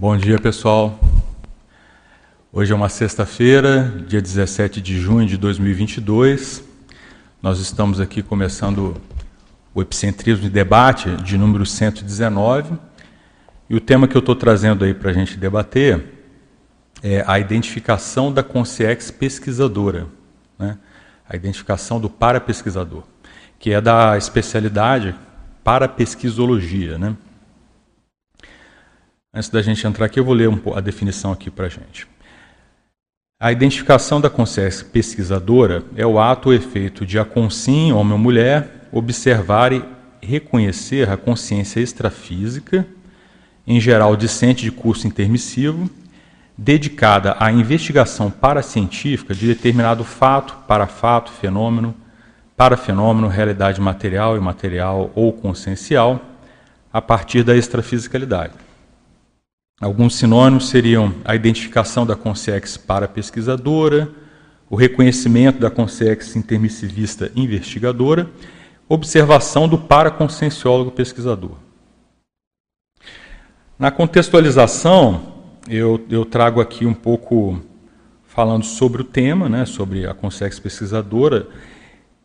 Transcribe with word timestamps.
Bom 0.00 0.16
dia, 0.16 0.38
pessoal. 0.38 0.98
Hoje 2.50 2.72
é 2.72 2.74
uma 2.74 2.88
sexta-feira, 2.88 4.02
dia 4.08 4.22
17 4.22 4.80
de 4.80 4.98
junho 4.98 5.26
de 5.26 5.36
2022. 5.36 6.64
Nós 7.42 7.60
estamos 7.60 8.00
aqui 8.00 8.22
começando 8.22 8.96
o 9.74 9.82
Epicentrismo 9.82 10.44
de 10.44 10.48
Debate 10.48 11.14
de 11.16 11.36
número 11.36 11.66
119. 11.66 12.78
E 13.68 13.74
o 13.74 13.80
tema 13.80 14.08
que 14.08 14.16
eu 14.16 14.20
estou 14.20 14.34
trazendo 14.34 14.86
aí 14.86 14.94
para 14.94 15.10
a 15.10 15.12
gente 15.12 15.36
debater 15.36 16.02
é 17.02 17.22
a 17.26 17.38
identificação 17.38 18.32
da 18.32 18.42
consciência 18.42 19.12
pesquisadora, 19.12 20.06
né? 20.58 20.78
a 21.28 21.36
identificação 21.36 22.00
do 22.00 22.08
para-pesquisador, 22.08 23.02
que 23.58 23.70
é 23.70 23.82
da 23.82 24.16
especialidade 24.16 25.14
para 25.62 25.86
pesquisologia. 25.86 26.96
Né? 26.96 27.14
Antes 29.32 29.48
da 29.48 29.62
gente 29.62 29.86
entrar 29.86 30.06
aqui, 30.06 30.18
eu 30.18 30.24
vou 30.24 30.34
ler 30.34 30.48
um, 30.48 30.60
a 30.74 30.80
definição 30.80 31.30
aqui 31.30 31.50
para 31.50 31.66
a 31.66 31.68
gente. 31.68 32.04
A 33.38 33.52
identificação 33.52 34.20
da 34.20 34.28
consciência 34.28 34.84
pesquisadora 34.84 35.84
é 35.94 36.04
o 36.04 36.18
ato 36.18 36.48
ou 36.48 36.54
efeito 36.54 37.06
de 37.06 37.16
a 37.16 37.24
consim, 37.24 37.92
homem 37.92 38.12
ou 38.12 38.18
mulher, 38.18 38.88
observar 38.90 39.72
e 39.72 39.84
reconhecer 40.20 41.08
a 41.08 41.16
consciência 41.16 41.78
extrafísica, 41.78 42.84
em 43.64 43.80
geral 43.80 44.16
discente 44.16 44.64
de 44.64 44.72
curso 44.72 45.06
intermissivo, 45.06 45.88
dedicada 46.58 47.36
à 47.38 47.52
investigação 47.52 48.32
paracientífica 48.32 49.32
de 49.32 49.46
determinado 49.46 50.02
fato, 50.02 50.56
para 50.66 50.88
fato, 50.88 51.30
fenômeno, 51.30 51.94
para 52.56 52.76
fenômeno, 52.76 53.28
realidade 53.28 53.80
material, 53.80 54.36
imaterial 54.36 55.12
ou 55.14 55.32
consciencial, 55.32 56.20
a 56.92 57.00
partir 57.00 57.44
da 57.44 57.56
extrafisicalidade. 57.56 58.69
Alguns 59.80 60.16
sinônimos 60.16 60.68
seriam 60.68 61.14
a 61.24 61.34
identificação 61.34 62.04
da 62.04 62.14
consciência 62.14 62.78
para 62.86 63.08
pesquisadora, 63.08 64.10
o 64.68 64.76
reconhecimento 64.76 65.58
da 65.58 65.70
consciência 65.70 66.38
intermissivista 66.38 67.32
investigadora, 67.34 68.28
observação 68.86 69.66
do 69.66 69.78
paraconscienciólogo 69.78 70.90
pesquisador. 70.90 71.52
Na 73.78 73.90
contextualização, 73.90 75.32
eu, 75.66 76.04
eu, 76.10 76.26
trago 76.26 76.60
aqui 76.60 76.84
um 76.84 76.92
pouco 76.92 77.58
falando 78.26 78.66
sobre 78.66 79.00
o 79.00 79.04
tema, 79.04 79.48
né, 79.48 79.64
sobre 79.64 80.06
a 80.06 80.12
consciência 80.12 80.60
pesquisadora, 80.60 81.48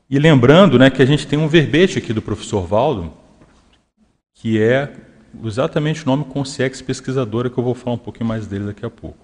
e 0.09 0.19
lembrando 0.19 0.77
né, 0.77 0.89
que 0.89 1.01
a 1.01 1.05
gente 1.05 1.25
tem 1.25 1.39
um 1.39 1.47
verbete 1.47 1.99
aqui 1.99 2.11
do 2.11 2.21
professor 2.21 2.67
Valdo, 2.67 3.13
que 4.33 4.61
é 4.61 4.91
exatamente 5.43 6.03
o 6.03 6.05
nome 6.05 6.25
Consciex 6.25 6.81
Pesquisadora, 6.81 7.49
que 7.49 7.57
eu 7.57 7.63
vou 7.63 7.75
falar 7.75 7.95
um 7.95 7.99
pouquinho 7.99 8.27
mais 8.27 8.47
dele 8.47 8.65
daqui 8.65 8.85
a 8.85 8.89
pouco. 8.89 9.17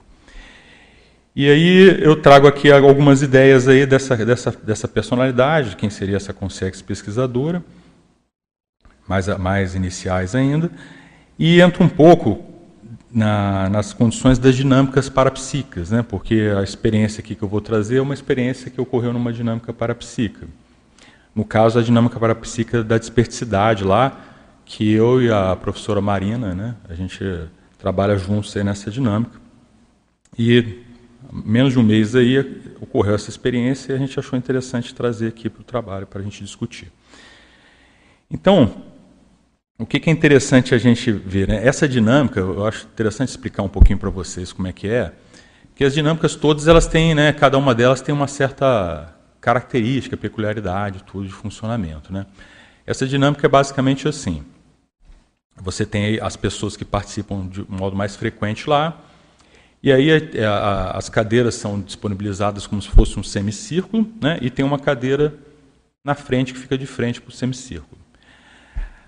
E 1.34 1.50
aí 1.50 2.04
eu 2.04 2.22
trago 2.22 2.45
aqui 2.48 2.70
algumas 2.70 3.22
ideias 3.22 3.67
aí 3.67 3.86
dessa, 3.86 4.17
dessa, 4.17 4.52
dessa 4.52 4.88
personalidade, 4.88 5.78
quem 5.78 5.89
seria 5.89 6.17
essa 6.17 6.34
Consciex 6.34 6.82
Pesquisadora, 6.82 7.64
mais, 9.08 9.28
mais 9.38 9.73
iniciais 9.73 10.36
ainda, 10.36 10.70
e 11.39 11.62
entro 11.62 11.84
um 11.84 11.89
pouco 11.89 12.44
na, 13.09 13.70
nas 13.70 13.94
condições 13.94 14.39
das 14.39 14.56
dinâmicas 14.56 15.09
parapsíquicas, 15.09 15.92
né? 15.92 16.04
porque 16.08 16.52
a 16.58 16.64
experiência 16.64 17.22
aqui 17.22 17.36
que 17.36 17.44
eu 17.44 17.48
vou 17.48 17.62
trazer 17.62 17.98
é 17.98 18.02
uma 18.02 18.14
experiência 18.14 18.70
que 18.70 18.80
ocorreu 18.80 19.14
numa 19.14 19.32
dinâmica 19.32 19.73
parapsíquica. 19.73 20.48
No 21.34 21.45
caso, 21.45 21.80
a 21.80 21.82
dinâmica 21.82 22.20
parapsíquica 22.20 22.84
da 22.84 22.98
desperticidade 22.98 23.84
lá, 23.84 24.31
que 24.72 24.89
eu 24.94 25.22
e 25.22 25.30
a 25.30 25.53
professora 25.53 26.00
Marina, 26.00 26.55
né, 26.55 26.75
a 26.88 26.94
gente 26.94 27.19
trabalha 27.77 28.17
juntos 28.17 28.55
aí 28.55 28.64
nessa 28.64 28.89
dinâmica. 28.89 29.38
E 30.39 30.80
menos 31.30 31.73
de 31.73 31.80
um 31.80 31.83
mês 31.83 32.15
aí 32.15 32.39
ocorreu 32.80 33.15
essa 33.15 33.30
experiência 33.30 33.92
e 33.92 33.95
a 33.95 33.99
gente 33.99 34.17
achou 34.17 34.39
interessante 34.39 34.95
trazer 34.95 35.27
aqui 35.27 35.49
para 35.49 35.60
o 35.60 35.64
trabalho 35.65 36.08
para 36.08 36.21
a 36.21 36.23
gente 36.23 36.42
discutir. 36.42 36.89
Então, 38.30 38.81
o 39.77 39.86
que, 39.86 40.10
é 40.10 40.14
interessante 40.14 40.73
a 40.73 40.77
gente 40.77 41.11
ver? 41.11 41.49
Né? 41.49 41.67
Essa 41.67 41.86
dinâmica, 41.86 42.39
eu 42.39 42.65
acho 42.65 42.86
interessante 42.86 43.27
explicar 43.27 43.64
um 43.64 43.70
pouquinho 43.70 43.99
para 43.99 44.10
vocês 44.10 44.54
como 44.54 44.70
é 44.70 44.71
que 44.71 44.87
é, 44.87 45.11
que 45.76 45.83
as 45.83 45.93
dinâmicas 45.93 46.33
todas 46.33 46.70
elas 46.70 46.87
têm, 46.87 47.14
né, 47.14 47.33
cada 47.33 47.58
uma 47.58 47.76
delas 47.76 47.99
tem 47.99 48.15
uma 48.15 48.27
certa 48.27 49.14
característica, 49.42 50.15
peculiaridade, 50.15 51.04
tudo 51.04 51.27
de 51.27 51.33
funcionamento, 51.33 52.14
né? 52.14 52.26
Essa 52.86 53.05
dinâmica 53.05 53.45
é 53.45 53.49
basicamente 53.49 54.08
assim: 54.08 54.43
você 55.56 55.86
tem 55.86 56.20
as 56.22 56.36
pessoas 56.36 56.76
que 56.78 56.86
participam 56.86 57.48
de 57.48 57.66
modo 57.70 57.95
mais 57.95 58.16
frequente 58.16 58.70
lá, 58.70 59.00
e 59.84 59.92
aí 59.92 60.12
a, 60.12 60.17
é, 60.17 60.45
a, 60.45 60.92
as 60.92 61.10
cadeiras 61.10 61.56
são 61.56 61.82
disponibilizadas 61.82 62.67
como 62.67 62.82
se 62.82 62.89
fosse 62.89 63.20
um 63.20 63.23
semicírculo, 63.23 64.08
né? 64.22 64.38
e 64.42 64.50
tem 64.50 64.64
uma 64.64 64.78
cadeira 64.78 65.34
na 66.04 66.16
frente 66.16 66.54
que 66.54 66.60
fica 66.60 66.78
de 66.78 66.86
frente 66.86 67.22
para 67.22 67.30
o 67.30 67.34
semicírculo. 67.34 68.00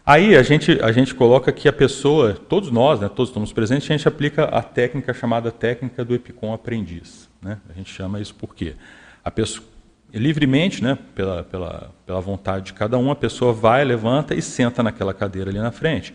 Aí 0.05 0.35
a 0.35 0.43
gente, 0.43 0.71
a 0.81 0.91
gente 0.91 1.15
coloca 1.15 1.51
que 1.51 1.67
a 1.67 1.73
pessoa, 1.73 2.33
todos 2.33 2.69
nós, 2.69 2.99
né, 2.99 3.07
todos 3.07 3.29
estamos 3.29 3.53
presentes, 3.53 3.89
a 3.89 3.95
gente 3.95 4.07
aplica 4.07 4.45
a 4.45 4.61
técnica 4.61 5.13
chamada 5.13 5.49
técnica 5.49 6.03
do 6.03 6.13
Epicom 6.13 6.53
aprendiz. 6.53 7.29
Né? 7.41 7.57
A 7.69 7.73
gente 7.73 7.93
chama 7.93 8.19
isso 8.19 8.35
porque 8.35 8.75
a 9.23 9.31
pessoa, 9.31 9.65
livremente, 10.19 10.83
né, 10.83 10.97
pela, 11.15 11.43
pela, 11.43 11.91
pela 12.05 12.21
vontade 12.21 12.65
de 12.65 12.73
cada 12.73 12.97
um, 12.97 13.09
a 13.09 13.15
pessoa 13.15 13.51
vai, 13.51 13.83
levanta 13.83 14.35
e 14.35 14.41
senta 14.41 14.83
naquela 14.83 15.13
cadeira 15.13 15.49
ali 15.49 15.59
na 15.59 15.71
frente. 15.71 16.13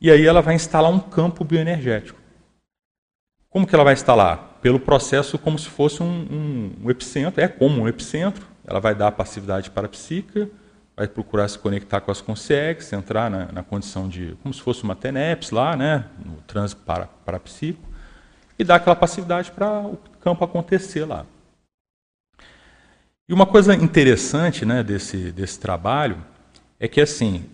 E 0.00 0.10
aí 0.10 0.26
ela 0.26 0.42
vai 0.42 0.54
instalar 0.54 0.90
um 0.90 0.98
campo 0.98 1.44
bioenergético. 1.44 2.18
Como 3.48 3.66
que 3.66 3.74
ela 3.74 3.84
vai 3.84 3.94
instalar? 3.94 4.58
Pelo 4.62 4.80
processo 4.80 5.38
como 5.38 5.58
se 5.58 5.68
fosse 5.68 6.02
um, 6.02 6.06
um, 6.06 6.72
um 6.84 6.90
epicentro, 6.90 7.40
é 7.40 7.48
como 7.48 7.82
um 7.82 7.88
epicentro, 7.88 8.46
ela 8.66 8.80
vai 8.80 8.94
dar 8.94 9.08
a 9.08 9.12
passividade 9.12 9.70
parapsíquica, 9.70 10.48
vai 10.96 11.08
procurar 11.08 11.48
se 11.48 11.58
conectar 11.58 12.00
com 12.00 12.10
as 12.10 12.20
consciências, 12.20 12.92
entrar 12.92 13.30
na, 13.30 13.50
na, 13.52 13.62
condição 13.62 14.08
de, 14.08 14.36
como 14.42 14.52
se 14.52 14.60
fosse 14.60 14.82
uma 14.82 14.94
TENEPS 14.94 15.50
lá, 15.50 15.76
né, 15.76 16.04
no 16.24 16.36
trânsito 16.46 16.82
para, 16.82 17.06
parapsíquico, 17.24 17.88
e 18.58 18.64
dar 18.64 18.76
aquela 18.76 18.96
passividade 18.96 19.50
para 19.50 19.80
o 19.80 19.98
campo 20.20 20.44
acontecer 20.44 21.04
lá. 21.04 21.24
E 23.30 23.32
uma 23.32 23.46
coisa 23.46 23.76
interessante 23.76 24.64
né, 24.64 24.82
desse, 24.82 25.30
desse 25.30 25.56
trabalho 25.56 26.16
é 26.80 26.88
que, 26.88 27.00
assim, 27.00 27.44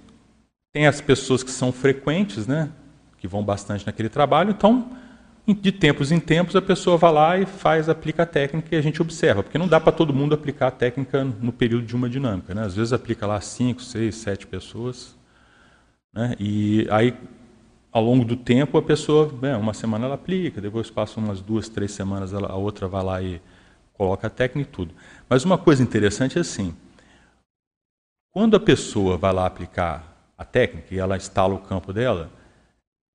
tem 0.72 0.86
as 0.86 1.02
pessoas 1.02 1.42
que 1.42 1.50
são 1.50 1.70
frequentes, 1.70 2.46
né, 2.46 2.70
que 3.18 3.28
vão 3.28 3.44
bastante 3.44 3.84
naquele 3.84 4.08
trabalho, 4.08 4.52
então, 4.52 4.90
de 5.46 5.70
tempos 5.70 6.10
em 6.10 6.18
tempos, 6.18 6.56
a 6.56 6.62
pessoa 6.62 6.96
vai 6.96 7.12
lá 7.12 7.38
e 7.38 7.44
faz, 7.44 7.90
aplica 7.90 8.22
a 8.22 8.26
técnica 8.26 8.74
e 8.74 8.78
a 8.78 8.80
gente 8.80 9.02
observa, 9.02 9.42
porque 9.42 9.58
não 9.58 9.68
dá 9.68 9.78
para 9.78 9.92
todo 9.92 10.14
mundo 10.14 10.34
aplicar 10.34 10.68
a 10.68 10.70
técnica 10.70 11.22
no 11.22 11.52
período 11.52 11.84
de 11.84 11.94
uma 11.94 12.08
dinâmica. 12.08 12.54
Né? 12.54 12.62
Às 12.62 12.74
vezes 12.74 12.94
aplica 12.94 13.26
lá 13.26 13.38
cinco, 13.42 13.82
seis, 13.82 14.14
sete 14.14 14.46
pessoas, 14.46 15.14
né? 16.10 16.34
e 16.40 16.88
aí, 16.90 17.12
ao 17.92 18.02
longo 18.02 18.24
do 18.24 18.34
tempo, 18.34 18.78
a 18.78 18.82
pessoa, 18.82 19.26
bem, 19.26 19.54
uma 19.54 19.74
semana 19.74 20.06
ela 20.06 20.14
aplica, 20.14 20.58
depois 20.58 20.88
passa 20.88 21.20
umas 21.20 21.42
duas, 21.42 21.68
três 21.68 21.92
semanas, 21.92 22.32
ela, 22.32 22.48
a 22.48 22.56
outra 22.56 22.88
vai 22.88 23.04
lá 23.04 23.20
e 23.20 23.42
coloca 23.96 24.26
a 24.26 24.30
técnica 24.30 24.70
e 24.70 24.72
tudo. 24.72 24.94
Mas 25.28 25.44
uma 25.44 25.58
coisa 25.58 25.82
interessante 25.82 26.38
é 26.38 26.40
assim, 26.40 26.74
quando 28.30 28.56
a 28.56 28.60
pessoa 28.60 29.16
vai 29.16 29.32
lá 29.32 29.46
aplicar 29.46 30.32
a 30.36 30.44
técnica 30.44 30.94
e 30.94 30.98
ela 30.98 31.16
instala 31.16 31.54
o 31.54 31.58
campo 31.58 31.92
dela, 31.92 32.30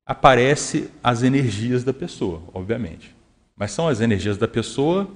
aparece 0.05 0.89
as 1.03 1.23
energias 1.23 1.83
da 1.83 1.94
pessoa, 1.94 2.41
obviamente. 2.53 3.16
Mas 3.55 3.71
são 3.71 3.88
as 3.88 4.01
energias 4.01 4.38
da 4.38 4.47
pessoa 4.47 5.09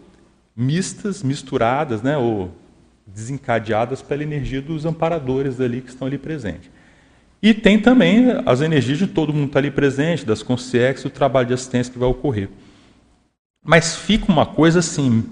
mistas, 0.55 1.22
misturadas, 1.22 2.01
né, 2.01 2.17
ou 2.17 2.51
desencadeadas 3.05 4.01
pela 4.01 4.23
energia 4.23 4.61
dos 4.61 4.85
amparadores 4.85 5.59
ali 5.59 5.81
que 5.81 5.89
estão 5.89 6.07
ali 6.07 6.17
presentes. 6.17 6.70
E 7.41 7.53
tem 7.53 7.79
também 7.79 8.28
as 8.46 8.61
energias 8.61 8.97
de 8.97 9.08
todo 9.08 9.34
mundo 9.34 9.43
que 9.43 9.49
está 9.49 9.59
ali 9.59 9.70
presente, 9.70 10.25
das 10.25 10.41
consciências, 10.41 11.05
o 11.05 11.09
trabalho 11.09 11.47
de 11.47 11.53
assistência 11.53 11.91
que 11.91 11.99
vai 11.99 12.08
ocorrer. 12.08 12.49
Mas 13.64 13.96
fica 13.96 14.31
uma 14.31 14.46
coisa 14.46 14.79
assim, 14.79 15.23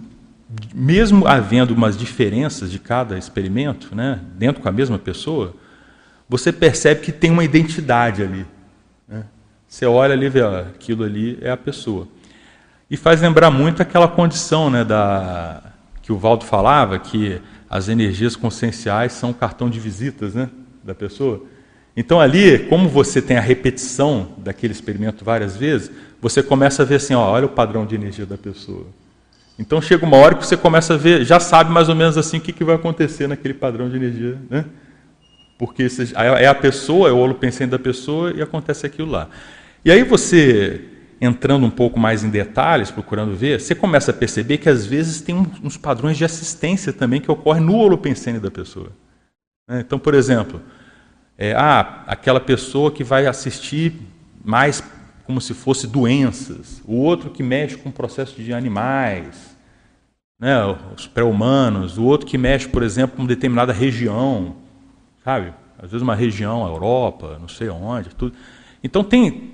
mesmo 0.73 1.27
havendo 1.27 1.73
umas 1.73 1.97
diferenças 1.97 2.71
de 2.71 2.79
cada 2.79 3.17
experimento, 3.17 3.95
né, 3.95 4.19
dentro 4.35 4.61
com 4.61 4.69
a 4.69 4.71
mesma 4.71 4.97
pessoa, 4.97 5.55
você 6.27 6.51
percebe 6.51 7.01
que 7.01 7.11
tem 7.11 7.31
uma 7.31 7.43
identidade 7.43 8.23
ali. 8.23 8.45
Né? 9.07 9.23
Você 9.67 9.85
olha 9.85 10.13
ali 10.13 10.25
e 10.25 10.29
vê, 10.29 10.41
ó, 10.41 10.59
aquilo 10.61 11.03
ali 11.03 11.37
é 11.41 11.51
a 11.51 11.57
pessoa. 11.57 12.07
E 12.89 12.97
faz 12.97 13.21
lembrar 13.21 13.49
muito 13.49 13.81
aquela 13.81 14.07
condição 14.07 14.69
né, 14.69 14.83
da, 14.83 15.61
que 16.01 16.11
o 16.11 16.17
Valdo 16.17 16.45
falava, 16.45 16.99
que 16.99 17.41
as 17.69 17.89
energias 17.89 18.35
conscienciais 18.35 19.13
são 19.13 19.31
o 19.31 19.33
cartão 19.33 19.69
de 19.69 19.79
visitas 19.79 20.35
né, 20.35 20.49
da 20.83 20.93
pessoa. 20.93 21.43
Então 21.95 22.19
ali, 22.19 22.59
como 22.67 22.89
você 22.89 23.21
tem 23.21 23.37
a 23.37 23.41
repetição 23.41 24.29
daquele 24.37 24.73
experimento 24.73 25.23
várias 25.23 25.55
vezes, 25.55 25.91
você 26.21 26.41
começa 26.41 26.83
a 26.83 26.85
ver 26.85 26.95
assim, 26.95 27.13
ó, 27.13 27.31
olha 27.31 27.45
o 27.45 27.49
padrão 27.49 27.85
de 27.85 27.95
energia 27.95 28.25
da 28.25 28.37
pessoa. 28.37 28.85
Então 29.57 29.81
chega 29.81 30.05
uma 30.05 30.17
hora 30.17 30.35
que 30.35 30.45
você 30.45 30.57
começa 30.57 30.95
a 30.95 30.97
ver, 30.97 31.23
já 31.23 31.39
sabe 31.39 31.71
mais 31.71 31.89
ou 31.89 31.95
menos 31.95 32.17
assim 32.17 32.37
o 32.37 32.41
que, 32.41 32.51
que 32.51 32.63
vai 32.63 32.75
acontecer 32.75 33.27
naquele 33.27 33.53
padrão 33.53 33.89
de 33.89 33.95
energia. 33.95 34.37
Né? 34.49 34.65
Porque 35.57 35.87
é 36.15 36.47
a 36.47 36.55
pessoa, 36.55 37.09
é 37.09 37.11
o 37.11 37.17
olho 37.17 37.35
pensante 37.35 37.69
da 37.69 37.79
pessoa 37.79 38.31
e 38.31 38.41
acontece 38.41 38.85
aquilo 38.85 39.11
lá. 39.11 39.29
E 39.85 39.91
aí 39.91 40.03
você 40.03 40.81
entrando 41.21 41.65
um 41.65 41.69
pouco 41.69 41.97
mais 41.97 42.23
em 42.23 42.29
detalhes, 42.29 42.91
procurando 42.91 43.33
ver, 43.33 43.61
você 43.61 43.73
começa 43.73 44.11
a 44.11 44.13
perceber 44.13 44.57
que 44.57 44.67
às 44.67 44.85
vezes 44.85 45.21
tem 45.21 45.35
uns 45.63 45.77
padrões 45.77 46.17
de 46.17 46.25
assistência 46.25 46.91
também 46.91 47.21
que 47.21 47.31
ocorrem 47.31 47.63
no 47.63 47.75
holopensene 47.75 48.39
da 48.39 48.51
pessoa. 48.51 48.91
Né? 49.67 49.79
Então, 49.79 49.97
por 49.97 50.13
exemplo, 50.13 50.61
é, 51.37 51.53
ah, 51.53 52.03
aquela 52.07 52.41
pessoa 52.41 52.91
que 52.91 53.03
vai 53.03 53.25
assistir 53.25 53.93
mais 54.43 54.83
como 55.25 55.39
se 55.39 55.53
fosse 55.53 55.87
doenças, 55.87 56.81
o 56.85 56.95
outro 56.95 57.29
que 57.29 57.41
mexe 57.41 57.77
com 57.77 57.89
o 57.89 57.93
processo 57.93 58.41
de 58.41 58.53
animais, 58.53 59.55
né, 60.39 60.57
os 60.95 61.07
pré-humanos, 61.07 61.97
o 61.97 62.03
outro 62.03 62.27
que 62.27 62.37
mexe, 62.37 62.67
por 62.67 62.83
exemplo, 62.83 63.17
com 63.17 63.25
determinada 63.25 63.71
região, 63.71 64.55
sabe? 65.23 65.53
Às 65.77 65.91
vezes 65.91 66.01
uma 66.01 66.15
região, 66.15 66.65
a 66.65 66.69
Europa, 66.69 67.37
não 67.39 67.47
sei 67.47 67.69
onde, 67.69 68.09
tudo. 68.09 68.35
Então 68.83 69.03
tem 69.03 69.53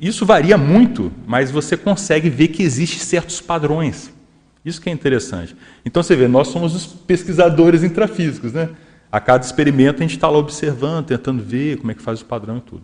isso 0.00 0.24
varia 0.24 0.56
muito, 0.56 1.10
mas 1.26 1.50
você 1.50 1.76
consegue 1.76 2.30
ver 2.30 2.48
que 2.48 2.62
existem 2.62 3.00
certos 3.00 3.40
padrões. 3.40 4.12
Isso 4.64 4.80
que 4.80 4.88
é 4.88 4.92
interessante. 4.92 5.56
Então 5.84 6.02
você 6.02 6.14
vê, 6.14 6.28
nós 6.28 6.48
somos 6.48 6.74
os 6.74 6.86
pesquisadores 6.86 7.82
intrafísicos, 7.82 8.52
né? 8.52 8.68
A 9.10 9.18
cada 9.18 9.44
experimento 9.44 9.98
a 9.98 10.02
gente 10.02 10.14
está 10.16 10.28
lá 10.28 10.38
observando, 10.38 11.06
tentando 11.06 11.42
ver 11.42 11.78
como 11.78 11.90
é 11.90 11.94
que 11.94 12.02
faz 12.02 12.20
o 12.20 12.24
padrão 12.24 12.58
e 12.58 12.60
tudo. 12.60 12.82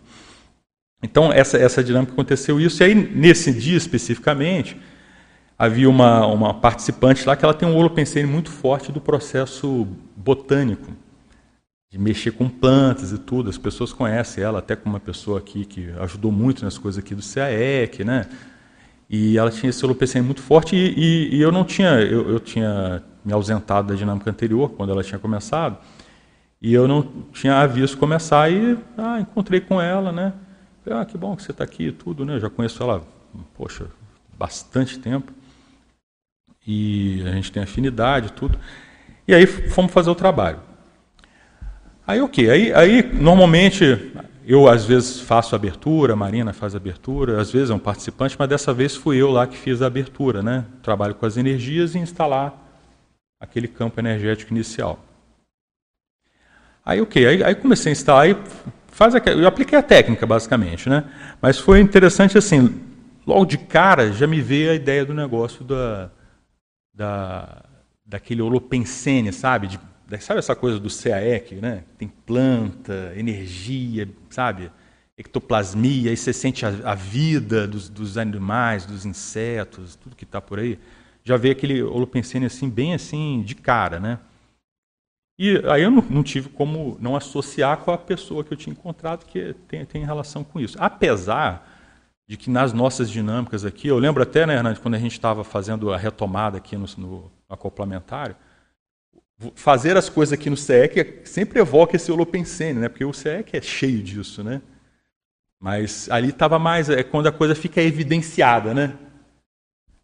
Então 1.04 1.30
essa, 1.30 1.58
essa 1.58 1.84
dinâmica 1.84 2.12
aconteceu 2.12 2.58
isso. 2.58 2.82
E 2.82 2.86
aí, 2.86 2.94
nesse 2.94 3.52
dia 3.52 3.76
especificamente, 3.76 4.74
havia 5.58 5.88
uma, 5.88 6.26
uma 6.26 6.54
participante 6.54 7.26
lá 7.26 7.36
que 7.36 7.44
ela 7.44 7.52
tem 7.52 7.68
um 7.68 7.76
holopensene 7.76 8.26
muito 8.26 8.50
forte 8.50 8.90
do 8.90 9.02
processo 9.02 9.86
botânico 10.16 10.90
de 11.90 11.98
mexer 11.98 12.30
com 12.30 12.48
plantas 12.48 13.12
e 13.12 13.18
tudo. 13.18 13.50
As 13.50 13.58
pessoas 13.58 13.92
conhecem 13.92 14.42
ela, 14.42 14.60
até 14.60 14.74
como 14.74 14.94
uma 14.94 15.00
pessoa 15.00 15.38
aqui 15.38 15.66
que 15.66 15.90
ajudou 16.00 16.32
muito 16.32 16.64
nas 16.64 16.78
coisas 16.78 16.98
aqui 16.98 17.14
do 17.14 17.22
CAEC, 17.22 18.02
né? 18.02 18.26
E 19.08 19.36
ela 19.36 19.50
tinha 19.50 19.68
esse 19.68 19.84
holopensene 19.84 20.24
muito 20.24 20.40
forte 20.40 20.74
e, 20.74 20.94
e, 20.96 21.36
e, 21.36 21.40
eu 21.42 21.52
não 21.52 21.64
tinha, 21.64 22.00
eu, 22.00 22.30
eu, 22.30 22.40
tinha 22.40 23.02
me 23.22 23.32
ausentado 23.34 23.88
da 23.88 23.94
dinâmica 23.94 24.30
anterior, 24.30 24.70
quando 24.70 24.90
ela 24.90 25.04
tinha 25.04 25.18
começado, 25.18 25.76
e 26.62 26.72
eu 26.72 26.88
não 26.88 27.06
tinha 27.30 27.60
a 27.60 27.66
visto 27.66 27.98
começar 27.98 28.50
e 28.50 28.78
ah, 28.96 29.20
encontrei 29.20 29.60
com 29.60 29.78
ela, 29.78 30.10
né? 30.10 30.32
Ah, 30.90 31.04
que 31.04 31.16
bom 31.16 31.34
que 31.34 31.42
você 31.42 31.50
está 31.50 31.64
aqui 31.64 31.84
e 31.84 31.92
tudo, 31.92 32.24
né? 32.24 32.34
Eu 32.34 32.40
já 32.40 32.50
conheço 32.50 32.82
ela, 32.82 33.02
poxa, 33.54 33.86
bastante 34.38 34.98
tempo. 34.98 35.32
E 36.66 37.22
a 37.26 37.32
gente 37.32 37.50
tem 37.50 37.62
afinidade 37.62 38.28
e 38.28 38.30
tudo. 38.30 38.58
E 39.26 39.34
aí 39.34 39.46
fomos 39.46 39.92
fazer 39.92 40.10
o 40.10 40.14
trabalho. 40.14 40.60
Aí 42.06 42.20
o 42.20 42.24
okay. 42.24 42.50
Aí, 42.50 42.72
aí 42.74 43.02
normalmente 43.02 44.12
eu 44.46 44.68
às 44.68 44.84
vezes 44.84 45.20
faço 45.20 45.54
abertura, 45.54 46.12
a 46.12 46.16
Marina 46.16 46.52
faz 46.52 46.74
abertura, 46.74 47.40
às 47.40 47.50
vezes 47.50 47.70
é 47.70 47.74
um 47.74 47.78
participante, 47.78 48.36
mas 48.38 48.48
dessa 48.48 48.74
vez 48.74 48.94
fui 48.94 49.16
eu 49.16 49.30
lá 49.30 49.46
que 49.46 49.56
fiz 49.56 49.80
a 49.80 49.86
abertura, 49.86 50.42
né? 50.42 50.66
Trabalho 50.82 51.14
com 51.14 51.24
as 51.24 51.38
energias 51.38 51.94
e 51.94 51.98
instalar 51.98 52.52
aquele 53.40 53.68
campo 53.68 53.98
energético 53.98 54.52
inicial. 54.52 55.02
Aí 56.84 57.00
o 57.00 57.04
okay. 57.04 57.26
Aí, 57.26 57.42
aí 57.42 57.54
comecei 57.54 57.90
a 57.90 57.94
instalar, 57.94 58.22
aí 58.24 58.36
faz 58.94 59.14
eu 59.14 59.46
apliquei 59.46 59.78
a 59.78 59.82
técnica 59.82 60.26
basicamente, 60.26 60.88
né? 60.88 61.04
Mas 61.40 61.58
foi 61.58 61.80
interessante 61.80 62.38
assim, 62.38 62.80
logo 63.26 63.44
de 63.44 63.58
cara 63.58 64.12
já 64.12 64.26
me 64.26 64.40
veio 64.40 64.70
a 64.70 64.74
ideia 64.74 65.04
do 65.04 65.12
negócio 65.12 65.64
da, 65.64 66.10
da 66.94 67.62
daquele 68.06 68.42
holopensene, 68.42 69.32
sabe? 69.32 69.66
De 69.66 69.80
Sabe 70.20 70.38
essa 70.38 70.54
coisa 70.54 70.78
do 70.78 70.88
CAEC, 70.88 71.56
né? 71.56 71.82
Tem 71.96 72.08
planta, 72.08 73.12
energia, 73.16 74.08
sabe? 74.30 74.70
Ectoplasmia, 75.16 76.10
aí 76.10 76.16
você 76.16 76.32
sente 76.32 76.66
a, 76.66 76.68
a 76.84 76.94
vida 76.94 77.66
dos, 77.66 77.88
dos, 77.88 78.18
animais, 78.18 78.84
dos 78.84 79.06
insetos, 79.06 79.96
tudo 79.96 80.14
que 80.14 80.24
está 80.24 80.40
por 80.40 80.58
aí. 80.58 80.78
Já 81.22 81.36
veio 81.36 81.52
aquele 81.52 81.82
holopensene 81.82 82.46
assim, 82.46 82.68
bem 82.68 82.94
assim, 82.94 83.42
de 83.42 83.54
cara, 83.54 83.98
né? 83.98 84.18
E 85.38 85.60
aí 85.68 85.82
eu 85.82 85.90
não, 85.90 86.02
não, 86.08 86.22
tive 86.22 86.48
como 86.48 86.96
não 87.00 87.16
associar 87.16 87.78
com 87.78 87.90
a 87.90 87.98
pessoa 87.98 88.44
que 88.44 88.52
eu 88.52 88.56
tinha 88.56 88.72
encontrado 88.72 89.26
que 89.26 89.54
tem, 89.66 89.84
tem 89.84 90.04
relação 90.04 90.44
com 90.44 90.60
isso. 90.60 90.76
Apesar 90.78 91.68
de 92.26 92.36
que 92.36 92.48
nas 92.48 92.72
nossas 92.72 93.10
dinâmicas 93.10 93.64
aqui, 93.64 93.88
eu 93.88 93.98
lembro 93.98 94.22
até, 94.22 94.46
né, 94.46 94.54
Hernandes, 94.54 94.80
quando 94.80 94.94
a 94.94 94.98
gente 94.98 95.12
estava 95.12 95.42
fazendo 95.44 95.92
a 95.92 95.96
retomada 95.96 96.58
aqui 96.58 96.76
no, 96.76 96.86
no 96.96 97.32
acoplamentário, 97.48 98.36
fazer 99.54 99.96
as 99.96 100.08
coisas 100.08 100.32
aqui 100.32 100.48
no 100.48 100.56
CEC 100.56 101.22
sempre 101.24 101.58
evoca 101.58 101.96
esse 101.96 102.10
holopensene, 102.10 102.80
né? 102.80 102.88
Porque 102.88 103.04
o 103.04 103.12
CEC 103.12 103.56
é 103.56 103.60
cheio 103.60 104.02
disso, 104.02 104.42
né? 104.42 104.62
Mas 105.60 106.08
ali 106.10 106.28
estava 106.28 106.58
mais 106.58 106.88
é 106.88 107.02
quando 107.02 107.26
a 107.26 107.32
coisa 107.32 107.54
fica 107.54 107.82
evidenciada, 107.82 108.72
né? 108.72 108.94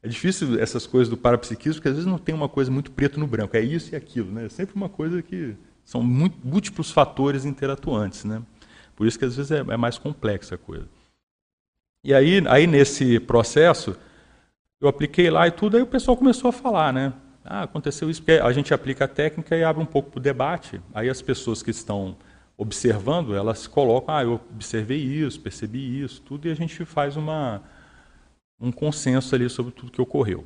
É 0.02 0.08
difícil 0.08 0.58
essas 0.58 0.86
coisas 0.86 1.08
do 1.08 1.16
parapsiquismo, 1.16 1.74
porque 1.74 1.88
às 1.88 1.94
vezes 1.94 2.10
não 2.10 2.18
tem 2.18 2.34
uma 2.34 2.48
coisa 2.48 2.70
muito 2.70 2.90
preto 2.90 3.20
no 3.20 3.26
branco, 3.26 3.56
é 3.56 3.60
isso 3.60 3.94
e 3.94 3.96
aquilo, 3.96 4.32
né? 4.32 4.46
É 4.46 4.48
sempre 4.48 4.74
uma 4.74 4.88
coisa 4.88 5.20
que 5.20 5.54
são 5.84 6.02
muito, 6.02 6.38
múltiplos 6.42 6.90
fatores 6.90 7.44
interatuantes, 7.44 8.24
né? 8.24 8.42
Por 8.96 9.06
isso 9.06 9.18
que 9.18 9.24
às 9.24 9.36
vezes 9.36 9.50
é, 9.50 9.58
é 9.58 9.76
mais 9.76 9.98
complexa 9.98 10.54
a 10.54 10.58
coisa. 10.58 10.88
E 12.02 12.14
aí, 12.14 12.42
aí 12.48 12.66
nesse 12.66 13.20
processo, 13.20 13.94
eu 14.80 14.88
apliquei 14.88 15.28
lá 15.28 15.46
e 15.46 15.50
tudo, 15.50 15.76
aí 15.76 15.82
o 15.82 15.86
pessoal 15.86 16.16
começou 16.16 16.48
a 16.48 16.52
falar, 16.52 16.92
né? 16.92 17.12
Ah, 17.44 17.62
aconteceu 17.64 18.08
isso, 18.08 18.22
porque 18.22 18.40
a 18.40 18.52
gente 18.52 18.72
aplica 18.72 19.04
a 19.04 19.08
técnica 19.08 19.56
e 19.56 19.64
abre 19.64 19.82
um 19.82 19.86
pouco 19.86 20.10
para 20.10 20.18
o 20.18 20.22
debate. 20.22 20.80
Aí 20.94 21.10
as 21.10 21.20
pessoas 21.20 21.62
que 21.62 21.70
estão 21.70 22.16
observando, 22.56 23.34
elas 23.34 23.66
colocam, 23.66 24.14
ah, 24.14 24.22
eu 24.22 24.40
observei 24.54 24.98
isso, 24.98 25.40
percebi 25.40 26.02
isso, 26.02 26.22
tudo, 26.22 26.46
e 26.46 26.50
a 26.50 26.54
gente 26.54 26.84
faz 26.84 27.16
uma, 27.16 27.62
um 28.60 28.70
consenso 28.70 29.34
ali 29.34 29.48
sobre 29.48 29.72
tudo 29.72 29.92
que 29.92 30.00
ocorreu. 30.00 30.44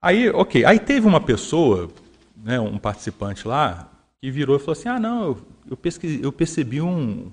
Aí, 0.00 0.28
ok, 0.30 0.64
aí 0.64 0.78
teve 0.78 1.06
uma 1.06 1.20
pessoa, 1.20 1.88
né, 2.36 2.58
um 2.58 2.78
participante 2.78 3.46
lá, 3.46 3.90
que 4.20 4.30
virou 4.30 4.56
e 4.56 4.58
falou 4.58 4.72
assim, 4.72 4.88
ah, 4.88 4.98
não, 4.98 5.24
eu, 5.24 5.46
eu, 5.70 5.76
pesquise, 5.76 6.22
eu 6.22 6.32
percebi 6.32 6.80
um, 6.80 7.30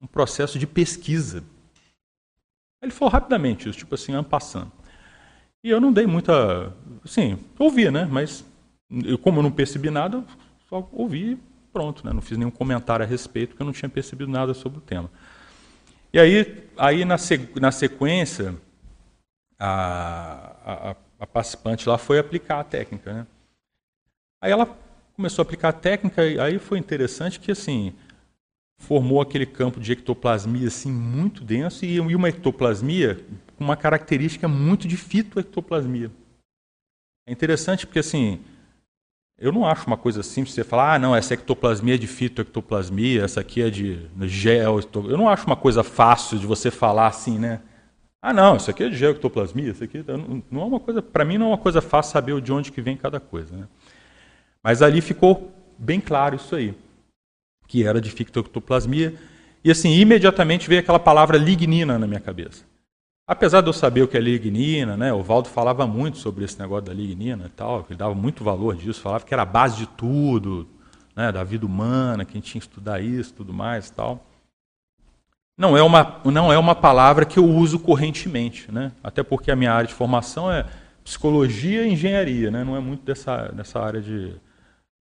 um 0.00 0.06
processo 0.06 0.58
de 0.58 0.66
pesquisa. 0.66 1.44
Ele 2.82 2.92
falou 2.92 3.12
rapidamente 3.12 3.68
isso, 3.68 3.78
tipo 3.78 3.94
assim, 3.94 4.12
passando. 4.22 4.72
E 5.62 5.70
eu 5.70 5.80
não 5.80 5.92
dei 5.92 6.06
muita. 6.06 6.74
Sim, 7.06 7.38
ouvia, 7.58 7.90
né? 7.90 8.04
Mas 8.04 8.44
eu, 8.90 9.16
como 9.16 9.38
eu 9.38 9.42
não 9.42 9.50
percebi 9.50 9.90
nada, 9.90 10.22
só 10.68 10.86
ouvi 10.92 11.32
e 11.32 11.38
pronto, 11.72 12.06
né? 12.06 12.12
Não 12.12 12.20
fiz 12.20 12.36
nenhum 12.36 12.50
comentário 12.50 13.04
a 13.04 13.08
respeito, 13.08 13.50
porque 13.50 13.62
eu 13.62 13.66
não 13.66 13.72
tinha 13.72 13.88
percebido 13.88 14.30
nada 14.30 14.52
sobre 14.52 14.78
o 14.78 14.82
tema. 14.82 15.10
E 16.14 16.20
aí, 16.20 16.68
aí 16.78 17.04
na, 17.04 17.16
na 17.60 17.72
sequência, 17.72 18.54
a, 19.58 20.54
a, 20.64 20.96
a 21.18 21.26
participante 21.26 21.88
lá 21.88 21.98
foi 21.98 22.20
aplicar 22.20 22.60
a 22.60 22.64
técnica, 22.64 23.12
né? 23.12 23.26
Aí 24.40 24.52
ela 24.52 24.78
começou 25.16 25.42
a 25.42 25.44
aplicar 25.44 25.70
a 25.70 25.72
técnica, 25.72 26.24
e 26.24 26.38
aí 26.38 26.60
foi 26.60 26.78
interessante 26.78 27.40
que, 27.40 27.50
assim, 27.50 27.92
formou 28.78 29.20
aquele 29.20 29.44
campo 29.44 29.80
de 29.80 29.90
ectoplasmia 29.90 30.68
assim 30.68 30.92
muito 30.92 31.42
denso 31.42 31.84
e 31.84 31.98
uma 31.98 32.28
ectoplasmia 32.28 33.16
com 33.56 33.64
uma 33.64 33.76
característica 33.76 34.46
muito 34.46 34.86
de 34.86 34.96
fitoectoplasmia. 34.96 36.12
É 37.26 37.32
interessante 37.32 37.88
porque 37.88 37.98
assim, 37.98 38.40
eu 39.38 39.52
não 39.52 39.66
acho 39.66 39.86
uma 39.86 39.96
coisa 39.96 40.22
simples 40.22 40.54
você 40.54 40.64
falar, 40.64 40.94
ah, 40.94 40.98
não, 40.98 41.14
essa 41.14 41.34
ectoplasmia 41.34 41.94
é 41.94 41.98
de 41.98 42.06
fitoectoplasmia, 42.06 43.24
essa 43.24 43.40
aqui 43.40 43.62
é 43.62 43.70
de 43.70 44.08
gel. 44.22 44.80
Eu 44.94 45.16
não 45.16 45.28
acho 45.28 45.46
uma 45.46 45.56
coisa 45.56 45.82
fácil 45.82 46.38
de 46.38 46.46
você 46.46 46.70
falar 46.70 47.08
assim, 47.08 47.38
né? 47.38 47.60
Ah, 48.22 48.32
não, 48.32 48.56
isso 48.56 48.70
aqui 48.70 48.84
é 48.84 48.88
de 48.88 48.96
geoectoplasmia, 48.96 49.70
isso 49.70 49.84
aqui 49.84 50.02
não 50.50 50.62
é 50.62 50.64
uma 50.64 50.80
coisa, 50.80 51.02
para 51.02 51.24
mim 51.26 51.36
não 51.36 51.46
é 51.46 51.48
uma 51.50 51.58
coisa 51.58 51.82
fácil 51.82 52.12
saber 52.12 52.40
de 52.40 52.52
onde 52.52 52.72
que 52.72 52.80
vem 52.80 52.96
cada 52.96 53.20
coisa, 53.20 53.54
né? 53.54 53.68
Mas 54.62 54.80
ali 54.80 55.02
ficou 55.02 55.52
bem 55.78 56.00
claro 56.00 56.36
isso 56.36 56.56
aí 56.56 56.74
que 57.66 57.84
era 57.84 58.00
de 58.00 58.10
fictoctoplasmia. 58.10 59.14
E 59.62 59.70
assim, 59.70 59.90
imediatamente 59.94 60.68
veio 60.68 60.80
aquela 60.80 60.98
palavra 60.98 61.36
lignina 61.36 61.98
na 61.98 62.06
minha 62.06 62.20
cabeça. 62.20 62.64
Apesar 63.26 63.62
de 63.62 63.68
eu 63.68 63.72
saber 63.72 64.02
o 64.02 64.08
que 64.08 64.18
é 64.18 64.20
lignina, 64.20 64.96
né, 64.96 65.12
o 65.12 65.22
Valdo 65.22 65.48
falava 65.48 65.86
muito 65.86 66.18
sobre 66.18 66.44
esse 66.44 66.58
negócio 66.58 66.84
da 66.84 66.92
lignina 66.92 67.46
e 67.46 67.48
tal, 67.48 67.86
ele 67.88 67.98
dava 67.98 68.14
muito 68.14 68.44
valor 68.44 68.76
disso, 68.76 69.00
falava 69.00 69.24
que 69.24 69.32
era 69.32 69.42
a 69.42 69.46
base 69.46 69.78
de 69.78 69.86
tudo, 69.86 70.68
né, 71.16 71.32
da 71.32 71.42
vida 71.42 71.64
humana, 71.64 72.24
que 72.24 72.32
a 72.32 72.34
gente 72.34 72.50
tinha 72.50 72.60
que 72.60 72.66
estudar 72.66 73.00
isso, 73.00 73.32
tudo 73.32 73.52
mais 73.52 73.88
e 73.88 73.92
tal. 73.94 74.26
Não 75.56 75.76
é 75.76 75.82
uma, 75.82 76.20
não 76.24 76.52
é 76.52 76.58
uma 76.58 76.74
palavra 76.74 77.24
que 77.24 77.38
eu 77.38 77.46
uso 77.46 77.78
correntemente, 77.78 78.70
né? 78.72 78.90
até 79.02 79.22
porque 79.22 79.52
a 79.52 79.56
minha 79.56 79.72
área 79.72 79.86
de 79.86 79.94
formação 79.94 80.50
é 80.50 80.66
psicologia 81.04 81.86
e 81.86 81.92
engenharia, 81.92 82.50
né? 82.50 82.64
não 82.64 82.74
é 82.74 82.80
muito 82.80 83.04
dessa, 83.04 83.48
dessa 83.52 83.80
área 83.80 84.02
de, 84.02 84.34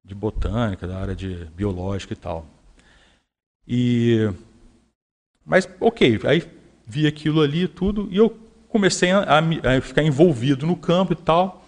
de 0.05 0.15
botânica, 0.15 0.87
da 0.87 0.99
área 0.99 1.17
de 1.17 1.47
biológica 1.57 2.13
e 2.13 2.17
tal. 2.17 2.47
E 3.67 4.31
mas 5.45 5.69
ok, 5.81 6.21
aí 6.25 6.41
vi 6.87 7.07
aquilo 7.07 7.41
ali 7.41 7.67
tudo 7.67 8.09
e 8.11 8.17
eu 8.17 8.37
comecei 8.69 9.11
a, 9.11 9.39
a, 9.39 9.81
ficar 9.81 10.03
envolvido 10.03 10.67
no 10.67 10.77
campo 10.77 11.13
e 11.13 11.17
tal. 11.17 11.65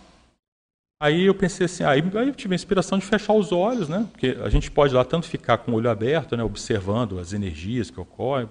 Aí 1.01 1.27
eu 1.27 1.35
pensei 1.35 1.67
assim, 1.67 1.85
aí, 1.85 2.03
aí 2.15 2.29
eu 2.29 2.35
tive 2.35 2.55
a 2.55 2.57
inspiração 2.57 2.99
de 2.99 3.07
fechar 3.07 3.33
os 3.33 3.53
olhos, 3.53 3.89
né? 3.89 4.07
Porque 4.11 4.37
a 4.43 4.49
gente 4.49 4.71
pode 4.71 4.93
lá 4.93 5.05
tanto 5.05 5.27
ficar 5.27 5.59
com 5.59 5.73
o 5.73 5.75
olho 5.77 5.89
aberto, 5.89 6.37
né, 6.37 6.43
observando 6.43 7.19
as 7.21 7.33
energias 7.33 7.89
que 7.89 8.01
ocorrem, 8.01 8.49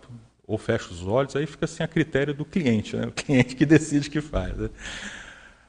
ou 0.48 0.58
fecha 0.58 0.90
os 0.92 1.06
olhos, 1.06 1.36
aí 1.36 1.46
fica 1.46 1.66
assim 1.66 1.84
a 1.84 1.88
critério 1.88 2.34
do 2.34 2.46
cliente, 2.46 2.96
né? 2.96 3.08
o 3.08 3.12
cliente 3.12 3.56
que 3.56 3.66
decide 3.66 4.10
que 4.10 4.22
faz. 4.22 4.56
Né? 4.58 4.70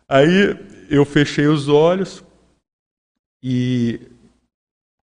Aí 0.09 0.57
eu 0.89 1.05
fechei 1.05 1.47
os 1.47 1.69
olhos 1.69 2.23
e 3.43 4.01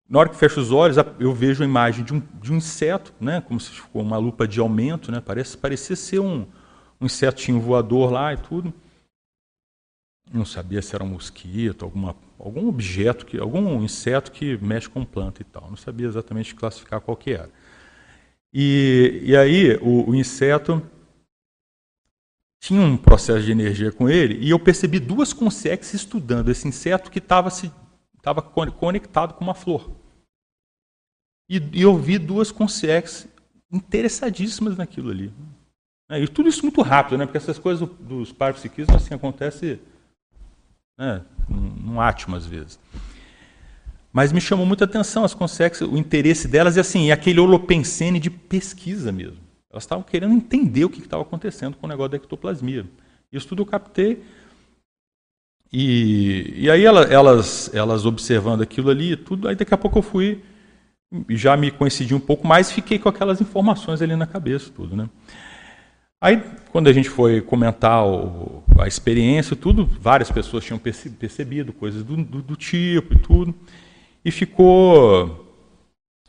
na 0.07 0.19
hora 0.19 0.29
que 0.29 0.35
fecho 0.35 0.59
os 0.59 0.71
olhos 0.71 0.97
eu 1.19 1.33
vejo 1.33 1.63
a 1.63 1.65
imagem 1.65 2.03
de 2.03 2.13
um, 2.13 2.21
de 2.41 2.53
um 2.53 2.57
inseto, 2.57 3.13
né? 3.19 3.41
como 3.41 3.59
se 3.59 3.71
fosse 3.71 3.89
uma 3.93 4.17
lupa 4.17 4.47
de 4.47 4.59
aumento, 4.59 5.12
né? 5.12 5.19
Parece, 5.19 5.57
parecia 5.57 5.95
ser 5.95 6.19
um, 6.19 6.45
um 7.01 7.05
insetinho 7.05 7.59
voador 7.59 8.12
lá 8.12 8.31
e 8.33 8.38
tudo. 8.38 8.74
Não 10.31 10.45
sabia 10.45 10.81
se 10.81 10.93
era 10.95 11.03
um 11.03 11.09
mosquito, 11.09 11.85
alguma, 11.85 12.15
algum 12.38 12.67
objeto, 12.67 13.25
que, 13.25 13.39
algum 13.39 13.83
inseto 13.83 14.31
que 14.31 14.57
mexe 14.57 14.89
com 14.89 15.03
planta 15.03 15.41
e 15.41 15.45
tal. 15.45 15.69
Não 15.69 15.77
sabia 15.77 16.07
exatamente 16.07 16.53
classificar 16.53 17.01
qual 17.01 17.17
que 17.17 17.31
era. 17.31 17.50
E, 18.53 19.21
e 19.24 19.35
aí 19.35 19.75
o, 19.81 20.12
o 20.12 20.15
inseto 20.15 20.81
tinha 22.59 22.81
um 22.81 22.95
processo 22.95 23.45
de 23.45 23.51
energia 23.51 23.91
com 23.91 24.09
ele 24.09 24.39
e 24.39 24.50
eu 24.50 24.59
percebi 24.59 25.00
duas 25.00 25.33
consex 25.33 25.93
estudando 25.93 26.50
esse 26.50 26.67
inseto 26.67 27.12
que 27.12 27.19
estava 27.19 27.50
se 27.50 27.71
estava 28.25 28.41
conectado 28.41 29.36
com 29.36 29.44
uma 29.44 29.53
flor. 29.53 29.91
E, 31.48 31.62
e 31.74 31.82
eu 31.84 31.96
vi 31.96 32.17
duas 32.17 32.51
consex 32.51 33.27
interessadíssimas 33.72 34.75
naquilo 34.75 35.12
ali. 35.12 35.32
É, 36.10 36.20
e 36.20 36.27
tudo 36.27 36.50
isso 36.50 36.63
muito 36.63 36.82
rápido, 36.82 37.20
né? 37.20 37.25
Porque 37.25 37.38
essas 37.38 37.60
coisas 37.60 37.88
dos 38.00 38.32
parapsiquismos 38.32 38.96
assim 38.96 39.13
acontece 39.13 39.79
né? 40.98 41.24
num 41.48 42.01
átimo 42.01 42.36
às 42.36 42.48
vezes. 42.48 42.79
Mas 44.12 44.32
me 44.32 44.41
chamou 44.41 44.65
muita 44.65 44.86
atenção 44.86 45.24
as 45.24 45.36
consex, 45.36 45.82
o 45.82 45.98
interesse 45.98 46.48
delas 46.48 46.77
e 46.77 46.79
assim, 46.79 47.12
aquele 47.12 47.39
holopensene 47.39 48.20
de 48.20 48.32
pesquisa 48.32 49.12
mesmo. 49.12 49.44
Elas 49.72 49.84
estavam 49.84 50.03
querendo 50.03 50.34
entender 50.34 50.86
o 50.86 50.89
que 50.89 51.00
estava 51.00 51.22
acontecendo 51.22 51.75
com 51.77 51.86
o 51.86 51.89
negócio 51.89 52.12
da 52.12 52.17
ectoplasmia. 52.17 52.88
Isso 53.32 53.48
tudo 53.48 53.62
eu 53.62 53.65
captei. 53.67 54.24
E, 55.77 56.53
e 56.55 56.72
aí 56.72 56.86
elas, 56.86 57.70
elas 57.74 58.05
observando 58.05 58.62
aquilo 58.62 58.89
ali, 58.89 59.17
tudo, 59.17 59.50
aí 59.50 59.58
daqui 59.58 59.74
a 59.74 59.77
pouco 59.77 60.00
eu 60.00 60.01
fui, 60.01 60.41
já 61.32 61.58
me 61.58 61.70
coincidi 61.70 62.15
um 62.15 62.20
pouco 62.20 62.48
mais, 62.48 62.72
fiquei 62.72 62.98
com 62.98 63.10
aquelas 63.10 63.41
informações 63.41 64.01
ali 64.01 64.15
na 64.15 64.25
cabeça, 64.25 64.72
tudo, 64.74 64.96
né? 64.96 65.10
Aí, 66.22 66.41
quando 66.72 66.88
a 66.88 66.94
gente 66.94 67.10
foi 67.10 67.41
comentar 67.41 68.08
o, 68.08 68.63
a 68.79 68.88
experiência, 68.88 69.53
tudo, 69.53 69.86
várias 70.00 70.32
pessoas 70.32 70.63
tinham 70.63 70.79
percebido 70.79 71.74
coisas 71.74 72.03
do, 72.03 72.15
do, 72.24 72.41
do 72.41 72.55
tipo 72.55 73.13
e 73.13 73.20
tudo, 73.20 73.53
e 74.24 74.32
ficou 74.32 75.46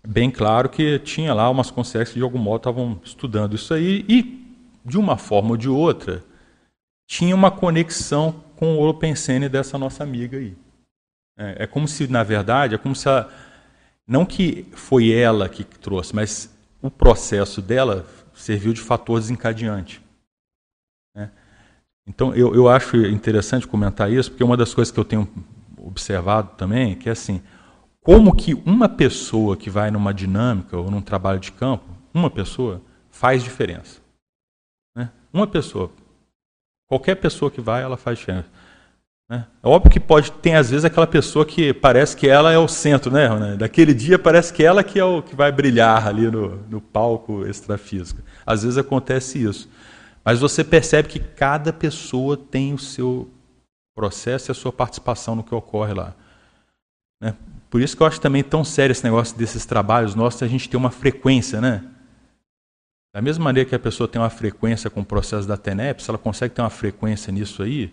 bem 0.04 0.28
claro 0.28 0.68
que 0.68 0.98
tinha 0.98 1.32
lá 1.32 1.48
umas 1.48 1.70
consciências 1.70 2.08
que 2.08 2.18
de 2.18 2.24
algum 2.24 2.38
modo 2.38 2.62
estavam 2.62 3.00
estudando 3.04 3.54
isso 3.54 3.72
aí 3.72 4.04
e 4.08 4.44
de 4.84 4.98
uma 4.98 5.16
forma 5.16 5.50
ou 5.50 5.56
de 5.56 5.68
outra 5.68 6.24
tinha 7.08 7.34
uma 7.34 7.52
conexão 7.52 8.44
com 8.56 8.74
o 8.74 8.78
Holopensene 8.78 9.48
dessa 9.48 9.78
nossa 9.78 10.02
amiga 10.02 10.38
aí. 10.38 10.56
É, 11.38 11.64
é, 11.64 11.66
como 11.66 11.86
se, 11.86 12.08
na 12.08 12.22
verdade, 12.22 12.74
é 12.74 12.78
como 12.78 12.96
se 12.96 13.08
a, 13.08 13.28
não 14.06 14.24
que 14.24 14.66
foi 14.72 15.12
ela 15.12 15.48
que 15.48 15.64
trouxe, 15.64 16.14
mas 16.14 16.54
o 16.80 16.90
processo 16.90 17.60
dela 17.60 18.06
serviu 18.34 18.72
de 18.72 18.80
fator 18.80 19.20
desencadeante. 19.20 20.02
Né? 21.14 21.30
Então, 22.06 22.34
eu, 22.34 22.54
eu 22.54 22.68
acho 22.68 22.96
interessante 22.96 23.66
comentar 23.66 24.10
isso, 24.10 24.30
porque 24.30 24.44
uma 24.44 24.56
das 24.56 24.72
coisas 24.72 24.92
que 24.92 24.98
eu 24.98 25.04
tenho 25.04 25.28
observado 25.76 26.50
também, 26.56 26.94
que 26.94 27.08
é 27.08 27.12
assim, 27.12 27.42
como 28.00 28.34
que 28.34 28.54
uma 28.54 28.88
pessoa 28.88 29.56
que 29.56 29.68
vai 29.68 29.90
numa 29.90 30.14
dinâmica 30.14 30.76
ou 30.76 30.90
num 30.90 31.02
trabalho 31.02 31.40
de 31.40 31.50
campo, 31.52 31.84
uma 32.14 32.30
pessoa, 32.30 32.80
faz 33.10 33.42
diferença. 33.42 34.00
Né? 34.94 35.10
Uma 35.32 35.46
pessoa. 35.46 35.90
Qualquer 36.88 37.16
pessoa 37.16 37.50
que 37.50 37.60
vai, 37.60 37.82
ela 37.82 37.96
faz 37.96 38.18
diferença. 38.18 38.48
Né? 39.28 39.44
É 39.62 39.68
óbvio 39.68 39.90
que 39.90 39.98
pode 39.98 40.30
ter, 40.30 40.54
às 40.54 40.70
vezes, 40.70 40.84
aquela 40.84 41.06
pessoa 41.06 41.44
que 41.44 41.74
parece 41.74 42.16
que 42.16 42.28
ela 42.28 42.52
é 42.52 42.58
o 42.58 42.68
centro, 42.68 43.10
né? 43.10 43.56
Daquele 43.56 43.92
dia 43.92 44.18
parece 44.18 44.52
que 44.52 44.62
ela 44.62 44.84
que 44.84 44.98
é 44.98 45.04
o 45.04 45.20
que 45.20 45.34
vai 45.34 45.50
brilhar 45.50 46.06
ali 46.06 46.30
no, 46.30 46.56
no 46.68 46.80
palco 46.80 47.44
extrafísico. 47.46 48.22
Às 48.46 48.62
vezes 48.62 48.78
acontece 48.78 49.42
isso. 49.42 49.68
Mas 50.24 50.40
você 50.40 50.62
percebe 50.62 51.08
que 51.08 51.18
cada 51.18 51.72
pessoa 51.72 52.36
tem 52.36 52.72
o 52.72 52.78
seu 52.78 53.28
processo 53.94 54.50
e 54.50 54.52
a 54.52 54.54
sua 54.54 54.72
participação 54.72 55.34
no 55.34 55.42
que 55.42 55.54
ocorre 55.54 55.94
lá. 55.94 56.14
Né? 57.20 57.34
Por 57.70 57.80
isso 57.80 57.96
que 57.96 58.02
eu 58.02 58.06
acho 58.06 58.20
também 58.20 58.44
tão 58.44 58.64
sério 58.64 58.92
esse 58.92 59.02
negócio 59.02 59.36
desses 59.36 59.66
trabalhos 59.66 60.14
nossos, 60.14 60.42
a 60.42 60.48
gente 60.48 60.68
ter 60.68 60.76
uma 60.76 60.90
frequência, 60.90 61.60
né? 61.60 61.84
Da 63.16 63.22
mesma 63.22 63.44
maneira 63.44 63.66
que 63.66 63.74
a 63.74 63.78
pessoa 63.78 64.06
tem 64.06 64.20
uma 64.20 64.28
frequência 64.28 64.90
com 64.90 65.00
o 65.00 65.04
processo 65.04 65.48
da 65.48 65.56
TENEP, 65.56 66.02
se 66.02 66.10
ela 66.10 66.18
consegue 66.18 66.54
ter 66.54 66.60
uma 66.60 66.68
frequência 66.68 67.32
nisso 67.32 67.62
aí, 67.62 67.90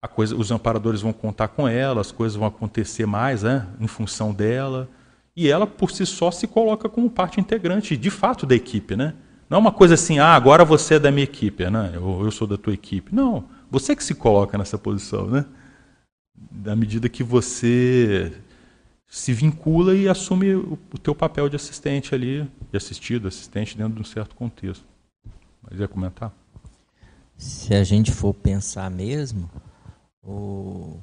a 0.00 0.06
coisa, 0.06 0.36
os 0.36 0.52
amparadores 0.52 1.00
vão 1.00 1.12
contar 1.12 1.48
com 1.48 1.66
ela, 1.66 2.00
as 2.00 2.12
coisas 2.12 2.36
vão 2.36 2.46
acontecer 2.46 3.04
mais 3.04 3.42
né, 3.42 3.66
em 3.80 3.88
função 3.88 4.32
dela. 4.32 4.88
E 5.34 5.48
ela, 5.50 5.66
por 5.66 5.90
si 5.90 6.06
só, 6.06 6.30
se 6.30 6.46
coloca 6.46 6.88
como 6.88 7.10
parte 7.10 7.40
integrante, 7.40 7.96
de 7.96 8.10
fato, 8.10 8.46
da 8.46 8.54
equipe. 8.54 8.94
Né? 8.94 9.14
Não 9.50 9.56
é 9.56 9.60
uma 9.60 9.72
coisa 9.72 9.94
assim, 9.94 10.20
ah, 10.20 10.36
agora 10.36 10.64
você 10.64 10.94
é 10.94 10.98
da 11.00 11.10
minha 11.10 11.24
equipe, 11.24 11.68
né? 11.68 11.90
eu, 11.92 12.20
eu 12.22 12.30
sou 12.30 12.46
da 12.46 12.56
tua 12.56 12.74
equipe. 12.74 13.12
Não, 13.12 13.46
você 13.68 13.96
que 13.96 14.04
se 14.04 14.14
coloca 14.14 14.56
nessa 14.56 14.78
posição. 14.78 15.26
Né? 15.26 15.44
Da 16.32 16.76
medida 16.76 17.08
que 17.08 17.24
você 17.24 18.32
se 19.14 19.32
vincula 19.32 19.94
e 19.94 20.08
assume 20.08 20.56
o, 20.56 20.76
o 20.92 20.98
teu 20.98 21.14
papel 21.14 21.48
de 21.48 21.54
assistente 21.54 22.12
ali, 22.16 22.50
de 22.68 22.76
assistido, 22.76 23.28
assistente 23.28 23.78
dentro 23.78 23.94
de 23.94 24.00
um 24.00 24.04
certo 24.04 24.34
contexto. 24.34 24.84
Mas 25.62 25.78
ia 25.78 25.86
comentar? 25.86 26.32
Se 27.36 27.72
a 27.76 27.84
gente 27.84 28.10
for 28.10 28.34
pensar 28.34 28.90
mesmo, 28.90 29.48
o 30.20 30.98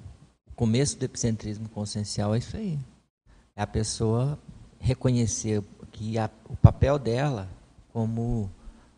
começo 0.57 0.99
do 0.99 1.05
epicentrismo 1.05 1.69
consciencial 1.69 2.35
é 2.35 2.39
isso 2.39 2.57
aí. 2.57 2.77
É 3.55 3.61
a 3.61 3.67
pessoa 3.67 4.37
reconhecer 4.77 5.63
que 5.93 6.17
a, 6.17 6.29
o 6.49 6.57
papel 6.57 6.99
dela 6.99 7.47
como 7.93 8.51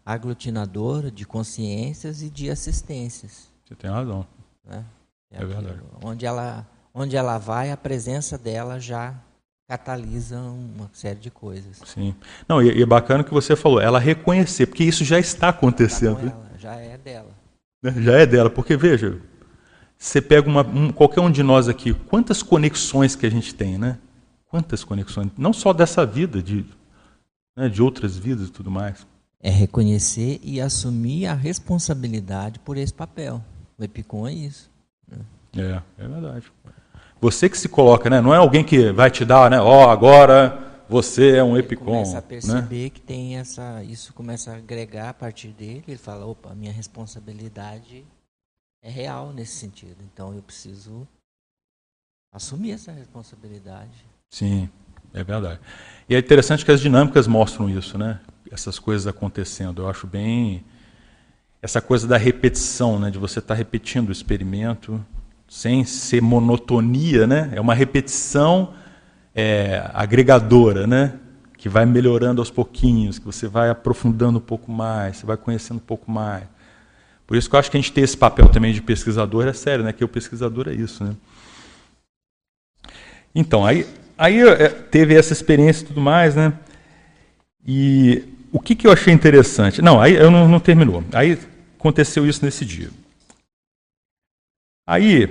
aglutinadora 0.04 1.12
de 1.12 1.24
consciências 1.24 2.24
e 2.24 2.32
de 2.32 2.50
assistências. 2.50 3.52
Você 3.64 3.76
tem 3.76 3.92
razão. 3.92 4.26
Né? 4.66 4.84
É, 5.30 5.44
é 5.44 5.46
verdade. 5.46 5.84
Onde 6.04 6.26
ela 6.26 6.68
onde 6.94 7.16
ela 7.16 7.38
vai, 7.38 7.72
a 7.72 7.78
presença 7.78 8.38
dela 8.38 8.80
já 8.80 9.16
catalisa 9.68 10.40
uma 10.40 10.90
série 10.94 11.20
de 11.20 11.32
coisas. 11.32 11.82
Sim. 11.86 12.14
Não, 12.48 12.62
e, 12.62 12.78
e 12.78 12.84
é 12.84 12.86
bacana 12.86 13.24
que 13.24 13.34
você 13.34 13.56
falou, 13.56 13.82
ela 13.82 14.00
reconhecer, 14.00 14.68
porque 14.68 14.84
isso 14.84 15.04
já 15.04 15.20
está 15.20 15.50
acontecendo. 15.50 16.18
Tá 16.18 16.22
ela, 16.22 16.52
já 16.60 16.76
é 16.76 16.98
dela. 16.98 17.32
Né? 17.82 17.94
Já 17.98 18.20
é 18.20 18.26
dela, 18.26 18.50
porque 18.50 18.78
veja, 18.78 19.20
você 19.98 20.22
pega 20.22 20.48
uma, 20.48 20.62
um, 20.62 20.92
qualquer 20.92 21.22
um 21.22 21.32
de 21.32 21.42
nós 21.42 21.68
aqui, 21.68 21.94
quantas 21.94 22.44
conexões 22.44 23.16
que 23.16 23.26
a 23.26 23.32
gente 23.32 23.56
tem, 23.56 23.78
né? 23.78 23.98
Quantas 24.48 24.84
conexões, 24.84 25.32
não 25.38 25.52
só 25.52 25.74
dessa 25.74 26.06
vida, 26.06 26.42
de, 26.42 26.66
né, 27.58 27.68
de 27.68 27.82
outras 27.82 28.16
vidas 28.16 28.50
e 28.50 28.52
tudo 28.52 28.70
mais. 28.70 29.08
É 29.40 29.50
reconhecer 29.50 30.40
e 30.44 30.62
assumir 30.62 31.26
a 31.26 31.34
responsabilidade 31.34 32.60
por 32.60 32.78
esse 32.78 32.94
papel. 32.94 33.44
O 33.78 33.84
Epicom 33.84 34.28
é 34.28 34.34
isso. 34.34 34.70
Né? 35.08 35.18
É, 35.98 36.04
é 36.04 36.08
verdade. 36.08 36.52
Você 37.24 37.48
que 37.48 37.58
se 37.58 37.70
coloca, 37.70 38.10
né? 38.10 38.20
Não 38.20 38.34
é 38.34 38.38
alguém 38.38 38.66
que 38.66 38.92
vai 38.92 39.10
te 39.10 39.24
dar, 39.24 39.50
né? 39.50 39.58
Ó, 39.58 39.86
oh, 39.86 39.90
agora 39.90 40.84
você 40.90 41.38
é 41.38 41.44
um 41.44 41.58
epicom. 41.58 41.86
Começa 41.86 42.18
a 42.18 42.22
perceber 42.22 42.84
né? 42.84 42.90
que 42.90 43.00
tem 43.00 43.38
essa, 43.38 43.82
isso 43.82 44.14
começa 44.14 44.52
a 44.52 44.58
agregar 44.58 45.08
a 45.08 45.14
partir 45.14 45.48
dele. 45.48 45.86
Ele 45.88 45.98
fala, 45.98 46.26
opa, 46.26 46.54
minha 46.54 46.74
responsabilidade 46.74 48.04
é 48.84 48.90
real 48.90 49.32
nesse 49.32 49.54
sentido. 49.54 49.96
Então 50.04 50.34
eu 50.34 50.42
preciso 50.42 51.08
assumir 52.30 52.72
essa 52.72 52.92
responsabilidade. 52.92 54.06
Sim, 54.30 54.70
é 55.14 55.24
verdade. 55.24 55.62
E 56.10 56.16
é 56.16 56.20
interessante 56.20 56.66
que 56.66 56.72
as 56.74 56.82
dinâmicas 56.82 57.26
mostram 57.26 57.70
isso, 57.70 57.98
né? 57.98 58.20
Essas 58.52 58.78
coisas 58.78 59.08
acontecendo. 59.08 59.84
Eu 59.84 59.90
acho 59.90 60.06
bem 60.06 60.66
essa 61.62 61.80
coisa 61.80 62.06
da 62.06 62.18
repetição, 62.18 63.00
né? 63.00 63.10
De 63.10 63.18
você 63.18 63.40
estar 63.40 63.54
tá 63.54 63.58
repetindo 63.58 64.10
o 64.10 64.12
experimento 64.12 65.02
sem 65.48 65.84
ser 65.84 66.22
monotonia, 66.22 67.28
né? 67.28 67.52
É 67.54 67.62
uma 67.62 67.74
repetição 67.74 68.74
é, 69.36 69.90
agregadora, 69.94 70.88
né? 70.88 71.14
Que 71.58 71.70
vai 71.70 71.86
melhorando 71.86 72.42
aos 72.42 72.52
pouquinhos, 72.52 73.20
que 73.20 73.26
você 73.26 73.48
vai 73.48 73.70
aprofundando 73.70 74.38
um 74.38 74.42
pouco 74.42 74.72
mais, 74.72 75.18
você 75.18 75.26
vai 75.26 75.38
conhecendo 75.38 75.78
um 75.78 75.86
pouco 75.86 76.12
mais. 76.12 76.44
Por 77.26 77.38
isso 77.38 77.50
que 77.50 77.56
eu 77.56 77.60
acho 77.60 77.72
que 77.72 77.78
a 77.78 77.80
gente 77.80 77.92
tem 77.92 78.04
esse 78.04 78.18
papel 78.18 78.50
também 78.50 78.74
de 78.74 78.82
pesquisador, 78.82 79.48
é 79.48 79.54
sério, 79.54 79.84
né? 79.84 79.94
Que 79.94 80.04
o 80.04 80.08
pesquisador 80.08 80.68
é 80.68 80.74
isso, 80.74 81.04
né? 81.04 81.16
Então, 83.34 83.66
aí, 83.66 83.88
aí 84.18 84.40
é, 84.42 84.70
teve 84.70 85.16
essa 85.16 85.34
experiência 85.34 85.84
e 85.84 85.88
tudo 85.88 86.02
mais, 86.02 86.36
né? 86.36 86.54
E 87.66 88.24
o 88.52 88.60
que, 88.60 88.76
que 88.76 88.86
eu 88.86 88.92
achei 88.92 89.14
interessante? 89.14 89.82
Não, 89.82 90.00
aí 90.00 90.14
eu 90.14 90.30
não, 90.30 90.48
não 90.48 90.60
terminou. 90.60 91.04
Aí 91.14 91.40
aconteceu 91.80 92.28
isso 92.28 92.46
nesse 92.46 92.64
dia. 92.64 92.90
Aí, 94.86 95.28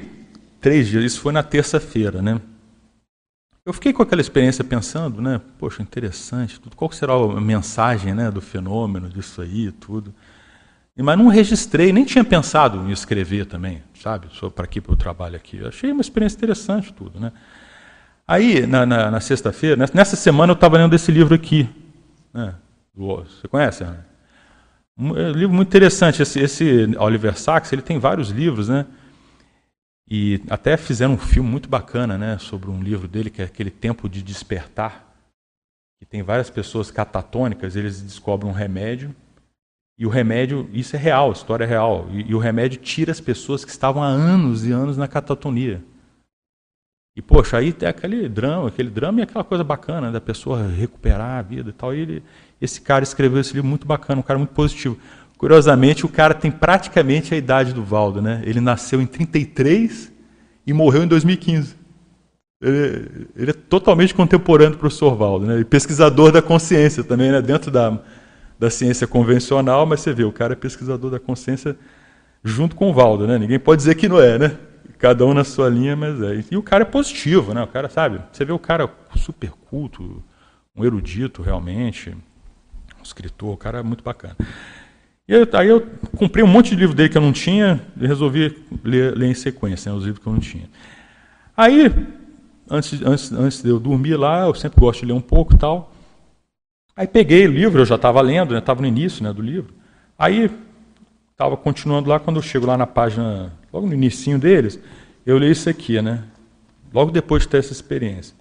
três 0.61 0.88
dias, 0.88 1.04
isso 1.04 1.21
foi 1.21 1.32
na 1.32 1.42
terça-feira, 1.42 2.23
né? 2.23 2.40
eu 3.64 3.73
fiquei 3.73 3.92
com 3.92 4.02
aquela 4.02 4.21
experiência 4.21 4.64
pensando, 4.64 5.23
né? 5.23 5.40
Poxa, 5.59 5.82
interessante, 5.82 6.61
tudo. 6.61 6.75
qual 6.75 6.90
será 6.90 7.14
a 7.14 7.40
mensagem 7.40 8.12
né, 8.12 8.30
do 8.30 8.40
fenômeno, 8.40 9.09
disso 9.09 9.40
aí, 9.40 9.71
tudo. 9.71 10.12
Mas 10.97 11.16
não 11.16 11.28
registrei, 11.28 11.92
nem 11.92 12.04
tinha 12.04 12.25
pensado 12.25 12.78
em 12.88 12.90
escrever 12.90 13.47
também, 13.47 13.82
sabe? 14.02 14.26
Para 14.54 14.64
aqui, 14.64 14.80
para 14.80 14.92
o 14.92 14.97
trabalho 14.97 15.37
aqui. 15.37 15.59
Eu 15.59 15.68
achei 15.68 15.90
uma 15.92 16.00
experiência 16.00 16.37
interessante 16.37 16.92
tudo, 16.92 17.18
né? 17.18 17.32
Aí, 18.26 18.66
na, 18.66 18.85
na, 18.85 19.11
na 19.11 19.21
sexta-feira, 19.21 19.88
nessa 19.94 20.16
semana 20.16 20.52
eu 20.52 20.54
estava 20.54 20.76
lendo 20.76 20.94
esse 20.94 21.11
livro 21.11 21.35
aqui. 21.35 21.68
Né? 22.35 22.54
Você 22.94 23.49
conhece? 23.49 23.85
Um, 24.99 25.16
é 25.16 25.30
livro 25.30 25.54
muito 25.54 25.68
interessante. 25.68 26.21
Esse, 26.21 26.40
esse 26.40 26.94
Oliver 26.99 27.38
Sacks, 27.38 27.73
ele 27.73 27.82
tem 27.82 27.99
vários 27.99 28.30
livros, 28.30 28.68
né? 28.68 28.87
E 30.11 30.42
até 30.50 30.76
fizeram 30.76 31.14
um 31.14 31.18
filme 31.18 31.49
muito 31.49 31.68
bacana, 31.68 32.18
né, 32.18 32.38
sobre 32.38 32.71
um 32.71 32.82
livro 32.82 33.09
dele 33.09 33.30
que 33.30 33.40
é 33.40 33.44
aquele 33.44 33.71
Tempo 33.71 34.09
de 34.09 34.23
Despertar, 34.23 35.06
que 35.99 36.06
tem 36.06 36.23
várias 36.23 36.50
pessoas 36.50 36.90
catatônicas, 36.90 37.76
eles 37.76 38.02
descobrem 38.02 38.50
um 38.50 38.54
remédio 38.54 39.14
e 39.99 40.06
o 40.06 40.09
remédio, 40.09 40.68
isso 40.73 40.97
é 40.97 40.99
real, 40.99 41.30
história 41.30 41.64
é 41.64 41.66
real, 41.66 42.09
e, 42.11 42.30
e 42.30 42.35
o 42.35 42.38
remédio 42.38 42.80
tira 42.80 43.12
as 43.12 43.21
pessoas 43.21 43.64
que 43.64 43.71
estavam 43.71 44.02
há 44.02 44.09
anos 44.09 44.66
e 44.66 44.73
anos 44.73 44.97
na 44.97 45.06
catatonia. 45.06 45.82
E 47.14 47.21
poxa, 47.21 47.59
aí 47.59 47.73
tem 47.75 47.87
aquele 47.87 48.26
drama, 48.26 48.68
aquele 48.68 48.88
drama 48.88 49.21
e 49.21 49.23
aquela 49.23 49.44
coisa 49.44 49.62
bacana 49.62 50.06
né, 50.06 50.12
da 50.12 50.21
pessoa 50.21 50.66
recuperar 50.66 51.38
a 51.38 51.42
vida 51.42 51.68
e 51.68 51.73
tal. 51.73 51.94
E 51.94 52.00
ele, 52.00 52.23
esse 52.59 52.80
cara 52.80 53.04
escreveu 53.04 53.38
esse 53.38 53.52
livro 53.52 53.68
muito 53.68 53.87
bacana, 53.87 54.21
um 54.21 54.25
cara 54.25 54.38
muito 54.38 54.54
positivo. 54.54 54.99
Curiosamente, 55.42 56.06
o 56.06 56.08
cara 56.08 56.34
tem 56.34 56.52
praticamente 56.52 57.34
a 57.34 57.37
idade 57.37 57.72
do 57.72 57.82
Valdo, 57.82 58.22
né? 58.22 58.40
Ele 58.44 58.61
nasceu 58.61 59.02
em 59.02 59.06
33 59.06 60.12
e 60.64 60.72
morreu 60.72 61.02
em 61.02 61.08
2015. 61.08 61.75
Ele, 62.61 63.26
ele 63.34 63.50
é 63.50 63.52
totalmente 63.52 64.14
contemporâneo 64.14 64.75
do 64.75 64.78
professor 64.78 65.16
Valdo, 65.16 65.44
né? 65.44 65.58
E 65.58 65.64
pesquisador 65.64 66.30
da 66.30 66.40
consciência 66.40 67.02
também, 67.02 67.32
né? 67.32 67.42
Dentro 67.42 67.72
da, 67.72 67.99
da 68.56 68.70
ciência 68.70 69.04
convencional, 69.04 69.84
mas 69.84 69.99
você 69.99 70.12
vê, 70.12 70.22
o 70.22 70.30
cara 70.30 70.52
é 70.52 70.54
pesquisador 70.54 71.11
da 71.11 71.18
consciência 71.18 71.76
junto 72.44 72.76
com 72.76 72.88
o 72.88 72.94
Valdo, 72.94 73.26
né? 73.26 73.37
Ninguém 73.37 73.58
pode 73.58 73.78
dizer 73.80 73.96
que 73.96 74.08
não 74.08 74.20
é, 74.20 74.38
né? 74.38 74.56
Cada 74.96 75.26
um 75.26 75.34
na 75.34 75.42
sua 75.42 75.68
linha, 75.68 75.96
mas 75.96 76.22
é. 76.22 76.44
E 76.52 76.56
o 76.56 76.62
cara 76.62 76.82
é 76.82 76.87
positivo, 76.87 77.52
né? 77.52 77.64
O 77.64 77.66
cara, 77.66 77.88
sabe? 77.88 78.20
Você 78.30 78.44
vê 78.44 78.52
o 78.52 78.61
cara 78.61 78.88
super 79.16 79.50
culto, 79.68 80.22
um 80.76 80.84
erudito 80.84 81.42
realmente, 81.42 82.11
um 82.11 83.02
escritor, 83.02 83.54
o 83.54 83.56
cara 83.56 83.80
é 83.80 83.82
muito 83.82 84.04
bacana. 84.04 84.37
E 85.29 85.33
eu, 85.33 85.49
aí 85.52 85.69
eu 85.69 85.87
comprei 86.17 86.45
um 86.45 86.49
monte 86.49 86.71
de 86.71 86.76
livro 86.76 86.95
dele 86.95 87.09
que 87.09 87.17
eu 87.17 87.23
não 87.23 87.33
tinha 87.33 87.81
e 87.97 88.07
resolvi 88.07 88.57
ler, 88.83 89.17
ler 89.17 89.31
em 89.31 89.35
sequência, 89.35 89.91
né, 89.91 89.97
os 89.97 90.05
livros 90.05 90.23
que 90.23 90.29
eu 90.29 90.33
não 90.33 90.41
tinha. 90.41 90.69
Aí, 91.57 91.91
antes, 92.69 93.00
antes, 93.02 93.33
antes 93.33 93.62
de 93.62 93.69
eu 93.69 93.79
dormir 93.79 94.17
lá, 94.17 94.47
eu 94.47 94.55
sempre 94.55 94.81
gosto 94.81 95.00
de 95.00 95.07
ler 95.07 95.12
um 95.12 95.21
pouco 95.21 95.57
tal. 95.57 95.93
Aí 96.97 97.07
peguei 97.07 97.47
o 97.47 97.52
livro, 97.52 97.81
eu 97.81 97.87
já 97.87 97.95
estava 97.95 98.21
lendo, 98.21 98.57
estava 98.57 98.83
né, 98.83 98.91
no 98.91 98.97
início 98.97 99.23
né, 99.23 99.33
do 99.33 99.41
livro. 99.41 99.75
Aí 100.19 100.50
estava 101.31 101.57
continuando 101.57 102.09
lá, 102.09 102.21
quando 102.21 102.37
eu 102.37 102.43
chego 102.43 102.67
lá 102.67 102.76
na 102.76 102.87
página, 102.87 103.52
logo 103.73 103.87
no 103.87 103.95
início 103.95 104.38
deles, 104.38 104.79
eu 105.25 105.38
li 105.38 105.50
isso 105.50 105.69
aqui, 105.69 106.00
né? 106.02 106.25
Logo 106.93 107.11
depois 107.11 107.43
de 107.43 107.49
ter 107.49 107.59
essa 107.59 107.73
experiência. 107.73 108.37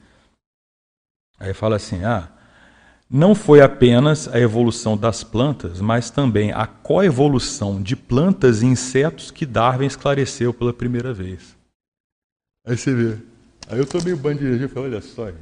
Aí 1.40 1.54
fala 1.54 1.78
assim, 1.78 2.04
ah, 2.04 2.30
não 3.12 3.36
foi 3.36 3.62
apenas 3.62 4.30
a 4.30 4.39
evolução 4.39 4.96
das 4.96 5.22
plantas, 5.22 5.82
mas 5.82 6.10
também 6.10 6.53
a 6.53 6.65
coevolução 6.65 7.82
de 7.82 7.94
plantas 7.94 8.62
e 8.62 8.65
insetos 8.65 9.30
que 9.30 9.46
Darwin 9.46 9.86
esclareceu 9.86 10.53
pela 10.53 10.72
primeira 10.72 11.13
vez. 11.13 11.58
Aí 12.65 12.77
você 12.77 12.94
vê. 12.94 13.18
Aí 13.68 13.80
eu 13.80 13.86
tomei 13.86 14.15
banho 14.15 14.38
de 14.38 14.63
e 14.63 14.68
falei, 14.70 14.91
olha 14.91 15.01
só, 15.01 15.25
gente. 15.25 15.39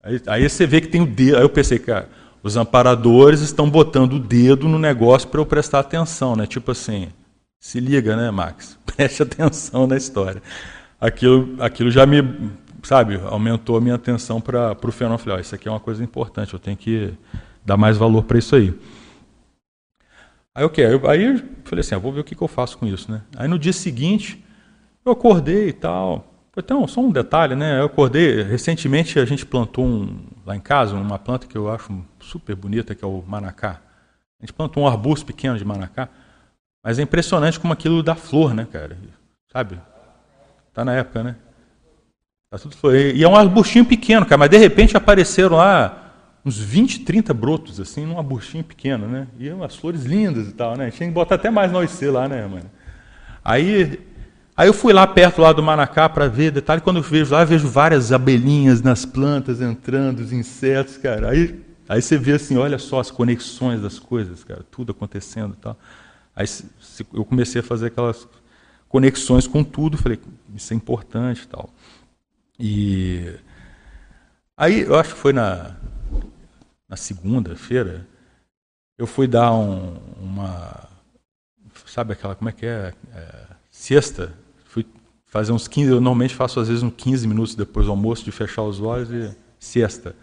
Aí, 0.00 0.22
aí, 0.28 0.48
você 0.48 0.64
vê 0.64 0.80
que 0.80 0.86
tem 0.86 1.00
o 1.00 1.06
dedo. 1.06 1.36
Aí 1.36 1.42
eu 1.42 1.48
pensei, 1.48 1.80
cara, 1.80 2.08
os 2.40 2.56
amparadores 2.56 3.40
estão 3.40 3.68
botando 3.68 4.12
o 4.12 4.20
dedo 4.20 4.68
no 4.68 4.78
negócio 4.78 5.28
para 5.28 5.40
eu 5.40 5.46
prestar 5.46 5.80
atenção, 5.80 6.36
né? 6.36 6.46
Tipo 6.46 6.70
assim, 6.70 7.08
se 7.58 7.80
liga, 7.80 8.16
né, 8.16 8.30
Max? 8.30 8.78
Preste 8.86 9.24
atenção 9.24 9.88
na 9.88 9.96
história. 9.96 10.40
Aquilo, 11.00 11.56
aquilo 11.58 11.90
já 11.90 12.06
me 12.06 12.22
sabe, 12.88 13.20
aumentou 13.22 13.76
a 13.76 13.82
minha 13.82 13.96
atenção 13.96 14.40
para 14.40 14.74
o 14.82 14.90
fenômeno. 14.92 15.18
Falei, 15.18 15.36
oh, 15.36 15.40
isso 15.42 15.54
aqui 15.54 15.68
é 15.68 15.70
uma 15.70 15.78
coisa 15.78 16.02
importante, 16.02 16.54
eu 16.54 16.58
tenho 16.58 16.74
que 16.76 17.12
dar 17.62 17.76
mais 17.76 17.98
valor 17.98 18.24
para 18.24 18.38
isso 18.38 18.56
aí. 18.56 18.72
Aí 20.54 20.64
o 20.64 20.68
okay, 20.68 20.98
que? 20.98 21.06
Aí 21.06 21.22
eu 21.22 21.38
falei 21.64 21.80
assim, 21.80 21.94
ah, 21.94 21.98
vou 21.98 22.10
ver 22.10 22.20
o 22.20 22.24
que, 22.24 22.34
que, 22.34 22.40
eu 22.40 22.48
faço 22.48 22.78
com 22.78 22.86
isso, 22.86 23.12
né? 23.12 23.20
Aí 23.36 23.46
no 23.46 23.58
dia 23.58 23.74
seguinte, 23.74 24.42
eu 25.04 25.12
acordei 25.12 25.68
e 25.68 25.72
tal. 25.74 26.32
Então, 26.56 26.88
só 26.88 27.02
um 27.02 27.12
detalhe, 27.12 27.54
né? 27.54 27.78
Eu 27.78 27.84
acordei, 27.84 28.42
recentemente 28.42 29.18
a 29.18 29.24
gente 29.26 29.44
plantou 29.44 29.84
um, 29.84 30.24
lá 30.46 30.56
em 30.56 30.60
casa 30.60 30.96
uma 30.96 31.18
planta 31.18 31.46
que 31.46 31.58
eu 31.58 31.70
acho 31.70 32.02
super 32.18 32.56
bonita, 32.56 32.94
que 32.94 33.04
é 33.04 33.06
o 33.06 33.22
manacá. 33.26 33.82
A 34.40 34.46
gente 34.46 34.54
plantou 34.54 34.84
um 34.84 34.86
arbusto 34.86 35.26
pequeno 35.26 35.58
de 35.58 35.64
manacá, 35.64 36.08
mas 36.82 36.98
é 36.98 37.02
impressionante 37.02 37.60
como 37.60 37.74
aquilo 37.74 38.02
dá 38.02 38.14
flor, 38.14 38.54
né, 38.54 38.66
cara? 38.72 38.96
Sabe? 39.52 39.78
Tá 40.72 40.86
na 40.86 40.94
época, 40.94 41.22
né? 41.22 41.36
Tá 42.50 42.58
E 43.14 43.22
é 43.22 43.28
um 43.28 43.36
arbustinho 43.36 43.84
pequeno, 43.84 44.24
cara, 44.24 44.38
mas 44.38 44.48
de 44.48 44.56
repente 44.56 44.96
apareceram 44.96 45.56
lá 45.56 46.14
uns 46.42 46.56
20, 46.58 47.00
30 47.00 47.34
brotos, 47.34 47.78
assim, 47.78 48.06
num 48.06 48.16
arbustinho 48.16 48.64
pequeno, 48.64 49.06
né? 49.06 49.28
E 49.38 49.50
umas 49.50 49.76
flores 49.76 50.04
lindas 50.04 50.48
e 50.48 50.52
tal, 50.52 50.74
né? 50.74 50.90
Tinha 50.90 51.06
que 51.10 51.14
botar 51.14 51.34
até 51.34 51.50
mais 51.50 51.74
OIC 51.74 52.06
lá, 52.06 52.26
né, 52.26 52.46
mano? 52.46 52.70
Aí, 53.44 54.00
aí 54.56 54.66
eu 54.66 54.72
fui 54.72 54.94
lá 54.94 55.06
perto 55.06 55.42
lá 55.42 55.52
do 55.52 55.62
Manacá 55.62 56.08
para 56.08 56.26
ver 56.26 56.50
detalhe. 56.50 56.80
Quando 56.80 56.96
eu 56.96 57.02
vejo 57.02 57.34
lá, 57.34 57.42
eu 57.42 57.46
vejo 57.46 57.68
várias 57.68 58.12
abelhinhas 58.12 58.80
nas 58.80 59.04
plantas 59.04 59.60
entrando, 59.60 60.20
os 60.20 60.32
insetos, 60.32 60.96
cara. 60.96 61.32
Aí, 61.32 61.62
aí 61.86 62.00
você 62.00 62.16
vê 62.16 62.32
assim, 62.32 62.56
olha 62.56 62.78
só 62.78 62.98
as 62.98 63.10
conexões 63.10 63.82
das 63.82 63.98
coisas, 63.98 64.42
cara, 64.42 64.64
tudo 64.70 64.92
acontecendo 64.92 65.52
e 65.52 65.60
tal. 65.60 65.78
Aí 66.34 66.46
eu 67.12 67.26
comecei 67.26 67.60
a 67.60 67.64
fazer 67.64 67.88
aquelas 67.88 68.26
conexões 68.88 69.46
com 69.46 69.62
tudo, 69.62 69.98
falei, 69.98 70.18
isso 70.56 70.72
é 70.72 70.76
importante 70.76 71.42
e 71.42 71.46
tal. 71.46 71.68
E 72.58 73.34
aí, 74.56 74.80
eu 74.80 74.96
acho 74.96 75.14
que 75.14 75.20
foi 75.20 75.32
na, 75.32 75.76
na 76.88 76.96
segunda-feira, 76.96 78.06
eu 78.96 79.06
fui 79.06 79.28
dar 79.28 79.52
um, 79.52 79.96
uma. 80.20 80.88
Sabe 81.86 82.12
aquela, 82.12 82.34
como 82.34 82.50
é 82.50 82.52
que 82.52 82.66
é? 82.66 82.92
é 83.14 83.48
sexta. 83.70 84.34
Fui 84.64 84.84
fazer 85.26 85.52
uns 85.52 85.68
15, 85.68 85.90
eu 85.90 85.94
normalmente 85.96 86.34
faço 86.34 86.58
às 86.58 86.68
vezes 86.68 86.82
uns 86.82 86.92
15 86.96 87.28
minutos 87.28 87.54
depois 87.54 87.86
do 87.86 87.92
almoço, 87.92 88.24
de 88.24 88.32
fechar 88.32 88.62
os 88.62 88.80
olhos 88.80 89.10
e 89.10 89.34
sexta. 89.58 90.16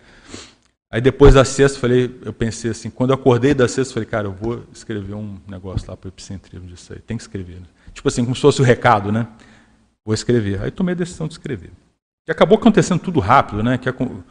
Aí 0.92 1.00
depois 1.02 1.34
da 1.34 1.46
sexta, 1.46 1.80
falei, 1.80 2.20
eu 2.24 2.34
pensei 2.34 2.72
assim, 2.72 2.90
quando 2.90 3.12
eu 3.12 3.16
acordei 3.16 3.54
da 3.54 3.68
sexta, 3.68 3.94
falei, 3.94 4.08
cara, 4.08 4.28
eu 4.28 4.34
vou 4.34 4.64
escrever 4.74 5.14
um 5.14 5.40
negócio 5.48 5.90
lá 5.90 5.98
para 5.98 6.08
o 6.08 6.10
epicentrismo 6.10 6.68
disso 6.68 6.94
aí. 6.94 7.00
Tem 7.00 7.18
que 7.18 7.24
escrever. 7.24 7.56
Né? 7.56 7.68
Tipo 7.94 8.08
assim, 8.08 8.24
como 8.24 8.36
se 8.36 8.42
fosse 8.42 8.62
o 8.62 8.64
recado, 8.64 9.12
né? 9.12 9.28
Vou 10.06 10.14
escrever. 10.14 10.62
Aí 10.62 10.72
tomei 10.72 10.94
a 10.94 10.98
decisão 10.98 11.28
de 11.28 11.34
escrever. 11.34 11.72
E 12.28 12.32
acabou 12.32 12.58
acontecendo 12.58 13.00
tudo 13.00 13.20
rápido, 13.20 13.62
né? 13.62 13.78
Que, 13.78 13.92
tipo 13.92 14.24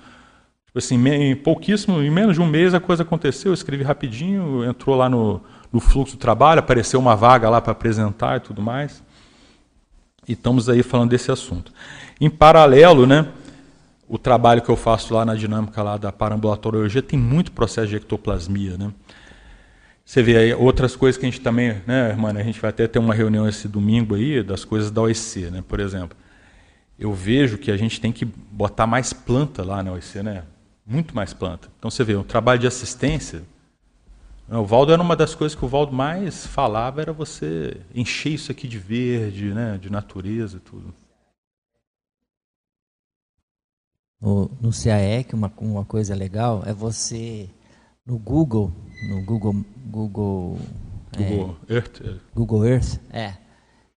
assim, 0.75 0.97
em 1.09 1.37
pouquíssimo, 1.37 2.03
em 2.03 2.11
menos 2.11 2.35
de 2.35 2.43
um 2.43 2.47
mês 2.47 2.75
a 2.75 2.81
coisa 2.81 3.05
aconteceu, 3.05 3.51
eu 3.51 3.55
escrevi 3.55 3.85
rapidinho, 3.85 4.65
entrou 4.65 4.97
lá 4.97 5.09
no, 5.09 5.41
no 5.73 5.79
fluxo 5.79 6.17
do 6.17 6.19
trabalho, 6.19 6.59
apareceu 6.59 6.99
uma 6.99 7.15
vaga 7.15 7.49
lá 7.49 7.61
para 7.61 7.71
apresentar 7.71 8.39
e 8.39 8.41
tudo 8.41 8.61
mais. 8.61 9.01
E 10.27 10.33
estamos 10.33 10.69
aí 10.69 10.83
falando 10.83 11.11
desse 11.11 11.31
assunto. 11.31 11.73
Em 12.21 12.29
paralelo, 12.29 13.07
né, 13.07 13.29
o 14.09 14.19
trabalho 14.19 14.61
que 14.61 14.71
eu 14.71 14.77
faço 14.77 15.15
lá 15.15 15.25
na 15.25 15.37
dinâmica 15.37 15.81
lá 15.81 15.97
da 15.97 16.11
parambulatoriologia 16.11 17.03
tem 17.03 17.19
muito 17.19 17.53
processo 17.53 17.89
de 17.89 17.97
ectoplasmia, 17.97 18.77
né? 18.77 18.93
Você 20.05 20.23
vê 20.23 20.37
aí 20.37 20.53
outras 20.53 20.97
coisas 20.97 21.19
que 21.19 21.25
a 21.25 21.31
gente 21.31 21.41
também, 21.41 21.81
né, 21.87 22.11
irmã, 22.11 22.31
a 22.31 22.43
gente 22.43 22.61
vai 22.61 22.71
até 22.71 22.89
ter 22.89 22.99
uma 22.99 23.15
reunião 23.15 23.49
esse 23.49 23.69
domingo 23.69 24.17
aí 24.17 24.43
das 24.43 24.65
coisas 24.65 24.91
da 24.91 25.01
OEC, 25.01 25.51
né, 25.51 25.63
por 25.67 25.79
exemplo 25.79 26.24
eu 26.99 27.13
vejo 27.13 27.59
que 27.59 27.71
a 27.71 27.77
gente 27.77 28.01
tem 28.01 28.13
que 28.13 28.25
botar 28.25 28.87
mais 28.87 29.13
planta 29.13 29.65
lá 29.65 29.83
na 29.83 29.93
OIC, 29.93 30.23
né? 30.23 30.45
Muito 30.87 31.15
mais 31.15 31.33
planta. 31.33 31.69
Então 31.79 31.91
você 31.91 32.05
vê, 32.05 32.15
o 32.15 32.25
trabalho 32.25 32.61
de 32.61 32.67
assistência. 32.67 33.43
Né? 34.47 34.57
O 34.57 34.65
Valdo 34.65 34.93
era 34.93 35.03
uma 35.03 35.17
das 35.17 35.35
coisas 35.35 35.59
que 35.59 35.65
o 35.65 35.69
Valdo 35.69 35.93
mais 35.93 36.47
falava, 36.47 37.01
era 37.01 37.13
você 37.13 37.81
encher 37.95 38.35
isso 38.35 38.53
aqui 38.53 38.69
de 38.69 38.79
verde, 38.79 39.53
né? 39.53 39.79
de 39.79 39.91
natureza 39.91 40.59
e 40.59 40.61
tudo. 40.61 40.95
No, 44.21 44.51
no 44.61 44.71
CAEC, 44.71 45.35
uma, 45.35 45.53
uma 45.59 45.85
coisa 45.85 46.15
legal 46.15 46.63
é 46.65 46.73
você, 46.73 47.51
no 48.07 48.19
Google, 48.19 48.73
no 49.11 49.23
Google, 49.25 49.65
Google, 49.87 50.59
Google 51.15 51.57
é, 51.69 51.75
Earth, 51.75 52.01
é. 52.01 52.17
Google 52.35 52.67
Earth, 52.67 53.01
é, 53.11 53.35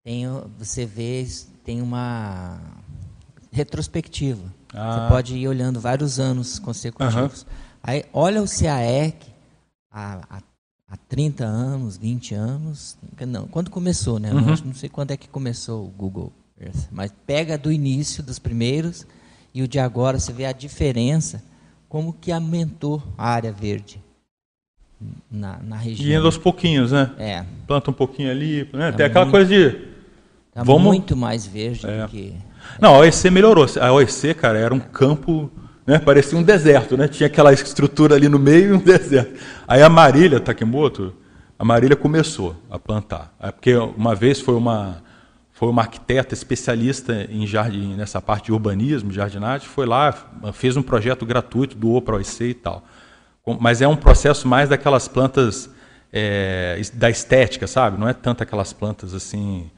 tem, 0.03 0.25
você 0.57 0.85
vê, 0.85 1.27
tem 1.63 1.79
uma 1.79 2.59
retrospectiva. 3.55 4.43
Ah. 4.73 4.91
Você 4.91 5.09
pode 5.09 5.35
ir 5.37 5.47
olhando 5.47 5.79
vários 5.79 6.19
anos 6.19 6.59
consecutivos. 6.59 7.41
Uhum. 7.41 7.47
Aí 7.81 8.03
olha 8.11 8.43
o 8.43 8.45
CAEC 8.45 9.15
há, 9.89 10.21
há, 10.29 10.41
há 10.89 10.97
30 11.07 11.45
anos, 11.45 11.97
20 11.97 12.35
anos. 12.35 12.97
Não, 13.25 13.47
quando 13.47 13.71
começou, 13.71 14.19
né? 14.19 14.33
Uhum. 14.33 14.55
Não, 14.65 14.73
sei 14.73 14.89
quando 14.89 15.11
é 15.11 15.17
que 15.17 15.29
começou 15.29 15.85
o 15.85 15.89
Google 15.89 16.33
Earth, 16.59 16.89
mas 16.91 17.13
pega 17.25 17.57
do 17.57 17.71
início 17.71 18.21
dos 18.21 18.39
primeiros 18.39 19.07
e 19.53 19.61
o 19.61 19.67
de 19.67 19.79
agora, 19.79 20.19
você 20.19 20.33
vê 20.33 20.45
a 20.45 20.51
diferença, 20.51 21.41
como 21.87 22.11
que 22.11 22.31
aumentou 22.31 23.01
a 23.17 23.29
área 23.29 23.53
verde 23.53 24.03
na, 25.31 25.59
na 25.63 25.77
região. 25.77 26.09
E 26.09 26.13
indo 26.13 26.25
aos 26.25 26.37
pouquinhos, 26.37 26.91
né? 26.91 27.11
É. 27.17 27.45
Planta 27.65 27.89
um 27.89 27.93
pouquinho 27.93 28.29
ali, 28.29 28.69
né? 28.73 28.91
Tá 28.91 28.97
Tem 28.97 29.05
aquela 29.05 29.31
coisa 29.31 29.49
de... 29.49 29.94
Tá 30.55 30.63
Vamos... 30.63 30.81
muito 30.81 31.15
mais 31.15 31.45
verde 31.45 31.85
é. 31.85 32.01
do 32.01 32.07
que... 32.07 32.33
Não, 32.81 32.95
a 32.95 32.99
OEC 32.99 33.29
melhorou. 33.29 33.67
A 33.79 33.91
OEC, 33.91 34.33
cara, 34.33 34.57
era 34.57 34.73
um 34.73 34.79
campo 34.79 35.51
né? 35.85 35.99
Parecia 35.99 36.37
um 36.37 36.41
deserto, 36.41 36.97
né? 36.97 37.07
Tinha 37.07 37.27
aquela 37.27 37.53
estrutura 37.53 38.15
ali 38.15 38.27
no 38.27 38.39
meio 38.39 38.69
e 38.69 38.73
um 38.73 38.79
deserto. 38.83 39.39
Aí 39.67 39.83
a 39.83 39.89
Marília 39.89 40.39
Takemoto, 40.39 41.13
a 41.59 41.63
Marília 41.63 41.95
começou 41.95 42.55
a 42.69 42.79
plantar. 42.79 43.33
É 43.39 43.51
porque 43.51 43.75
uma 43.75 44.15
vez 44.15 44.39
foi 44.39 44.55
uma 44.55 45.03
foi 45.51 45.69
uma 45.69 45.83
arquiteta 45.83 46.33
especialista 46.33 47.27
em 47.29 47.47
jardim, 47.47 47.95
nessa 47.95 48.19
parte 48.19 48.47
de 48.47 48.51
urbanismo, 48.51 49.09
jardinagem, 49.13 49.65
foi 49.65 49.85
lá, 49.85 50.13
fez 50.51 50.75
um 50.75 50.81
projeto 50.81 51.25
gratuito, 51.25 51.77
doou 51.77 52.01
para 52.01 52.15
a 52.15 52.17
OIC 52.17 52.43
e 52.43 52.53
tal. 52.53 52.83
Mas 53.61 53.81
é 53.81 53.87
um 53.87 53.95
processo 53.95 54.49
mais 54.49 54.67
daquelas 54.67 55.07
plantas 55.07 55.69
é, 56.11 56.81
da 56.95 57.09
estética, 57.09 57.67
sabe? 57.67 57.97
Não 57.97 58.05
é 58.05 58.11
tanto 58.11 58.43
aquelas 58.43 58.73
plantas 58.73 59.13
assim, 59.13 59.71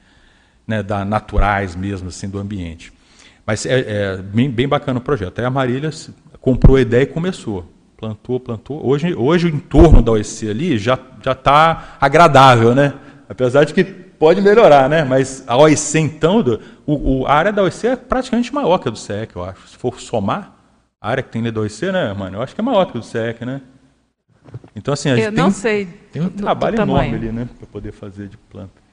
né, 0.68 0.84
da 0.84 1.06
naturais 1.06 1.76
mesmo, 1.76 2.10
assim, 2.10 2.28
do 2.28 2.38
ambiente. 2.38 2.92
Mas 3.46 3.66
é, 3.66 3.80
é 3.80 4.18
bem, 4.18 4.52
bem, 4.52 4.68
bacana 4.68 5.00
o 5.00 5.02
projeto. 5.02 5.40
Aí 5.40 5.46
a 5.46 5.50
Marília 5.50 5.90
comprou 6.42 6.76
a 6.76 6.82
ideia 6.82 7.04
e 7.04 7.06
começou. 7.06 7.72
Plantou, 7.96 8.40
plantou. 8.40 8.86
Hoje, 8.86 9.16
hoje 9.16 9.48
o 9.48 9.50
entorno 9.50 10.02
da 10.02 10.12
OEC 10.12 10.50
ali 10.50 10.78
já 10.78 11.00
está 11.26 11.98
agradável, 12.00 12.76
né? 12.76 12.94
Apesar 13.30 13.64
de 13.64 13.74
que 13.74 13.84
pode 13.84 14.42
melhorar, 14.42 14.90
né? 14.90 15.04
Mas 15.04 15.44
a 15.48 15.58
OEC, 15.58 15.98
então, 15.98 16.44
do, 16.44 16.60
o, 16.86 17.22
o, 17.22 17.26
a 17.26 17.34
área 17.34 17.54
da 17.54 17.64
OEC 17.64 17.88
é 17.88 17.96
praticamente 17.96 18.54
maior 18.54 18.78
que 18.78 18.88
a 18.88 18.92
do 18.92 18.98
SEC, 18.98 19.36
eu 19.36 19.44
acho. 19.44 19.68
Se 19.68 19.78
for 19.78 20.00
somar 20.00 20.54
a 21.00 21.10
área 21.10 21.24
que 21.24 21.30
tem 21.30 21.42
da 21.52 21.62
OEC, 21.62 21.92
né, 21.92 22.14
mano? 22.14 22.38
Eu 22.38 22.42
acho 22.42 22.54
que 22.54 22.62
é 22.62 22.64
maior 22.64 22.86
que 22.86 22.98
a 22.98 23.00
do 23.00 23.06
SEC, 23.06 23.42
né? 23.46 23.62
Então, 24.76 24.94
assim, 24.94 25.10
a 25.10 25.16
gente 25.16 25.26
eu 25.26 25.34
tem, 25.34 25.44
não 25.44 25.52
sei 25.52 25.88
tem 26.12 26.22
um 26.22 26.30
trabalho 26.30 26.80
enorme 26.80 27.16
ali, 27.16 27.32
né? 27.32 27.48
Para 27.58 27.68
poder 27.68 27.92
fazer 27.92 28.28
de 28.28 28.38
planta. 28.38 28.87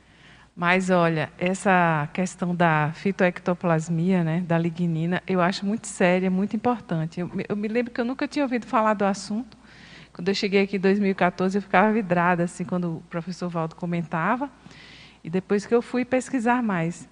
Mas 0.56 0.88
olha, 0.88 1.32
essa 1.36 2.08
questão 2.12 2.54
da 2.54 2.92
fitoectoplasmia, 2.94 4.22
né, 4.22 4.40
da 4.46 4.56
lignina, 4.56 5.20
eu 5.26 5.40
acho 5.40 5.66
muito 5.66 5.88
séria, 5.88 6.30
muito 6.30 6.54
importante. 6.54 7.18
Eu, 7.18 7.30
eu, 7.48 7.56
me 7.56 7.66
lembro 7.66 7.92
que 7.92 8.00
eu 8.00 8.04
nunca 8.04 8.28
tinha 8.28 8.44
ouvido 8.44 8.64
falar 8.64 8.94
do 8.94 9.04
assunto. 9.04 9.58
Quando 10.12 10.28
eu 10.28 10.34
cheguei 10.34 10.62
aqui 10.62 10.76
em 10.76 10.80
2014, 10.80 11.58
eu 11.58 11.62
ficava 11.62 11.92
vidrada 11.92 12.44
assim 12.44 12.64
quando 12.64 12.98
o 12.98 13.00
professor 13.10 13.48
Valdo 13.48 13.74
comentava. 13.74 14.48
E 15.24 15.30
depois 15.30 15.66
que 15.66 15.74
eu 15.74 15.82
fui 15.82 16.04
pesquisar 16.04 16.62
mais. 16.62 17.08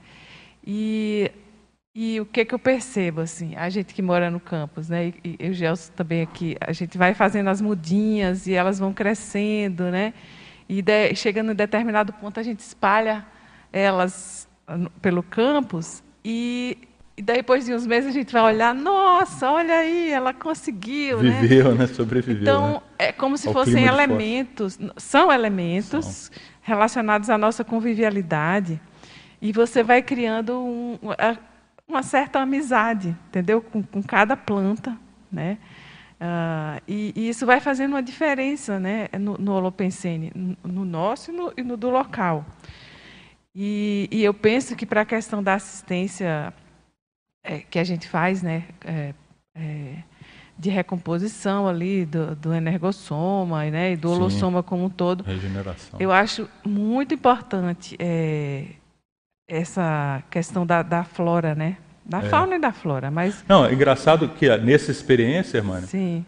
E, 0.64 1.33
e 1.92 2.20
o 2.20 2.26
que, 2.26 2.44
que 2.44 2.55
eu 2.55 2.61
percebo 2.61 3.22
assim, 3.22 3.57
a 3.57 3.68
gente 3.68 3.92
que 3.92 4.02
mora 4.02 4.31
no 4.31 4.38
campus, 4.38 4.88
né, 4.88 5.12
e, 5.24 5.37
e 5.40 5.50
o 5.50 5.52
Gelson 5.52 5.92
também 5.96 6.22
aqui, 6.22 6.57
a 6.61 6.72
gente 6.72 6.96
vai 6.96 7.12
fazendo 7.12 7.50
as 7.50 7.61
mudinhas 7.61 8.46
e 8.46 8.55
elas 8.55 8.78
vão 8.78 8.92
crescendo, 8.92 9.90
né? 9.90 10.14
E 10.68 10.81
de, 10.81 11.14
chegando 11.16 11.50
em 11.50 11.55
determinado 11.57 12.12
ponto, 12.12 12.38
a 12.38 12.42
gente 12.42 12.61
espalha 12.61 13.26
elas 13.73 14.49
pelo 15.01 15.23
campus 15.23 16.03
e, 16.25 16.79
e 17.17 17.23
daí, 17.23 17.39
depois 17.39 17.65
de 17.65 17.75
uns 17.75 17.87
meses 17.87 18.11
a 18.11 18.13
gente 18.13 18.33
vai 18.33 18.43
olhar, 18.43 18.75
nossa, 18.75 19.51
olha 19.51 19.75
aí, 19.75 20.11
ela 20.11 20.33
conseguiu, 20.33 21.23
né? 21.23 21.41
Viveu, 21.41 21.73
né? 21.73 21.79
né? 21.81 21.87
Sobreviveu. 21.89 22.43
Então, 22.43 22.73
né? 22.75 22.81
é 22.99 23.13
como 23.13 23.37
se 23.37 23.49
Ao 23.49 23.53
fossem 23.53 23.85
elementos, 23.85 24.79
são 24.97 25.33
elementos 25.33 26.07
são. 26.07 26.43
relacionados 26.61 27.29
à 27.29 27.37
nossa 27.37 27.65
convivialidade 27.65 28.81
e 29.41 29.53
você 29.53 29.83
vai 29.83 30.03
criando 30.03 30.59
um, 30.59 30.99
uma 31.89 32.03
certa 32.03 32.41
amizade, 32.41 33.17
entendeu? 33.29 33.61
Com, 33.61 33.83
com 33.83 34.03
cada 34.03 34.37
planta, 34.37 34.97
né? 35.31 35.59
Uh, 36.21 36.81
e, 36.87 37.13
e, 37.17 37.29
isso 37.29 37.45
vai 37.45 37.59
fazendo 37.59 37.95
uma 37.95 38.03
diferença 38.03 38.79
né, 38.79 39.09
no, 39.19 39.37
no 39.37 39.55
Holopensene, 39.55 40.31
no, 40.33 40.57
no 40.63 40.85
nosso 40.85 41.33
e 41.33 41.35
no, 41.35 41.53
e 41.57 41.63
no 41.65 41.77
do 41.77 41.91
local. 41.91 42.47
E, 43.55 44.09
e 44.11 44.25
eu 44.25 44.33
penso 44.33 44.75
que 44.75 44.87
para 44.87 45.03
a 45.03 45.05
questão 45.05 45.43
da 45.43 45.55
assistência 45.55 46.53
é, 47.45 47.59
que 47.59 47.79
a 47.79 47.85
gente 47.85 48.09
faz, 48.09 48.43
né, 48.43 48.65
é, 48.85 49.15
é, 49.55 49.95
de 50.59 50.71
recomposição 50.71 51.67
ali 51.67 52.07
do, 52.07 52.37
do 52.37 52.55
energossoma 52.55 53.65
né, 53.65 53.93
e 53.93 53.97
do 53.97 54.09
Sim. 54.09 54.15
holossoma 54.15 54.62
como 54.62 54.85
um 54.85 54.91
todo, 54.91 55.25
Regeneração. 55.25 56.01
eu 56.01 56.12
acho 56.12 56.49
muito 56.65 57.15
importante 57.15 57.97
é, 57.99 58.67
essa 59.49 60.23
questão 60.31 60.65
da, 60.65 60.83
da 60.83 61.05
flora, 61.05 61.55
né? 61.55 61.77
Da 62.05 62.19
é. 62.19 62.29
fauna 62.29 62.57
e 62.57 62.59
da 62.59 62.73
flora, 62.73 63.11
mas... 63.11 63.45
Não, 63.47 63.65
é 63.65 63.73
engraçado 63.73 64.29
que 64.29 64.55
nessa 64.57 64.91
experiência, 64.91 65.59
irmã, 65.59 65.81
Sim. 65.83 66.25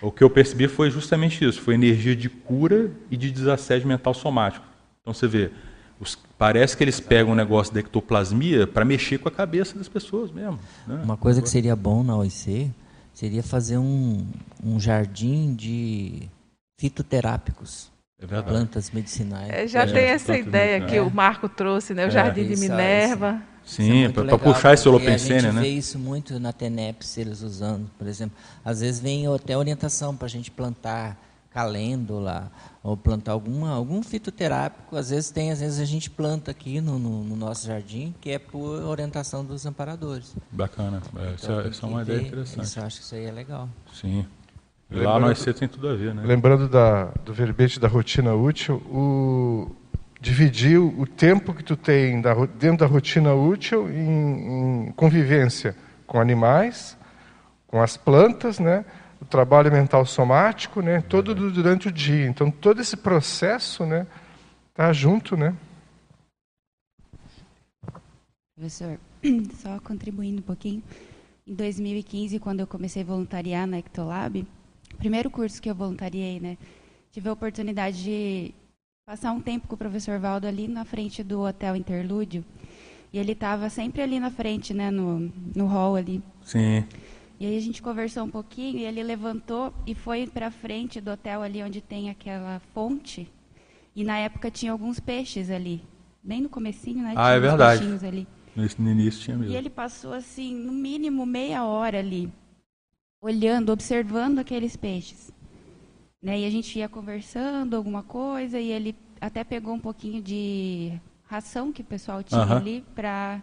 o 0.00 0.10
que 0.10 0.22
eu 0.22 0.30
percebi 0.30 0.68
foi 0.68 0.90
justamente 0.90 1.44
isso, 1.44 1.60
foi 1.60 1.74
energia 1.74 2.14
de 2.14 2.28
cura 2.28 2.90
e 3.10 3.16
de 3.16 3.30
desassédio 3.30 3.88
mental 3.88 4.14
somático. 4.14 4.64
Então 5.00 5.12
você 5.12 5.26
vê, 5.26 5.50
os, 6.00 6.18
parece 6.38 6.76
que 6.76 6.84
eles 6.84 7.00
pegam 7.00 7.32
um 7.32 7.36
negócio 7.36 7.72
da 7.72 7.80
ectoplasmia 7.80 8.66
para 8.66 8.84
mexer 8.84 9.18
com 9.18 9.28
a 9.28 9.32
cabeça 9.32 9.76
das 9.78 9.88
pessoas 9.88 10.30
mesmo. 10.30 10.58
Né? 10.86 11.00
Uma 11.02 11.16
coisa 11.16 11.40
que 11.40 11.48
seria 11.48 11.74
bom 11.74 12.02
na 12.02 12.16
OIC 12.16 12.70
seria 13.14 13.42
fazer 13.42 13.78
um, 13.78 14.26
um 14.62 14.78
jardim 14.78 15.54
de 15.54 16.28
fitoterápicos. 16.78 17.90
É 18.18 18.42
plantas 18.42 18.90
medicinais. 18.90 19.50
É, 19.50 19.66
já 19.66 19.82
é, 19.82 19.86
tem 19.86 20.04
essa 20.04 20.36
ideia 20.36 20.80
que 20.86 20.98
o 21.00 21.10
Marco 21.10 21.48
trouxe, 21.50 21.92
né? 21.92 22.04
o 22.04 22.08
é. 22.08 22.10
Jardim 22.10 22.46
de 22.46 22.56
Minerva. 22.56 23.42
Sim, 23.62 24.04
é 24.04 24.08
para 24.08 24.38
puxar 24.38 24.74
esse 24.74 24.88
holopensene, 24.88 25.42
né? 25.42 25.48
A 25.48 25.52
gente 25.52 25.60
vê 25.60 25.68
isso 25.68 25.98
muito 25.98 26.38
na 26.38 26.52
TENEPS, 26.52 27.18
eles 27.18 27.42
usando, 27.42 27.90
por 27.98 28.06
exemplo. 28.06 28.36
Às 28.64 28.80
vezes 28.80 29.00
vem 29.00 29.26
até 29.26 29.56
orientação 29.58 30.16
para 30.16 30.26
a 30.26 30.30
gente 30.30 30.50
plantar 30.50 31.18
calêndula 31.56 32.52
ou 32.82 32.98
plantar 32.98 33.32
alguma, 33.32 33.70
algum 33.70 34.02
fitoterápico. 34.02 34.94
Às 34.94 35.08
vezes 35.08 35.30
tem, 35.30 35.50
às 35.50 35.60
vezes 35.60 35.80
a 35.80 35.86
gente 35.86 36.10
planta 36.10 36.50
aqui 36.50 36.82
no, 36.82 36.98
no, 36.98 37.24
no 37.24 37.34
nosso 37.34 37.66
jardim, 37.66 38.14
que 38.20 38.30
é 38.30 38.38
por 38.38 38.82
orientação 38.84 39.42
dos 39.42 39.64
amparadores. 39.64 40.36
Bacana. 40.52 41.00
É, 41.16 41.34
então, 41.42 41.60
essa, 41.60 41.86
é 41.86 41.88
uma 41.88 42.02
ideia 42.02 42.20
interessante. 42.20 42.64
Isso, 42.66 42.78
eu 42.78 42.84
acho 42.84 42.98
que 42.98 43.04
isso 43.04 43.14
aí 43.14 43.24
é 43.24 43.32
legal. 43.32 43.70
Sim. 43.90 44.26
Lá 44.90 45.18
no 45.18 45.32
IC 45.32 45.54
tem 45.54 45.66
tudo 45.66 45.88
a 45.88 45.94
ver, 45.94 46.14
né? 46.14 46.22
Lembrando 46.26 46.68
da, 46.68 47.06
do 47.24 47.32
verbete 47.32 47.80
da 47.80 47.88
rotina 47.88 48.34
útil, 48.34 48.76
o, 48.90 49.74
dividir 50.20 50.78
o 50.78 51.06
tempo 51.06 51.54
que 51.54 51.64
tu 51.64 51.74
tem 51.74 52.20
da, 52.20 52.34
dentro 52.34 52.78
da 52.80 52.86
rotina 52.86 53.32
útil 53.32 53.88
em, 53.88 54.88
em 54.88 54.92
convivência 54.92 55.74
com 56.06 56.20
animais, 56.20 56.98
com 57.66 57.80
as 57.80 57.96
plantas, 57.96 58.58
né? 58.58 58.84
O 59.20 59.24
trabalho 59.24 59.70
mental 59.72 60.04
somático, 60.04 60.80
né, 60.80 61.00
todo 61.00 61.34
durante 61.34 61.88
o 61.88 61.92
dia. 61.92 62.26
Então 62.26 62.50
todo 62.50 62.80
esse 62.80 62.96
processo, 62.96 63.84
né, 63.84 64.06
tá 64.74 64.92
junto, 64.92 65.36
né? 65.36 65.54
Professor, 68.54 68.98
só 69.60 69.78
contribuindo 69.80 70.40
um 70.40 70.44
pouquinho. 70.44 70.82
Em 71.46 71.54
2015, 71.54 72.38
quando 72.38 72.60
eu 72.60 72.66
comecei 72.66 73.02
a 73.02 73.06
voluntariar 73.06 73.66
na 73.66 73.78
Ectolab, 73.78 74.46
primeiro 74.98 75.30
curso 75.30 75.60
que 75.60 75.70
eu 75.70 75.74
voluntariei, 75.74 76.40
né, 76.40 76.58
tive 77.12 77.28
a 77.28 77.32
oportunidade 77.32 78.02
de 78.02 78.54
passar 79.06 79.32
um 79.32 79.40
tempo 79.40 79.68
com 79.68 79.74
o 79.74 79.78
professor 79.78 80.18
Valdo 80.18 80.46
ali 80.46 80.66
na 80.66 80.84
frente 80.84 81.22
do 81.22 81.42
Hotel 81.42 81.76
Interlúdio. 81.76 82.44
E 83.12 83.18
ele 83.18 83.32
estava 83.32 83.70
sempre 83.70 84.02
ali 84.02 84.18
na 84.18 84.30
frente, 84.30 84.74
né, 84.74 84.90
no, 84.90 85.32
no 85.54 85.66
hall 85.66 85.96
ali. 85.96 86.20
Sim. 86.42 86.84
E 87.38 87.46
aí 87.46 87.56
a 87.56 87.60
gente 87.60 87.82
conversou 87.82 88.24
um 88.24 88.30
pouquinho 88.30 88.78
e 88.78 88.84
ele 88.84 89.02
levantou 89.02 89.72
e 89.86 89.94
foi 89.94 90.26
para 90.26 90.50
frente 90.50 91.00
do 91.00 91.10
hotel 91.10 91.42
ali 91.42 91.62
onde 91.62 91.80
tem 91.80 92.08
aquela 92.08 92.60
fonte. 92.72 93.30
E 93.94 94.04
na 94.04 94.18
época 94.18 94.50
tinha 94.50 94.72
alguns 94.72 94.98
peixes 94.98 95.50
ali, 95.50 95.82
bem 96.22 96.40
no 96.40 96.48
comecinho, 96.48 97.02
né? 97.02 97.10
Ah, 97.16 97.26
tinha 97.26 97.36
é 97.36 97.40
verdade. 97.40 97.78
Peixinhos 97.80 98.04
ali. 98.04 98.26
No 98.78 98.90
início 98.90 99.22
tinha 99.22 99.36
mesmo. 99.36 99.52
E 99.52 99.56
ele 99.56 99.68
passou 99.68 100.14
assim, 100.14 100.54
no 100.54 100.72
mínimo 100.72 101.26
meia 101.26 101.64
hora 101.64 101.98
ali, 101.98 102.32
olhando, 103.20 103.70
observando 103.70 104.38
aqueles 104.38 104.76
peixes. 104.76 105.30
Né? 106.22 106.40
E 106.40 106.46
a 106.46 106.50
gente 106.50 106.78
ia 106.78 106.88
conversando 106.88 107.76
alguma 107.76 108.02
coisa 108.02 108.58
e 108.58 108.70
ele 108.70 108.96
até 109.20 109.44
pegou 109.44 109.74
um 109.74 109.78
pouquinho 109.78 110.22
de 110.22 110.98
ração 111.24 111.70
que 111.70 111.82
o 111.82 111.84
pessoal 111.84 112.22
tinha 112.22 112.40
uh 112.40 112.48
-huh. 112.48 112.56
ali 112.56 112.84
para 112.94 113.42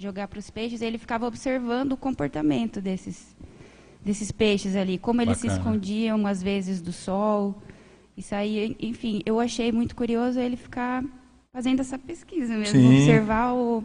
jogar 0.00 0.28
para 0.28 0.38
os 0.38 0.48
peixes, 0.48 0.80
ele 0.80 0.96
ficava 0.96 1.26
observando 1.26 1.92
o 1.92 1.96
comportamento 1.96 2.80
desses, 2.80 3.36
desses 4.02 4.32
peixes 4.32 4.74
ali, 4.74 4.96
como 4.98 5.20
eles 5.20 5.36
Bacana. 5.36 5.52
se 5.52 5.58
escondiam 5.58 6.26
às 6.26 6.42
vezes 6.42 6.80
do 6.80 6.90
sol. 6.90 7.62
Isso 8.16 8.34
aí, 8.34 8.74
enfim, 8.80 9.20
eu 9.26 9.38
achei 9.38 9.70
muito 9.70 9.94
curioso 9.94 10.40
ele 10.40 10.56
ficar 10.56 11.04
fazendo 11.52 11.80
essa 11.80 11.98
pesquisa 11.98 12.56
mesmo, 12.56 12.80
Sim. 12.80 12.96
observar 12.96 13.52
o, 13.52 13.84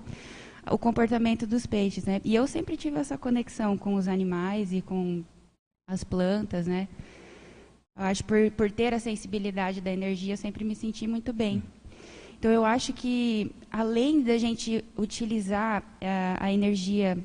o 0.71 0.77
comportamento 0.77 1.45
dos 1.45 1.65
peixes, 1.65 2.05
né? 2.05 2.21
E 2.23 2.33
eu 2.33 2.47
sempre 2.47 2.77
tive 2.77 2.97
essa 2.97 3.17
conexão 3.17 3.77
com 3.77 3.95
os 3.95 4.07
animais 4.07 4.71
e 4.71 4.81
com 4.81 5.21
as 5.85 6.05
plantas, 6.05 6.65
né? 6.65 6.87
Eu 7.97 8.05
acho 8.05 8.23
por 8.23 8.49
por 8.51 8.71
ter 8.71 8.93
a 8.93 8.99
sensibilidade 8.99 9.81
da 9.81 9.91
energia, 9.91 10.33
eu 10.33 10.37
sempre 10.37 10.63
me 10.63 10.75
senti 10.75 11.07
muito 11.07 11.33
bem. 11.33 11.61
Então, 12.37 12.51
eu 12.51 12.63
acho 12.65 12.93
que, 12.93 13.51
além 13.71 14.21
da 14.21 14.37
gente 14.37 14.83
utilizar 14.97 15.81
a, 16.01 16.05
eh, 16.05 16.35
a 16.39 16.51
energia, 16.53 17.17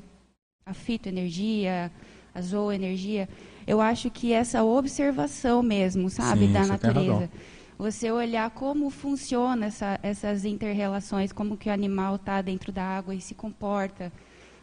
a 0.65 0.73
fitoenergia, 0.73 1.91
a 2.33 2.41
zooenergia, 2.41 3.27
eu 3.67 3.79
acho 3.81 4.09
que 4.09 4.33
essa 4.33 4.63
observação 4.63 5.61
mesmo, 5.61 6.09
sabe, 6.09 6.47
Sim, 6.47 6.53
da 6.53 6.65
natureza. 6.65 7.29
Você 7.77 8.11
olhar 8.11 8.49
como 8.51 8.89
funciona 8.89 9.65
essa, 9.65 9.99
essas 10.03 10.45
interrelações, 10.45 11.31
como 11.31 11.57
que 11.57 11.67
o 11.69 11.73
animal 11.73 12.15
está 12.15 12.41
dentro 12.41 12.71
da 12.71 12.83
água 12.83 13.13
e 13.15 13.19
se 13.21 13.33
comporta, 13.33 14.11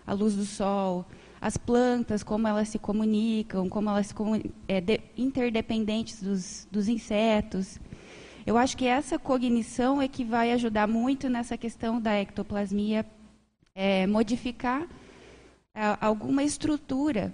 a 0.07 0.13
luz 0.13 0.35
do 0.35 0.45
sol, 0.45 1.05
as 1.41 1.57
plantas, 1.57 2.23
como 2.23 2.49
elas 2.49 2.69
se 2.69 2.79
comunicam, 2.79 3.69
como 3.69 3.91
elas 3.91 4.09
se 4.09 4.15
comuni- 4.15 4.51
é, 4.67 4.81
de- 4.81 5.01
interdependentes 5.17 6.23
dos, 6.23 6.67
dos 6.71 6.89
insetos. 6.89 7.79
Eu 8.47 8.57
acho 8.57 8.77
que 8.77 8.87
essa 8.87 9.19
cognição 9.19 10.01
é 10.01 10.09
que 10.09 10.25
vai 10.25 10.53
ajudar 10.53 10.87
muito 10.89 11.29
nessa 11.29 11.57
questão 11.57 12.01
da 12.01 12.15
ectoplasmia, 12.15 13.05
é, 13.75 14.07
modificar 14.07 14.87
a- 15.75 15.99
alguma 16.07 16.43
estrutura 16.43 17.33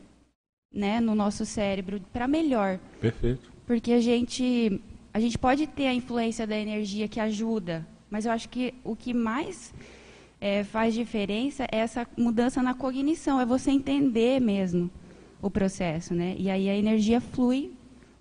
né, 0.72 1.00
no 1.00 1.14
nosso 1.14 1.46
cérebro 1.46 2.00
para 2.12 2.26
melhor. 2.26 2.78
Perfeito. 3.00 3.50
Porque 3.66 3.92
a 3.92 4.00
gente, 4.00 4.80
a 5.12 5.20
gente 5.20 5.38
pode 5.38 5.66
ter 5.68 5.86
a 5.86 5.94
influência 5.94 6.46
da 6.46 6.58
energia 6.58 7.06
que 7.08 7.20
ajuda, 7.20 7.86
mas 8.10 8.26
eu 8.26 8.32
acho 8.32 8.48
que 8.48 8.74
o 8.82 8.96
que 8.96 9.14
mais 9.14 9.72
é, 10.40 10.64
faz 10.64 10.92
diferença 10.92 11.64
é 11.70 11.78
essa 11.78 12.06
mudança 12.18 12.60
na 12.62 12.74
cognição, 12.74 13.40
é 13.40 13.46
você 13.46 13.70
entender 13.70 14.40
mesmo 14.40 14.90
o 15.40 15.48
processo, 15.50 16.12
né? 16.14 16.34
E 16.38 16.50
aí 16.50 16.68
a 16.68 16.76
energia 16.76 17.20
flui 17.20 17.70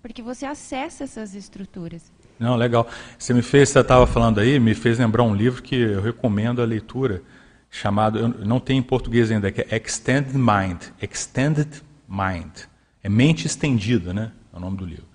porque 0.00 0.22
você 0.22 0.46
acessa 0.46 1.04
essas 1.04 1.34
estruturas. 1.34 2.12
Não, 2.44 2.56
legal. 2.56 2.86
Você 3.18 3.32
me 3.32 3.40
fez, 3.40 3.70
você 3.70 3.80
estava 3.80 4.06
falando 4.06 4.38
aí, 4.38 4.60
me 4.60 4.74
fez 4.74 4.98
lembrar 4.98 5.22
um 5.22 5.34
livro 5.34 5.62
que 5.62 5.74
eu 5.74 6.02
recomendo 6.02 6.60
a 6.60 6.66
leitura, 6.66 7.22
chamado, 7.70 8.28
não 8.44 8.60
tem 8.60 8.76
em 8.76 8.82
português 8.82 9.30
ainda, 9.30 9.50
que 9.50 9.62
é 9.62 9.82
Extended 9.82 10.36
Mind. 10.36 10.82
Extended 11.00 11.82
Mind. 12.06 12.52
É 13.02 13.08
mente 13.08 13.46
estendida, 13.46 14.12
né? 14.12 14.30
É 14.52 14.56
o 14.58 14.60
nome 14.60 14.76
do 14.76 14.84
livro. 14.84 15.06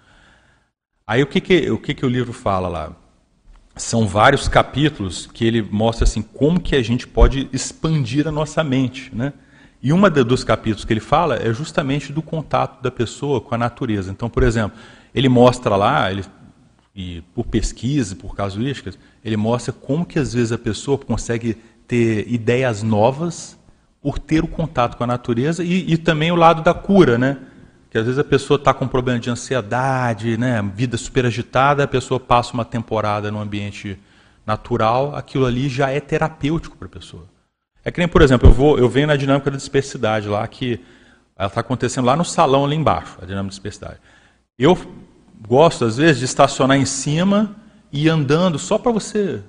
Aí 1.06 1.22
o 1.22 1.28
que 1.28 1.40
que, 1.40 1.70
o 1.70 1.78
que 1.78 1.94
que 1.94 2.06
o 2.06 2.10
livro 2.10 2.34
fala 2.34 2.68
lá? 2.68 2.94
São 3.76 4.08
vários 4.08 4.48
capítulos 4.48 5.28
que 5.28 5.46
ele 5.46 5.62
mostra 5.62 6.06
assim 6.06 6.24
como 6.24 6.60
que 6.60 6.76
a 6.76 6.82
gente 6.82 7.08
pode 7.08 7.48
expandir 7.54 8.28
a 8.28 8.32
nossa 8.32 8.64
mente, 8.64 9.14
né? 9.14 9.34
E 9.82 9.94
uma 9.94 10.10
dos 10.10 10.44
capítulos 10.44 10.84
que 10.84 10.92
ele 10.92 11.00
fala 11.00 11.36
é 11.36 11.54
justamente 11.54 12.12
do 12.12 12.24
contato 12.24 12.82
da 12.82 12.90
pessoa 12.90 13.40
com 13.40 13.54
a 13.54 13.58
natureza. 13.58 14.12
Então, 14.12 14.30
por 14.30 14.44
exemplo, 14.44 14.78
ele 15.14 15.30
mostra 15.30 15.76
lá, 15.76 16.12
ele, 16.12 16.24
e 16.96 17.22
por 17.34 17.46
pesquisa, 17.46 18.16
por 18.16 18.36
casuísticas, 18.36 18.98
ele 19.24 19.38
mostra 19.38 19.72
como 19.72 20.06
que 20.06 20.20
às 20.20 20.34
vezes 20.34 20.52
a 20.52 20.58
pessoa 20.58 20.98
consegue 20.98 21.58
ter 21.88 22.32
ideias 22.32 22.84
novas 22.84 23.58
por 24.02 24.18
ter 24.18 24.44
o 24.44 24.48
contato 24.48 24.98
com 24.98 25.04
a 25.04 25.08
natureza 25.08 25.64
e, 25.64 25.94
e 25.94 25.98
também 25.98 26.32
o 26.32 26.36
lado 26.36 26.62
da 26.62 26.74
cura, 26.74 27.18
né? 27.18 27.38
Que 27.90 27.98
às 27.98 28.06
vezes 28.06 28.20
a 28.20 28.24
pessoa 28.24 28.58
está 28.58 28.74
com 28.74 28.88
problema 28.88 29.20
de 29.20 29.30
ansiedade, 29.30 30.38
né? 30.38 30.62
Vida 30.76 30.98
super 30.98 31.26
agitada, 31.26 31.84
a 31.84 31.88
pessoa 31.88 32.20
passa 32.20 32.54
uma 32.54 32.64
temporada 32.64 33.32
no 33.32 33.40
ambiente 33.40 33.98
natural, 34.46 35.16
aquilo 35.16 35.46
ali 35.46 35.68
já 35.70 35.90
é 35.90 36.00
terapêutico 36.00 36.78
para 36.78 36.88
a 36.88 36.92
pessoa. 36.92 37.26
É 37.84 37.92
que 37.92 38.00
nem, 38.00 38.08
por 38.08 38.22
exemplo, 38.22 38.50
eu 38.50 38.54
vou, 38.54 38.78
eu 38.78 38.90
venho 38.90 39.08
na 39.08 39.16
dinâmica 39.16 39.50
da 39.50 39.58
dispersidade 39.58 40.28
lá, 40.28 40.48
que 40.48 40.80
ela 41.38 41.48
está 41.48 41.62
acontecendo 41.62 42.06
lá 42.06 42.16
no 42.16 42.26
salão 42.26 42.66
ali 42.66 42.76
embaixo, 42.76 43.18
a 43.22 43.26
dinâmica 43.26 43.44
da 43.46 43.50
dispersidade. 43.50 43.98
Eu 44.58 44.78
gosto, 45.48 45.86
às 45.86 45.98
vezes, 45.98 46.20
de 46.20 46.26
estacionar 46.26 46.78
em 46.78 46.86
cima 46.86 47.56
e 47.92 48.06
ir 48.06 48.10
andando 48.10 48.60
só 48.60 48.78
para 48.78 48.92
você. 48.92 49.42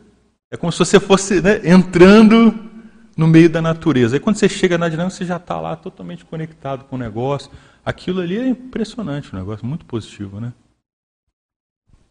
É 0.51 0.57
como 0.57 0.73
se 0.73 0.79
você 0.79 0.99
fosse 0.99 1.41
né, 1.41 1.61
entrando 1.65 2.71
no 3.17 3.27
meio 3.27 3.51
da 3.51 3.61
natureza. 3.61 4.17
Aí 4.17 4.21
quando 4.21 4.37
você 4.37 4.49
chega 4.49 4.79
na 4.79 4.89
dinâmica, 4.89 5.15
você 5.15 5.25
já 5.25 5.37
está 5.37 5.61
lá 5.61 5.77
totalmente 5.77 6.25
conectado 6.25 6.85
com 6.85 6.97
o 6.97 6.99
negócio. 6.99 7.51
Aquilo 7.85 8.21
ali 8.21 8.39
é 8.39 8.49
impressionante, 8.49 9.35
um 9.35 9.39
negócio 9.39 9.67
muito 9.67 9.85
positivo, 9.85 10.41
né? 10.41 10.53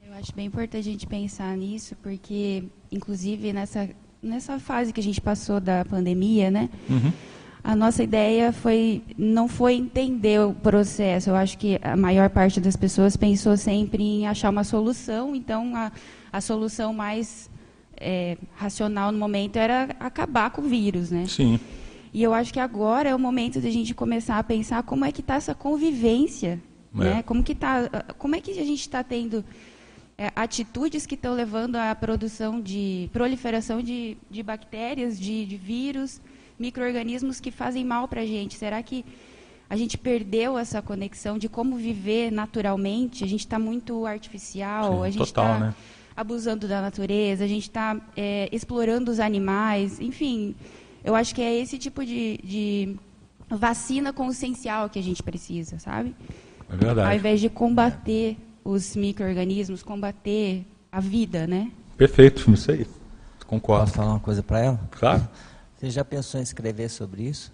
Eu 0.02 0.14
acho 0.14 0.34
bem 0.34 0.48
importante 0.48 0.88
a 0.88 0.92
gente 0.92 1.08
pensar 1.08 1.56
nisso, 1.56 1.96
porque, 2.02 2.64
inclusive, 2.92 3.54
nessa, 3.54 3.90
nessa 4.22 4.60
fase 4.60 4.92
que 4.92 5.00
a 5.00 5.04
gente 5.04 5.22
passou 5.22 5.60
da 5.60 5.86
pandemia, 5.86 6.50
né? 6.52 6.70
Uhum. 6.90 7.12
A 7.64 7.76
nossa 7.76 8.02
ideia 8.04 8.52
foi 8.54 9.04
não 9.18 9.48
foi 9.48 9.74
entender 9.76 10.40
o 10.40 10.54
processo. 10.54 11.30
Eu 11.30 11.36
acho 11.36 11.58
que 11.58 11.80
a 11.82 11.96
maior 11.96 12.30
parte 12.30 12.60
das 12.60 12.76
pessoas 12.76 13.18
pensou 13.18 13.58
sempre 13.58 14.02
em 14.04 14.28
achar 14.28 14.50
uma 14.50 14.64
solução. 14.64 15.36
Então, 15.36 15.76
a, 15.76 15.92
a 16.32 16.40
solução 16.42 16.94
mais 16.94 17.50
é, 17.98 18.38
racional 18.56 19.12
no 19.12 19.18
momento 19.20 19.58
era 19.58 19.90
acabar 20.00 20.52
com 20.52 20.62
o 20.62 20.70
vírus, 20.70 21.12
né? 21.12 21.26
Sim. 21.28 21.60
E 22.14 22.24
eu 22.24 22.34
acho 22.34 22.52
que 22.54 22.60
agora 22.60 23.10
é 23.10 23.16
o 23.16 23.20
momento 23.20 23.60
da 23.60 23.70
gente 23.70 23.94
começar 23.94 24.40
a 24.40 24.44
pensar 24.44 24.82
como 24.84 25.04
é 25.06 25.12
que 25.12 25.22
está 25.22 25.36
essa 25.36 25.54
convivência, 25.54 26.60
É. 26.96 26.98
né? 27.04 27.24
Como 27.24 27.44
que 27.44 27.54
tá, 27.54 27.90
como 28.18 28.36
é 28.36 28.42
que 28.42 28.52
a 28.52 28.66
gente 28.66 28.80
está 28.82 29.04
tendo 29.04 29.44
é, 30.18 30.32
atitudes 30.36 31.06
que 31.06 31.16
estão 31.16 31.36
levando 31.36 31.76
à 31.76 31.94
produção 31.94 32.60
de 32.62 33.10
proliferação 33.14 33.82
de, 33.82 34.18
de 34.30 34.42
bactérias, 34.42 35.20
de, 35.20 35.46
de 35.46 35.56
vírus, 35.58 36.20
micro-organismos 36.60 37.40
que 37.40 37.52
fazem 37.52 37.86
mal 37.86 38.08
para 38.08 38.22
a 38.22 38.26
gente. 38.26 38.56
Será 38.56 38.82
que 38.84 39.06
a 39.70 39.76
gente 39.76 39.98
perdeu 39.98 40.58
essa 40.58 40.82
conexão 40.82 41.38
de 41.38 41.48
como 41.48 41.76
viver 41.78 42.32
naturalmente? 42.32 43.24
A 43.24 43.28
gente 43.28 43.42
está 43.42 43.58
muito 43.58 44.06
artificial, 44.06 45.00
Sim, 45.02 45.04
a 45.04 45.10
gente 45.10 45.24
está 45.24 45.60
né? 45.60 45.76
abusando 46.16 46.68
da 46.68 46.82
natureza, 46.82 47.44
a 47.44 47.48
gente 47.48 47.64
está 47.64 47.96
explorando 48.52 49.12
os 49.12 49.20
animais, 49.20 50.00
enfim. 50.00 50.56
Eu 51.04 51.16
acho 51.16 51.34
que 51.34 51.42
é 51.42 51.56
esse 51.56 51.78
tipo 51.78 52.06
de, 52.06 52.40
de 52.44 52.96
vacina 53.50 54.12
consciencial 54.12 54.90
que 54.90 55.00
a 55.00 55.04
gente 55.04 55.24
precisa, 55.24 55.80
sabe? 55.80 56.16
É 56.70 56.74
Ao 56.74 56.78
verdade. 56.78 57.16
invés 57.16 57.40
de 57.40 57.50
combater 57.50 58.38
os 58.64 58.96
micro-organismos, 58.96 59.82
combater 59.82 60.66
a 60.92 61.00
vida, 61.00 61.48
né? 61.48 61.72
Perfeito, 61.98 62.52
isso 62.52 62.72
aí. 62.72 62.86
Concordo. 63.48 63.86
Posso 63.86 63.96
falar 63.96 64.12
uma 64.12 64.20
coisa 64.20 64.44
para 64.44 64.60
ela? 64.60 64.80
Claro. 64.92 65.28
Você 65.80 65.90
já 65.90 66.04
pensou 66.04 66.40
em 66.40 66.44
escrever 66.44 66.90
sobre 66.90 67.24
isso? 67.24 67.54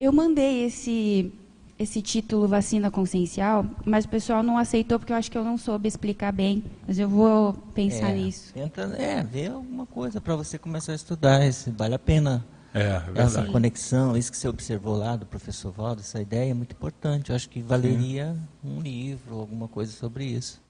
Eu 0.00 0.12
mandei 0.12 0.64
esse 0.64 1.32
esse 1.78 2.00
título 2.00 2.48
vacina 2.48 2.90
consciencial, 2.90 3.66
mas 3.84 4.06
o 4.06 4.08
pessoal 4.08 4.42
não 4.42 4.56
aceitou 4.56 4.98
porque 4.98 5.12
eu 5.12 5.16
acho 5.16 5.30
que 5.30 5.36
eu 5.36 5.44
não 5.44 5.58
soube 5.58 5.86
explicar 5.86 6.32
bem. 6.32 6.64
Mas 6.88 6.98
eu 6.98 7.08
vou 7.08 7.52
pensar 7.74 8.10
é, 8.10 8.14
nisso. 8.14 8.52
Tenta, 8.54 8.82
é, 8.98 9.22
ver 9.22 9.50
alguma 9.50 9.84
coisa 9.86 10.20
para 10.20 10.34
você 10.34 10.58
começar 10.58 10.92
a 10.92 10.94
estudar. 10.94 11.52
Se 11.52 11.70
vale 11.70 11.94
a 11.94 11.98
pena 11.98 12.44
É, 12.74 12.80
é 12.80 12.94
essa 12.94 13.12
verdade. 13.12 13.52
conexão, 13.52 14.16
isso 14.16 14.32
que 14.32 14.38
você 14.38 14.48
observou 14.48 14.96
lá 14.96 15.16
do 15.16 15.26
professor 15.26 15.70
Valdo, 15.70 16.00
essa 16.00 16.20
ideia 16.20 16.50
é 16.50 16.54
muito 16.54 16.72
importante. 16.72 17.30
Eu 17.30 17.36
acho 17.36 17.48
que 17.48 17.60
valeria 17.60 18.34
um 18.64 18.80
livro, 18.80 19.38
alguma 19.38 19.68
coisa 19.68 19.92
sobre 19.92 20.24
isso. 20.24 20.60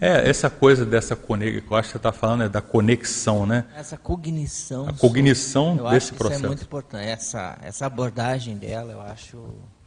É, 0.00 0.28
essa 0.28 0.48
coisa 0.48 0.86
dessa 0.86 1.16
conexão, 1.16 1.62
eu 1.68 1.76
acho 1.76 1.88
que 1.88 1.92
você 1.92 1.96
está 1.96 2.12
falando 2.12 2.44
é 2.44 2.48
da 2.48 2.60
conexão, 2.60 3.44
né? 3.44 3.64
Essa 3.76 3.96
cognição. 3.96 4.88
A 4.88 4.92
cognição 4.92 5.76
eu 5.76 5.86
acho 5.86 5.94
desse 5.94 6.06
que 6.06 6.14
Isso 6.14 6.24
processo. 6.24 6.44
é 6.44 6.48
muito 6.48 6.62
importante. 6.62 7.04
Essa, 7.04 7.58
essa 7.62 7.86
abordagem 7.86 8.56
dela, 8.56 8.92
eu 8.92 9.00
acho. 9.00 9.38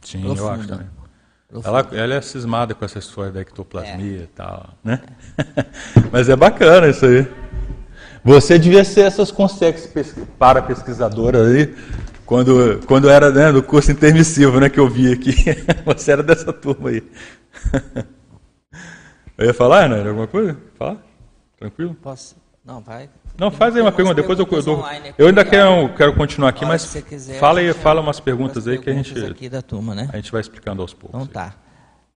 Sim, 0.02 0.26
eu 0.26 0.34
profunda. 0.34 0.54
acho 0.54 0.68
também. 0.68 0.86
Ela, 1.64 1.88
ela 1.92 2.14
é 2.14 2.20
cismada 2.20 2.74
com 2.74 2.84
essa 2.84 2.98
história 2.98 3.30
da 3.30 3.40
ectoplasmia 3.40 4.22
e 4.22 4.26
tal, 4.26 4.70
né? 4.82 5.02
Mas 6.10 6.28
é 6.28 6.36
bacana 6.36 6.88
isso 6.88 7.04
aí. 7.04 7.26
Você 8.24 8.58
devia 8.58 8.84
ser 8.84 9.02
essas 9.02 9.30
consegues 9.30 9.88
para 10.38 10.62
pesquisadora 10.62 11.46
aí, 11.46 11.74
quando, 12.24 12.80
quando 12.86 13.10
era 13.10 13.30
né, 13.30 13.52
do 13.52 13.62
curso 13.62 13.90
intermissivo, 13.90 14.60
né, 14.60 14.70
que 14.70 14.78
eu 14.78 14.88
vi 14.88 15.12
aqui. 15.12 15.34
Você 15.84 16.12
era 16.12 16.22
dessa 16.22 16.52
turma 16.52 16.90
aí. 16.90 17.02
Eu 19.42 19.48
ia 19.48 19.54
falar, 19.54 19.86
Ana, 19.86 20.08
alguma 20.08 20.28
coisa? 20.28 20.56
Falar? 20.78 20.98
Tranquilo? 21.58 21.96
Posso? 22.00 22.36
Não, 22.64 22.80
vai. 22.80 23.10
Não, 23.36 23.50
faz 23.50 23.74
aí 23.74 23.82
uma 23.82 23.90
pergunta, 23.90 24.14
depois 24.14 24.38
eu, 24.38 24.46
eu 24.48 24.62
dou. 24.62 24.84
Eu 25.18 25.26
ainda 25.26 25.44
quero, 25.44 25.92
quero 25.96 26.14
continuar 26.14 26.50
aqui, 26.50 26.64
mas 26.64 26.94
quiser, 27.08 27.40
fala 27.40 27.58
aí, 27.58 27.72
fala 27.72 28.00
umas 28.00 28.20
perguntas 28.20 28.68
aí 28.68 28.78
que 28.78 28.88
a 28.88 28.94
gente, 28.94 29.18
aqui 29.18 29.48
da 29.48 29.60
turma, 29.60 29.96
né? 29.96 30.08
a 30.12 30.16
gente 30.16 30.30
vai 30.30 30.40
explicando 30.40 30.80
aos 30.80 30.94
poucos. 30.94 31.20
Então 31.20 31.26
tá. 31.26 31.56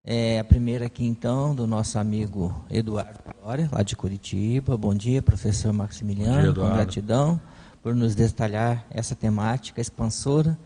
É, 0.04 0.38
a 0.38 0.44
primeira 0.44 0.86
aqui 0.86 1.04
então, 1.04 1.52
do 1.52 1.66
nosso 1.66 1.98
amigo 1.98 2.64
Eduardo 2.70 3.18
Glória, 3.42 3.68
lá 3.72 3.82
de 3.82 3.96
Curitiba. 3.96 4.76
Bom 4.76 4.94
dia, 4.94 5.20
professor 5.20 5.72
Maximiliano. 5.72 6.52
Bom 6.52 6.62
dia, 6.62 6.62
com 6.62 6.76
gratidão 6.76 7.40
por 7.82 7.92
nos 7.92 8.14
detalhar 8.14 8.86
essa 8.88 9.16
temática 9.16 9.80
expansora 9.80 10.56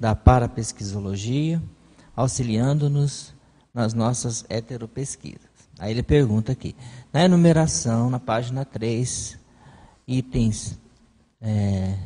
da 0.00 0.14
parapesquisologia, 0.14 1.62
auxiliando-nos 2.16 3.34
nas 3.74 3.92
nossas 3.92 4.46
heteropesquisas. 4.48 5.55
Aí 5.78 5.90
ele 5.90 6.02
pergunta 6.02 6.52
aqui, 6.52 6.74
na 7.12 7.24
enumeração, 7.24 8.08
na 8.08 8.18
página 8.18 8.64
3, 8.64 9.38
itens 10.06 10.78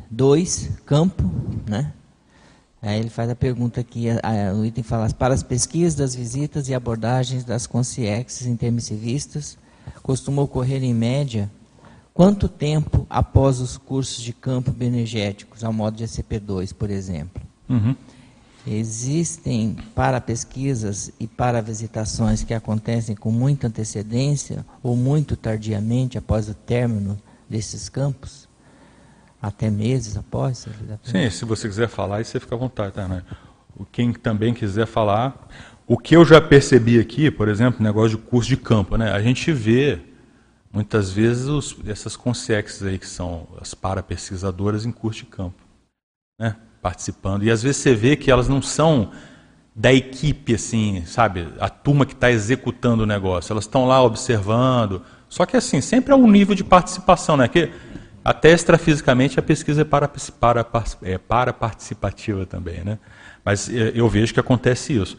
2, 0.09 0.69
campo, 0.85 1.23
né? 1.67 1.93
Aí 2.81 2.99
ele 2.99 3.09
faz 3.09 3.29
a 3.29 3.35
pergunta 3.35 3.79
aqui, 3.79 4.09
a- 4.09 4.53
o 4.55 4.65
item 4.65 4.83
fala, 4.83 5.07
para 5.13 5.33
as 5.33 5.43
pesquisas 5.43 5.93
das 5.95 6.15
visitas 6.15 6.67
e 6.67 6.73
abordagens 6.73 7.43
das 7.43 7.67
consciexes 7.67 8.47
intermissivistas, 8.47 9.57
costuma 10.01 10.41
ocorrer 10.41 10.83
em 10.83 10.93
média 10.93 11.49
quanto 12.13 12.47
tempo 12.49 13.05
após 13.09 13.59
os 13.59 13.77
cursos 13.77 14.21
de 14.21 14.33
campo 14.33 14.71
bioenergéticos, 14.71 15.63
ao 15.63 15.71
modo 15.71 15.95
de 15.97 16.03
SCP-2, 16.03 16.73
por 16.73 16.89
exemplo? 16.89 17.41
Uhum. 17.69 17.95
Existem 18.65 19.75
para 19.95 20.21
pesquisas 20.21 21.11
e 21.19 21.25
para 21.27 21.61
visitações 21.61 22.43
que 22.43 22.53
acontecem 22.53 23.15
com 23.15 23.31
muita 23.31 23.67
antecedência 23.67 24.63
ou 24.83 24.95
muito 24.95 25.35
tardiamente 25.35 26.17
após 26.17 26.47
o 26.47 26.53
término 26.53 27.19
desses 27.49 27.89
campos? 27.89 28.47
Até 29.41 29.71
meses 29.71 30.15
após? 30.15 30.67
Sim, 31.03 31.29
se 31.31 31.43
você 31.43 31.67
quiser 31.67 31.89
falar, 31.89 32.17
aí 32.17 32.25
você 32.25 32.39
fica 32.39 32.53
à 32.53 32.57
vontade, 32.57 32.93
tá, 32.93 33.07
né? 33.07 33.23
Quem 33.91 34.13
também 34.13 34.53
quiser 34.53 34.85
falar. 34.85 35.49
O 35.87 35.97
que 35.97 36.15
eu 36.15 36.23
já 36.23 36.39
percebi 36.39 36.99
aqui, 36.99 37.31
por 37.31 37.47
exemplo, 37.47 37.83
negócio 37.83 38.15
de 38.15 38.23
curso 38.23 38.47
de 38.47 38.57
campo, 38.57 38.95
né? 38.95 39.11
A 39.11 39.21
gente 39.21 39.51
vê 39.51 39.99
muitas 40.71 41.11
vezes 41.11 41.45
os, 41.45 41.75
essas 41.87 42.15
consexes 42.15 42.83
aí 42.83 42.99
que 42.99 43.07
são 43.07 43.47
as 43.59 43.73
para-pesquisadoras 43.73 44.85
em 44.85 44.91
curso 44.91 45.21
de 45.21 45.25
campo, 45.25 45.57
né? 46.39 46.55
Participando. 46.81 47.43
E 47.43 47.51
às 47.51 47.61
vezes 47.61 47.77
você 47.77 47.93
vê 47.93 48.15
que 48.15 48.31
elas 48.31 48.47
não 48.47 48.61
são 48.61 49.11
da 49.75 49.93
equipe, 49.93 50.55
assim, 50.55 51.03
sabe? 51.05 51.47
A 51.59 51.69
turma 51.69 52.05
que 52.05 52.13
está 52.13 52.31
executando 52.31 53.03
o 53.03 53.05
negócio. 53.05 53.53
Elas 53.53 53.65
estão 53.65 53.85
lá 53.85 54.01
observando. 54.01 55.01
Só 55.29 55.45
que 55.45 55.55
assim, 55.55 55.79
sempre 55.79 56.13
é 56.13 56.15
um 56.15 56.29
nível 56.29 56.53
de 56.53 56.63
participação, 56.63 57.37
né? 57.37 57.47
Que 57.47 57.71
até 58.23 58.51
extrafisicamente 58.51 59.39
a 59.39 59.41
pesquisa 59.41 59.81
é 59.81 59.85
para, 59.85 60.07
para, 60.07 60.65
é 61.03 61.17
para 61.17 61.53
participativa 61.53 62.45
também, 62.45 62.83
né? 62.83 62.99
Mas 63.43 63.69
é, 63.69 63.91
eu 63.95 64.07
vejo 64.09 64.33
que 64.33 64.39
acontece 64.39 64.93
isso. 64.93 65.17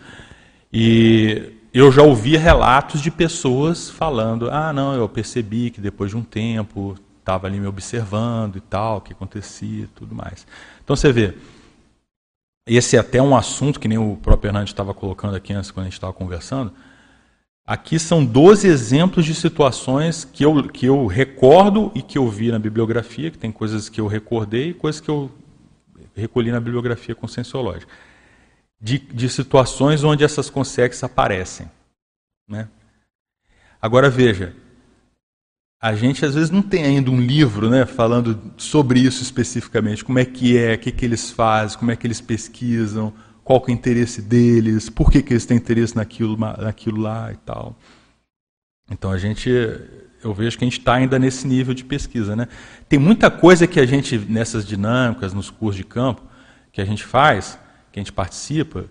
E 0.72 1.52
eu 1.74 1.90
já 1.90 2.02
ouvi 2.02 2.36
relatos 2.36 3.00
de 3.00 3.10
pessoas 3.10 3.90
falando: 3.90 4.50
ah, 4.50 4.72
não, 4.72 4.94
eu 4.94 5.08
percebi 5.08 5.70
que 5.70 5.80
depois 5.80 6.10
de 6.10 6.16
um 6.16 6.22
tempo 6.22 6.94
estava 7.18 7.46
ali 7.46 7.58
me 7.58 7.66
observando 7.66 8.56
e 8.56 8.60
tal, 8.60 8.98
o 8.98 9.00
que 9.00 9.12
acontecia 9.12 9.84
e 9.84 9.88
tudo 9.88 10.14
mais. 10.14 10.46
Então 10.84 10.94
você 10.94 11.12
vê, 11.12 11.34
esse 12.66 12.96
é 12.96 13.00
até 13.00 13.20
um 13.20 13.36
assunto 13.36 13.80
que 13.80 13.88
nem 13.88 13.98
o 13.98 14.16
próprio 14.16 14.48
Hernandes 14.48 14.70
estava 14.70 14.94
colocando 14.94 15.34
aqui 15.34 15.52
antes, 15.52 15.70
quando 15.70 15.84
a 15.84 15.88
gente 15.88 15.94
estava 15.94 16.12
conversando. 16.12 16.72
Aqui 17.66 17.98
são 17.98 18.24
12 18.24 18.66
exemplos 18.66 19.24
de 19.24 19.34
situações 19.34 20.24
que 20.24 20.44
eu, 20.44 20.68
que 20.68 20.86
eu 20.86 21.06
recordo 21.06 21.92
e 21.94 22.02
que 22.02 22.18
eu 22.18 22.28
vi 22.28 22.50
na 22.50 22.58
bibliografia, 22.58 23.30
que 23.30 23.38
tem 23.38 23.52
coisas 23.52 23.88
que 23.88 24.00
eu 24.00 24.06
recordei 24.06 24.70
e 24.70 24.74
coisas 24.74 25.00
que 25.00 25.08
eu 25.08 25.30
recolhi 26.14 26.50
na 26.50 26.60
bibliografia 26.60 27.14
conscienciológica. 27.14 27.90
De, 28.80 28.98
de 28.98 29.28
situações 29.28 30.02
onde 30.02 30.24
essas 30.24 30.50
consex 30.50 31.04
aparecem. 31.04 31.70
Né? 32.48 32.68
Agora 33.80 34.10
veja, 34.10 34.54
a 35.82 35.96
gente 35.96 36.24
às 36.24 36.36
vezes 36.36 36.48
não 36.48 36.62
tem 36.62 36.84
ainda 36.84 37.10
um 37.10 37.20
livro 37.20 37.68
né, 37.68 37.84
falando 37.84 38.38
sobre 38.56 39.00
isso 39.00 39.20
especificamente, 39.20 40.04
como 40.04 40.20
é 40.20 40.24
que 40.24 40.56
é, 40.56 40.74
o 40.74 40.78
que, 40.78 40.92
que 40.92 41.04
eles 41.04 41.32
fazem, 41.32 41.76
como 41.76 41.90
é 41.90 41.96
que 41.96 42.06
eles 42.06 42.20
pesquisam, 42.20 43.12
qual 43.42 43.60
que 43.60 43.72
é 43.72 43.74
o 43.74 43.76
interesse 43.76 44.22
deles, 44.22 44.88
por 44.88 45.10
que, 45.10 45.20
que 45.20 45.32
eles 45.32 45.44
têm 45.44 45.56
interesse 45.56 45.96
naquilo, 45.96 46.36
naquilo 46.36 47.00
lá 47.00 47.32
e 47.32 47.36
tal. 47.38 47.76
Então 48.88 49.10
a 49.10 49.18
gente, 49.18 49.50
eu 50.22 50.32
vejo 50.32 50.56
que 50.56 50.64
a 50.64 50.66
gente 50.66 50.78
está 50.78 50.94
ainda 50.94 51.18
nesse 51.18 51.48
nível 51.48 51.74
de 51.74 51.82
pesquisa. 51.82 52.36
Né? 52.36 52.46
Tem 52.88 52.96
muita 52.98 53.28
coisa 53.28 53.66
que 53.66 53.80
a 53.80 53.86
gente, 53.86 54.16
nessas 54.16 54.64
dinâmicas, 54.64 55.34
nos 55.34 55.50
cursos 55.50 55.78
de 55.78 55.84
campo, 55.84 56.22
que 56.70 56.80
a 56.80 56.84
gente 56.84 57.02
faz, 57.02 57.58
que 57.90 57.98
a 57.98 58.02
gente 58.02 58.12
participa, 58.12 58.84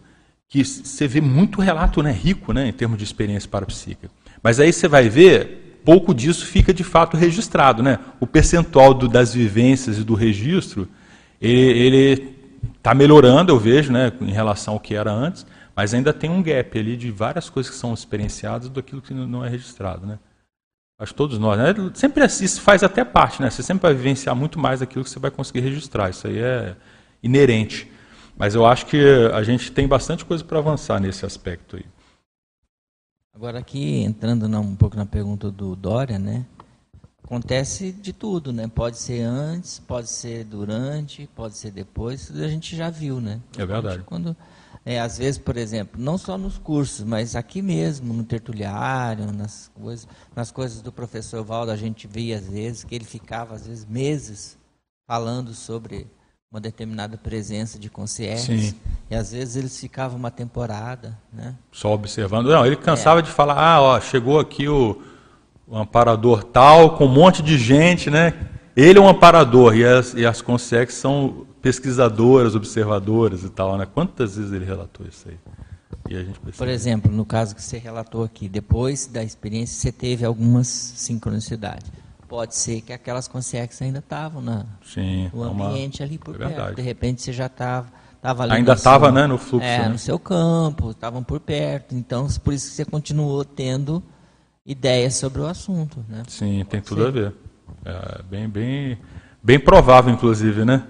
que 0.50 0.66
você 0.66 1.08
vê 1.08 1.22
muito 1.22 1.62
relato 1.62 2.04
né, 2.04 2.12
rico 2.12 2.52
né, 2.52 2.68
em 2.68 2.74
termos 2.74 2.98
de 2.98 3.06
experiência 3.06 3.50
parapsíquica. 3.50 4.12
Mas 4.44 4.60
aí 4.60 4.74
você 4.74 4.90
vai 4.90 5.08
ver, 5.08 5.71
pouco 5.84 6.14
disso 6.14 6.46
fica 6.46 6.74
de 6.74 6.84
fato 6.84 7.18
registrado. 7.18 7.82
Né? 7.82 8.00
O 8.20 8.28
percentual 8.28 8.94
do, 8.94 9.08
das 9.08 9.34
vivências 9.34 9.98
e 9.98 10.04
do 10.04 10.14
registro, 10.14 10.88
ele, 11.40 12.36
Está 12.78 12.96
melhorando, 12.96 13.52
eu 13.52 13.60
vejo, 13.60 13.92
né, 13.92 14.12
em 14.22 14.32
relação 14.32 14.74
ao 14.74 14.80
que 14.80 14.96
era 14.96 15.12
antes, 15.12 15.46
mas 15.76 15.94
ainda 15.94 16.12
tem 16.12 16.30
um 16.30 16.42
gap 16.42 16.78
ali 16.80 16.98
de 16.98 17.12
várias 17.12 17.48
coisas 17.48 17.72
que 17.72 17.78
são 17.78 17.94
experienciadas 17.94 18.70
daquilo 18.70 19.02
que 19.02 19.14
não 19.14 19.46
é 19.46 19.50
registrado. 19.50 20.06
Né? 20.06 20.18
Acho 21.00 21.14
que 21.14 21.18
todos 21.18 21.38
nós. 21.38 21.60
Né? 21.60 21.92
Sempre 21.94 22.26
isso 22.26 22.60
faz 22.62 22.84
até 22.84 23.04
parte, 23.04 23.42
né? 23.42 23.50
Você 23.50 23.64
sempre 23.64 23.84
vai 23.84 23.94
vivenciar 23.94 24.36
muito 24.36 24.60
mais 24.60 24.80
daquilo 24.80 25.04
que 25.04 25.10
você 25.10 25.20
vai 25.20 25.32
conseguir 25.32 25.62
registrar. 25.62 26.10
Isso 26.10 26.28
aí 26.28 26.40
é 26.40 26.76
inerente. 27.22 27.92
Mas 28.36 28.56
eu 28.56 28.66
acho 28.66 28.88
que 28.88 29.00
a 29.34 29.44
gente 29.44 29.72
tem 29.72 29.88
bastante 29.88 30.26
coisa 30.26 30.44
para 30.44 30.58
avançar 30.58 31.00
nesse 31.00 31.26
aspecto 31.26 31.78
aí. 31.78 31.86
Agora 33.34 33.60
aqui, 33.60 34.02
entrando 34.04 34.46
um 34.60 34.76
pouco 34.76 34.96
na 34.96 35.06
pergunta 35.06 35.50
do 35.50 35.76
Dória, 35.76 36.20
né? 36.20 36.46
acontece 37.32 37.94
de 37.94 38.12
tudo, 38.12 38.52
né? 38.52 38.68
Pode 38.68 38.98
ser 38.98 39.22
antes, 39.22 39.80
pode 39.80 40.10
ser 40.10 40.44
durante, 40.44 41.28
pode 41.34 41.56
ser 41.56 41.72
depois, 41.72 42.30
a 42.30 42.48
gente 42.50 42.76
já 42.76 42.90
viu, 42.90 43.22
né? 43.22 43.40
É 43.58 43.66
verdade. 43.66 44.04
Quando, 44.04 44.36
é, 44.86 45.00
às 45.00 45.18
vezes, 45.18 45.38
por 45.38 45.56
exemplo, 45.56 46.00
não 46.00 46.18
só 46.18 46.38
nos 46.38 46.58
cursos, 46.58 47.06
mas 47.06 47.34
aqui 47.34 47.62
mesmo, 47.62 48.14
no 48.14 48.26
tertuliário, 48.26 49.32
nas 49.32 49.72
coisas, 49.74 50.08
nas 50.36 50.52
coisas 50.52 50.82
do 50.82 50.92
professor 50.92 51.42
Valdo, 51.42 51.72
a 51.72 51.78
gente 51.78 52.06
via 52.06 52.38
às 52.38 52.50
vezes 52.50 52.84
que 52.84 52.94
ele 52.94 53.06
ficava, 53.06 53.56
às 53.56 53.66
vezes, 53.66 53.86
meses 53.86 54.58
falando 55.08 55.54
sobre 55.54 56.08
uma 56.52 56.60
determinada 56.60 57.18
presença 57.18 57.80
de 57.80 57.90
consciência. 57.90 58.76
E 59.10 59.16
às 59.16 59.32
vezes 59.32 59.56
eles 59.56 59.80
ficavam 59.80 60.18
uma 60.18 60.30
temporada, 60.30 61.18
né? 61.32 61.56
Só 61.72 61.94
observando. 61.94 62.48
Não, 62.48 62.66
ele 62.66 62.76
cansava 62.76 63.20
é. 63.20 63.24
de 63.24 63.32
falar, 63.32 63.58
ah, 63.58 63.82
ó, 63.82 64.02
chegou 64.02 64.38
aqui 64.38 64.68
o 64.68 65.02
um 65.66 65.78
amparador 65.78 66.44
tal, 66.44 66.98
com 66.98 67.06
um 67.06 67.14
monte 67.14 67.42
de 67.42 67.58
gente, 67.58 68.10
né? 68.10 68.34
Ele 68.76 69.00
é 69.00 69.02
um 69.02 69.08
amparador 69.08 69.74
e 69.76 69.86
as, 69.86 70.14
e 70.14 70.26
as 70.26 70.42
consex 70.42 70.96
são 70.96 71.48
pesquisadoras, 71.62 72.54
observadoras 72.54 73.44
e 73.44 73.50
tal, 73.50 73.78
né? 73.78 73.88
Quantas 73.94 74.36
vezes 74.36 74.52
ele 74.52 74.66
relatou 74.66 75.08
isso 75.08 75.30
aí? 75.30 75.38
Por 76.58 76.68
exemplo, 76.68 77.10
no 77.10 77.24
caso 77.24 77.56
que 77.56 77.64
você 77.64 77.78
relatou 77.78 78.26
aqui, 78.26 78.50
depois 78.50 79.08
da 79.08 79.24
experiência 79.24 79.80
você 79.80 79.92
teve 79.92 80.26
algumas 80.26 80.68
sincronicidades. 80.68 81.90
Pode 82.32 82.56
ser 82.56 82.80
que 82.80 82.94
aquelas 82.94 83.28
consex 83.28 83.82
ainda 83.82 84.00
estavam 84.00 84.42
na, 84.42 84.66
Sim, 84.86 85.30
no 85.34 85.44
ambiente 85.44 86.02
uma... 86.02 86.08
ali 86.08 86.18
por 86.18 86.36
é 86.36 86.38
perto. 86.38 86.50
Verdade. 86.50 86.76
De 86.78 86.82
repente 86.82 87.22
você 87.22 87.34
já 87.34 87.48
estava 87.48 87.92
Tava 88.22 88.46
Ainda 88.54 88.72
estava 88.72 89.12
né, 89.12 89.28
no 89.28 89.38
fluxo. 89.38 89.68
É, 89.68 89.80
né? 89.80 89.90
no 89.90 89.98
seu 89.98 90.18
campo, 90.18 90.92
estavam 90.92 91.22
por 91.22 91.42
perto. 91.42 91.94
Então, 91.94 92.26
por 92.42 92.54
isso 92.54 92.70
que 92.70 92.76
você 92.76 92.86
continuou 92.86 93.44
tendo 93.44 94.02
ideias 94.66 95.16
sobre 95.16 95.42
o 95.42 95.46
assunto. 95.46 96.06
Né? 96.08 96.24
Sim, 96.30 96.64
tem 96.70 96.80
tudo 96.80 97.06
a 97.06 97.12
ver. 97.12 97.34
É 97.84 98.22
bem, 98.24 98.48
bem, 98.48 98.98
bem 99.44 99.60
provável, 99.60 100.14
inclusive, 100.14 100.64
né? 100.64 100.88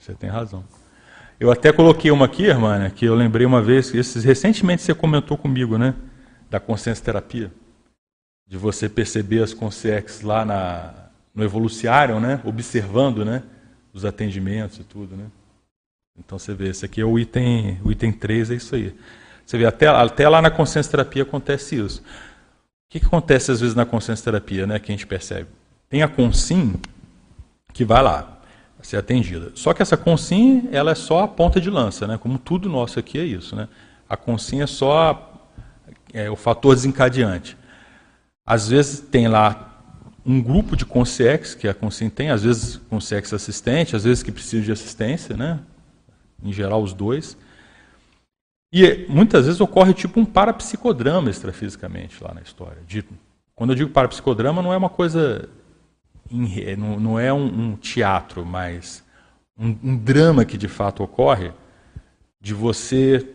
Você 0.00 0.14
tem 0.14 0.28
razão. 0.28 0.64
Eu 1.38 1.52
até 1.52 1.70
coloquei 1.70 2.10
uma 2.10 2.24
aqui, 2.24 2.42
irmã, 2.42 2.76
né, 2.76 2.90
que 2.92 3.04
eu 3.04 3.14
lembrei 3.14 3.46
uma 3.46 3.62
vez, 3.62 3.90
que 3.92 3.98
esses, 3.98 4.24
recentemente 4.24 4.82
você 4.82 4.94
comentou 4.94 5.36
comigo, 5.36 5.78
né? 5.78 5.94
Da 6.50 6.58
consciência 6.58 7.04
terapia. 7.04 7.52
De 8.46 8.56
você 8.56 8.88
perceber 8.88 9.42
as 9.42 9.52
consciências 9.52 10.20
lá 10.22 10.44
na, 10.44 10.94
no 11.34 11.42
evoluciário, 11.42 12.20
né? 12.20 12.40
Observando, 12.44 13.24
né? 13.24 13.42
Os 13.92 14.04
atendimentos 14.04 14.78
e 14.78 14.84
tudo, 14.84 15.16
né? 15.16 15.26
Então 16.18 16.38
você 16.38 16.54
vê, 16.54 16.68
esse 16.68 16.84
aqui 16.84 17.00
é 17.00 17.04
o 17.04 17.18
item, 17.18 17.78
o 17.84 17.90
item 17.90 18.12
3, 18.12 18.50
é 18.50 18.54
isso 18.54 18.74
aí. 18.74 18.94
Você 19.44 19.58
vê, 19.58 19.66
até, 19.66 19.86
até 19.88 20.28
lá 20.28 20.40
na 20.40 20.50
consciência 20.50 20.90
terapia 20.90 21.22
acontece 21.22 21.76
isso. 21.76 22.00
O 22.00 22.04
que, 22.88 23.00
que 23.00 23.06
acontece 23.06 23.50
às 23.50 23.60
vezes 23.60 23.74
na 23.74 23.84
consciência 23.84 24.24
terapia, 24.24 24.66
né, 24.66 24.78
que 24.78 24.90
a 24.90 24.94
gente 24.94 25.06
percebe? 25.06 25.48
Tem 25.88 26.02
a 26.02 26.08
consim 26.08 26.76
que 27.72 27.84
vai 27.84 28.02
lá 28.02 28.36
ser 28.86 28.96
atendida. 28.96 29.50
Só 29.54 29.74
que 29.74 29.82
essa 29.82 29.96
consim, 29.96 30.68
ela 30.70 30.92
é 30.92 30.94
só 30.94 31.24
a 31.24 31.28
ponta 31.28 31.60
de 31.60 31.68
lança, 31.68 32.06
né? 32.06 32.16
Como 32.16 32.38
tudo 32.38 32.68
nosso 32.68 32.98
aqui 32.98 33.18
é 33.18 33.24
isso, 33.24 33.56
né? 33.56 33.68
A 34.08 34.16
consim 34.16 34.62
é 34.62 34.66
só 34.66 35.32
é, 36.12 36.30
o 36.30 36.36
fator 36.36 36.74
desencadeante. 36.74 37.56
Às 38.46 38.68
vezes 38.68 39.00
tem 39.00 39.26
lá 39.26 39.82
um 40.24 40.40
grupo 40.40 40.76
de 40.76 40.86
consciex, 40.86 41.54
que 41.54 41.68
a 41.68 41.74
consim 41.74 42.08
tem, 42.08 42.30
às 42.30 42.42
vezes 42.42 42.76
consciex 42.88 43.32
assistente, 43.32 43.96
às 43.96 44.04
vezes 44.04 44.22
que 44.22 44.32
precisa 44.32 44.64
de 44.64 44.72
assistência, 44.72 45.36
né? 45.36 45.60
Em 46.42 46.52
geral 46.52 46.82
os 46.82 46.92
dois. 46.92 47.36
E 48.72 49.06
muitas 49.08 49.46
vezes 49.46 49.60
ocorre 49.60 49.94
tipo 49.94 50.20
um 50.20 50.24
parapsicodrama 50.24 51.30
extrafisicamente 51.30 52.22
lá 52.22 52.34
na 52.34 52.40
história. 52.40 52.82
De, 52.86 53.04
quando 53.54 53.70
eu 53.70 53.76
digo 53.76 53.90
parapsicodrama, 53.90 54.62
não 54.62 54.72
é 54.72 54.76
uma 54.76 54.90
coisa. 54.90 55.48
Não, 56.30 56.98
não 56.98 57.18
é 57.18 57.32
um, 57.32 57.46
um 57.46 57.76
teatro, 57.76 58.44
mas 58.44 59.04
um, 59.58 59.68
um, 59.82 59.96
drama 59.96 60.44
que 60.44 60.58
de 60.58 60.66
fato 60.66 61.02
ocorre 61.02 61.52
de 62.40 62.52
você 62.52 63.26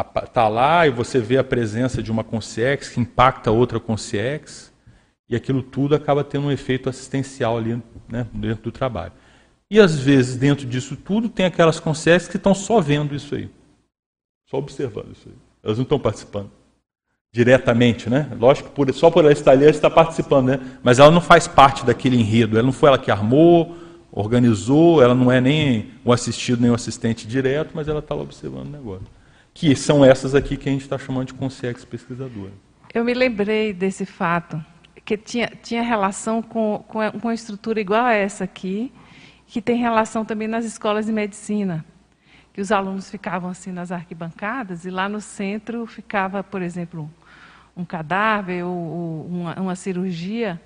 estar 0.00 0.26
tá 0.26 0.48
lá 0.48 0.86
e 0.86 0.90
você 0.90 1.18
vê 1.18 1.38
a 1.38 1.44
presença 1.44 2.02
de 2.02 2.10
uma 2.10 2.24
consciex 2.24 2.88
que 2.88 3.00
impacta 3.00 3.50
outra 3.50 3.80
consciex 3.80 4.72
e 5.28 5.36
aquilo 5.36 5.62
tudo 5.62 5.94
acaba 5.94 6.24
tendo 6.24 6.46
um 6.46 6.52
efeito 6.52 6.88
assistencial 6.88 7.58
ali 7.58 7.82
né, 8.08 8.26
dentro 8.32 8.64
do 8.64 8.72
trabalho. 8.72 9.12
E 9.70 9.78
às 9.78 9.98
vezes, 9.98 10.36
dentro 10.36 10.66
disso 10.66 10.96
tudo, 10.96 11.28
tem 11.28 11.44
aquelas 11.44 11.78
consciex 11.78 12.26
que 12.26 12.38
estão 12.38 12.54
só 12.54 12.80
vendo 12.80 13.14
isso 13.14 13.34
aí. 13.34 13.50
Só 14.48 14.56
observando 14.56 15.12
isso 15.12 15.28
aí. 15.28 15.34
Elas 15.62 15.76
não 15.76 15.82
estão 15.82 15.98
participando 15.98 16.50
diretamente, 17.30 18.08
né? 18.08 18.30
Lógico 18.38 18.70
que 18.70 18.92
só 18.94 19.10
por 19.10 19.22
ela 19.22 19.32
estar 19.32 19.52
ali, 19.52 19.64
ela 19.64 19.70
está 19.70 19.90
participando, 19.90 20.46
né? 20.46 20.78
Mas 20.82 20.98
ela 20.98 21.10
não 21.10 21.20
faz 21.20 21.46
parte 21.46 21.84
daquele 21.84 22.16
enredo. 22.16 22.56
Ela 22.56 22.64
não 22.64 22.72
foi 22.72 22.88
ela 22.88 22.98
que 22.98 23.10
armou, 23.10 23.76
organizou, 24.10 25.02
ela 25.02 25.14
não 25.14 25.30
é 25.30 25.40
nem 25.40 25.90
o 26.04 26.12
assistido 26.12 26.62
nem 26.62 26.70
o 26.70 26.74
assistente 26.74 27.26
direto, 27.26 27.72
mas 27.74 27.88
ela 27.88 27.98
está 27.98 28.14
lá 28.14 28.22
observando 28.22 28.68
o 28.68 28.70
negócio. 28.70 29.06
Que 29.58 29.74
são 29.74 30.04
essas 30.04 30.36
aqui 30.36 30.56
que 30.56 30.68
a 30.68 30.72
gente 30.72 30.82
está 30.82 30.96
chamando 30.96 31.26
de 31.26 31.34
consciência 31.34 31.84
pesquisadora. 31.84 32.52
Eu 32.94 33.04
me 33.04 33.12
lembrei 33.12 33.72
desse 33.72 34.06
fato, 34.06 34.64
que 35.04 35.16
tinha, 35.16 35.50
tinha 35.60 35.82
relação 35.82 36.40
com, 36.40 36.84
com, 36.86 37.00
uma 37.00 37.34
estrutura 37.34 37.80
igual 37.80 38.04
a 38.04 38.12
essa 38.12 38.44
aqui, 38.44 38.92
que 39.48 39.60
tem 39.60 39.76
relação 39.76 40.24
também 40.24 40.46
nas 40.46 40.64
escolas 40.64 41.06
de 41.06 41.12
medicina. 41.12 41.84
Que 42.52 42.60
os 42.60 42.70
alunos 42.70 43.10
ficavam 43.10 43.50
assim 43.50 43.72
nas 43.72 43.90
arquibancadas 43.90 44.84
e 44.84 44.90
lá 44.90 45.08
no 45.08 45.20
centro 45.20 45.84
ficava, 45.86 46.44
por 46.44 46.62
exemplo, 46.62 47.10
um 47.76 47.84
cadáver 47.84 48.62
ou, 48.62 48.76
ou 48.76 49.26
uma, 49.26 49.54
uma 49.58 49.74
cirurgia 49.74 50.60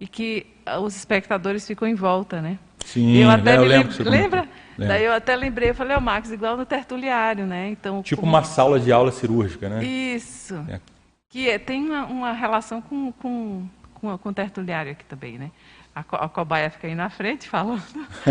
e 0.00 0.08
que 0.08 0.46
os 0.80 0.96
espectadores 0.96 1.66
ficam 1.66 1.86
em 1.86 1.94
volta, 1.94 2.40
né? 2.40 2.58
Sim, 2.86 3.18
eu 3.18 3.28
até 3.28 3.58
eu 3.58 3.62
me 3.62 3.68
lembro. 3.68 4.10
lembro, 4.10 4.48
lembra? 4.80 4.94
Daí 4.94 5.04
eu 5.04 5.12
até 5.12 5.36
lembrei, 5.36 5.70
eu 5.70 5.74
falei, 5.74 5.96
o 5.96 6.00
Max, 6.00 6.30
igual 6.30 6.56
no 6.56 6.66
tertuliário, 6.66 7.46
né? 7.46 7.68
Então, 7.68 8.02
tipo 8.02 8.20
como... 8.20 8.32
uma 8.32 8.42
sala 8.44 8.80
de 8.80 8.92
aula 8.92 9.12
cirúrgica, 9.12 9.68
né? 9.68 9.84
Isso. 9.84 10.54
É. 10.68 10.80
Que 11.28 11.48
é, 11.48 11.58
tem 11.58 11.84
uma, 11.84 12.06
uma, 12.06 12.32
relação 12.32 12.82
com, 12.82 13.12
com, 13.12 13.68
com, 13.94 14.18
com 14.18 14.28
o 14.28 14.34
tertuliário 14.34 14.92
aqui 14.92 15.04
também, 15.04 15.38
né? 15.38 15.50
A, 15.94 16.02
co 16.02 16.16
a 16.16 16.28
cobaia 16.28 16.70
fica 16.70 16.86
aí 16.86 16.94
na 16.94 17.10
frente 17.10 17.48
falando. 17.48 17.82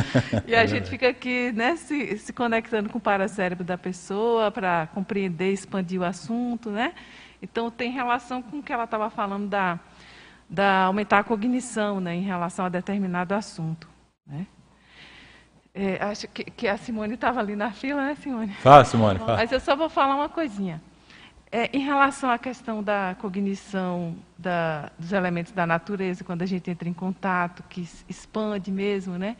e 0.48 0.56
a 0.56 0.66
gente 0.66 0.90
fica 0.90 1.10
aqui 1.10 1.52
né, 1.54 1.76
se, 1.76 2.18
se 2.18 2.34
conectando 2.34 2.90
com 2.90 2.98
o 2.98 3.02
paracérebro 3.02 3.64
da 3.64 3.78
pessoa 3.78 4.52
para 4.52 4.88
compreender, 4.94 5.52
expandir 5.52 6.02
o 6.02 6.04
assunto, 6.04 6.70
né? 6.70 6.94
Então 7.42 7.72
tem 7.72 7.92
relação 7.92 8.42
com 8.42 8.60
o 8.60 8.64
que 8.64 8.74
ela 8.74 8.84
estava 8.84 9.10
falando 9.10 9.48
da, 9.48 9.80
da 10.50 10.84
aumentar 10.84 11.20
a 11.20 11.24
cognição 11.24 12.00
né, 12.00 12.16
em 12.16 12.22
relação 12.22 12.66
a 12.66 12.70
determinado 12.70 13.34
assunto. 13.34 13.88
Né? 14.26 14.46
É, 15.74 16.04
acho 16.04 16.28
que, 16.28 16.44
que, 16.44 16.68
a 16.68 16.78
Simone 16.78 17.14
estava 17.14 17.40
ali 17.40 17.56
na 17.56 17.72
fila, 17.72 18.04
né, 18.04 18.16
Simone? 18.16 18.54
Fala, 18.56 18.84
Simone, 18.84 19.20
fala. 19.20 19.38
Mas 19.38 19.52
eu 19.52 19.60
só 19.60 19.76
vou 19.76 19.90
falar 19.90 20.16
uma 20.16 20.30
coisinha. 20.30 20.82
É, 21.52 21.70
em 21.76 21.80
relação 21.80 22.30
à 22.30 22.38
questão 22.38 22.84
da 22.84 23.16
cognição 23.20 24.16
da, 24.38 24.92
dos 24.98 25.12
elementos 25.12 25.52
da 25.52 25.66
natureza, 25.66 26.24
quando 26.24 26.42
a 26.44 26.46
gente 26.46 26.70
entra 26.70 26.88
em 26.88 26.94
contato, 26.94 27.64
que 27.70 27.88
expande 28.08 28.72
mesmo, 28.72 29.18
né? 29.18 29.36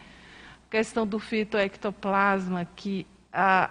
A 0.68 0.72
questão 0.72 1.06
do 1.06 1.20
fitoectoplasma, 1.20 2.68
que 2.76 3.06
a, 3.32 3.70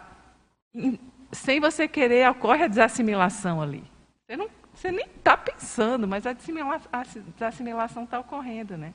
in, 0.75 0.99
sem 1.33 1.61
você 1.61 1.89
querer 1.89 2.29
ocorre 2.31 2.65
a 2.65 2.69
desassimilação 2.69 3.61
ali. 3.61 3.85
Você, 4.27 4.37
não, 4.37 4.49
você 4.73 4.93
nem 4.93 5.07
está 5.07 5.37
pensando, 5.37 6.07
mas 6.07 6.25
a 6.27 6.33
desassimilação 6.33 8.05
está 8.05 8.21
ocorrendo, 8.21 8.77
né? 8.77 8.95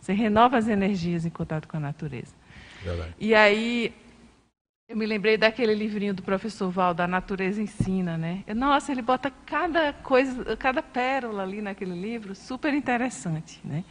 Você 0.00 0.12
renova 0.12 0.56
as 0.56 0.68
energias 0.68 1.24
em 1.24 1.30
contato 1.30 1.66
com 1.66 1.76
a 1.76 1.80
natureza. 1.80 2.34
Verdade. 2.84 3.14
E 3.18 3.34
aí, 3.34 3.94
eu 4.86 4.96
me 4.96 5.06
lembrei 5.06 5.38
daquele 5.38 5.74
livrinho 5.74 6.12
do 6.12 6.22
professor 6.22 6.70
Val, 6.70 6.92
da 6.92 7.08
Natureza 7.08 7.62
Ensina, 7.62 8.18
né? 8.18 8.44
Nossa, 8.54 8.92
ele 8.92 9.00
bota 9.00 9.30
cada 9.46 9.94
coisa, 9.94 10.54
cada 10.58 10.82
pérola 10.82 11.42
ali 11.42 11.62
naquele 11.62 11.98
livro, 11.98 12.34
super 12.34 12.74
interessante, 12.74 13.58
né? 13.64 13.82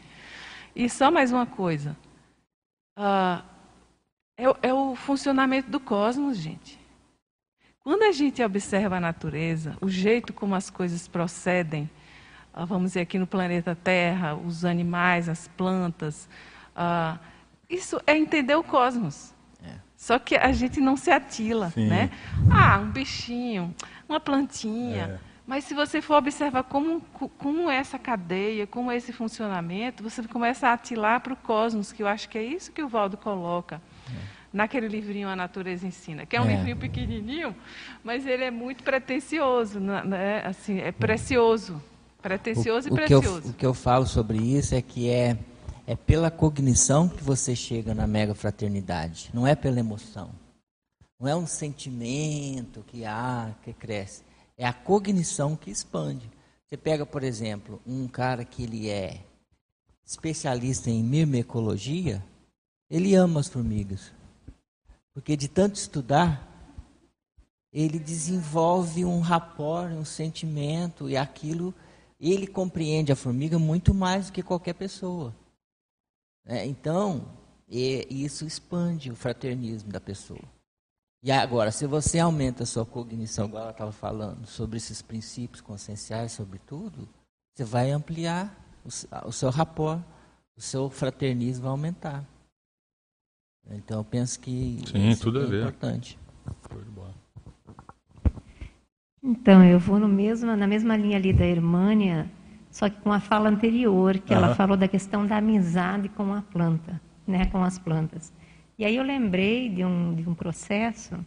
E 0.75 0.87
só 0.87 1.09
mais 1.09 1.31
uma 1.31 1.47
coisa. 1.47 1.97
Uh, 2.95 3.43
é, 4.37 4.69
é 4.69 4.73
o 4.73 4.95
funcionamento 4.95 5.69
do 5.69 5.79
cosmos, 5.79 6.37
gente. 6.37 6.79
Quando 7.79 8.03
a 8.03 8.11
gente 8.11 8.41
observa 8.43 8.97
a 8.97 8.99
natureza, 8.99 9.75
o 9.81 9.89
jeito 9.89 10.31
como 10.31 10.53
as 10.53 10.69
coisas 10.69 11.07
procedem, 11.07 11.89
uh, 12.55 12.65
vamos 12.67 12.91
dizer 12.91 13.01
aqui 13.01 13.17
no 13.17 13.25
planeta 13.25 13.75
Terra, 13.75 14.35
os 14.35 14.63
animais, 14.63 15.27
as 15.27 15.47
plantas, 15.47 16.29
uh, 16.75 17.32
isso 17.69 17.99
é 18.05 18.17
entender 18.17 18.55
o 18.55 18.63
cosmos. 18.63 19.33
É. 19.63 19.75
Só 19.95 20.19
que 20.19 20.35
a 20.35 20.51
gente 20.51 20.79
não 20.79 20.97
se 20.97 21.11
atila, 21.11 21.69
Sim. 21.71 21.87
né? 21.87 22.09
Ah, 22.51 22.79
um 22.79 22.91
bichinho, 22.91 23.73
uma 24.07 24.19
plantinha. 24.19 25.19
É. 25.29 25.33
Mas 25.45 25.65
se 25.65 25.73
você 25.73 26.01
for 26.01 26.15
observar 26.15 26.63
como, 26.63 27.01
como 27.37 27.69
é 27.69 27.75
essa 27.75 27.99
cadeia, 27.99 28.65
como 28.65 28.89
é 28.89 28.95
esse 28.95 29.11
funcionamento, 29.11 30.01
você 30.01 30.23
começa 30.23 30.69
a 30.69 30.73
atilar 30.73 31.19
para 31.19 31.33
o 31.33 31.35
cosmos, 31.35 31.91
que 31.91 32.01
eu 32.01 32.07
acho 32.07 32.29
que 32.29 32.37
é 32.37 32.43
isso 32.43 32.71
que 32.71 32.81
o 32.81 32.87
Valdo 32.87 33.17
coloca. 33.17 33.81
É 34.07 34.43
naquele 34.53 34.87
livrinho 34.87 35.27
A 35.27 35.35
Natureza 35.35 35.87
Ensina, 35.87 36.27
que 36.27 36.35
é 36.35 36.41
um 36.41 36.45
é. 36.45 36.55
livrinho 36.55 36.77
pequenininho, 36.77 37.55
mas 38.03 38.27
ele 38.27 38.43
é 38.43 38.51
muito 38.51 38.83
pretensioso, 38.83 39.79
né? 39.79 40.03
né 40.03 40.45
assim, 40.45 40.79
é 40.79 40.91
precioso, 40.91 41.81
pretensioso 42.21 42.89
o, 42.89 42.93
e 42.93 42.95
precioso. 42.95 43.41
Que 43.41 43.47
eu, 43.47 43.51
o 43.51 43.53
que 43.55 43.65
eu 43.65 43.73
falo 43.73 44.05
sobre 44.05 44.37
isso 44.37 44.75
é 44.75 44.81
que 44.81 45.09
é, 45.09 45.35
é 45.85 45.95
pela 45.95 46.31
cognição 46.31 47.09
que 47.09 47.23
você 47.23 47.55
chega 47.55 47.93
na 47.93 48.07
mega 48.07 48.33
fraternidade, 48.33 49.29
não 49.33 49.45
é 49.45 49.55
pela 49.55 49.79
emoção. 49.79 50.31
Não 51.19 51.27
é 51.27 51.35
um 51.35 51.47
sentimento 51.47 52.83
que 52.87 53.05
há, 53.05 53.53
que 53.63 53.73
cresce. 53.73 54.23
É 54.57 54.65
a 54.65 54.73
cognição 54.73 55.55
que 55.55 55.71
expande. 55.71 56.29
Você 56.65 56.77
pega, 56.77 57.05
por 57.05 57.23
exemplo, 57.23 57.81
um 57.85 58.07
cara 58.07 58.43
que 58.43 58.63
ele 58.63 58.89
é 58.89 59.21
especialista 60.05 60.89
em 60.89 61.03
mimecologia, 61.03 62.23
ele 62.89 63.15
ama 63.15 63.39
as 63.39 63.47
formigas. 63.47 64.11
Porque 65.13 65.37
de 65.37 65.47
tanto 65.47 65.75
estudar, 65.75 66.49
ele 67.71 67.99
desenvolve 67.99 69.05
um 69.05 69.19
rapport, 69.19 69.91
um 69.91 70.05
sentimento, 70.05 71.09
e 71.09 71.15
aquilo, 71.15 71.73
ele 72.19 72.47
compreende 72.47 73.11
a 73.11 73.15
formiga 73.15 73.57
muito 73.57 73.93
mais 73.93 74.27
do 74.27 74.33
que 74.33 74.43
qualquer 74.43 74.73
pessoa. 74.73 75.33
É, 76.45 76.65
então, 76.65 77.25
isso 77.69 78.45
expande 78.45 79.11
o 79.11 79.15
fraternismo 79.15 79.91
da 79.91 79.99
pessoa. 79.99 80.41
E 81.23 81.31
agora, 81.31 81.71
se 81.71 81.87
você 81.87 82.19
aumenta 82.19 82.63
a 82.63 82.65
sua 82.65 82.85
cognição, 82.85 83.45
igual 83.47 83.63
ela 83.63 83.71
estava 83.71 83.91
falando, 83.93 84.45
sobre 84.45 84.75
esses 84.77 85.01
princípios 85.01 85.61
conscienciais, 85.61 86.33
sobre 86.33 86.59
tudo, 86.59 87.07
você 87.53 87.63
vai 87.63 87.91
ampliar 87.91 88.53
o, 88.83 88.89
o 89.27 89.31
seu 89.31 89.49
rapport, 89.49 90.01
o 90.57 90.61
seu 90.61 90.89
fraternismo 90.89 91.63
vai 91.63 91.71
aumentar. 91.71 92.27
Então 93.69 93.99
eu 93.99 94.03
penso 94.03 94.39
que 94.39 94.81
Sim, 94.85 95.09
isso 95.09 95.23
tudo 95.23 95.41
é 95.41 95.43
a 95.43 95.47
ver. 95.47 95.61
importante. 95.61 96.19
Então, 99.23 99.63
eu 99.63 99.79
vou 99.79 99.97
no 99.97 100.07
mesmo, 100.07 100.53
na 100.53 100.67
mesma 100.67 100.97
linha 100.97 101.15
ali 101.15 101.31
da 101.31 101.45
Hermânia, 101.45 102.29
só 102.73 102.89
que 102.89 102.99
com 103.01 103.13
a 103.13 103.19
fala 103.19 103.49
anterior, 103.49 104.17
que 104.17 104.33
ela 104.33 104.55
falou 104.55 104.75
da 104.75 104.87
questão 104.87 105.27
da 105.27 105.37
amizade 105.37 106.09
com 106.09 106.33
a 106.33 106.41
planta, 106.41 106.99
né, 107.27 107.45
com 107.45 107.63
as 107.63 107.77
plantas. 107.77 108.33
E 108.79 108.83
aí 108.83 108.95
eu 108.95 109.03
lembrei 109.03 109.69
de 109.69 109.85
um, 109.85 110.15
de 110.15 110.27
um 110.27 110.33
processo 110.33 111.23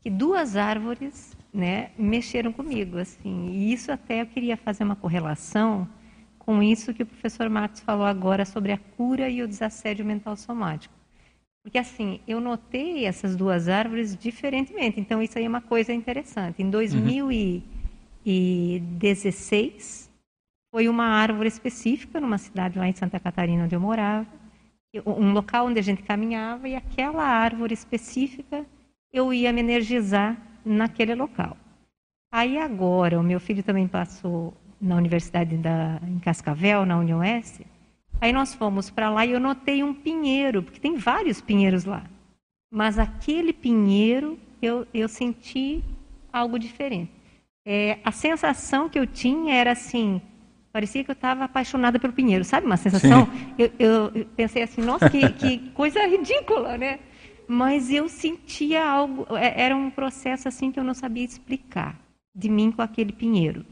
que 0.00 0.08
duas 0.08 0.54
árvores 0.54 1.36
né, 1.52 1.90
mexeram 1.98 2.52
comigo. 2.52 2.98
assim 2.98 3.48
E 3.50 3.72
isso 3.72 3.90
até 3.90 4.22
eu 4.22 4.26
queria 4.26 4.56
fazer 4.56 4.84
uma 4.84 4.94
correlação 4.94 5.88
com 6.38 6.62
isso 6.62 6.94
que 6.94 7.02
o 7.02 7.06
professor 7.06 7.50
Marcos 7.50 7.80
falou 7.80 8.06
agora 8.06 8.44
sobre 8.44 8.70
a 8.70 8.78
cura 8.96 9.28
e 9.28 9.42
o 9.42 9.48
desassédio 9.48 10.04
mental 10.04 10.36
somático. 10.36 10.94
Porque 11.64 11.78
assim, 11.78 12.20
eu 12.28 12.40
notei 12.40 13.06
essas 13.06 13.34
duas 13.34 13.68
árvores 13.68 14.16
diferentemente. 14.16 15.00
Então, 15.00 15.20
isso 15.20 15.36
aí 15.36 15.46
é 15.46 15.48
uma 15.48 15.60
coisa 15.60 15.92
interessante. 15.92 16.62
Em 16.62 16.70
2016, 16.70 17.64
uhum. 20.06 20.09
Foi 20.70 20.88
uma 20.88 21.04
árvore 21.04 21.48
específica, 21.48 22.20
numa 22.20 22.38
cidade 22.38 22.78
lá 22.78 22.86
em 22.86 22.92
Santa 22.92 23.18
Catarina, 23.18 23.64
onde 23.64 23.74
eu 23.74 23.80
morava. 23.80 24.26
Um 25.06 25.32
local 25.32 25.66
onde 25.66 25.78
a 25.78 25.82
gente 25.82 26.02
caminhava 26.02 26.68
e 26.68 26.74
aquela 26.74 27.24
árvore 27.24 27.74
específica 27.74 28.66
eu 29.12 29.32
ia 29.32 29.52
me 29.52 29.60
energizar 29.60 30.36
naquele 30.64 31.14
local. 31.14 31.56
Aí 32.32 32.58
agora, 32.58 33.18
o 33.18 33.22
meu 33.22 33.40
filho 33.40 33.62
também 33.62 33.88
passou 33.88 34.54
na 34.80 34.96
Universidade 34.96 35.56
da, 35.56 36.00
em 36.06 36.18
Cascavel, 36.18 36.86
na 36.86 36.98
União 36.98 37.18
Oeste, 37.18 37.66
Aí 38.20 38.34
nós 38.34 38.54
fomos 38.54 38.90
para 38.90 39.08
lá 39.08 39.24
e 39.24 39.32
eu 39.32 39.40
notei 39.40 39.82
um 39.82 39.94
pinheiro, 39.94 40.62
porque 40.62 40.78
tem 40.78 40.96
vários 40.96 41.40
pinheiros 41.40 41.86
lá. 41.86 42.04
Mas 42.70 42.98
aquele 42.98 43.52
pinheiro 43.52 44.38
eu, 44.60 44.86
eu 44.92 45.08
senti 45.08 45.82
algo 46.30 46.58
diferente. 46.58 47.10
É, 47.66 47.98
a 48.04 48.12
sensação 48.12 48.90
que 48.90 48.98
eu 48.98 49.06
tinha 49.06 49.54
era 49.54 49.72
assim, 49.72 50.20
parecia 50.72 51.04
que 51.04 51.10
eu 51.10 51.14
estava 51.14 51.44
apaixonada 51.44 51.98
pelo 51.98 52.12
pinheiro, 52.12 52.44
sabe? 52.44 52.66
Uma 52.66 52.76
sensação. 52.76 53.28
Eu, 53.58 53.70
eu, 53.78 54.26
pensei 54.36 54.62
assim, 54.62 54.80
nossa, 54.80 55.10
que, 55.10 55.28
que 55.32 55.58
coisa 55.70 56.06
ridícula, 56.06 56.78
né? 56.78 57.00
Mas 57.46 57.90
eu 57.90 58.08
sentia 58.08 58.86
algo, 58.86 59.26
é, 59.36 59.60
era 59.60 59.76
um 59.76 59.90
processo 59.90 60.48
assim 60.48 60.70
que 60.70 60.78
eu 60.78 60.84
não 60.84 60.94
sabia 60.94 61.24
explicar 61.24 62.00
de 62.34 62.48
mim 62.48 62.70
com 62.70 62.80
aquele 62.80 63.12
pinheiro. 63.12 63.66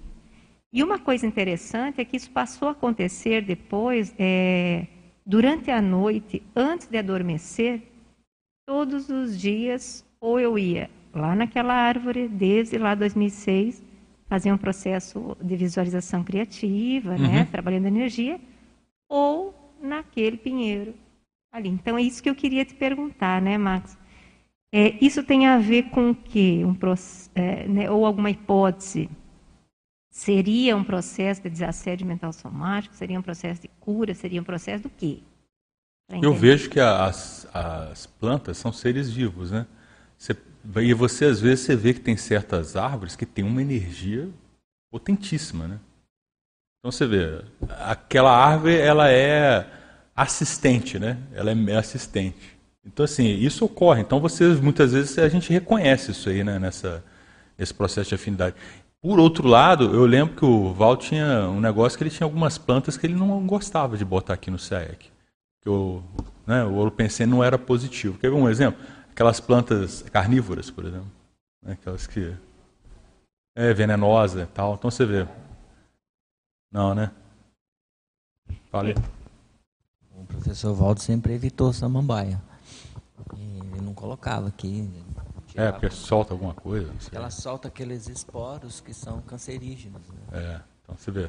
E 0.72 0.82
uma 0.82 0.98
coisa 0.98 1.26
interessante 1.26 2.00
é 2.00 2.04
que 2.04 2.16
isso 2.16 2.30
passou 2.30 2.68
a 2.68 2.72
acontecer 2.72 3.40
depois, 3.42 4.14
é, 4.18 4.86
durante 5.24 5.70
a 5.70 5.80
noite, 5.80 6.42
antes 6.54 6.88
de 6.88 6.98
adormecer, 6.98 7.82
todos 8.66 9.08
os 9.08 9.40
dias, 9.40 10.04
ou 10.20 10.38
eu 10.38 10.58
ia 10.58 10.90
lá 11.14 11.34
naquela 11.34 11.72
árvore, 11.72 12.28
desde 12.28 12.76
lá 12.76 12.94
2006, 12.94 13.82
fazer 14.28 14.52
um 14.52 14.58
processo 14.58 15.36
de 15.42 15.56
visualização 15.56 16.22
criativa, 16.22 17.16
né, 17.16 17.26
uhum. 17.26 17.32
né, 17.34 17.48
trabalhando 17.50 17.86
energia, 17.86 18.38
ou 19.08 19.54
naquele 19.80 20.36
pinheiro 20.36 20.94
ali. 21.52 21.68
Então 21.68 21.96
é 21.96 22.02
isso 22.02 22.22
que 22.22 22.28
eu 22.28 22.34
queria 22.34 22.64
te 22.64 22.74
perguntar, 22.74 23.40
né, 23.40 23.56
Max? 23.56 23.96
É, 24.72 25.02
isso 25.02 25.22
tem 25.22 25.46
a 25.46 25.58
ver 25.58 25.84
com 25.84 26.10
o 26.10 26.14
quê? 26.14 26.62
Um, 26.62 26.76
é, 27.34 27.66
né, 27.66 27.90
ou 27.90 28.04
alguma 28.04 28.30
hipótese? 28.30 29.08
Seria 30.10 30.76
um 30.76 30.84
processo 30.84 31.42
de 31.42 31.48
desassédio 31.48 32.06
mental 32.06 32.32
somático? 32.32 32.94
Seria 32.94 33.18
um 33.18 33.22
processo 33.22 33.62
de 33.62 33.68
cura? 33.80 34.14
Seria 34.14 34.40
um 34.40 34.44
processo 34.44 34.82
do 34.82 34.90
quê? 34.90 35.20
Eu 36.22 36.34
vejo 36.34 36.70
que 36.70 36.80
as, 36.80 37.46
as 37.54 38.06
plantas 38.06 38.56
são 38.56 38.72
seres 38.72 39.10
vivos, 39.10 39.50
né? 39.50 39.66
Você, 40.16 40.34
e 40.76 40.92
você, 40.92 41.26
às 41.26 41.40
vezes, 41.40 41.64
você 41.64 41.76
vê 41.76 41.94
que 41.94 42.00
tem 42.00 42.16
certas 42.16 42.76
árvores 42.76 43.16
que 43.16 43.24
têm 43.24 43.44
uma 43.44 43.62
energia 43.62 44.28
potentíssima, 44.90 45.66
né? 45.66 45.78
Então 46.78 46.92
você 46.92 47.06
vê, 47.06 47.42
aquela 47.80 48.30
árvore, 48.30 48.76
ela 48.76 49.10
é 49.10 49.66
assistente, 50.14 50.98
né? 50.98 51.18
Ela 51.32 51.50
é 51.50 51.76
assistente. 51.76 52.58
Então, 52.84 53.04
assim, 53.04 53.26
isso 53.26 53.64
ocorre. 53.64 54.00
Então, 54.00 54.20
vocês, 54.20 54.60
muitas 54.60 54.92
vezes, 54.92 55.18
a 55.18 55.28
gente 55.28 55.52
reconhece 55.52 56.10
isso 56.12 56.28
aí, 56.28 56.44
né? 56.44 56.58
Nessa, 56.58 57.04
nesse 57.56 57.74
processo 57.74 58.10
de 58.10 58.14
afinidade. 58.14 58.56
Por 59.00 59.18
outro 59.18 59.46
lado, 59.46 59.94
eu 59.94 60.04
lembro 60.06 60.36
que 60.36 60.44
o 60.44 60.72
Val 60.72 60.96
tinha 60.96 61.48
um 61.48 61.60
negócio 61.60 61.96
que 61.96 62.04
ele 62.04 62.10
tinha 62.10 62.26
algumas 62.26 62.58
plantas 62.58 62.96
que 62.96 63.06
ele 63.06 63.14
não 63.14 63.46
gostava 63.46 63.96
de 63.96 64.04
botar 64.04 64.34
aqui 64.34 64.50
no 64.50 64.58
SEAC 64.58 65.10
que 65.60 65.68
o, 65.68 66.02
né, 66.46 66.64
o 66.64 66.74
ouro 66.74 66.90
pensei 66.90 67.26
não 67.26 67.44
era 67.44 67.58
positivo. 67.58 68.18
Quer 68.18 68.30
ver 68.30 68.36
um 68.36 68.48
exemplo? 68.48 68.80
Aquelas 69.18 69.40
plantas 69.40 70.02
carnívoras, 70.12 70.70
por 70.70 70.84
exemplo. 70.84 71.10
Né, 71.60 71.72
aquelas 71.72 72.06
que 72.06 72.36
é 73.56 73.74
venenosa 73.74 74.42
e 74.42 74.46
tal. 74.46 74.76
Então 74.76 74.92
você 74.92 75.04
vê. 75.04 75.26
Não, 76.70 76.94
né? 76.94 77.10
Falei. 78.70 78.94
O 80.14 80.24
professor 80.24 80.72
Valdo 80.72 81.00
sempre 81.00 81.32
evitou 81.32 81.72
samambaia. 81.72 82.40
Ele 83.36 83.80
não 83.80 83.92
colocava 83.92 84.46
aqui. 84.46 84.88
É, 85.56 85.72
porque 85.72 85.90
solta 85.90 86.32
alguma 86.32 86.54
coisa. 86.54 86.92
Ela 87.10 87.30
solta 87.30 87.66
aqueles 87.66 88.08
esporos 88.08 88.80
que 88.80 88.94
são 88.94 89.20
cancerígenos. 89.22 90.00
Né? 90.10 90.20
É, 90.30 90.60
então 90.84 90.96
você 90.96 91.10
vê. 91.10 91.28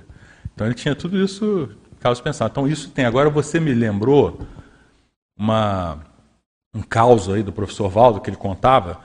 Então 0.53 0.67
ele 0.67 0.75
tinha 0.75 0.95
tudo 0.95 1.17
isso 1.17 1.75
caso 1.99 2.21
pensar. 2.21 2.51
Então 2.51 2.67
isso 2.67 2.91
tem. 2.91 3.05
Agora 3.05 3.31
você 3.31 3.59
me 3.59 3.73
lembrou 3.73 4.45
uma, 5.35 6.05
um 6.73 6.81
caos 6.81 7.29
aí 7.29 7.43
do 7.43 7.51
professor 7.51 7.89
Valdo 7.89 8.21
que 8.21 8.29
ele 8.29 8.37
contava, 8.37 9.01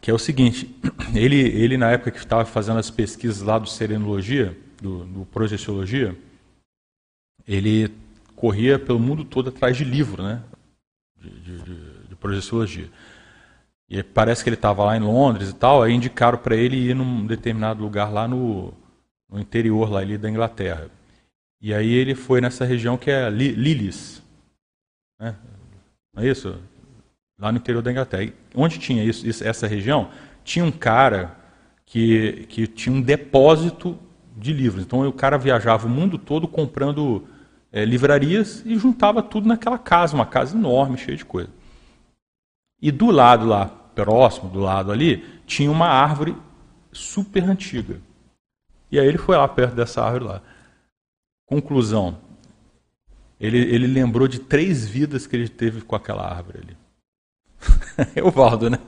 que 0.00 0.10
é 0.10 0.14
o 0.14 0.18
seguinte, 0.18 0.74
ele, 1.14 1.36
ele 1.36 1.76
na 1.76 1.90
época 1.90 2.10
que 2.10 2.18
estava 2.18 2.44
fazendo 2.44 2.78
as 2.78 2.90
pesquisas 2.90 3.42
lá 3.42 3.58
do 3.58 3.68
serenologia, 3.68 4.56
do, 4.80 5.04
do 5.04 5.26
projeciologia, 5.26 6.16
ele 7.46 7.92
corria 8.36 8.78
pelo 8.78 9.00
mundo 9.00 9.24
todo 9.24 9.48
atrás 9.48 9.76
de 9.76 9.84
livro, 9.84 10.22
né? 10.22 10.42
De, 11.20 11.30
de, 11.30 11.62
de, 11.62 12.08
de 12.08 12.14
projeciologia. 12.16 12.88
E 13.88 14.02
parece 14.02 14.44
que 14.44 14.50
ele 14.50 14.56
estava 14.56 14.84
lá 14.84 14.96
em 14.96 15.00
Londres 15.00 15.50
e 15.50 15.54
tal, 15.54 15.82
aí 15.82 15.92
indicaram 15.92 16.38
para 16.38 16.54
ele 16.54 16.76
ir 16.76 16.94
num 16.94 17.26
determinado 17.26 17.82
lugar 17.82 18.12
lá 18.12 18.28
no, 18.28 18.72
no 19.28 19.40
interior 19.40 19.90
lá 19.90 20.00
ali 20.00 20.18
da 20.18 20.28
Inglaterra. 20.28 20.90
E 21.60 21.74
aí 21.74 21.92
ele 21.92 22.14
foi 22.14 22.40
nessa 22.40 22.64
região 22.64 22.96
que 22.96 23.10
é 23.10 23.28
Lilis. 23.28 24.22
Né? 25.18 25.34
Não 26.14 26.22
é 26.22 26.28
isso? 26.28 26.60
Lá 27.38 27.52
no 27.52 27.58
interior 27.58 27.82
da 27.82 27.90
Inglaterra. 27.90 28.24
E 28.24 28.34
onde 28.54 28.78
tinha 28.78 29.04
isso, 29.04 29.26
isso, 29.26 29.46
essa 29.46 29.66
região, 29.66 30.10
tinha 30.44 30.64
um 30.64 30.72
cara 30.72 31.36
que, 31.86 32.46
que 32.48 32.66
tinha 32.66 32.94
um 32.94 33.00
depósito 33.00 33.98
de 34.36 34.52
livros. 34.52 34.84
Então 34.84 35.06
o 35.06 35.12
cara 35.12 35.38
viajava 35.38 35.86
o 35.86 35.90
mundo 35.90 36.18
todo 36.18 36.48
comprando 36.48 37.26
é, 37.72 37.84
livrarias 37.84 38.62
e 38.64 38.76
juntava 38.76 39.22
tudo 39.22 39.48
naquela 39.48 39.78
casa, 39.78 40.14
uma 40.14 40.26
casa 40.26 40.56
enorme, 40.56 40.98
cheia 40.98 41.16
de 41.16 41.24
coisa. 41.24 41.50
E 42.80 42.90
do 42.90 43.10
lado 43.10 43.46
lá, 43.46 43.66
próximo, 43.66 44.48
do 44.48 44.60
lado 44.60 44.92
ali, 44.92 45.24
tinha 45.46 45.70
uma 45.70 45.88
árvore 45.88 46.36
super 46.92 47.44
antiga. 47.44 48.00
E 48.90 48.98
aí 48.98 49.06
ele 49.06 49.18
foi 49.18 49.36
lá 49.36 49.46
perto 49.46 49.74
dessa 49.74 50.02
árvore 50.02 50.24
lá. 50.24 50.42
Conclusão. 51.46 52.18
Ele, 53.40 53.58
ele 53.58 53.86
lembrou 53.86 54.26
de 54.26 54.38
três 54.38 54.86
vidas 54.88 55.26
que 55.26 55.36
ele 55.36 55.48
teve 55.48 55.80
com 55.82 55.94
aquela 55.94 56.22
árvore 56.22 56.60
ali. 56.62 56.76
É 58.14 58.22
o 58.22 58.30
Valdo, 58.30 58.70
né? 58.70 58.78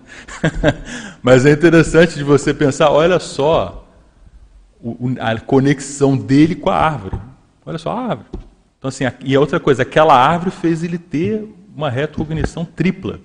Mas 1.23 1.45
é 1.45 1.53
interessante 1.53 2.15
de 2.15 2.25
você 2.25 2.55
pensar, 2.55 2.91
olha 2.91 3.19
só 3.19 3.87
a 5.21 5.39
conexão 5.41 6.17
dele 6.17 6.55
com 6.55 6.71
a 6.71 6.77
árvore. 6.77 7.19
Olha 7.67 7.79
só 7.79 7.91
a 7.91 8.01
árvore. 8.01 8.29
Então, 8.79 8.89
assim, 8.89 9.05
e 9.25 9.35
a 9.35 9.41
outra 9.41 9.61
coisa, 9.61 9.83
aquela 9.83 10.15
árvore 10.15 10.51
fez 10.51 10.83
ele 10.83 10.99
ter 10.99 11.47
uma 11.77 11.91
retrocognição 11.91 12.65
tripla. 12.65 13.21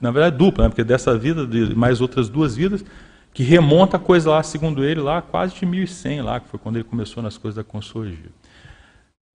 Na 0.00 0.10
verdade, 0.10 0.36
dupla, 0.36 0.64
né? 0.64 0.70
porque 0.70 0.84
dessa 0.84 1.18
vida, 1.18 1.46
de 1.46 1.74
mais 1.74 2.00
outras 2.00 2.28
duas 2.28 2.56
vidas, 2.56 2.84
que 3.32 3.42
remonta 3.42 3.96
a 3.96 4.00
coisa 4.00 4.30
lá, 4.30 4.42
segundo 4.42 4.84
ele, 4.84 5.00
lá 5.00 5.20
quase 5.20 5.54
de 5.54 5.66
1100, 5.66 6.22
lá, 6.22 6.40
que 6.40 6.48
foi 6.48 6.58
quando 6.58 6.76
ele 6.76 6.84
começou 6.84 7.22
nas 7.22 7.36
coisas 7.36 7.56
da 7.56 7.64
consologia. 7.64 8.30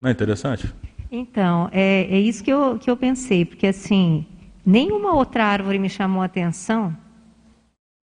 Não 0.01 0.09
é 0.09 0.13
interessante? 0.13 0.73
Então, 1.11 1.69
é, 1.71 2.03
é 2.03 2.19
isso 2.19 2.43
que 2.43 2.51
eu, 2.51 2.79
que 2.79 2.89
eu 2.89 2.95
pensei, 2.95 3.43
porque 3.43 3.67
assim, 3.67 4.25
nenhuma 4.69 5.13
outra 5.13 5.45
árvore 5.45 5.79
me 5.79 5.89
chamou 5.89 6.21
a 6.21 6.25
atenção, 6.25 6.95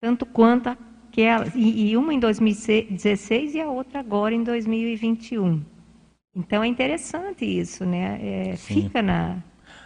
tanto 0.02 0.26
quanto 0.26 0.70
aquela, 0.70 1.48
e, 1.56 1.92
e 1.92 1.98
uma 1.98 2.14
em 2.14 2.20
2016 2.20 3.56
e 3.56 3.62
a 3.62 3.70
outra 3.70 4.00
agora 4.00 4.34
em 4.34 4.44
2021. 4.44 5.64
Então 6.36 6.64
é 6.64 6.68
interessante 6.68 7.46
isso, 7.46 7.86
né? 7.86 8.20
É, 8.22 8.56
fica 8.58 9.02
na, 9.02 9.38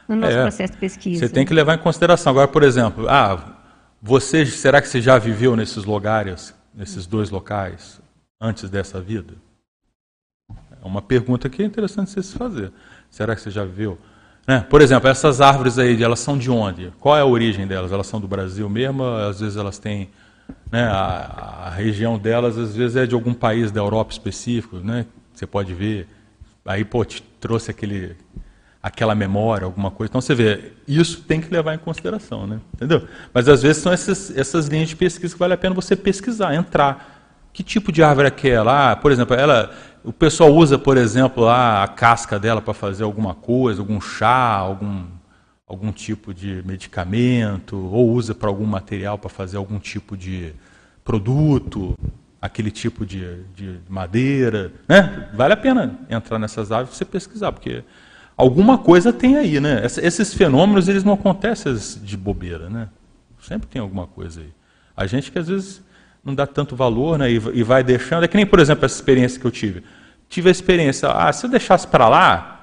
no 0.08 0.16
nosso 0.16 0.38
é, 0.38 0.42
processo 0.42 0.74
de 0.74 0.80
pesquisa. 0.80 1.28
Você 1.28 1.32
tem 1.32 1.46
que 1.46 1.54
levar 1.54 1.76
em 1.76 1.82
consideração. 1.82 2.32
Agora, 2.32 2.48
por 2.48 2.64
exemplo, 2.64 3.08
ah, 3.10 3.58
você, 4.02 4.46
será 4.46 4.82
que 4.82 4.88
você 4.88 5.02
já 5.02 5.20
viveu 5.20 5.56
nesses 5.56 5.84
lugares, 5.84 6.56
nesses 6.74 7.06
dois 7.06 7.30
locais, 7.30 8.02
antes 8.42 8.70
dessa 8.70 9.02
vida? 9.02 9.36
É 10.82 10.86
uma 10.86 11.02
pergunta 11.02 11.50
que 11.50 11.62
é 11.62 11.66
interessante 11.66 12.10
você 12.10 12.24
se 12.24 12.36
fazer. 12.36 12.72
Será 13.12 13.36
que 13.36 13.42
você 13.42 13.52
já 13.52 13.66
viveu? 13.66 14.00
Né? 14.50 14.66
Por 14.68 14.82
exemplo, 14.82 15.08
essas 15.08 15.42
árvores 15.42 15.78
aí, 15.78 16.02
elas 16.02 16.20
são 16.22 16.36
de 16.36 16.50
onde? 16.50 16.92
Qual 17.00 17.16
é 17.16 17.22
a 17.22 17.26
origem 17.26 17.68
delas? 17.68 17.92
Elas 17.92 18.08
são 18.08 18.20
do 18.20 18.28
Brasil 18.28 18.68
mesmo? 18.68 19.04
Às 19.04 19.42
vezes 19.42 19.56
elas 19.56 19.78
têm. 19.78 20.10
Né, 20.72 20.86
a, 20.86 21.66
a, 21.68 21.70
região 21.70 22.18
delas, 22.18 22.58
às 22.58 22.76
vezes, 22.76 22.96
é 22.96 23.06
de 23.06 23.14
algum 23.14 23.32
país 23.32 23.72
da 23.72 23.80
Europa 23.80 24.12
específico, 24.12 24.78
né? 24.78 25.06
Você 25.36 25.46
pode 25.46 25.72
ver. 25.76 26.08
Aí, 26.66 26.84
pô, 26.84 27.06
te 27.06 27.22
trouxe 27.40 27.70
aquele, 27.70 28.18
aquela 28.82 29.14
memória, 29.14 29.66
alguma 29.66 29.92
coisa. 29.92 30.10
Então 30.10 30.20
você 30.20 30.34
vê, 30.34 30.72
isso 30.88 31.22
tem 31.22 31.40
que 31.40 31.54
levar 31.54 31.76
em 31.76 31.78
consideração, 31.78 32.48
né? 32.48 32.60
Entendeu? 32.74 33.08
Mas 33.32 33.48
às 33.48 33.62
vezes 33.62 33.84
são 33.84 33.92
essas, 33.92 34.36
essas 34.36 34.66
linhas 34.66 34.90
de 34.90 34.96
pesquisa 34.96 35.32
que 35.32 35.40
vale 35.40 35.54
a 35.54 35.58
pena 35.58 35.76
você 35.76 35.96
pesquisar, 35.96 36.56
entrar. 36.56 37.20
Que 37.54 37.62
tipo 37.62 37.92
de 37.92 38.02
árvore 38.02 38.26
é 38.26 38.30
aquela? 38.30 38.94
Ah, 38.94 38.96
por 38.96 39.12
exemplo, 39.12 39.36
ela, 39.36 39.72
o 40.04 40.14
pessoal 40.14 40.54
usa, 40.54 40.78
por 40.78 40.98
exemplo, 40.98 41.44
lá 41.44 41.84
a 41.84 41.88
casca 41.88 42.40
dela 42.40 42.62
para 42.62 42.74
fazer 42.74 43.04
alguma 43.04 43.34
coisa, 43.34 43.82
algum 43.82 44.00
chá, 44.00 44.56
algum, 44.56 45.06
algum 45.68 45.92
tipo 45.92 46.34
de 46.34 46.64
medicamento, 46.66 47.78
ou 47.78 48.12
usa 48.12 48.34
para 48.34 48.50
algum 48.50 48.66
material 48.66 49.18
para 49.18 49.30
fazer 49.30 49.58
algum 49.58 49.80
tipo 49.80 50.16
de 50.16 50.54
produto, 51.04 51.98
aquele 52.42 52.72
tipo 52.72 53.06
de, 53.06 53.44
de 53.56 53.80
madeira. 53.90 54.72
Né? 54.88 55.30
Vale 55.34 55.54
a 55.54 55.58
pena 55.58 56.00
entrar 56.10 56.40
nessas 56.40 56.72
árvores 56.72 56.96
e 56.96 56.98
você 56.98 57.06
pesquisar, 57.06 57.52
porque 57.52 57.84
alguma 58.38 58.78
coisa 58.78 59.12
tem 59.12 59.36
aí, 59.36 59.60
né? 59.60 59.82
Esses 59.86 60.34
fenômenos 60.34 60.88
eles 60.88 61.04
não 61.04 61.14
acontecem 61.14 61.76
de 62.02 62.16
bobeira, 62.16 62.70
né? 62.70 62.88
Sempre 63.42 63.68
tem 63.68 63.82
alguma 63.82 64.08
coisa 64.08 64.42
aí. 64.42 64.54
A 64.96 65.06
gente 65.06 65.32
que 65.32 65.40
às 65.40 65.48
vezes 65.48 65.82
não 66.24 66.36
dá 66.36 66.46
tanto 66.46 66.76
valor, 66.76 67.18
né? 67.18 67.32
E 67.32 67.64
vai 67.64 67.84
deixando. 67.84 68.24
É 68.24 68.28
que 68.28 68.38
nem, 68.38 68.46
por 68.46 68.60
exemplo, 68.60 68.86
essa 68.86 68.96
experiência 68.96 69.40
que 69.40 69.46
eu 69.46 69.52
tive. 69.52 69.84
Tive 70.28 70.50
a 70.50 70.52
experiência, 70.52 71.10
ah, 71.10 71.32
se 71.34 71.46
eu 71.46 71.50
deixasse 71.50 71.88
para 71.88 72.08
lá, 72.08 72.60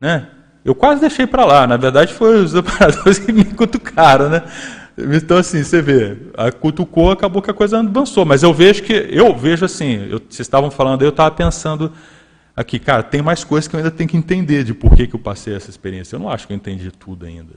né? 0.00 0.28
Eu 0.64 0.74
quase 0.74 1.00
deixei 1.00 1.26
para 1.26 1.44
lá. 1.44 1.66
Na 1.66 1.76
verdade, 1.76 2.12
foi 2.12 2.42
os 2.42 2.54
operadores 2.54 3.18
que 3.20 3.32
me 3.32 3.44
cutucaram, 3.44 4.28
né? 4.28 4.42
Então, 4.96 5.36
assim, 5.36 5.62
você 5.62 5.82
vê, 5.82 6.16
a 6.36 6.52
cutucou, 6.52 7.10
acabou 7.10 7.42
que 7.42 7.50
a 7.50 7.54
coisa 7.54 7.80
avançou. 7.80 8.24
Mas 8.24 8.42
eu 8.42 8.54
vejo 8.54 8.82
que, 8.82 8.92
eu 8.92 9.34
vejo 9.36 9.64
assim, 9.64 10.06
eu, 10.08 10.18
vocês 10.18 10.40
estavam 10.40 10.70
falando, 10.70 11.02
eu 11.02 11.08
estava 11.08 11.30
pensando 11.32 11.92
aqui, 12.54 12.78
cara, 12.78 13.02
tem 13.02 13.20
mais 13.20 13.42
coisas 13.42 13.66
que 13.66 13.74
eu 13.74 13.78
ainda 13.78 13.90
tenho 13.90 14.08
que 14.08 14.16
entender 14.16 14.62
de 14.62 14.72
por 14.72 14.94
que, 14.94 15.06
que 15.06 15.16
eu 15.16 15.20
passei 15.20 15.54
essa 15.54 15.68
experiência. 15.68 16.14
Eu 16.14 16.20
não 16.20 16.30
acho 16.30 16.46
que 16.46 16.52
eu 16.52 16.56
entendi 16.56 16.90
tudo 16.92 17.26
ainda. 17.26 17.54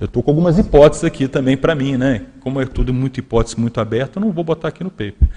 Eu 0.00 0.06
estou 0.06 0.22
com 0.22 0.30
algumas 0.30 0.58
hipóteses 0.58 1.04
aqui 1.04 1.28
também 1.28 1.56
para 1.56 1.74
mim, 1.74 1.96
né? 1.96 2.26
Como 2.40 2.60
é 2.60 2.66
tudo 2.66 2.92
muito 2.92 3.18
hipótese 3.18 3.58
muito 3.58 3.80
aberta, 3.80 4.18
eu 4.18 4.24
não 4.24 4.32
vou 4.32 4.44
botar 4.44 4.68
aqui 4.68 4.82
no 4.82 4.90
paper. 4.90 5.28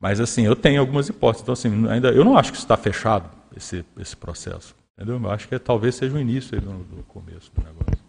Mas 0.00 0.20
assim, 0.20 0.42
eu 0.42 0.56
tenho 0.56 0.80
algumas 0.80 1.08
hipóteses. 1.08 1.42
Então, 1.42 1.52
assim, 1.52 1.88
ainda, 1.88 2.10
eu 2.10 2.24
não 2.24 2.36
acho 2.36 2.52
que 2.52 2.58
está 2.58 2.76
fechado 2.76 3.30
esse, 3.56 3.84
esse 3.98 4.16
processo. 4.16 4.74
Entendeu? 4.96 5.20
Eu 5.22 5.30
acho 5.30 5.48
que 5.48 5.54
é, 5.54 5.58
talvez 5.58 5.94
seja 5.94 6.14
o 6.16 6.20
início 6.20 6.60
do, 6.60 6.72
do 6.84 7.02
começo 7.04 7.50
do 7.54 7.62
negócio. 7.62 8.02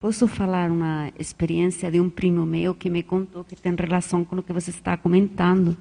Posso 0.00 0.28
falar 0.28 0.70
uma 0.70 1.10
experiência 1.18 1.90
de 1.90 1.98
um 2.00 2.10
primo 2.10 2.44
meu 2.44 2.74
que 2.74 2.90
me 2.90 3.02
contou 3.02 3.42
que 3.44 3.56
tem 3.56 3.74
relação 3.74 4.24
com 4.24 4.36
o 4.36 4.42
que 4.42 4.52
você 4.52 4.70
está 4.70 4.96
comentando. 4.96 5.76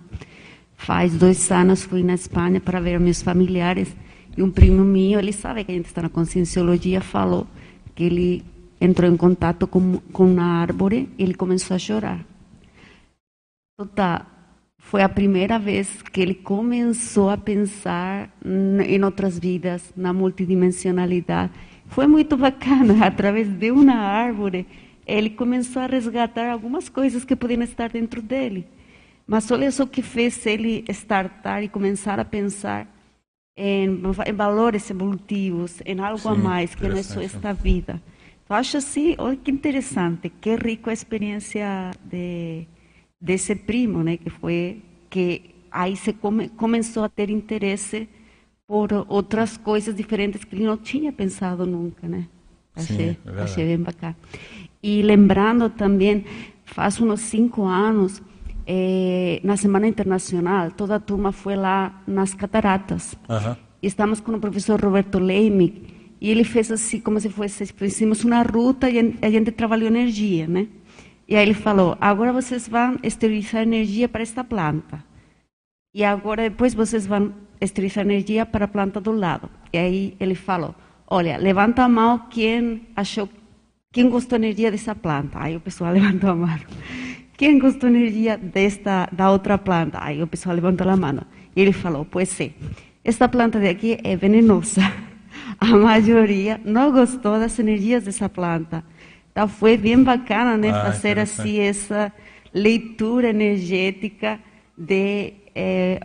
Faz 0.78 1.14
dois 1.14 1.52
anos 1.52 1.84
fui 1.84 2.04
na 2.04 2.14
Espanha 2.14 2.62
para 2.62 2.80
ver 2.80 3.00
meus 3.00 3.22
familiares 3.22 3.96
E 4.38 4.44
um 4.44 4.52
primo 4.52 4.84
meu, 4.84 5.20
ele 5.20 5.32
sabe 5.32 5.64
que 5.64 5.72
a 5.72 5.76
gente 5.76 5.86
está 5.86 6.02
na 6.02 6.10
conscienciologia, 6.10 7.02
falou 7.02 7.48
que 7.96 8.04
ele 8.04 8.46
entrou 8.80 9.10
em 9.10 9.18
contato 9.18 9.66
com, 9.66 9.98
com 10.12 10.26
uma 10.26 10.44
árvore 10.44 11.10
e 11.18 11.24
ele 11.24 11.34
começou 11.34 11.76
a 11.76 11.80
chorar. 11.80 12.26
Tá, 13.96 14.26
foi 14.78 15.02
a 15.02 15.10
primeira 15.10 15.58
vez 15.58 16.02
que 16.02 16.22
ele 16.22 16.36
começou 16.36 17.30
a 17.30 17.38
pensar 17.38 18.30
em 18.46 19.04
outras 19.04 19.40
vidas, 19.40 19.92
na 19.96 20.14
multidimensionalidade. 20.14 21.52
Foi 21.88 22.06
muito 22.08 22.36
bacana, 22.38 23.06
através 23.06 23.48
de 23.48 23.72
uma 23.72 23.96
árvore, 23.96 24.68
ele 25.08 25.30
começou 25.30 25.82
a 25.82 25.88
resgatar 25.88 26.52
algumas 26.52 26.90
coisas 26.90 27.24
que 27.24 27.36
podiam 27.36 27.64
estar 27.64 27.90
dentro 27.90 28.22
dele. 28.22 28.68
Mas 29.28 29.50
olha 29.50 29.72
só 29.72 29.84
o 29.84 29.88
que 29.88 30.02
fez 30.02 30.46
ele 30.46 30.86
startar 30.90 31.64
e 31.64 31.68
começar 31.68 32.20
a 32.20 32.26
pensar 32.26 32.88
em, 33.58 34.02
em 34.28 34.34
valores 34.34 34.90
evolutivos, 34.90 35.82
em 35.86 36.00
algo 36.00 36.20
Sim, 36.20 36.30
a 36.30 36.36
mais 36.36 36.76
que 36.76 36.88
não 36.88 36.98
é 36.98 37.04
só 37.04 37.22
esta 37.22 37.54
vida. 37.54 38.02
Eu 38.50 38.56
acho 38.56 38.78
assim, 38.78 39.16
olha 39.18 39.36
que 39.38 39.52
interessante, 39.52 40.30
que 40.30 40.56
rico 40.56 40.90
a 40.90 40.94
experiência 40.94 41.92
de, 42.04 42.68
desse 43.20 43.56
primo, 43.56 44.04
né, 44.04 44.18
que 44.18 44.30
foi 44.30 44.82
que 45.10 45.56
aí 45.72 45.96
se 45.96 46.14
come, 46.14 46.50
começou 46.50 47.04
a 47.04 47.10
ter 47.10 47.30
interesse 47.30 48.08
por 48.68 48.90
outras 49.08 49.58
coisas 49.58 49.96
diferentes 49.96 50.44
que 50.44 50.56
ele 50.56 50.66
não 50.66 50.78
tinha 50.78 51.12
pensado 51.12 51.66
nunca, 51.66 52.08
né? 52.08 52.28
Achei, 52.76 53.14
Sim, 53.14 53.18
é 53.26 53.42
achei 53.42 53.66
bem 53.66 53.80
bacana. 53.80 54.16
E 54.82 55.02
lembrando 55.02 55.70
também, 55.70 56.26
faz 56.66 57.00
uns 57.00 57.22
cinco 57.22 57.64
anos, 57.64 58.22
eh, 58.68 59.40
na 59.44 59.58
Semana 59.58 59.88
Internacional, 59.88 60.72
toda 60.72 60.96
a 60.96 61.00
turma 61.00 61.32
foi 61.32 61.56
lá 61.56 62.02
nas 62.08 62.34
cataratas. 62.34 63.16
Uhum. 63.30 63.56
Estamos 63.82 64.20
com 64.20 64.34
o 64.34 64.40
professor 64.40 64.80
Roberto 64.82 65.20
Leime, 65.20 65.96
e 66.20 66.32
ele 66.32 66.44
fez 66.44 66.72
assim, 66.72 67.00
como 67.00 67.20
se 67.20 67.30
fosse, 67.30 67.66
fizemos 67.68 68.24
uma 68.24 68.42
ruta 68.42 68.90
e 68.90 69.16
a 69.22 69.30
gente 69.30 69.52
trabalhou 69.52 69.88
energia, 69.88 70.48
né? 70.48 70.68
E 71.28 71.36
aí 71.36 71.44
ele 71.44 71.54
falou, 71.54 71.98
agora 72.00 72.32
vocês 72.32 72.68
vão 72.68 72.98
esterilizar 73.04 73.62
energia 73.62 74.08
para 74.08 74.22
esta 74.22 74.44
planta. 74.44 75.04
E 75.94 76.04
agora 76.04 76.50
depois 76.50 76.74
vocês 76.74 77.06
vão 77.06 77.34
esterilizar 77.60 78.04
energia 78.04 78.46
para 78.46 78.66
a 78.66 78.68
planta 78.68 79.02
do 79.02 79.12
lado. 79.12 79.50
E 79.74 79.78
aí 79.78 80.16
ele 80.20 80.36
falou, 80.36 80.74
olha, 81.08 81.38
levanta 81.38 81.84
a 81.84 81.90
mão 81.90 82.20
quem 82.30 82.88
achou, 82.96 83.28
quem 83.92 84.10
gostou 84.10 84.40
da 84.40 84.46
energia 84.46 84.72
dessa 84.72 84.96
planta. 84.96 85.40
Aí 85.40 85.56
o 85.56 85.60
pessoal 85.60 85.92
levantou 85.94 86.30
a 86.30 86.36
mão. 86.36 86.60
Quem 87.38 87.60
gostou 87.60 87.90
energia 87.90 88.38
desta, 88.38 89.10
da 89.12 89.30
outra 89.30 89.58
planta? 89.58 90.00
Aí 90.02 90.22
o 90.22 90.28
pessoal 90.28 90.56
levantou 90.56 90.90
a 90.90 90.96
mão. 90.96 91.22
E 91.56 91.62
ele 91.62 91.74
falou, 91.74 92.06
pois 92.06 92.30
sim, 92.30 92.54
esta 93.04 93.28
planta 93.28 93.60
de 93.60 93.68
aqui 93.68 93.98
é 94.04 94.16
venenosa. 94.16 94.82
A 95.60 95.68
maioria 95.68 96.60
não 96.66 96.92
gostou 96.92 97.40
das 97.40 97.58
energias 97.60 98.04
dessa 98.04 98.28
planta. 98.28 98.84
Então 99.32 99.48
foi 99.48 99.78
bem 99.78 100.02
bacana, 100.02 100.58
né, 100.58 100.70
ah, 100.70 100.86
fazer 100.86 101.20
assim 101.20 101.60
essa 101.60 102.12
leitura 102.54 103.30
energética 103.30 104.40
de 104.78 105.34
é, 105.54 106.02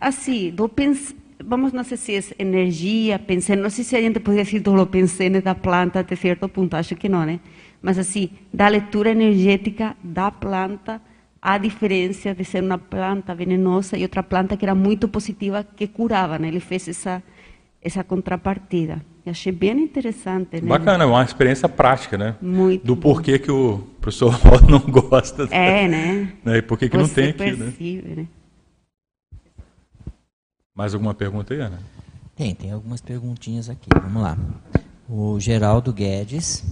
assim, 0.00 0.50
do 0.50 0.68
pens, 0.68 1.14
vamos 1.44 1.72
não 1.72 1.84
sei 1.84 1.96
se 1.96 2.16
é 2.16 2.22
energia, 2.38 3.18
pensar, 3.18 3.56
não 3.56 3.68
sei 3.68 3.84
se 3.84 3.94
a 3.96 4.00
gente 4.00 4.18
poderia 4.20 4.44
dizer 4.44 4.60
do 4.60 4.86
pensene 4.86 5.40
da 5.40 5.54
planta 5.54 6.00
até 6.00 6.16
certo 6.16 6.48
ponto, 6.48 6.74
acho 6.74 6.96
que 6.96 7.08
não, 7.08 7.24
né? 7.24 7.40
Mas 7.82 7.98
assim, 7.98 8.30
da 8.54 8.68
leitura 8.68 9.10
energética 9.10 9.96
da 10.02 10.30
planta, 10.30 11.02
a 11.40 11.58
diferença 11.58 12.32
de 12.32 12.44
ser 12.44 12.62
uma 12.62 12.78
planta 12.78 13.34
venenosa 13.34 13.98
e 13.98 14.02
outra 14.02 14.22
planta 14.22 14.56
que 14.56 14.64
era 14.64 14.74
muito 14.74 15.08
positiva, 15.08 15.64
que 15.64 15.88
curava, 15.88 16.38
né? 16.38 16.46
Ele 16.46 16.60
fez 16.60 16.86
essa, 16.86 17.20
essa 17.82 18.04
contrapartida. 18.04 19.02
Eu 19.26 19.32
achei 19.32 19.52
bem 19.52 19.80
interessante. 19.80 20.60
Né? 20.60 20.68
Bacana, 20.68 21.06
uma 21.06 21.22
experiência 21.24 21.68
prática, 21.68 22.16
né? 22.16 22.36
Muito. 22.40 22.86
Do 22.86 22.96
porquê 22.96 23.38
que 23.38 23.50
o 23.50 23.78
professor 24.00 24.32
não 24.70 24.80
gosta. 24.80 25.48
É, 25.50 25.88
né? 25.88 26.32
né? 26.44 26.58
E 26.58 26.62
por 26.62 26.78
que, 26.78 26.88
não 26.96 27.08
tem 27.08 27.30
aqui, 27.30 27.52
né? 27.52 27.72
percebe, 27.76 28.14
né? 28.16 28.26
Mais 30.74 30.94
alguma 30.94 31.14
pergunta 31.14 31.52
aí, 31.52 31.60
Ana? 31.60 31.80
Tem, 32.34 32.54
tem 32.54 32.72
algumas 32.72 33.00
perguntinhas 33.00 33.68
aqui. 33.68 33.88
Vamos 33.92 34.22
lá. 34.22 34.38
O 35.08 35.38
Geraldo 35.38 35.92
Guedes, 35.92 36.64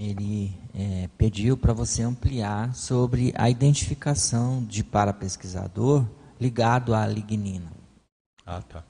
ele 0.00 0.56
é, 0.74 1.10
pediu 1.18 1.58
para 1.58 1.74
você 1.74 2.02
ampliar 2.02 2.74
sobre 2.74 3.34
a 3.36 3.50
identificação 3.50 4.64
de 4.64 4.82
parapesquisador 4.82 6.06
ligado 6.40 6.94
à 6.94 7.06
lignina. 7.06 7.70
Ah, 8.46 8.62
tá. 8.62 8.82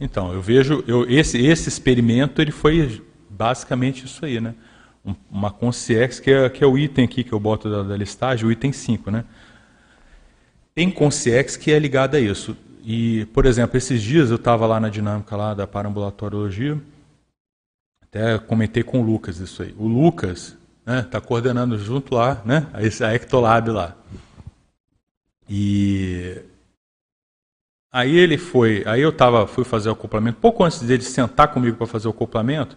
Então, 0.00 0.32
eu 0.32 0.40
vejo, 0.40 0.84
eu, 0.86 1.10
esse, 1.10 1.44
esse 1.44 1.68
experimento 1.68 2.40
ele 2.40 2.52
foi 2.52 3.04
basicamente 3.28 4.04
isso 4.04 4.24
aí, 4.24 4.40
né? 4.40 4.54
Um, 5.04 5.12
uma 5.28 5.50
consciex, 5.50 6.20
que 6.20 6.30
é, 6.30 6.48
que 6.48 6.62
é 6.62 6.66
o 6.68 6.78
item 6.78 7.04
aqui 7.04 7.24
que 7.24 7.32
eu 7.32 7.40
boto 7.40 7.68
da, 7.68 7.82
da 7.82 7.96
listagem, 7.96 8.46
o 8.46 8.52
item 8.52 8.70
5, 8.70 9.10
né? 9.10 9.24
Tem 10.72 10.88
consciex 10.88 11.56
que 11.56 11.72
é 11.72 11.78
ligada 11.80 12.16
a 12.16 12.20
isso. 12.20 12.56
E, 12.84 13.26
por 13.34 13.44
exemplo, 13.44 13.76
esses 13.76 14.00
dias 14.00 14.30
eu 14.30 14.36
estava 14.36 14.68
lá 14.68 14.78
na 14.78 14.88
dinâmica 14.88 15.34
lá 15.34 15.52
da 15.52 15.66
parambulatoriologia, 15.66 16.80
até 18.08 18.38
comentei 18.38 18.82
com 18.82 19.00
o 19.00 19.04
Lucas 19.04 19.38
isso 19.38 19.62
aí. 19.62 19.74
O 19.78 19.86
Lucas 19.86 20.56
está 20.80 20.92
né, 20.92 21.02
tá 21.02 21.20
coordenando 21.20 21.78
junto 21.78 22.14
lá, 22.14 22.42
né, 22.44 22.66
a 22.72 23.14
Ectolab 23.14 23.70
lá. 23.70 23.96
E 25.48 26.42
aí 27.92 28.16
ele 28.16 28.36
foi, 28.36 28.82
aí 28.86 29.00
eu 29.00 29.12
tava, 29.12 29.46
fui 29.46 29.64
fazer 29.64 29.88
o 29.88 29.92
acoplamento, 29.92 30.38
pouco 30.40 30.64
antes 30.64 30.80
dele 30.80 31.02
sentar 31.02 31.48
comigo 31.48 31.76
para 31.76 31.86
fazer 31.86 32.08
o 32.08 32.10
acoplamento, 32.10 32.76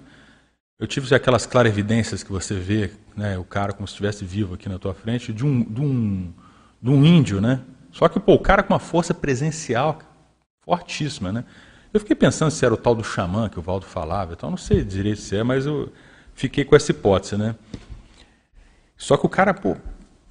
eu 0.79 0.87
tive 0.87 1.13
aquelas 1.13 1.45
clarevidências 1.45 2.23
que 2.23 2.31
você 2.31 2.55
vê, 2.55 2.91
né, 3.15 3.37
o 3.37 3.43
cara 3.43 3.73
como 3.73 3.87
se 3.87 3.91
estivesse 3.91 4.25
vivo 4.25 4.55
aqui 4.55 4.67
na 4.67 4.79
tua 4.79 4.93
frente, 4.93 5.31
de 5.31 5.45
um, 5.45 5.63
de 5.63 5.81
um, 5.81 6.33
de 6.81 6.89
um 6.89 7.05
índio, 7.05 7.39
né, 7.39 7.61
só 7.91 8.07
que, 8.07 8.19
pô, 8.19 8.33
o 8.33 8.39
cara 8.39 8.63
com 8.63 8.73
uma 8.73 8.79
força 8.79 9.13
presencial 9.13 9.99
fortíssima, 10.61 11.31
né? 11.31 11.43
Eu 11.93 11.99
fiquei 11.99 12.15
pensando 12.15 12.51
se 12.51 12.63
era 12.65 12.73
o 12.73 12.77
tal 12.77 12.95
do 12.95 13.03
xamã 13.03 13.49
que 13.49 13.59
o 13.59 13.61
Valdo 13.61 13.85
falava, 13.85 14.33
então 14.33 14.49
não 14.49 14.57
sei 14.57 14.83
direito 14.83 15.19
se 15.19 15.35
é, 15.35 15.43
mas 15.43 15.65
eu 15.65 15.91
fiquei 16.33 16.63
com 16.63 16.75
essa 16.75 16.91
hipótese, 16.91 17.35
né? 17.35 17.55
Só 18.95 19.17
que 19.17 19.25
o 19.25 19.29
cara, 19.29 19.53
pô, 19.53 19.75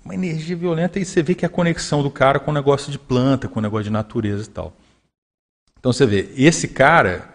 uma 0.04 0.14
energia 0.14 0.56
violenta 0.56 0.98
e 0.98 1.04
você 1.04 1.22
vê 1.22 1.34
que 1.34 1.44
é 1.44 1.48
a 1.48 1.50
conexão 1.50 2.02
do 2.02 2.10
cara 2.10 2.38
com 2.38 2.50
o 2.50 2.54
negócio 2.54 2.90
de 2.90 2.98
planta, 2.98 3.48
com 3.48 3.58
o 3.58 3.62
negócio 3.62 3.84
de 3.84 3.90
natureza 3.90 4.44
e 4.44 4.48
tal. 4.48 4.72
Então 5.78 5.92
você 5.92 6.06
vê, 6.06 6.30
esse 6.36 6.68
cara, 6.68 7.28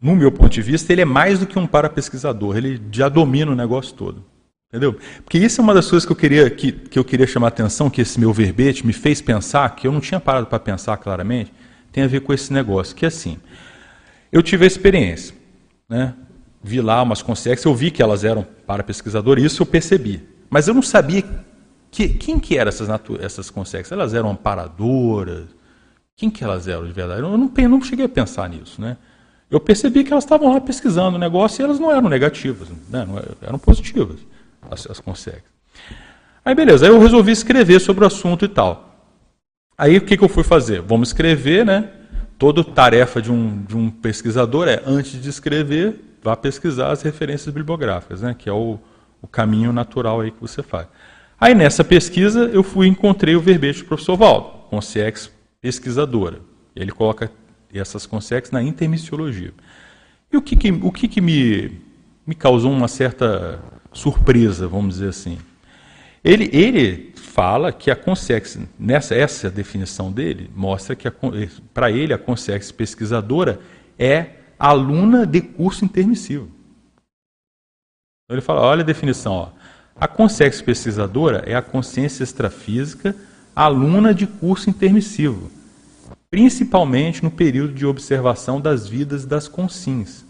no 0.00 0.16
meu 0.16 0.32
ponto 0.32 0.50
de 0.50 0.62
vista, 0.62 0.92
ele 0.92 1.02
é 1.02 1.04
mais 1.04 1.38
do 1.38 1.46
que 1.46 1.58
um 1.58 1.66
parapesquisador, 1.66 2.56
ele 2.56 2.80
já 2.90 3.08
domina 3.08 3.50
o 3.52 3.56
negócio 3.56 3.94
todo. 3.94 4.24
Entendeu? 4.68 4.98
Porque 5.24 5.38
isso 5.38 5.60
é 5.60 5.64
uma 5.64 5.72
das 5.72 5.88
coisas 5.88 6.04
que 6.04 6.12
eu 6.12 6.16
queria 6.16 6.50
que, 6.50 6.72
que 6.72 6.98
eu 6.98 7.04
queria 7.04 7.26
chamar 7.26 7.46
a 7.46 7.48
atenção, 7.48 7.88
que 7.88 8.02
esse 8.02 8.20
meu 8.20 8.32
verbete 8.32 8.86
me 8.86 8.92
fez 8.92 9.20
pensar, 9.20 9.74
que 9.74 9.86
eu 9.86 9.92
não 9.92 10.00
tinha 10.00 10.20
parado 10.20 10.46
para 10.46 10.58
pensar 10.58 10.96
claramente, 10.98 11.52
tem 11.92 12.04
a 12.04 12.06
ver 12.06 12.20
com 12.20 12.32
esse 12.32 12.52
negócio, 12.52 12.94
que 12.94 13.04
é 13.04 13.08
assim, 13.08 13.38
eu 14.30 14.42
tive 14.42 14.64
a 14.64 14.66
experiência, 14.66 15.34
né? 15.88 16.14
vi 16.62 16.80
lá 16.80 17.02
umas 17.02 17.22
consciências, 17.22 17.64
eu 17.64 17.74
vi 17.74 17.90
que 17.90 18.02
elas 18.02 18.24
eram 18.24 18.46
para 18.66 18.82
pesquisador, 18.82 19.38
isso 19.38 19.62
eu 19.62 19.66
percebi, 19.66 20.22
mas 20.50 20.68
eu 20.68 20.74
não 20.74 20.82
sabia 20.82 21.24
que, 21.90 22.08
quem 22.08 22.38
que 22.38 22.56
eram 22.56 22.68
essas, 22.68 22.88
essas 23.20 23.50
consciências, 23.50 23.92
elas 23.92 24.14
eram 24.14 24.30
amparadoras, 24.30 25.46
quem 26.16 26.28
que 26.28 26.42
elas 26.42 26.66
eram 26.68 26.86
de 26.86 26.92
verdade, 26.92 27.22
eu 27.22 27.38
não, 27.38 27.52
eu 27.56 27.68
não 27.68 27.82
cheguei 27.82 28.04
a 28.04 28.08
pensar 28.08 28.48
nisso, 28.48 28.80
né? 28.80 28.96
Eu 29.50 29.58
percebi 29.58 30.04
que 30.04 30.12
elas 30.12 30.24
estavam 30.24 30.52
lá 30.52 30.60
pesquisando 30.60 31.16
o 31.16 31.18
negócio 31.18 31.62
e 31.62 31.64
elas 31.64 31.80
não 31.80 31.90
eram 31.90 32.08
negativas, 32.08 32.68
né? 32.90 33.06
não 33.06 33.18
eram 33.40 33.58
positivas 33.58 34.18
as, 34.70 34.86
as. 34.90 35.02
Aí 36.44 36.54
beleza, 36.54 36.86
aí 36.86 36.92
eu 36.92 36.98
resolvi 36.98 37.32
escrever 37.32 37.80
sobre 37.80 38.04
o 38.04 38.06
assunto 38.06 38.44
e 38.44 38.48
tal. 38.48 38.87
Aí 39.78 39.96
o 39.96 40.00
que, 40.00 40.16
que 40.16 40.24
eu 40.24 40.28
fui 40.28 40.42
fazer? 40.42 40.80
Vamos 40.80 41.10
escrever, 41.10 41.64
né? 41.64 41.88
Toda 42.36 42.64
tarefa 42.64 43.22
de 43.22 43.30
um, 43.30 43.62
de 43.62 43.76
um 43.76 43.88
pesquisador 43.88 44.66
é, 44.66 44.82
antes 44.84 45.22
de 45.22 45.28
escrever, 45.28 46.18
vá 46.20 46.36
pesquisar 46.36 46.90
as 46.90 47.02
referências 47.02 47.54
bibliográficas, 47.54 48.22
né? 48.22 48.34
Que 48.36 48.48
é 48.48 48.52
o, 48.52 48.76
o 49.22 49.28
caminho 49.28 49.72
natural 49.72 50.20
aí 50.20 50.32
que 50.32 50.40
você 50.40 50.64
faz. 50.64 50.88
Aí 51.40 51.54
nessa 51.54 51.84
pesquisa 51.84 52.50
eu 52.52 52.64
fui 52.64 52.88
encontrei 52.88 53.36
o 53.36 53.40
verbete 53.40 53.82
do 53.82 53.86
professor 53.86 54.16
Valdo, 54.16 54.48
Consciex 54.68 55.30
pesquisadora. 55.60 56.40
Ele 56.74 56.90
coloca 56.90 57.30
essas 57.72 58.04
Consciex 58.04 58.50
na 58.50 58.60
intermissiologia. 58.60 59.52
E 60.32 60.36
o 60.36 60.42
que, 60.42 60.56
que 60.56 60.72
o 60.72 60.90
que, 60.90 61.06
que 61.06 61.20
me, 61.20 61.80
me 62.26 62.34
causou 62.34 62.72
uma 62.72 62.88
certa 62.88 63.60
surpresa, 63.92 64.66
vamos 64.66 64.94
dizer 64.94 65.10
assim. 65.10 65.38
Ele, 66.24 66.50
ele 66.52 67.12
fala 67.38 67.70
que 67.70 67.88
a 67.88 67.94
consex, 67.94 68.58
nessa 68.76 69.14
essa 69.14 69.48
definição 69.48 70.10
dele, 70.10 70.50
mostra 70.56 70.96
que 70.96 71.08
para 71.72 71.88
ele 71.88 72.12
a 72.12 72.18
consex 72.18 72.72
pesquisadora 72.72 73.60
é 73.96 74.30
aluna 74.58 75.24
de 75.24 75.40
curso 75.40 75.84
intermissivo. 75.84 76.50
Então 78.24 78.32
ele 78.34 78.40
fala, 78.40 78.62
olha 78.62 78.82
a 78.82 78.84
definição, 78.84 79.34
ó. 79.34 79.50
a 79.94 80.08
consex 80.08 80.60
pesquisadora 80.60 81.44
é 81.46 81.54
a 81.54 81.62
consciência 81.62 82.24
extrafísica 82.24 83.14
aluna 83.54 84.12
de 84.12 84.26
curso 84.26 84.68
intermissivo. 84.68 85.48
principalmente 86.30 87.22
no 87.22 87.30
período 87.30 87.72
de 87.72 87.86
observação 87.86 88.60
das 88.60 88.88
vidas 88.88 89.24
das 89.24 89.48
consins, 89.48 90.24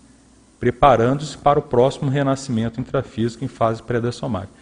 preparando-se 0.61 1.37
para 1.39 1.59
o 1.59 1.63
próximo 1.63 2.11
renascimento 2.11 2.81
intrafísico 2.81 3.45
em 3.45 3.49
fase 3.49 3.83
pré-dessomática. 3.83 4.58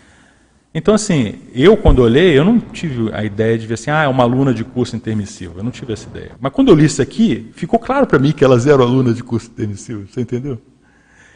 Então, 0.78 0.94
assim, 0.94 1.36
eu 1.54 1.74
quando 1.74 2.00
olhei, 2.00 2.38
eu 2.38 2.44
não 2.44 2.60
tive 2.60 3.10
a 3.14 3.24
ideia 3.24 3.56
de 3.56 3.66
ver 3.66 3.72
assim, 3.72 3.90
ah, 3.90 4.02
é 4.02 4.08
uma 4.08 4.24
aluna 4.24 4.52
de 4.52 4.62
curso 4.62 4.94
intermissivo. 4.94 5.58
Eu 5.58 5.64
não 5.64 5.70
tive 5.70 5.94
essa 5.94 6.06
ideia. 6.06 6.32
Mas 6.38 6.52
quando 6.52 6.68
eu 6.68 6.74
li 6.74 6.84
isso 6.84 7.00
aqui, 7.00 7.50
ficou 7.54 7.78
claro 7.78 8.06
para 8.06 8.18
mim 8.18 8.30
que 8.30 8.44
elas 8.44 8.66
eram 8.66 8.84
alunas 8.84 9.16
de 9.16 9.24
curso 9.24 9.50
intermissivo. 9.50 10.06
Você 10.06 10.20
entendeu? 10.20 10.60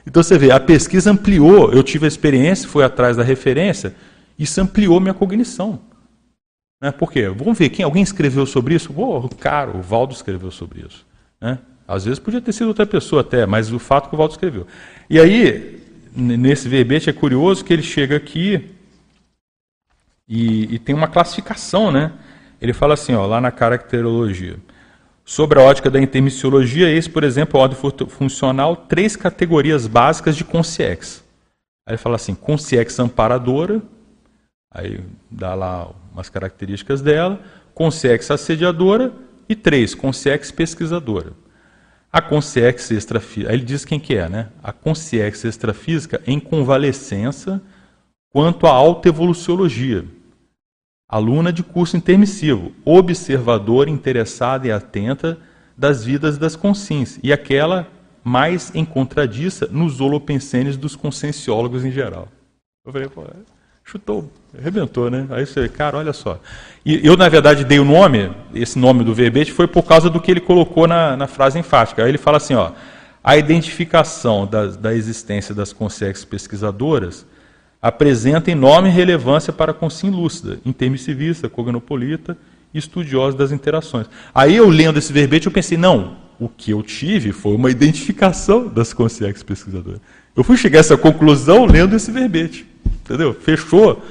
Então 0.06 0.22
você 0.22 0.36
vê, 0.36 0.50
a 0.50 0.60
pesquisa 0.60 1.10
ampliou, 1.10 1.72
eu 1.72 1.82
tive 1.82 2.04
a 2.04 2.08
experiência, 2.08 2.68
fui 2.68 2.84
atrás 2.84 3.16
da 3.16 3.22
referência, 3.22 3.94
isso 4.38 4.60
ampliou 4.60 5.00
minha 5.00 5.14
cognição. 5.14 5.80
Né? 6.78 6.92
Por 6.92 7.10
quê? 7.10 7.26
Vamos 7.30 7.56
ver, 7.56 7.70
quem, 7.70 7.82
alguém 7.82 8.02
escreveu 8.02 8.44
sobre 8.44 8.74
isso? 8.74 8.92
Oh, 8.94 9.26
cara, 9.26 9.74
o 9.74 9.80
Valdo 9.80 10.12
escreveu 10.12 10.50
sobre 10.50 10.80
isso. 10.86 11.06
Né? 11.40 11.58
Às 11.88 12.04
vezes 12.04 12.18
podia 12.18 12.42
ter 12.42 12.52
sido 12.52 12.68
outra 12.68 12.84
pessoa 12.84 13.22
até, 13.22 13.46
mas 13.46 13.72
o 13.72 13.78
fato 13.78 14.10
que 14.10 14.14
o 14.14 14.18
Valdo 14.18 14.34
escreveu. 14.34 14.66
E 15.08 15.18
aí, 15.18 15.80
nesse 16.14 16.68
verbete 16.68 17.08
é 17.08 17.12
curioso 17.14 17.64
que 17.64 17.72
ele 17.72 17.82
chega 17.82 18.14
aqui 18.16 18.78
e, 20.30 20.76
e, 20.76 20.78
tem 20.78 20.94
uma 20.94 21.08
classificação, 21.08 21.90
né? 21.90 22.12
Ele 22.62 22.72
fala 22.72 22.94
assim, 22.94 23.12
ó, 23.14 23.26
lá 23.26 23.40
na 23.40 23.50
caracterologia. 23.50 24.58
Sobre 25.24 25.58
a 25.58 25.62
ótica 25.62 25.90
da 25.90 26.00
intermissiologia, 26.00 26.88
eis, 26.88 27.08
por 27.08 27.24
exemplo, 27.24 27.58
a 27.58 27.64
ordem 27.64 27.76
funcional, 28.08 28.76
três 28.76 29.16
categorias 29.16 29.88
básicas 29.88 30.36
de 30.36 30.44
consciex. 30.44 31.24
Aí 31.84 31.94
ele 31.94 31.98
fala 31.98 32.14
assim, 32.14 32.36
consciex 32.36 33.00
amparadora, 33.00 33.82
aí 34.72 35.00
dá 35.28 35.52
lá 35.54 35.90
umas 36.12 36.28
características 36.28 37.02
dela, 37.02 37.40
consciex 37.74 38.30
assediadora 38.30 39.12
e 39.48 39.56
três, 39.56 39.96
consciex 39.96 40.52
pesquisadora. 40.52 41.32
A 42.12 42.22
consciex 42.22 42.92
extrafísica, 42.92 43.50
aí 43.50 43.56
ele 43.56 43.64
diz 43.64 43.84
quem 43.84 43.98
que 43.98 44.14
é, 44.14 44.28
né? 44.28 44.48
A 44.62 44.72
consciex 44.72 45.42
extrafísica 45.44 46.20
em 46.24 46.38
convalescença 46.38 47.60
quanto 48.32 48.68
à 48.68 48.70
alta 48.70 49.08
evoluciologia 49.08 50.04
aluna 51.10 51.52
de 51.52 51.62
curso 51.62 51.96
intermissivo, 51.96 52.72
observadora, 52.84 53.90
interessada 53.90 54.68
e 54.68 54.70
atenta 54.70 55.38
das 55.76 56.04
vidas 56.04 56.38
das 56.38 56.54
consciências, 56.54 57.18
e 57.22 57.32
aquela 57.32 57.88
mais 58.22 58.70
encontradiça 58.74 59.66
nos 59.70 60.00
holopensenes 60.00 60.76
dos 60.76 60.94
conscienciólogos 60.94 61.84
em 61.84 61.90
geral. 61.90 62.28
Eu 62.86 62.92
falei, 62.92 63.08
pô, 63.08 63.24
chutou, 63.82 64.30
arrebentou, 64.56 65.10
né? 65.10 65.26
Aí 65.30 65.46
você, 65.46 65.68
cara, 65.68 65.98
olha 65.98 66.12
só. 66.12 66.38
E 66.84 67.04
eu, 67.04 67.16
na 67.16 67.28
verdade, 67.28 67.64
dei 67.64 67.80
o 67.80 67.84
nome, 67.84 68.30
esse 68.54 68.78
nome 68.78 69.02
do 69.02 69.14
verbete, 69.14 69.50
foi 69.50 69.66
por 69.66 69.82
causa 69.82 70.08
do 70.08 70.20
que 70.20 70.30
ele 70.30 70.40
colocou 70.40 70.86
na, 70.86 71.16
na 71.16 71.26
frase 71.26 71.58
enfática. 71.58 72.04
Aí 72.04 72.10
ele 72.10 72.18
fala 72.18 72.36
assim, 72.36 72.54
ó, 72.54 72.72
a 73.24 73.36
identificação 73.36 74.46
da, 74.46 74.66
da 74.66 74.94
existência 74.94 75.54
das 75.54 75.72
consciências 75.72 76.24
pesquisadoras 76.24 77.26
apresenta 77.80 78.50
enorme 78.50 78.90
relevância 78.90 79.52
para 79.52 79.70
a 79.70 79.74
consciência 79.74 80.18
lúcida, 80.18 80.60
intermissivista, 80.64 81.48
cognopolita 81.48 82.36
e 82.74 82.78
estudiosa 82.78 83.36
das 83.36 83.52
interações. 83.52 84.06
Aí 84.34 84.56
eu 84.56 84.68
lendo 84.68 84.98
esse 84.98 85.12
verbete, 85.12 85.46
eu 85.46 85.52
pensei, 85.52 85.78
não, 85.78 86.16
o 86.38 86.48
que 86.48 86.70
eu 86.70 86.82
tive 86.82 87.32
foi 87.32 87.54
uma 87.54 87.70
identificação 87.70 88.68
das 88.68 88.92
consciências 88.92 89.42
pesquisadoras. 89.42 90.00
Eu 90.36 90.44
fui 90.44 90.56
chegar 90.56 90.78
a 90.78 90.80
essa 90.80 90.96
conclusão 90.96 91.64
lendo 91.64 91.96
esse 91.96 92.10
verbete. 92.10 92.66
Entendeu? 92.84 93.34
Fechou. 93.34 94.02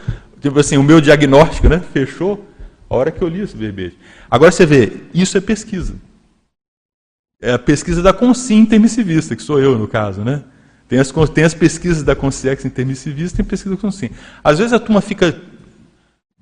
Tipo 0.41 0.59
assim, 0.59 0.77
o 0.77 0.83
meu 0.83 0.99
diagnóstico, 0.99 1.67
né? 1.69 1.81
Fechou 1.93 2.45
a 2.89 2.95
hora 2.95 3.11
que 3.11 3.21
eu 3.21 3.27
li 3.27 3.41
esse 3.41 3.55
verbete. 3.55 3.97
Agora 4.29 4.51
você 4.51 4.65
vê, 4.65 4.97
isso 5.13 5.37
é 5.37 5.41
pesquisa. 5.41 5.95
É 7.41 7.53
a 7.53 7.59
pesquisa 7.59 8.01
da 8.01 8.11
consciência 8.11 8.61
intermissivista, 8.61 9.35
que 9.35 9.41
sou 9.41 9.59
eu 9.59 9.77
no 9.77 9.87
caso, 9.87 10.21
né? 10.23 10.43
Tem 10.89 10.97
as, 10.99 11.13
tem 11.33 11.43
as 11.43 11.53
pesquisas 11.53 12.01
da 12.01 12.15
Consciex 12.15 12.65
intermissivista, 12.65 13.37
tem 13.37 13.45
pesquisa 13.45 13.75
da 13.75 13.81
Consciência. 13.81 14.17
Às 14.43 14.57
vezes 14.57 14.73
a 14.73 14.79
turma 14.79 14.99
fica 15.01 15.39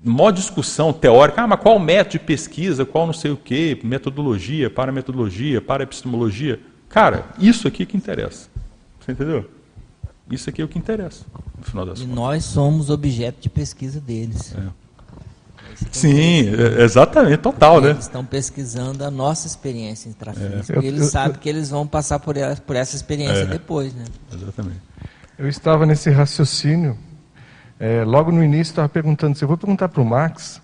mó 0.01 0.31
discussão 0.31 0.93
teórica, 0.93 1.41
ah, 1.41 1.47
mas 1.47 1.59
qual 1.59 1.77
método 1.77 2.13
de 2.13 2.19
pesquisa, 2.19 2.85
qual 2.85 3.05
não 3.05 3.13
sei 3.13 3.31
o 3.31 3.35
quê, 3.35 3.77
metodologia, 3.83 4.69
para 4.69 4.89
metodologia, 4.89 5.59
para 5.61 5.83
epistemologia. 5.83 6.61
Cara, 6.87 7.25
isso 7.37 7.67
aqui 7.67 7.83
é 7.83 7.85
que 7.85 7.97
interessa. 7.97 8.47
Você 9.01 9.11
entendeu? 9.11 9.49
Isso 10.31 10.49
aqui 10.49 10.61
é 10.61 10.65
o 10.65 10.67
que 10.67 10.79
interessa, 10.79 11.25
no 11.57 11.63
final 11.63 11.85
das 11.85 11.99
e 11.99 12.03
contas. 12.03 12.15
nós 12.15 12.45
somos 12.45 12.89
objeto 12.89 13.41
de 13.41 13.49
pesquisa 13.49 13.99
deles. 13.99 14.55
É. 14.55 14.86
Sim, 15.91 16.49
é, 16.55 16.83
exatamente, 16.83 17.37
total, 17.37 17.79
né? 17.81 17.91
Eles 17.91 18.05
estão 18.05 18.25
pesquisando 18.25 19.03
a 19.03 19.11
nossa 19.11 19.47
experiência 19.47 20.09
intrafísica. 20.09 20.79
É. 20.79 20.83
E 20.83 20.87
eles 20.87 21.01
eu, 21.01 21.07
sabem 21.07 21.35
eu, 21.35 21.39
que 21.39 21.49
eles 21.49 21.69
vão 21.69 21.85
passar 21.85 22.19
por, 22.19 22.35
essa, 22.35 22.61
por 22.61 22.75
essa 22.75 22.95
experiência 22.95 23.43
é. 23.43 23.45
depois, 23.45 23.93
né? 23.93 24.05
Exatamente. 24.33 24.81
Eu 25.37 25.47
estava 25.47 25.85
nesse 25.85 26.09
raciocínio, 26.09 26.97
é, 27.79 28.03
logo 28.03 28.31
no 28.31 28.43
início 28.43 28.71
estava 28.71 28.89
perguntando, 28.89 29.37
se 29.37 29.43
eu 29.43 29.47
vou 29.47 29.57
perguntar 29.57 29.87
para 29.89 30.01
o 30.01 30.05
Max, 30.05 30.61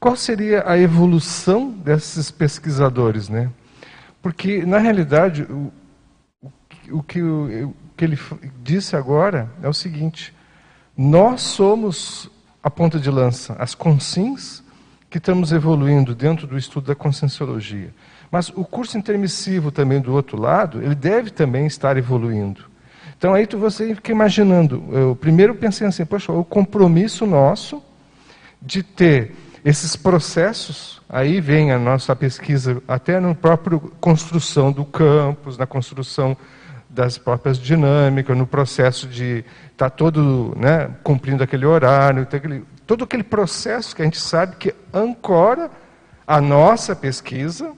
qual 0.00 0.16
seria 0.16 0.68
a 0.68 0.76
evolução 0.76 1.70
desses 1.70 2.30
pesquisadores, 2.30 3.28
né? 3.28 3.50
Porque, 4.20 4.66
na 4.66 4.78
realidade, 4.78 5.42
o, 5.44 5.72
o, 6.90 7.02
que, 7.02 7.22
o, 7.22 7.68
o 7.68 7.74
que 7.96 8.04
ele 8.04 8.18
disse 8.62 8.96
agora 8.96 9.48
é 9.62 9.68
o 9.68 9.72
seguinte, 9.72 10.34
nós 10.96 11.42
somos 11.42 12.30
a 12.66 12.70
ponta 12.70 12.98
de 12.98 13.08
lança, 13.08 13.54
as 13.60 13.76
consins, 13.76 14.60
que 15.08 15.18
estamos 15.18 15.52
evoluindo 15.52 16.16
dentro 16.16 16.48
do 16.48 16.58
estudo 16.58 16.88
da 16.88 16.96
conscienciologia. 16.96 17.94
Mas 18.28 18.48
o 18.48 18.64
curso 18.64 18.98
intermissivo 18.98 19.70
também 19.70 20.00
do 20.00 20.12
outro 20.12 20.36
lado, 20.36 20.82
ele 20.82 20.96
deve 20.96 21.30
também 21.30 21.64
estar 21.64 21.96
evoluindo. 21.96 22.64
Então 23.16 23.34
aí 23.34 23.46
tu, 23.46 23.56
você 23.56 23.94
fica 23.94 24.10
imaginando, 24.10 24.82
eu 24.90 25.14
primeiro 25.14 25.54
pensei 25.54 25.86
assim, 25.86 26.04
poxa, 26.04 26.32
o 26.32 26.44
compromisso 26.44 27.24
nosso 27.24 27.80
de 28.60 28.82
ter 28.82 29.36
esses 29.64 29.94
processos, 29.94 31.00
aí 31.08 31.40
vem 31.40 31.70
a 31.70 31.78
nossa 31.78 32.16
pesquisa 32.16 32.82
até 32.88 33.20
na 33.20 33.32
própria 33.32 33.78
construção 34.00 34.72
do 34.72 34.84
campus, 34.84 35.56
na 35.56 35.68
construção 35.68 36.36
das 36.90 37.16
próprias 37.16 37.58
dinâmicas, 37.60 38.36
no 38.36 38.46
processo 38.46 39.06
de 39.06 39.44
estar 39.76 39.90
tá 39.90 39.96
todo 39.96 40.56
né, 40.56 40.90
cumprindo 41.02 41.44
aquele 41.44 41.66
horário, 41.66 42.22
aquele, 42.22 42.64
todo 42.86 43.04
aquele 43.04 43.22
processo 43.22 43.94
que 43.94 44.00
a 44.00 44.04
gente 44.06 44.18
sabe 44.18 44.56
que 44.56 44.74
ancora 44.92 45.70
a 46.26 46.40
nossa 46.40 46.96
pesquisa 46.96 47.72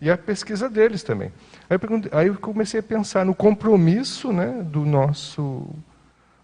e 0.00 0.10
a 0.10 0.18
pesquisa 0.18 0.68
deles 0.68 1.04
também. 1.04 1.32
Aí 1.70 1.78
eu, 1.80 2.18
aí 2.18 2.26
eu 2.26 2.34
comecei 2.34 2.80
a 2.80 2.82
pensar 2.82 3.24
no 3.24 3.34
compromisso 3.34 4.32
né, 4.32 4.62
do, 4.64 4.84
nosso, 4.84 5.68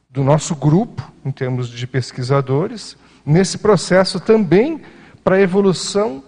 do 0.09 0.23
nosso 0.23 0.55
grupo, 0.55 1.13
em 1.25 1.33
termos 1.33 1.69
de 1.69 1.87
pesquisadores, 1.87 2.97
nesse 3.27 3.59
processo 3.59 4.21
também 4.21 4.81
para 5.25 5.37
a 5.37 5.41
evolução 5.41 6.23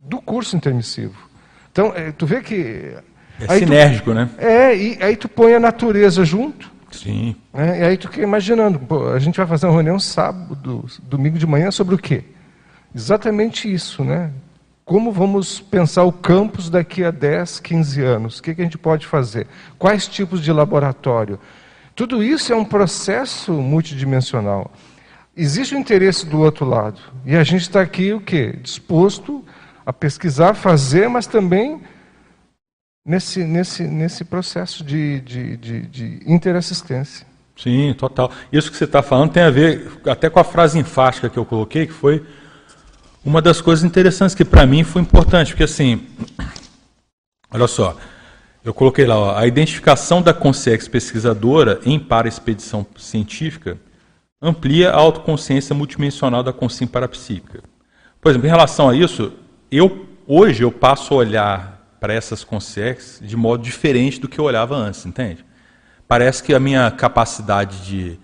do 0.00 0.20
curso 0.20 0.56
intermissivo. 0.56 1.14
Então, 1.70 1.92
é, 1.94 2.10
tu 2.10 2.24
vê 2.24 2.40
que 2.40 2.94
é 3.40 3.58
sinérgico, 3.58 4.10
tu, 4.10 4.14
né? 4.14 4.30
É, 4.38 4.76
e 4.76 4.98
aí 5.02 5.16
tu 5.16 5.28
põe 5.28 5.54
a 5.54 5.60
natureza 5.60 6.24
junto. 6.24 6.73
Sim. 6.98 7.36
Né? 7.52 7.80
E 7.80 7.82
aí 7.84 7.96
tu 7.96 8.08
fica 8.08 8.22
imaginando, 8.22 8.78
pô, 8.78 9.08
a 9.08 9.18
gente 9.18 9.36
vai 9.36 9.46
fazer 9.46 9.66
uma 9.66 9.72
reunião 9.72 9.98
sábado, 9.98 10.84
domingo 11.02 11.38
de 11.38 11.46
manhã 11.46 11.70
sobre 11.70 11.94
o 11.94 11.98
quê? 11.98 12.24
Exatamente 12.94 13.72
isso, 13.72 14.04
né? 14.04 14.30
Como 14.84 15.10
vamos 15.10 15.60
pensar 15.60 16.04
o 16.04 16.12
campus 16.12 16.68
daqui 16.68 17.02
a 17.02 17.10
10, 17.10 17.58
15 17.60 18.02
anos? 18.02 18.38
O 18.38 18.42
que, 18.42 18.54
que 18.54 18.60
a 18.60 18.64
gente 18.64 18.78
pode 18.78 19.06
fazer? 19.06 19.46
Quais 19.78 20.06
tipos 20.06 20.42
de 20.42 20.52
laboratório? 20.52 21.40
Tudo 21.94 22.22
isso 22.22 22.52
é 22.52 22.56
um 22.56 22.64
processo 22.64 23.52
multidimensional. 23.52 24.70
Existe 25.36 25.74
o 25.74 25.78
interesse 25.78 26.26
do 26.26 26.40
outro 26.40 26.66
lado. 26.66 27.00
E 27.24 27.34
a 27.34 27.42
gente 27.42 27.62
está 27.62 27.80
aqui 27.80 28.12
o 28.12 28.20
quê? 28.20 28.56
Disposto 28.62 29.44
a 29.86 29.92
pesquisar, 29.92 30.54
fazer, 30.54 31.08
mas 31.08 31.26
também 31.26 31.80
nesse, 33.04 33.44
nesse, 33.44 33.82
nesse 33.84 34.24
processo 34.24 34.82
de, 34.82 35.20
de, 35.20 35.56
de, 35.56 35.82
de 35.86 36.20
interassistência. 36.26 37.26
Sim, 37.56 37.94
total. 37.96 38.32
Isso 38.52 38.70
que 38.70 38.76
você 38.76 38.84
está 38.84 39.02
falando 39.02 39.32
tem 39.32 39.42
a 39.42 39.50
ver 39.50 39.90
até 40.06 40.28
com 40.28 40.40
a 40.40 40.44
frase 40.44 40.78
enfática 40.78 41.28
que 41.28 41.38
eu 41.38 41.44
coloquei, 41.44 41.86
que 41.86 41.92
foi 41.92 42.24
uma 43.24 43.40
das 43.40 43.60
coisas 43.60 43.84
interessantes 43.84 44.34
que 44.34 44.44
para 44.44 44.66
mim 44.66 44.82
foi 44.82 45.02
importante, 45.02 45.52
porque 45.52 45.64
assim, 45.64 46.06
olha 47.50 47.66
só, 47.66 47.96
eu 48.64 48.74
coloquei 48.74 49.06
lá, 49.06 49.18
ó, 49.18 49.36
a 49.36 49.46
identificação 49.46 50.20
da 50.20 50.34
consciência 50.34 50.90
pesquisadora 50.90 51.80
em 51.84 51.98
para-expedição 51.98 52.84
científica 52.96 53.78
amplia 54.42 54.90
a 54.90 54.96
autoconsciência 54.96 55.74
multidimensional 55.74 56.42
da 56.42 56.52
consciência 56.52 56.92
parapsíquica. 56.92 57.62
Por 58.20 58.30
exemplo, 58.30 58.46
em 58.46 58.50
relação 58.50 58.88
a 58.88 58.96
isso, 58.96 59.32
eu 59.70 60.06
hoje 60.26 60.62
eu 60.62 60.72
passo 60.72 61.14
a 61.14 61.18
olhar 61.18 61.73
para 62.04 62.12
essas 62.12 62.44
consciências 62.44 63.18
de 63.26 63.34
modo 63.34 63.62
diferente 63.62 64.20
do 64.20 64.28
que 64.28 64.38
eu 64.38 64.44
olhava 64.44 64.76
antes, 64.76 65.06
entende? 65.06 65.42
Parece 66.06 66.42
que 66.42 66.52
a 66.52 66.60
minha 66.60 66.90
capacidade 66.90 67.80
de, 67.80 68.20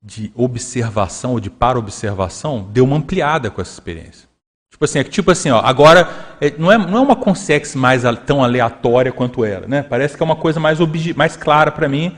de 0.00 0.30
observação 0.32 1.32
ou 1.32 1.40
de 1.40 1.50
para-observação 1.50 2.68
deu 2.70 2.84
uma 2.84 2.96
ampliada 2.96 3.50
com 3.50 3.60
essa 3.60 3.72
experiência. 3.72 4.28
Tipo 4.70 4.84
assim, 4.84 5.00
é 5.00 5.02
tipo 5.02 5.28
assim, 5.28 5.50
ó, 5.50 5.58
agora 5.58 6.08
é, 6.40 6.54
não, 6.56 6.70
é, 6.70 6.78
não 6.78 6.98
é 6.98 7.00
uma 7.00 7.16
consex 7.16 7.74
mais 7.74 8.04
tão 8.24 8.44
aleatória 8.44 9.10
quanto 9.10 9.44
era, 9.44 9.66
né? 9.66 9.82
Parece 9.82 10.16
que 10.16 10.22
é 10.22 10.24
uma 10.24 10.36
coisa 10.36 10.60
mais, 10.60 10.78
mais 11.16 11.36
clara 11.36 11.72
para 11.72 11.88
mim. 11.88 12.16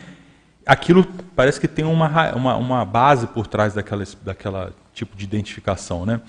Aquilo 0.67 1.07
parece 1.35 1.59
que 1.59 1.67
tem 1.67 1.87
uma, 1.87 2.35
uma, 2.35 2.57
uma 2.57 2.85
base 2.85 3.29
por 3.29 3.47
trás 3.47 3.73
daquela, 3.73 4.05
daquela 4.23 4.73
tipo 4.93 5.17
de 5.17 5.25
identificação, 5.25 6.05
né? 6.05 6.21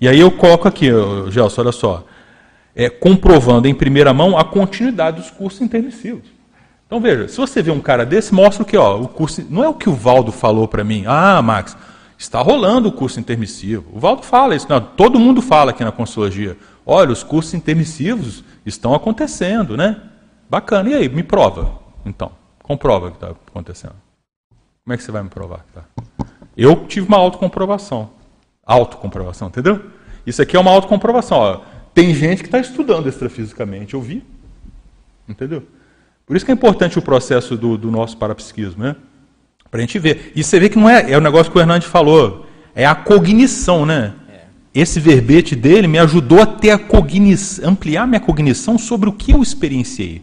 E 0.00 0.08
aí 0.08 0.18
eu 0.18 0.30
coloco 0.30 0.66
aqui, 0.66 0.88
Gelson, 1.30 1.60
olha 1.60 1.72
só, 1.72 2.06
é, 2.74 2.88
comprovando 2.88 3.68
em 3.68 3.74
primeira 3.74 4.12
mão 4.12 4.36
a 4.36 4.44
continuidade 4.44 5.18
dos 5.18 5.30
cursos 5.30 5.60
intermissivos. 5.60 6.28
Então 6.86 7.00
veja, 7.00 7.28
se 7.28 7.36
você 7.36 7.62
vê 7.62 7.70
um 7.70 7.80
cara 7.80 8.04
desse, 8.04 8.34
mostra 8.34 8.62
o 8.62 8.66
que, 8.66 8.76
ó, 8.76 9.00
o 9.00 9.08
curso 9.08 9.44
não 9.48 9.64
é 9.64 9.68
o 9.68 9.74
que 9.74 9.88
o 9.88 9.94
Valdo 9.94 10.30
falou 10.30 10.68
para 10.68 10.84
mim. 10.84 11.04
Ah, 11.06 11.40
Max, 11.42 11.76
está 12.18 12.40
rolando 12.40 12.88
o 12.88 12.92
curso 12.92 13.18
intermissivo. 13.18 13.84
O 13.92 13.98
Valdo 13.98 14.22
fala 14.22 14.54
isso, 14.54 14.66
não, 14.68 14.80
todo 14.80 15.18
mundo 15.18 15.40
fala 15.40 15.70
aqui 15.70 15.82
na 15.84 15.92
Consologia. 15.92 16.56
Olha, 16.86 17.10
os 17.12 17.22
cursos 17.22 17.54
intermissivos 17.54 18.44
estão 18.66 18.94
acontecendo, 18.94 19.76
né? 19.76 20.00
Bacana. 20.48 20.90
E 20.90 20.94
aí, 20.94 21.08
me 21.08 21.22
prova. 21.22 21.78
Então, 22.04 22.30
comprova 22.62 23.10
que 23.10 23.16
está 23.16 23.30
acontecendo. 23.30 23.94
Como 24.84 24.92
é 24.92 24.96
que 24.96 25.02
você 25.02 25.10
vai 25.10 25.22
me 25.22 25.30
provar? 25.30 25.64
Tá? 25.74 25.82
Eu 26.54 26.84
tive 26.86 27.08
uma 27.08 27.16
autocomprovação. 27.16 28.10
Autocomprovação, 28.64 29.48
entendeu? 29.48 29.82
Isso 30.26 30.42
aqui 30.42 30.56
é 30.56 30.60
uma 30.60 30.70
autocomprovação. 30.70 31.38
Ó. 31.38 31.60
Tem 31.94 32.12
gente 32.12 32.42
que 32.42 32.48
está 32.48 32.58
estudando 32.58 33.08
extrafisicamente, 33.08 33.94
eu 33.94 34.02
vi. 34.02 34.22
Entendeu? 35.28 35.62
Por 36.26 36.36
isso 36.36 36.44
que 36.44 36.50
é 36.50 36.54
importante 36.54 36.98
o 36.98 37.02
processo 37.02 37.56
do, 37.56 37.78
do 37.78 37.90
nosso 37.90 38.16
parapsiquismo, 38.16 38.82
né? 38.82 38.96
Para 39.70 39.78
a 39.78 39.80
gente 39.80 39.98
ver. 39.98 40.32
E 40.34 40.42
você 40.42 40.58
vê 40.58 40.68
que 40.68 40.78
não 40.78 40.88
é, 40.88 41.12
é 41.12 41.16
o 41.16 41.20
negócio 41.20 41.52
que 41.52 41.58
o 41.58 41.60
Hernandes 41.60 41.88
falou, 41.88 42.46
é 42.74 42.84
a 42.84 42.94
cognição, 42.94 43.86
né? 43.86 44.14
É. 44.28 44.40
Esse 44.74 44.98
verbete 44.98 45.54
dele 45.54 45.86
me 45.86 45.98
ajudou 45.98 46.40
a 46.40 46.46
ter 46.46 46.70
a 46.70 46.78
cognição, 46.78 47.68
ampliar 47.70 48.06
minha 48.06 48.20
cognição 48.20 48.76
sobre 48.78 49.08
o 49.08 49.12
que 49.12 49.32
eu 49.32 49.42
experienciei. 49.42 50.22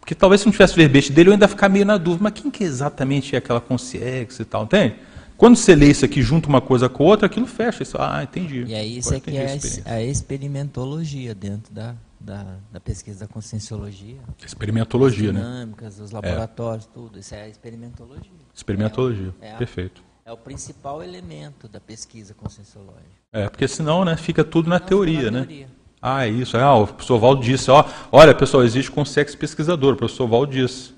Porque 0.00 0.14
talvez 0.14 0.40
se 0.40 0.46
não 0.46 0.52
tivesse 0.52 0.76
verbete 0.76 1.12
dele, 1.12 1.30
eu 1.30 1.32
ainda 1.32 1.48
ficar 1.48 1.68
meio 1.68 1.84
na 1.84 1.96
dúvida, 1.96 2.22
mas 2.24 2.32
quem 2.32 2.50
que 2.50 2.62
exatamente 2.62 3.34
é 3.34 3.38
aquela 3.38 3.60
consciência 3.60 4.42
e 4.42 4.44
tal, 4.44 4.64
entende? 4.64 4.94
Quando 5.36 5.56
você 5.56 5.74
lê 5.74 5.90
isso 5.90 6.04
aqui 6.04 6.22
junto 6.22 6.48
uma 6.48 6.60
coisa 6.60 6.88
com 6.88 7.04
outra, 7.04 7.26
aquilo 7.26 7.46
fecha. 7.46 7.82
Isso, 7.82 7.96
ah, 8.00 8.22
entendi. 8.22 8.64
E 8.64 8.74
aí 8.74 8.98
isso 8.98 9.14
aqui 9.14 9.36
é 9.36 9.58
a, 9.84 9.92
a 9.94 10.02
experimentologia 10.02 11.34
dentro 11.34 11.72
da, 11.72 11.94
da, 12.18 12.56
da 12.72 12.80
pesquisa 12.80 13.20
da 13.20 13.26
conscienciologia. 13.26 14.18
Experimentologia, 14.44 15.30
as 15.30 15.36
dinâmicas, 15.36 15.98
né? 15.98 16.04
os 16.04 16.10
laboratórios, 16.10 16.86
é. 16.86 16.88
tudo. 16.94 17.18
Isso 17.18 17.34
é 17.34 17.42
a 17.42 17.48
experimentologia. 17.48 18.32
Experimentologia, 18.54 19.34
é, 19.40 19.50
é 19.50 19.54
perfeito. 19.54 20.02
A, 20.24 20.30
é 20.30 20.32
o 20.32 20.36
principal 20.36 21.02
elemento 21.02 21.68
da 21.68 21.80
pesquisa 21.80 22.32
conscienciológica. 22.34 23.04
É, 23.32 23.48
porque 23.48 23.68
senão 23.68 24.04
né, 24.04 24.16
fica 24.16 24.42
tudo 24.42 24.70
na 24.70 24.80
teoria, 24.80 25.30
na 25.30 25.40
né? 25.40 25.46
Teoria. 25.46 25.68
Ah, 26.00 26.26
é 26.26 26.30
isso. 26.30 26.56
Ah, 26.56 26.74
o 26.76 26.86
professor 26.86 27.18
Valdo 27.18 27.42
disse, 27.42 27.70
ó, 27.70 27.84
olha, 28.12 28.34
pessoal, 28.34 28.64
existe 28.64 28.90
consciência 28.90 29.36
pesquisador. 29.36 29.94
O 29.94 29.96
professor 29.96 30.26
Valdo 30.26 30.52
disse. 30.52 30.94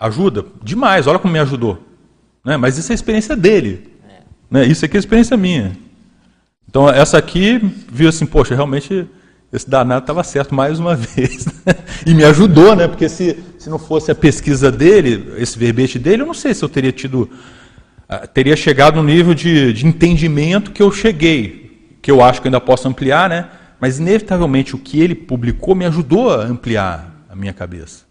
Ajuda? 0.00 0.44
Demais, 0.62 1.06
olha 1.06 1.18
como 1.18 1.32
me 1.32 1.40
ajudou. 1.40 1.87
Né? 2.48 2.56
Mas 2.56 2.78
isso 2.78 2.90
é 2.90 2.94
a 2.94 2.96
experiência 2.96 3.36
dele. 3.36 3.90
É. 4.08 4.22
Né? 4.50 4.66
Isso 4.66 4.82
aqui 4.82 4.96
é 4.96 4.98
a 4.98 5.00
experiência 5.00 5.36
minha. 5.36 5.76
Então, 6.66 6.88
essa 6.88 7.18
aqui 7.18 7.60
viu 7.92 8.08
assim, 8.08 8.24
poxa, 8.24 8.54
realmente 8.54 9.06
esse 9.52 9.68
danado 9.68 10.04
estava 10.04 10.24
certo 10.24 10.54
mais 10.54 10.78
uma 10.78 10.96
vez. 10.96 11.44
Né? 11.44 11.74
E 12.06 12.14
me 12.14 12.24
ajudou, 12.24 12.74
né? 12.74 12.88
Porque 12.88 13.06
se, 13.06 13.38
se 13.58 13.68
não 13.68 13.78
fosse 13.78 14.10
a 14.10 14.14
pesquisa 14.14 14.72
dele, 14.72 15.34
esse 15.36 15.58
verbete 15.58 15.98
dele, 15.98 16.22
eu 16.22 16.26
não 16.26 16.32
sei 16.32 16.54
se 16.54 16.64
eu 16.64 16.70
teria 16.70 16.90
tido. 16.90 17.28
Uh, 18.10 18.26
teria 18.32 18.56
chegado 18.56 18.96
no 18.96 19.02
nível 19.02 19.34
de, 19.34 19.70
de 19.74 19.86
entendimento 19.86 20.70
que 20.70 20.82
eu 20.82 20.90
cheguei, 20.90 21.98
que 22.00 22.10
eu 22.10 22.24
acho 22.24 22.40
que 22.40 22.48
ainda 22.48 22.58
posso 22.58 22.88
ampliar, 22.88 23.28
né? 23.28 23.50
Mas 23.78 23.98
inevitavelmente 23.98 24.74
o 24.74 24.78
que 24.78 24.98
ele 24.98 25.14
publicou 25.14 25.74
me 25.74 25.84
ajudou 25.84 26.32
a 26.32 26.44
ampliar 26.44 27.26
a 27.28 27.36
minha 27.36 27.52
cabeça. 27.52 28.06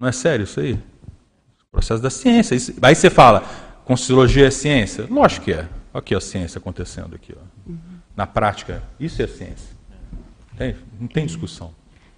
Não 0.00 0.08
é 0.08 0.12
sério 0.12 0.44
isso 0.44 0.58
aí? 0.58 0.78
Processo 1.70 2.02
da 2.02 2.10
ciência. 2.10 2.56
Aí 2.82 2.94
você 2.94 3.10
fala, 3.10 3.40
Consciologia 3.84 4.46
é 4.46 4.50
ciência? 4.50 5.06
Lógico 5.10 5.46
que 5.46 5.52
é. 5.52 5.68
Olha 5.92 6.00
aqui 6.00 6.14
a 6.14 6.20
ciência 6.20 6.58
acontecendo 6.58 7.14
aqui. 7.14 7.34
Ó. 7.36 7.72
Na 8.16 8.26
prática, 8.26 8.82
isso 8.98 9.22
é 9.22 9.26
ciência. 9.26 9.76
Não 11.00 11.06
tem 11.06 11.24
discussão. 11.24 11.72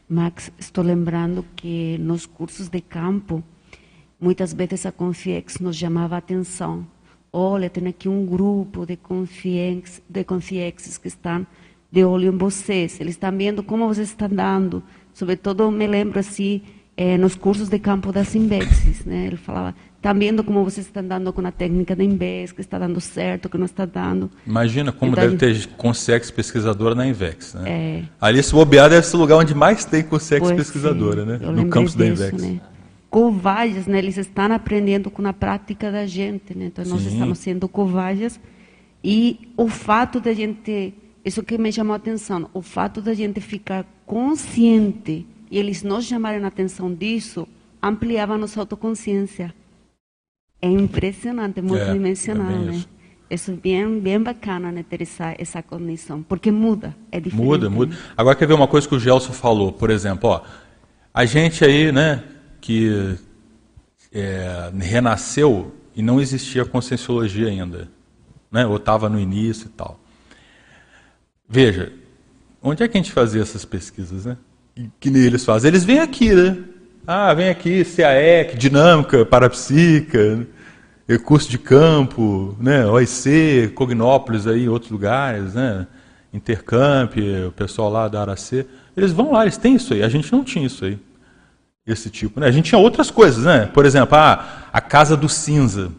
Max, 0.08 0.50
estou 0.58 0.82
lembrando 0.82 1.44
que 1.54 1.96
nos 1.98 2.26
cursos 2.26 2.68
de 2.68 2.80
campo, 2.80 3.44
muitas 4.20 4.52
vezes 4.52 4.86
a 4.86 4.92
Confiex 4.92 5.58
nos 5.58 5.76
chamava 5.76 6.16
a 6.16 6.18
atenção. 6.18 6.86
Olha, 7.32 7.70
tem 7.70 7.86
aqui 7.86 8.08
um 8.08 8.26
grupo 8.26 8.84
de 8.84 8.96
Confiex, 8.96 10.02
de 10.08 10.24
Confiexes 10.24 10.98
que 10.98 11.06
estão 11.06 11.46
de 11.92 12.04
olho 12.04 12.32
em 12.32 12.36
vocês. 12.36 13.00
Eles 13.00 13.14
estão 13.14 13.36
vendo 13.36 13.62
como 13.62 13.86
vocês 13.86 14.08
estão 14.08 14.28
dando. 14.28 14.82
Sobretudo, 15.12 15.70
me 15.70 15.86
lembro 15.86 16.18
assim, 16.18 16.62
eh, 17.00 17.16
nos 17.16 17.34
cursos 17.34 17.70
de 17.70 17.78
campo 17.78 18.12
das 18.12 18.34
Imbexes. 18.34 19.06
Né? 19.06 19.26
Ele 19.28 19.36
falava, 19.36 19.74
Está 19.96 20.14
vendo 20.14 20.42
como 20.42 20.64
você 20.64 20.80
está 20.80 21.00
andando 21.00 21.30
com 21.30 21.46
a 21.46 21.52
técnica 21.52 21.94
da 21.94 22.02
Invex, 22.02 22.52
que 22.52 22.62
está 22.62 22.78
dando 22.78 22.98
certo, 23.02 23.50
que 23.50 23.58
não 23.58 23.66
está 23.66 23.84
dando. 23.84 24.30
Imagina 24.46 24.92
como 24.92 25.12
então, 25.12 25.24
deve 25.24 25.36
ter 25.36 25.66
consex 25.76 26.30
pesquisadora 26.30 26.94
na 26.94 27.06
Invex. 27.06 27.52
Né? 27.52 27.70
É. 27.70 28.02
Ali, 28.18 28.42
se 28.42 28.52
bobear, 28.52 28.88
deve 28.88 29.06
ser 29.06 29.16
o 29.16 29.20
lugar 29.20 29.36
onde 29.36 29.54
mais 29.54 29.84
tem 29.84 30.02
consex 30.02 30.40
pois 30.40 30.56
pesquisadora, 30.56 31.22
sim, 31.22 31.44
né? 31.44 31.52
no 31.52 31.68
campus 31.68 31.94
da 31.94 32.06
Invex. 32.06 32.42
Né? 32.42 32.60
Covagens, 33.10 33.86
né? 33.86 33.98
eles 33.98 34.16
estão 34.16 34.50
aprendendo 34.52 35.10
com 35.10 35.26
a 35.26 35.34
prática 35.34 35.92
da 35.92 36.06
gente. 36.06 36.56
Né? 36.56 36.66
Então, 36.66 36.82
nós 36.86 37.02
sim. 37.02 37.08
estamos 37.08 37.38
sendo 37.38 37.68
covagens. 37.68 38.40
E 39.04 39.52
o 39.54 39.68
fato 39.68 40.18
da 40.18 40.32
gente, 40.32 40.94
isso 41.22 41.42
que 41.42 41.58
me 41.58 41.70
chamou 41.70 41.92
a 41.92 41.96
atenção, 41.96 42.48
o 42.54 42.62
fato 42.62 43.02
da 43.02 43.12
gente 43.12 43.38
ficar 43.38 43.84
consciente 44.06 45.26
e 45.50 45.58
eles 45.58 45.82
nos 45.82 46.04
chamarem 46.04 46.44
a 46.44 46.46
atenção 46.48 46.92
disso, 46.94 47.46
ampliava 47.82 48.34
a 48.34 48.38
nossa 48.38 48.60
autoconsciência. 48.60 49.52
É 50.62 50.68
impressionante, 50.68 51.60
multidimensional, 51.60 52.50
é, 52.50 52.54
é 52.54 52.58
né? 52.58 52.84
Isso 53.30 53.52
é 53.52 53.54
bem, 53.54 54.00
bem 54.00 54.20
bacana, 54.20 54.72
né, 54.72 54.82
ter 54.82 55.02
essa, 55.02 55.34
essa 55.38 55.62
condição, 55.62 56.22
porque 56.22 56.50
muda, 56.50 56.96
é 57.12 57.20
diferente. 57.20 57.46
Muda, 57.46 57.70
muda. 57.70 57.96
Agora 58.16 58.36
quer 58.36 58.46
ver 58.46 58.54
uma 58.54 58.66
coisa 58.66 58.88
que 58.88 58.94
o 58.94 58.98
Gelson 58.98 59.32
falou, 59.32 59.72
por 59.72 59.88
exemplo, 59.88 60.30
ó, 60.30 60.42
a 61.14 61.24
gente 61.24 61.64
aí, 61.64 61.92
né, 61.92 62.24
que 62.60 63.16
é, 64.12 64.72
renasceu 64.80 65.72
e 65.94 66.02
não 66.02 66.20
existia 66.20 66.64
conscienciologia 66.64 67.48
ainda, 67.48 67.88
né, 68.50 68.66
ou 68.66 68.76
estava 68.76 69.08
no 69.08 69.18
início 69.18 69.66
e 69.66 69.70
tal. 69.70 69.98
Veja, 71.48 71.92
onde 72.60 72.82
é 72.82 72.88
que 72.88 72.98
a 72.98 73.00
gente 73.00 73.12
fazia 73.12 73.42
essas 73.42 73.64
pesquisas, 73.64 74.24
né? 74.24 74.36
Que 74.98 75.08
eles 75.08 75.44
fazem. 75.44 75.68
Eles 75.68 75.84
vêm 75.84 76.00
aqui, 76.00 76.32
né? 76.32 76.56
Ah, 77.06 77.34
vem 77.34 77.48
aqui, 77.48 77.84
CAEC, 77.84 78.56
dinâmica, 78.56 79.24
parapsíquica, 79.26 80.46
recurso 81.08 81.50
de 81.50 81.58
campo, 81.58 82.56
né, 82.60 82.86
OIC, 82.86 83.72
Cognópolis 83.74 84.46
aí, 84.46 84.68
outros 84.68 84.92
lugares, 84.92 85.54
né, 85.54 85.88
Intercamp, 86.32 87.16
o 87.48 87.50
pessoal 87.52 87.90
lá 87.90 88.06
da 88.06 88.20
Aracê. 88.20 88.64
Eles 88.96 89.10
vão 89.12 89.32
lá, 89.32 89.42
eles 89.42 89.56
têm 89.56 89.74
isso 89.74 89.92
aí. 89.92 90.02
A 90.02 90.08
gente 90.08 90.30
não 90.30 90.44
tinha 90.44 90.64
isso 90.64 90.84
aí. 90.84 90.98
Esse 91.84 92.08
tipo, 92.10 92.38
né? 92.38 92.46
A 92.46 92.50
gente 92.52 92.66
tinha 92.66 92.78
outras 92.78 93.10
coisas, 93.10 93.44
né? 93.44 93.66
Por 93.66 93.84
exemplo, 93.84 94.16
ah, 94.16 94.68
a 94.72 94.80
Casa 94.80 95.16
do 95.16 95.28
Cinza. 95.28 95.90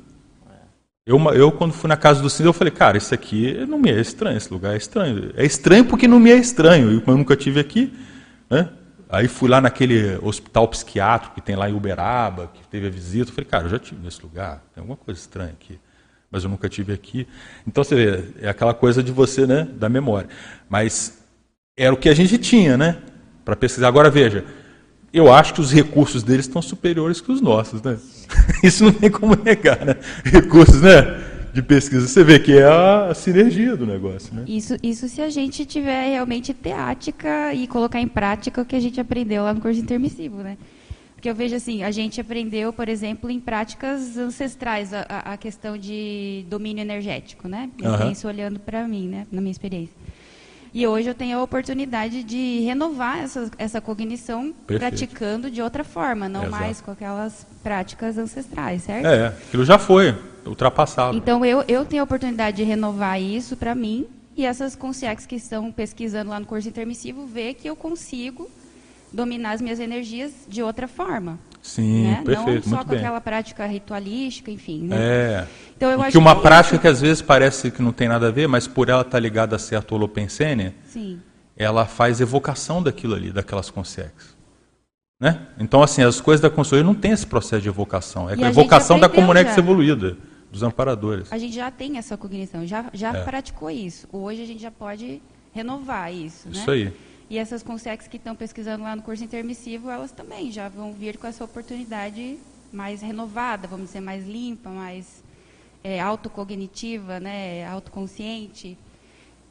Eu, 1.05 1.19
eu, 1.33 1.51
quando 1.51 1.73
fui 1.73 1.89
na 1.89 1.97
Casa 1.97 2.21
do 2.21 2.29
Cinza, 2.29 2.47
eu 2.47 2.53
falei, 2.53 2.71
cara, 2.71 2.97
isso 2.97 3.13
aqui 3.13 3.65
não 3.67 3.77
me 3.77 3.91
é 3.91 3.99
estranho, 3.99 4.37
esse 4.37 4.53
lugar 4.53 4.73
é 4.73 4.77
estranho. 4.77 5.31
É 5.35 5.43
estranho 5.43 5.83
porque 5.83 6.07
não 6.07 6.19
me 6.19 6.31
é 6.31 6.37
estranho. 6.37 7.03
Eu 7.05 7.17
nunca 7.17 7.35
tive 7.35 7.59
aqui, 7.59 7.91
né? 8.51 8.69
Aí 9.09 9.27
fui 9.27 9.49
lá 9.49 9.59
naquele 9.59 10.17
hospital 10.21 10.67
psiquiátrico 10.67 11.35
que 11.35 11.41
tem 11.41 11.55
lá 11.55 11.69
em 11.69 11.73
Uberaba, 11.73 12.51
que 12.53 12.67
teve 12.67 12.87
a 12.87 12.89
visita. 12.89 13.31
Falei, 13.31 13.49
cara, 13.49 13.65
eu 13.65 13.69
já 13.69 13.79
tive 13.79 14.03
nesse 14.03 14.21
lugar, 14.21 14.63
tem 14.73 14.81
alguma 14.81 14.95
coisa 14.95 15.19
estranha 15.19 15.51
aqui, 15.51 15.79
mas 16.29 16.43
eu 16.43 16.49
nunca 16.49 16.69
tive 16.69 16.93
aqui. 16.93 17.27
Então 17.67 17.83
você 17.83 17.95
vê, 17.95 18.23
é 18.41 18.49
aquela 18.49 18.73
coisa 18.73 19.01
de 19.01 19.11
você, 19.11 19.45
né, 19.45 19.67
da 19.73 19.89
memória. 19.89 20.29
Mas 20.69 21.19
era 21.75 21.93
o 21.93 21.97
que 21.97 22.07
a 22.07 22.13
gente 22.13 22.37
tinha, 22.37 22.77
né, 22.77 22.97
para 23.43 23.55
pesquisar. 23.55 23.87
Agora 23.87 24.09
veja, 24.09 24.45
eu 25.13 25.33
acho 25.33 25.53
que 25.53 25.61
os 25.61 25.71
recursos 25.71 26.23
deles 26.23 26.45
estão 26.45 26.61
superiores 26.61 27.19
que 27.19 27.31
os 27.31 27.41
nossos, 27.41 27.81
né? 27.81 27.97
Isso 28.63 28.85
não 28.85 28.93
tem 28.93 29.11
como 29.11 29.35
negar, 29.35 29.85
né? 29.85 29.95
Recursos, 30.23 30.81
né? 30.81 31.30
De 31.53 31.61
pesquisa. 31.61 32.07
Você 32.07 32.23
vê 32.23 32.39
que 32.39 32.57
é 32.57 32.65
a 32.65 33.13
sinergia 33.13 33.75
do 33.75 33.85
negócio. 33.85 34.33
Né? 34.33 34.43
Isso, 34.47 34.75
isso 34.81 35.07
se 35.07 35.21
a 35.21 35.29
gente 35.29 35.65
tiver 35.65 36.09
realmente 36.09 36.53
teática 36.53 37.53
e 37.53 37.67
colocar 37.67 37.99
em 37.99 38.07
prática 38.07 38.61
o 38.61 38.65
que 38.65 38.75
a 38.75 38.79
gente 38.79 38.99
aprendeu 38.99 39.43
lá 39.43 39.53
no 39.53 39.61
curso 39.61 39.79
intermissivo. 39.79 40.37
Né? 40.37 40.57
Porque 41.15 41.29
eu 41.29 41.35
vejo 41.35 41.55
assim, 41.55 41.83
a 41.83 41.91
gente 41.91 42.19
aprendeu, 42.19 42.71
por 42.71 42.89
exemplo, 42.89 43.29
em 43.29 43.39
práticas 43.39 44.17
ancestrais, 44.17 44.93
a, 44.93 45.01
a 45.07 45.37
questão 45.37 45.77
de 45.77 46.45
domínio 46.49 46.81
energético. 46.81 47.47
Né? 47.47 47.69
Eu 47.81 47.91
uhum. 47.91 47.97
penso 47.97 48.27
olhando 48.27 48.59
para 48.59 48.87
mim, 48.87 49.07
né? 49.07 49.27
na 49.31 49.41
minha 49.41 49.51
experiência. 49.51 49.95
E 50.73 50.87
hoje 50.87 51.09
eu 51.09 51.13
tenho 51.13 51.37
a 51.37 51.43
oportunidade 51.43 52.23
de 52.23 52.61
renovar 52.61 53.19
essa, 53.19 53.51
essa 53.57 53.81
cognição 53.81 54.53
Perfeito. 54.65 54.79
praticando 54.79 55.51
de 55.51 55.61
outra 55.61 55.83
forma, 55.83 56.29
não 56.29 56.43
Exato. 56.43 56.61
mais 56.61 56.79
com 56.79 56.91
aquelas 56.91 57.45
práticas 57.61 58.17
ancestrais, 58.17 58.83
certo? 58.83 59.05
É, 59.05 59.27
aquilo 59.27 59.65
já 59.65 59.77
foi 59.77 60.15
ultrapassado. 60.45 61.15
Então 61.17 61.43
eu, 61.45 61.63
eu 61.67 61.85
tenho 61.85 62.01
a 62.01 62.05
oportunidade 62.05 62.57
de 62.57 62.63
renovar 62.63 63.21
isso 63.21 63.55
para 63.55 63.73
mim 63.75 64.05
E 64.35 64.45
essas 64.45 64.75
consciências 64.75 65.25
que 65.25 65.35
estão 65.35 65.71
pesquisando 65.71 66.29
lá 66.29 66.39
no 66.39 66.45
curso 66.45 66.67
intermissivo 66.67 67.25
vê 67.25 67.53
que 67.53 67.69
eu 67.69 67.75
consigo 67.75 68.49
dominar 69.11 69.51
as 69.51 69.61
minhas 69.61 69.79
energias 69.79 70.31
de 70.47 70.63
outra 70.63 70.87
forma. 70.87 71.37
Sim, 71.61 72.05
né? 72.05 72.21
perfeito, 72.25 72.69
Não 72.69 72.77
só 72.77 72.83
com 72.83 72.89
bem. 72.91 72.99
aquela 72.99 73.19
prática 73.21 73.65
ritualística, 73.67 74.49
enfim. 74.49 74.83
Né? 74.87 74.95
É. 74.97 75.47
Então, 75.75 75.91
eu 75.91 76.01
acho 76.01 76.11
que 76.11 76.17
uma 76.17 76.33
que- 76.35 76.41
prática 76.41 76.77
que 76.79 76.87
às 76.87 77.01
vezes 77.01 77.21
parece 77.21 77.69
que 77.69 77.81
não 77.81 77.91
tem 77.91 78.07
nada 78.07 78.29
a 78.29 78.31
ver, 78.31 78.47
mas 78.47 78.67
por 78.67 78.87
ela 78.89 79.01
estar 79.01 79.19
ligada 79.19 79.55
a 79.57 79.59
certo 79.59 79.93
holopensene, 79.93 80.73
Sim. 80.87 81.19
ela 81.57 81.85
faz 81.85 82.21
evocação 82.21 82.81
daquilo 82.81 83.13
ali, 83.13 83.31
daquelas 83.31 83.69
consegues. 83.69 84.33
Né? 85.19 85.39
Então, 85.59 85.83
assim, 85.83 86.01
as 86.01 86.19
coisas 86.19 86.41
da 86.41 86.49
consultoria 86.49 86.83
não 86.85 86.95
tem 86.95 87.11
esse 87.11 87.27
processo 87.27 87.61
de 87.61 87.67
evocação. 87.67 88.27
É 88.29 88.35
E 88.35 88.43
a 88.43 88.49
evocação 88.49 88.97
da 88.99 89.07
comunex 89.09 89.51
já. 89.53 89.59
evoluída, 89.59 90.17
dos 90.51 90.61
amparadores. 90.63 91.31
A 91.31 91.37
gente 91.37 91.55
já 91.55 91.71
tem 91.71 91.97
essa 91.97 92.17
cognição, 92.17 92.67
já, 92.67 92.89
já 92.93 93.15
É. 93.15 93.23
praticou 93.23 93.71
isso. 93.71 94.07
Hoje 94.11 94.43
a 94.43 94.45
gente 94.45 94.61
já 94.61 94.69
pode 94.71 95.21
renovar 95.53 96.13
isso. 96.13 96.49
Né? 96.49 96.55
Isso 96.59 96.69
aí. 96.69 96.93
E 97.29 97.37
essas 97.37 97.63
consegues 97.63 98.07
que 98.07 98.17
estão 98.17 98.35
pesquisando 98.35 98.83
lá 98.83 98.93
no 98.95 99.01
curso 99.01 99.23
intermissivo, 99.23 99.89
elas 99.89 100.11
também 100.11 100.51
já 100.51 100.67
vão 100.67 100.91
vir 100.91 101.17
com 101.17 101.25
essa 101.25 101.45
oportunidade 101.45 102.37
mais 102.73 103.01
renovada, 103.01 103.67
vamos 103.67 103.87
dizer, 103.87 104.01
mais 104.01 104.27
limpa, 104.27 104.69
mais 104.69 105.23
é, 105.83 105.99
autocognitiva, 106.01 107.21
né, 107.21 107.65
autoconsciente. 107.67 108.77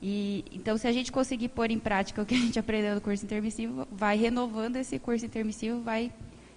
E, 0.03 0.45
então, 0.53 0.77
se 0.79 0.87
a 0.87 0.93
gente 0.93 1.11
conseguir 1.11 1.49
pôr 1.49 1.71
em 1.71 1.79
prática 1.79 2.21
o 2.23 2.27
que 2.27 2.35
a 2.35 2.39
gente 2.39 2.59
aprendeu 2.61 2.95
no 2.95 3.01
curso 3.01 3.25
intermissivo, 3.25 3.87
vai 3.91 4.17
renovando 4.19 4.77
esse 4.77 4.99
curso 4.99 5.25
intermissivo, 5.25 5.81
vai, 5.81 6.13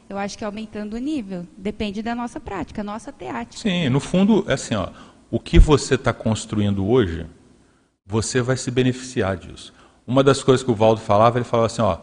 eu 0.10 0.18
acho 0.18 0.38
que 0.38 0.44
aumentando 0.46 0.96
o 0.96 1.00
nível. 1.00 1.46
Depende 1.58 2.02
da 2.02 2.14
nossa 2.14 2.40
prática, 2.40 2.84
nossa 2.84 3.12
teática. 3.12 3.62
Sim, 3.62 3.90
no 3.90 4.00
fundo, 4.00 4.46
é 4.48 4.54
assim, 4.54 4.76
ó, 4.76 4.90
o 5.32 5.40
que 5.40 5.58
você 5.58 5.96
está 5.96 6.14
construindo 6.14 6.88
hoje, 6.88 7.26
você 8.06 8.42
vai 8.42 8.58
se 8.58 8.70
beneficiar 8.70 9.38
disso. 9.38 9.74
Uma 10.06 10.24
das 10.24 10.44
coisas 10.44 10.64
que 10.64 10.72
o 10.72 10.76
Valdo 10.76 11.02
falava, 11.02 11.38
ele 11.38 11.46
falava 11.46 11.68
assim, 11.68 11.82
ó, 11.82 11.98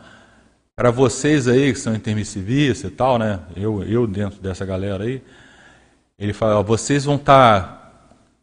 para 0.74 0.90
vocês 0.90 1.46
aí 1.46 1.72
que 1.72 1.78
são 1.78 1.94
intermissivistas 1.94 2.90
e 2.90 2.94
tal, 2.94 3.18
né, 3.18 3.40
eu, 3.54 3.82
eu 3.84 4.06
dentro 4.06 4.40
dessa 4.40 4.64
galera 4.64 5.04
aí, 5.04 5.22
ele 6.18 6.32
fala, 6.32 6.58
ó, 6.58 6.62
vocês 6.62 7.04
vão 7.04 7.16
estar 7.16 7.78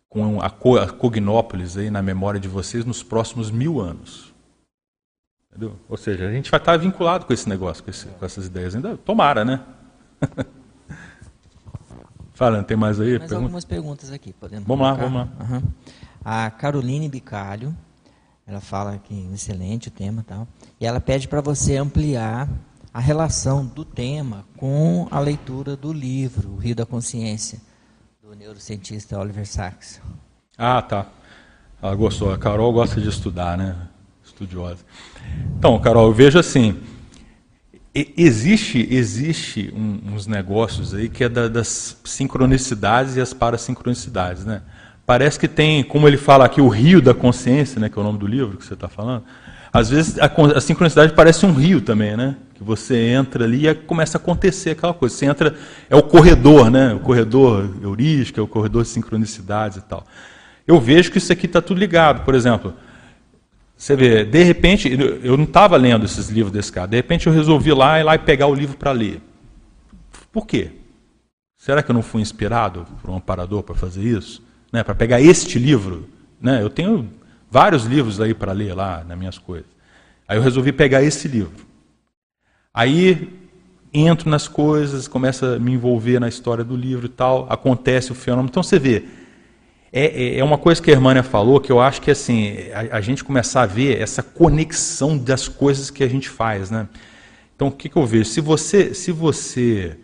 com 0.09 0.41
a, 0.41 0.49
co- 0.49 0.77
a 0.77 0.87
Cognópolis 0.87 1.77
aí 1.77 1.89
na 1.89 2.01
memória 2.01 2.39
de 2.39 2.47
vocês 2.47 2.85
nos 2.85 3.03
próximos 3.03 3.51
mil 3.51 3.79
anos. 3.79 4.26
Entendeu? 5.57 5.75
Ou 5.89 5.97
seja, 5.97 6.27
a 6.27 6.31
gente 6.31 6.51
vai 6.51 6.59
estar 6.59 6.77
vinculado 6.77 7.25
com 7.25 7.33
esse 7.33 7.49
negócio, 7.49 7.83
com, 7.83 7.89
esse- 7.89 8.05
com 8.05 8.23
essas 8.25 8.45
ideias 8.45 8.75
ainda. 8.75 8.95
Tomara, 8.97 9.43
né? 9.43 9.59
Fala, 12.33 12.63
tem 12.63 12.77
mais 12.77 12.99
aí? 12.99 13.09
Mais 13.17 13.19
Pergunta? 13.21 13.35
algumas 13.35 13.65
perguntas 13.65 14.11
aqui, 14.11 14.31
podemos 14.33 14.67
Vamos 14.67 14.85
lá, 14.85 14.95
colocar? 14.95 15.09
vamos 15.13 15.31
lá. 15.39 15.45
Aham. 15.45 15.63
A 16.23 16.51
Caroline 16.51 17.09
Bicalho, 17.09 17.75
ela 18.45 18.61
fala 18.61 18.97
que 19.03 19.27
excelente 19.33 19.87
o 19.87 19.91
tema 19.91 20.21
e 20.21 20.23
tal, 20.23 20.47
e 20.79 20.85
ela 20.85 20.99
pede 20.99 21.27
para 21.27 21.41
você 21.41 21.77
ampliar 21.77 22.47
a 22.93 22.99
relação 22.99 23.65
do 23.65 23.83
tema 23.83 24.45
com 24.57 25.07
a 25.09 25.19
leitura 25.19 25.75
do 25.75 25.91
livro, 25.91 26.51
O 26.51 26.57
Rio 26.57 26.75
da 26.75 26.85
Consciência, 26.85 27.59
do 28.21 28.35
neurocientista 28.35 29.17
Oliver 29.17 29.47
Sacks. 29.47 29.99
Ah, 30.57 30.81
tá. 30.81 31.07
Ela 31.81 31.95
gostou. 31.95 32.31
A 32.31 32.37
Carol 32.37 32.71
gosta 32.73 32.99
de 33.01 33.07
estudar, 33.09 33.57
né? 33.57 33.75
Estudiosa. 34.37 34.85
Então, 35.57 35.79
Carol, 35.79 36.05
eu 36.07 36.13
vejo 36.13 36.37
assim. 36.37 36.75
Existe, 38.15 38.87
existe 38.91 39.73
um- 39.75 40.13
uns 40.13 40.27
negócios 40.27 40.93
aí 40.93 41.09
que 41.09 41.23
é 41.23 41.29
da- 41.29 41.47
das 41.47 41.97
sincronicidades 42.03 43.15
e 43.15 43.21
as 43.21 43.33
parassincronicidades, 43.33 44.45
né? 44.45 44.61
Parece 45.03 45.39
que 45.39 45.47
tem, 45.47 45.83
como 45.83 46.07
ele 46.07 46.17
fala 46.17 46.45
aqui, 46.45 46.61
o 46.61 46.67
rio 46.67 47.01
da 47.01 47.15
consciência, 47.15 47.79
né? 47.79 47.89
Que 47.89 47.97
é 47.97 48.01
o 48.01 48.03
nome 48.03 48.19
do 48.19 48.27
livro 48.27 48.57
que 48.57 48.63
você 48.65 48.75
está 48.75 48.87
falando. 48.87 49.23
Às 49.73 49.89
vezes 49.89 50.19
a, 50.19 50.25
a 50.55 50.61
sincronicidade 50.61 51.13
parece 51.13 51.43
um 51.43 51.53
rio 51.53 51.81
também, 51.81 52.15
né? 52.15 52.35
Que 52.53 52.63
você 52.63 52.95
entra 53.09 53.43
ali 53.45 53.67
e 53.67 53.73
começa 53.73 54.19
a 54.19 54.21
acontecer 54.21 54.71
aquela 54.71 54.93
coisa. 54.93 55.15
Você 55.15 55.25
entra, 55.25 55.55
é 55.89 55.95
o 55.95 56.03
corredor, 56.03 56.69
né? 56.69 56.93
O 56.93 56.99
corredor 56.99 57.67
heurístico, 57.81 58.39
é 58.39 58.43
o 58.43 58.47
corredor 58.47 58.83
de 58.83 58.89
sincronicidades 58.89 59.77
e 59.77 59.81
tal. 59.81 60.05
Eu 60.67 60.79
vejo 60.79 61.11
que 61.11 61.17
isso 61.17 61.33
aqui 61.33 61.47
está 61.47 61.61
tudo 61.61 61.79
ligado. 61.79 62.23
Por 62.23 62.35
exemplo, 62.35 62.75
você 63.77 63.95
vê, 63.95 64.25
de 64.25 64.43
repente, 64.43 64.89
eu- 65.23 65.37
não 65.37 65.43
estava 65.43 65.77
lendo 65.77 66.03
esses 66.03 66.29
livros 66.29 66.51
desse 66.51 66.71
cara. 66.71 66.87
De 66.87 66.97
repente 66.97 67.27
eu 67.27 67.33
resolvi 67.33 67.71
lá 67.71 67.99
ir 67.99 68.03
lá 68.03 68.15
e 68.15 68.19
pegar 68.19 68.47
o 68.47 68.55
livro 68.55 68.75
para 68.75 68.91
ler. 68.91 69.21
Por 70.31 70.47
quê? 70.47 70.71
Será 71.57 71.83
que 71.83 71.91
eu 71.91 71.93
não 71.93 72.01
fui 72.01 72.21
inspirado 72.21 72.87
por 73.01 73.11
um 73.11 73.17
amparador 73.17 73.61
para 73.61 73.75
fazer 73.75 74.03
isso? 74.03 74.41
Né? 74.73 74.83
Para 74.83 74.95
pegar 74.95 75.21
este 75.21 75.59
livro? 75.59 76.09
Né? 76.41 76.61
Eu 76.61 76.69
tenho 76.69 77.07
vários 77.51 77.85
livros 77.85 78.19
aí 78.19 78.33
para 78.33 78.51
ler 78.51 78.73
lá 78.73 79.03
nas 79.07 79.17
minhas 79.17 79.37
coisas. 79.37 79.67
Aí 80.27 80.37
eu 80.37 80.41
resolvi 80.41 80.71
pegar 80.71 81.03
esse 81.03 81.27
livro. 81.27 81.65
Aí 82.73 83.29
entro 83.93 84.29
nas 84.29 84.47
coisas, 84.47 85.07
começo 85.07 85.45
a 85.45 85.59
me 85.59 85.73
envolver 85.73 86.19
na 86.19 86.27
história 86.27 86.63
do 86.63 86.75
livro 86.75 87.05
e 87.05 87.09
tal, 87.09 87.47
acontece 87.49 88.11
o 88.11 88.15
fenômeno. 88.15 88.49
Então 88.49 88.61
você 88.61 88.77
vê, 88.77 89.05
é, 89.91 90.05
é- 90.05 90.39
é 90.39 90.43
uma 90.43 90.57
coisa 90.57 90.81
que 90.81 90.89
a 90.89 90.93
Hermânia 90.93 91.23
falou 91.23 91.59
que 91.59 91.71
eu 91.71 91.79
acho 91.79 92.01
que 92.01 92.11
assim, 92.11 92.55
a, 92.73 92.97
a 92.97 93.01
gente 93.01 93.23
começar 93.23 93.63
a 93.63 93.65
ver 93.65 94.01
essa 94.01 94.21
conexão 94.21 95.17
das 95.17 95.47
coisas 95.47 95.89
que 95.89 96.03
a 96.03 96.07
gente 96.07 96.29
faz. 96.29 96.69
Né? 96.69 96.87
Então 97.55 97.69
o 97.69 97.71
que, 97.71 97.89
que 97.89 97.95
eu 97.95 98.05
vejo? 98.05 98.25
Se 98.25 98.41
você, 98.41 98.93
se 98.93 99.11
você 99.11 99.97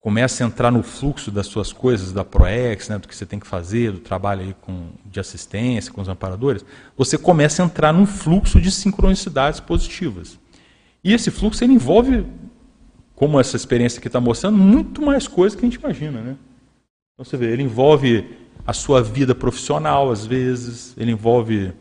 começa 0.00 0.44
a 0.44 0.46
entrar 0.46 0.70
no 0.70 0.84
fluxo 0.84 1.32
das 1.32 1.48
suas 1.48 1.72
coisas, 1.72 2.12
da 2.12 2.24
ProEx, 2.24 2.88
né, 2.88 2.96
do 2.96 3.08
que 3.08 3.16
você 3.16 3.26
tem 3.26 3.40
que 3.40 3.46
fazer, 3.46 3.90
do 3.90 3.98
trabalho 3.98 4.42
aí 4.42 4.54
com, 4.60 4.90
de 5.04 5.18
assistência 5.18 5.92
com 5.92 6.00
os 6.00 6.08
amparadores, 6.08 6.64
você 6.96 7.18
começa 7.18 7.60
a 7.60 7.66
entrar 7.66 7.92
num 7.92 8.06
fluxo 8.06 8.60
de 8.60 8.70
sincronicidades 8.70 9.58
positivas. 9.58 10.38
E 11.02 11.12
esse 11.12 11.28
fluxo 11.32 11.64
ele 11.64 11.72
envolve, 11.72 12.24
como 13.16 13.40
essa 13.40 13.56
experiência 13.56 13.98
aqui 13.98 14.06
está 14.06 14.20
mostrando, 14.20 14.56
muito 14.56 15.02
mais 15.02 15.26
coisas 15.26 15.58
que 15.58 15.66
a 15.66 15.68
gente 15.68 15.80
imagina. 15.80 16.20
Né? 16.20 16.36
Então 17.14 17.24
você 17.24 17.36
vê, 17.36 17.46
ele 17.52 17.64
envolve 17.64 18.45
a 18.66 18.72
sua 18.72 19.02
vida 19.02 19.34
profissional, 19.34 20.10
às 20.10 20.26
vezes, 20.26 20.94
ele 20.96 21.12
envolve 21.12 21.72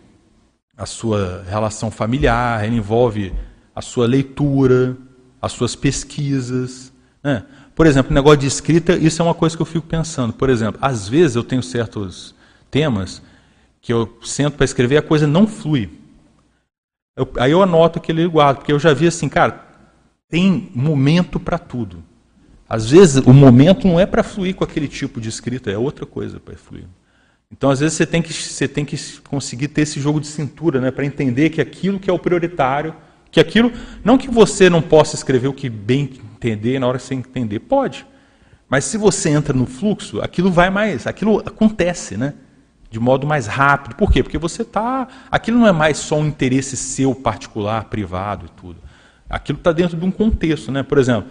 a 0.78 0.86
sua 0.86 1.44
relação 1.50 1.90
familiar, 1.90 2.64
ele 2.66 2.76
envolve 2.76 3.34
a 3.76 3.82
sua 3.82 4.06
leitura, 4.06 4.96
as 5.42 5.52
suas 5.52 5.76
pesquisas. 5.76 6.94
Né? 7.24 7.44
Por 7.74 7.88
exemplo, 7.88 8.14
negócio 8.14 8.38
de 8.40 8.48
escrita, 8.48 8.94
isso 8.96 9.22
é 9.22 9.26
uma 9.26 9.34
coisa 9.34 9.56
que 9.56 9.62
eu 9.62 9.66
fico 9.66 9.88
pensando. 9.88 10.34
Por 10.34 10.50
exemplo, 10.50 10.80
às 10.82 11.10
vezes 11.10 11.36
eu 11.36 11.44
tenho 11.44 11.64
certos 11.64 12.36
temas 12.70 13.22
que 13.82 13.92
eu 13.92 14.18
sento 14.22 14.56
para 14.56 14.66
escrever 14.66 14.96
e 14.96 14.98
a 14.98 15.02
coisa 15.02 15.26
não 15.26 15.48
flui. 15.48 15.90
Eu- 17.18 17.30
aí 17.38 17.52
eu 17.52 17.64
anoto 17.64 18.00
aquele 18.00 18.28
guardo, 18.28 18.58
porque 18.58 18.72
eu 18.72 18.80
já 18.80 18.94
vi 18.94 19.08
assim, 19.08 19.30
cara, 19.30 19.64
tem 20.30 20.72
momento 20.76 21.40
para 21.40 21.58
tudo. 21.58 22.04
Às 22.68 22.90
vezes 22.90 23.18
o 23.26 23.34
momento 23.34 23.88
não 23.88 24.00
é 24.00 24.06
para 24.06 24.24
fluir 24.24 24.56
com 24.56 24.64
aquele 24.64 24.88
tipo 24.88 25.22
de 25.22 25.30
escrita, 25.30 25.70
é 25.70 25.78
outra 25.78 26.06
coisa 26.06 26.40
para 26.40 26.56
fluir. 26.56 26.86
Então, 27.52 27.70
às 27.70 27.80
vezes, 27.80 27.96
você 27.96 28.06
tem 28.06 28.22
que, 28.22 28.34
você 28.34 28.68
tem 28.68 28.84
que 28.84 28.98
conseguir 29.30 29.68
ter 29.68 29.82
esse 29.82 30.00
jogo 30.00 30.20
de 30.20 30.28
cintura, 30.28 30.82
né, 30.82 30.92
para 30.92 31.06
entender 31.06 31.52
que 31.52 31.62
aquilo 31.62 32.00
que 32.00 32.10
é 32.10 32.14
o 32.14 32.20
prioritário, 32.20 32.94
que 33.32 33.40
aquilo. 33.40 33.72
Não 34.04 34.18
que 34.18 34.30
você 34.30 34.70
não 34.70 34.82
possa 34.82 35.16
escrever 35.16 35.48
o 35.48 35.54
que 35.54 35.70
bem 35.70 36.10
entender 36.36 36.80
na 36.80 36.88
hora 36.88 36.98
que 36.98 37.04
você 37.04 37.14
entender, 37.14 37.60
pode. 37.60 38.06
Mas 38.68 38.86
se 38.86 38.98
você 38.98 39.30
entra 39.30 39.54
no 39.54 39.66
fluxo, 39.66 40.20
aquilo 40.22 40.52
vai 40.52 40.70
mais, 40.70 41.06
aquilo 41.06 41.40
acontece, 41.46 42.18
né? 42.18 42.34
De 42.90 43.00
modo 43.00 43.28
mais 43.28 43.46
rápido. 43.46 43.96
Por 43.96 44.12
quê? 44.12 44.24
Porque 44.24 44.38
você 44.38 44.64
está. 44.64 45.08
Aquilo 45.30 45.60
não 45.60 45.68
é 45.68 45.72
mais 45.72 45.98
só 45.98 46.18
um 46.18 46.26
interesse 46.26 46.76
seu 46.76 47.14
particular, 47.14 47.86
privado 47.86 48.48
e 48.48 48.50
tudo. 48.60 48.80
Aquilo 49.30 49.58
está 49.58 49.72
dentro 49.72 49.98
de 49.98 50.06
um 50.06 50.12
contexto, 50.12 50.72
né? 50.72 50.82
Por 50.82 50.98
exemplo, 50.98 51.30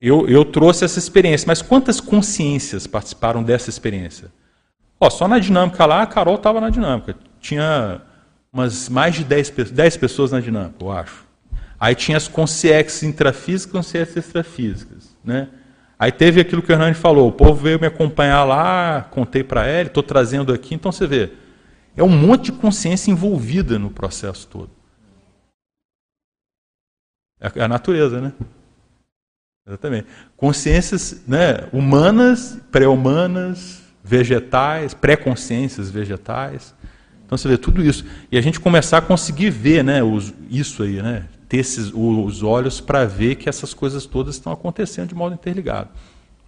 eu, 0.00 0.28
eu 0.28 0.44
trouxe 0.44 0.84
essa 0.84 0.98
experiência, 0.98 1.46
mas 1.46 1.60
quantas 1.60 2.00
consciências 2.00 2.86
participaram 2.86 3.42
dessa 3.42 3.68
experiência? 3.68 4.32
Ó, 4.98 5.10
só 5.10 5.28
na 5.28 5.38
dinâmica 5.38 5.84
lá, 5.86 6.02
a 6.02 6.06
Carol 6.06 6.36
estava 6.36 6.60
na 6.60 6.70
dinâmica. 6.70 7.16
Tinha 7.40 8.00
umas 8.52 8.88
mais 8.88 9.14
de 9.14 9.24
10, 9.24 9.50
pe- 9.50 9.64
10 9.64 9.96
pessoas 9.96 10.32
na 10.32 10.40
dinâmica, 10.40 10.76
eu 10.80 10.90
acho. 10.90 11.26
Aí 11.78 11.94
tinha 11.94 12.16
as 12.16 12.28
consciências 12.28 13.02
intrafísicas 13.02 13.70
e 13.70 13.72
consciências 13.72 14.16
extrafísicas. 14.26 15.16
Né? 15.24 15.48
Aí 15.98 16.12
teve 16.12 16.40
aquilo 16.40 16.62
que 16.62 16.70
o 16.70 16.74
Hernani 16.74 16.94
falou, 16.94 17.28
o 17.28 17.32
povo 17.32 17.54
veio 17.62 17.80
me 17.80 17.86
acompanhar 17.86 18.44
lá, 18.44 19.02
contei 19.10 19.42
para 19.44 19.68
ele, 19.68 19.88
estou 19.88 20.02
trazendo 20.02 20.52
aqui. 20.52 20.74
Então 20.74 20.90
você 20.92 21.06
vê, 21.06 21.32
é 21.96 22.02
um 22.02 22.08
monte 22.08 22.46
de 22.46 22.52
consciência 22.52 23.10
envolvida 23.10 23.78
no 23.78 23.90
processo 23.90 24.46
todo. 24.46 24.70
É 27.40 27.62
a 27.62 27.68
natureza, 27.68 28.20
né? 28.20 28.32
Exatamente. 29.70 30.06
Consciências 30.36 31.22
né, 31.28 31.68
humanas, 31.72 32.58
pré-humanas, 32.72 33.80
vegetais, 34.02 34.92
pré-consciências 34.92 35.88
vegetais. 35.88 36.74
Então 37.24 37.38
você 37.38 37.46
vê 37.46 37.56
tudo 37.56 37.80
isso. 37.80 38.04
E 38.32 38.36
a 38.36 38.40
gente 38.40 38.58
começar 38.58 38.98
a 38.98 39.00
conseguir 39.00 39.50
ver 39.50 39.84
né, 39.84 40.02
os, 40.02 40.34
isso 40.50 40.82
aí, 40.82 41.00
né? 41.00 41.28
ter 41.48 41.58
esses, 41.58 41.92
os 41.94 42.42
olhos 42.42 42.80
para 42.80 43.04
ver 43.04 43.36
que 43.36 43.48
essas 43.48 43.72
coisas 43.72 44.06
todas 44.06 44.34
estão 44.34 44.52
acontecendo 44.52 45.08
de 45.08 45.14
modo 45.14 45.34
interligado. 45.34 45.90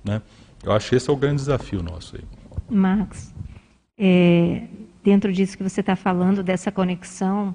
Né? 0.04 0.20
Eu 0.64 0.72
acho 0.72 0.90
que 0.90 0.96
esse 0.96 1.08
é 1.08 1.12
o 1.12 1.16
grande 1.16 1.36
desafio 1.36 1.82
nosso 1.82 2.16
aí. 2.16 2.24
Max, 2.68 3.32
é, 3.96 4.62
dentro 5.04 5.32
disso 5.32 5.56
que 5.56 5.62
você 5.62 5.80
está 5.80 5.94
falando, 5.94 6.42
dessa 6.42 6.72
conexão, 6.72 7.54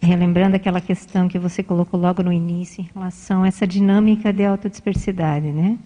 relembrando 0.00 0.56
aquela 0.56 0.80
questão 0.80 1.28
que 1.28 1.38
você 1.38 1.62
colocou 1.62 1.98
logo 1.98 2.22
no 2.22 2.32
início 2.32 2.82
em 2.82 2.88
relação 2.94 3.42
a 3.42 3.48
essa 3.48 3.66
dinâmica 3.66 4.32
de 4.32 4.44
autodispersidade, 4.44 5.50
né? 5.52 5.78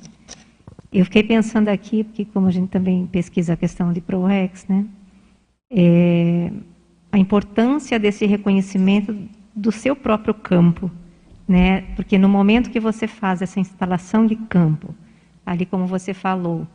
Eu 0.93 1.05
fiquei 1.05 1.23
pensando 1.23 1.69
aqui, 1.69 2.03
porque 2.03 2.25
como 2.25 2.49
a 2.49 2.51
gente 2.51 2.69
também 2.69 3.07
pesquisa 3.07 3.53
a 3.53 3.57
questão 3.57 3.93
de 3.93 4.01
ProRex, 4.01 4.67
né? 4.67 4.85
É, 5.71 6.51
a 7.13 7.19
importância 7.19 7.99
desse 7.99 8.27
reconhecimento 8.27 9.17
do 9.55 9.71
seu 9.71 9.95
próprio 9.95 10.35
campo, 10.35 10.91
né? 11.47 11.83
Porque 11.95 12.19
no 12.19 12.29
momento 12.29 12.71
que 12.71 12.81
você 12.81 13.07
faz 13.07 13.41
essa 13.41 13.61
instalação 13.61 14.27
de 14.27 14.35
campo, 14.35 14.95
ali 15.47 15.65
como 15.65 15.87
você 15.87 16.13
falou, 16.13 16.67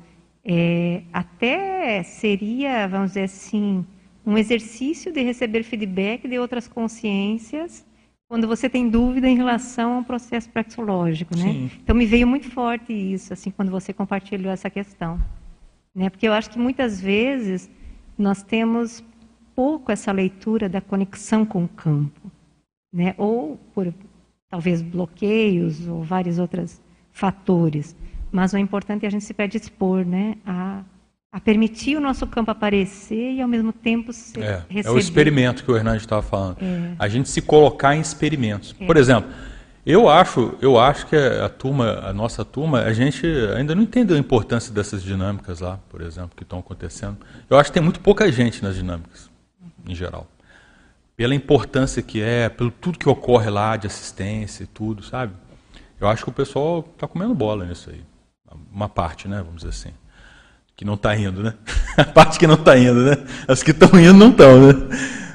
é, 0.44 1.02
até 1.12 2.04
seria, 2.04 2.88
vamos 2.88 3.10
dizer 3.10 3.24
assim, 3.24 3.86
um 4.26 4.38
exercício 4.38 5.11
de 5.11 5.21
receber 5.21 5.63
feedback 5.63 6.28
de 6.28 6.39
outras 6.39 6.67
consciências 6.67 7.86
quando 8.28 8.47
você 8.47 8.67
tem 8.67 8.89
dúvida 8.89 9.30
em 9.30 9.36
relação 9.36 9.97
ao 9.97 10.03
processo 10.03 10.49
praxológico, 10.49 11.38
né? 11.38 11.43
Sim. 11.43 11.71
Então 11.84 11.95
me 11.95 12.05
veio 12.05 12.26
muito 12.26 12.49
forte 12.49 12.91
isso, 12.91 13.32
assim, 13.32 13.51
quando 13.51 13.69
você 13.69 13.93
compartilhou 13.93 14.51
essa 14.51 14.69
questão, 14.69 15.21
né? 15.93 16.09
Porque 16.09 16.28
eu 16.28 16.34
acho 16.34 16.49
que 16.49 16.57
muitas 16.57 16.99
vezes 16.99 17.69
nós 18.17 18.41
temos 18.41 19.03
pouco 19.55 19.91
essa 19.91 20.11
leitura 20.11 20.67
da 20.67 20.82
conexão 20.82 21.45
com 21.45 21.63
o 21.63 21.67
campo, 21.67 22.32
né? 22.91 23.13
Ou 23.17 23.57
por 23.73 23.93
talvez 24.49 24.82
bloqueios 24.82 25.88
ou 25.88 26.03
vários 26.03 26.39
outros 26.39 26.82
fatores, 27.11 27.95
mas 28.32 28.53
o 28.53 28.57
importante 28.57 29.05
é 29.05 29.07
a 29.07 29.11
gente 29.11 29.23
se 29.23 29.34
predispor, 29.34 30.05
né, 30.05 30.36
a 30.45 30.84
a 31.36 31.40
permitir 31.42 31.98
o 31.98 32.00
nosso 32.00 32.26
campo 32.26 32.50
aparecer 32.50 33.34
e 33.34 33.42
ao 33.42 33.48
mesmo 33.50 33.74
tempo 33.74 34.14
ser 34.14 34.42
é. 34.42 34.66
É 34.86 34.90
o 34.90 34.98
experimento 34.98 35.66
que 35.66 35.70
o 35.70 35.76
Hernandes 35.76 36.04
estava 36.04 36.22
falando. 36.22 36.60
É. 36.62 36.96
A 36.98 37.10
gente 37.10 37.28
se 37.28 37.42
colocar 37.42 37.94
em 37.94 38.00
experimentos. 38.00 38.74
É. 38.80 38.86
Por 38.86 38.96
exemplo, 38.96 39.30
eu 39.86 40.08
acho, 40.08 40.58
eu 40.62 40.80
acho 40.80 41.06
que 41.08 41.16
a 41.18 41.50
turma, 41.50 42.00
a 42.06 42.14
nossa 42.14 42.46
turma, 42.46 42.84
a 42.84 42.94
gente 42.94 43.28
ainda 43.54 43.76
não 43.76 43.84
entendeu 43.84 44.16
a 44.16 44.20
importância 44.20 44.74
dessas 44.74 45.04
dinâmicas 45.04 45.60
lá, 45.60 45.78
por 45.90 46.00
exemplo, 46.00 46.32
que 46.38 46.44
estão 46.44 46.60
acontecendo. 46.60 47.18
Eu 47.50 47.60
acho 47.60 47.70
que 47.70 47.74
tem 47.74 47.84
muito 47.84 48.00
pouca 48.00 48.32
gente 48.32 48.64
nas 48.64 48.74
dinâmicas, 48.74 49.30
em 49.86 49.94
geral. 49.94 50.28
Pela 51.18 51.36
importância 51.36 52.02
que 52.02 52.22
é, 52.22 52.48
pelo 52.48 52.72
tudo 52.72 52.98
que 52.98 53.10
ocorre 53.10 53.50
lá 53.50 53.76
de 53.76 53.88
assistência 53.88 54.64
e 54.64 54.68
tudo, 54.68 55.04
sabe? 55.04 55.34
Eu 56.00 56.08
acho 56.08 56.24
que 56.24 56.30
o 56.30 56.34
pessoal 56.34 56.80
está 56.94 57.10
comendo 57.10 57.36
bola 57.36 57.66
nisso 57.66 57.90
aí. 57.90 58.02
Uma 58.72 58.88
parte, 58.88 59.28
né, 59.28 59.40
vamos 59.40 59.64
dizer 59.64 59.72
assim 59.72 60.05
que 60.76 60.84
não 60.84 60.95
está 60.95 61.15
indo, 61.15 61.41
né? 61.41 61.53
A 61.97 62.03
parte 62.03 62.38
que 62.38 62.47
não 62.47 62.55
está 62.55 62.78
indo, 62.78 63.01
né? 63.03 63.17
As 63.47 63.63
que 63.63 63.71
estão 63.71 63.99
indo 63.99 64.13
não 64.13 64.30
estão, 64.30 64.67
né? 64.67 64.73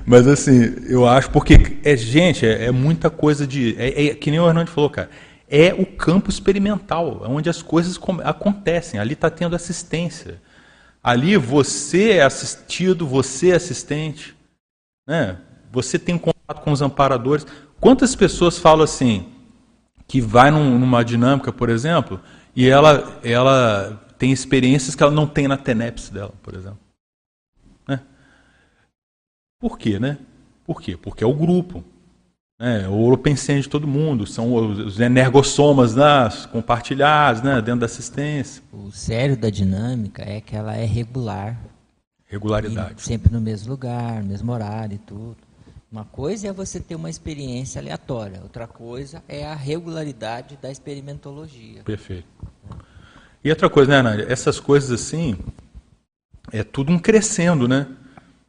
Mas 0.05 0.27
assim, 0.27 0.75
eu 0.89 1.07
acho 1.07 1.31
porque 1.31 1.79
é 1.85 1.97
gente, 1.97 2.45
é, 2.47 2.67
é 2.67 2.71
muita 2.71 3.09
coisa 3.09 3.47
de, 3.47 3.77
é, 3.79 4.07
é, 4.07 4.15
que 4.15 4.31
nem 4.31 4.41
o 4.41 4.49
Hernandes 4.49 4.75
falou, 4.75 4.91
cara. 4.91 5.11
É 5.49 5.75
o 5.75 5.85
campo 5.85 6.31
experimental, 6.31 7.25
onde 7.27 7.51
as 7.51 7.61
coisas 7.61 7.99
acontecem. 8.23 9.01
Ali 9.01 9.15
está 9.15 9.29
tendo 9.29 9.57
assistência. 9.57 10.41
Ali 11.03 11.37
você 11.37 12.13
é 12.13 12.23
assistido, 12.23 13.07
você 13.07 13.51
é 13.51 13.57
assistente, 13.57 14.37
né? 15.07 15.39
Você 15.73 15.99
tem 15.99 16.17
contato 16.17 16.63
com 16.63 16.71
os 16.71 16.83
amparadores. 16.83 17.47
Quantas 17.81 18.15
pessoas 18.15 18.59
falam 18.59 18.85
assim 18.85 19.27
que 20.07 20.21
vai 20.21 20.51
num, 20.51 20.79
numa 20.79 21.05
dinâmica, 21.05 21.53
por 21.53 21.69
exemplo, 21.69 22.21
e 22.55 22.69
ela 22.69 23.19
ela 23.23 24.01
tem 24.21 24.31
experiências 24.31 24.95
que 24.95 25.03
ela 25.03 25.11
não 25.11 25.27
tem 25.27 25.49
na 25.49 25.57
TENEPS 25.57 26.11
dela, 26.11 26.35
por 26.43 26.55
exemplo. 26.55 26.79
Né? 27.89 27.99
Por 29.59 29.79
quê, 29.79 29.99
né? 29.99 30.19
Por 30.67 30.83
quê? 30.83 30.95
Porque 30.95 31.25
é 31.25 31.27
o 31.27 31.33
grupo. 31.33 31.83
Né? 32.59 32.87
O 32.87 33.01
Oropensene 33.01 33.63
de 33.63 33.69
todo 33.71 33.89
mundo, 33.89 34.27
são 34.27 34.53
os 34.55 35.01
energossomas 35.01 35.95
né? 35.95 36.05
compartilhados 36.53 37.41
né? 37.41 37.63
dentro 37.63 37.81
da 37.81 37.87
assistência. 37.87 38.63
O 38.71 38.93
sério 38.93 39.39
da 39.39 39.49
dinâmica 39.49 40.23
é 40.23 40.39
que 40.39 40.55
ela 40.55 40.77
é 40.77 40.85
regular. 40.85 41.59
Regularidade. 42.27 43.01
sempre 43.01 43.33
no 43.33 43.41
mesmo 43.41 43.71
lugar, 43.71 44.23
no 44.23 44.29
mesmo 44.29 44.53
horário 44.53 44.97
e 44.97 44.99
tudo. 44.99 45.39
Uma 45.91 46.05
coisa 46.05 46.47
é 46.47 46.53
você 46.53 46.79
ter 46.79 46.95
uma 46.95 47.09
experiência 47.09 47.81
aleatória, 47.81 48.41
outra 48.43 48.67
coisa 48.67 49.25
é 49.27 49.47
a 49.47 49.55
regularidade 49.55 50.59
da 50.61 50.71
experimentologia. 50.71 51.83
Perfeito. 51.83 52.29
E 53.43 53.51
outra 53.51 53.71
coisa, 53.71 53.91
né, 53.91 54.03
Nádia? 54.03 54.27
Essas 54.29 54.61
coisas 54.61 54.91
assim, 54.91 55.37
é 56.53 56.63
tudo 56.63 56.93
um 56.93 56.99
crescendo, 56.99 57.67
né? 57.67 57.87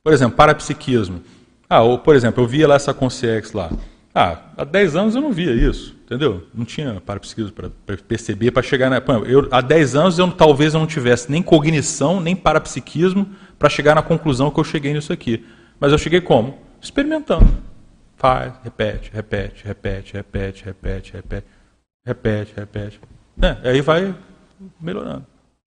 Por 0.03 0.11
exemplo, 0.11 0.35
parapsiquismo. 0.35 1.21
Ah, 1.69 1.81
ou, 1.81 1.97
por 1.97 2.15
exemplo, 2.15 2.43
eu 2.43 2.47
via 2.47 2.67
lá 2.67 2.75
essa 2.75 2.93
Concierge 2.93 3.51
lá. 3.53 3.71
Ah, 4.13 4.39
há 4.57 4.65
10 4.65 4.95
anos 4.97 5.15
eu 5.15 5.21
não 5.21 5.31
via 5.31 5.53
isso, 5.53 5.95
entendeu? 6.03 6.45
Não 6.53 6.65
tinha 6.65 6.99
parapsiquismo 6.99 7.53
para 7.53 7.69
perceber, 8.05 8.51
para 8.51 8.61
chegar 8.61 8.89
na. 8.89 9.01
Eu, 9.25 9.47
há 9.49 9.61
10 9.61 9.95
anos 9.95 10.19
eu 10.19 10.29
talvez 10.31 10.73
eu 10.73 10.81
não 10.81 10.87
tivesse 10.87 11.31
nem 11.31 11.41
cognição, 11.41 12.19
nem 12.19 12.35
parapsiquismo 12.35 13.29
para 13.57 13.69
chegar 13.69 13.95
na 13.95 14.01
conclusão 14.01 14.51
que 14.51 14.59
eu 14.59 14.63
cheguei 14.65 14.93
nisso 14.93 15.13
aqui. 15.13 15.45
Mas 15.79 15.93
eu 15.93 15.97
cheguei 15.97 16.19
como? 16.19 16.57
Experimentando. 16.81 17.47
Faz, 18.17 18.53
repete, 18.63 19.09
repete, 19.13 19.65
repete, 19.65 20.13
repete, 20.13 20.63
repete, 20.65 21.13
repete, 21.13 21.47
repete, 22.05 22.53
repete. 22.57 22.99
É, 23.41 23.69
aí 23.69 23.81
vai 23.81 24.13
melhorando. 24.79 25.25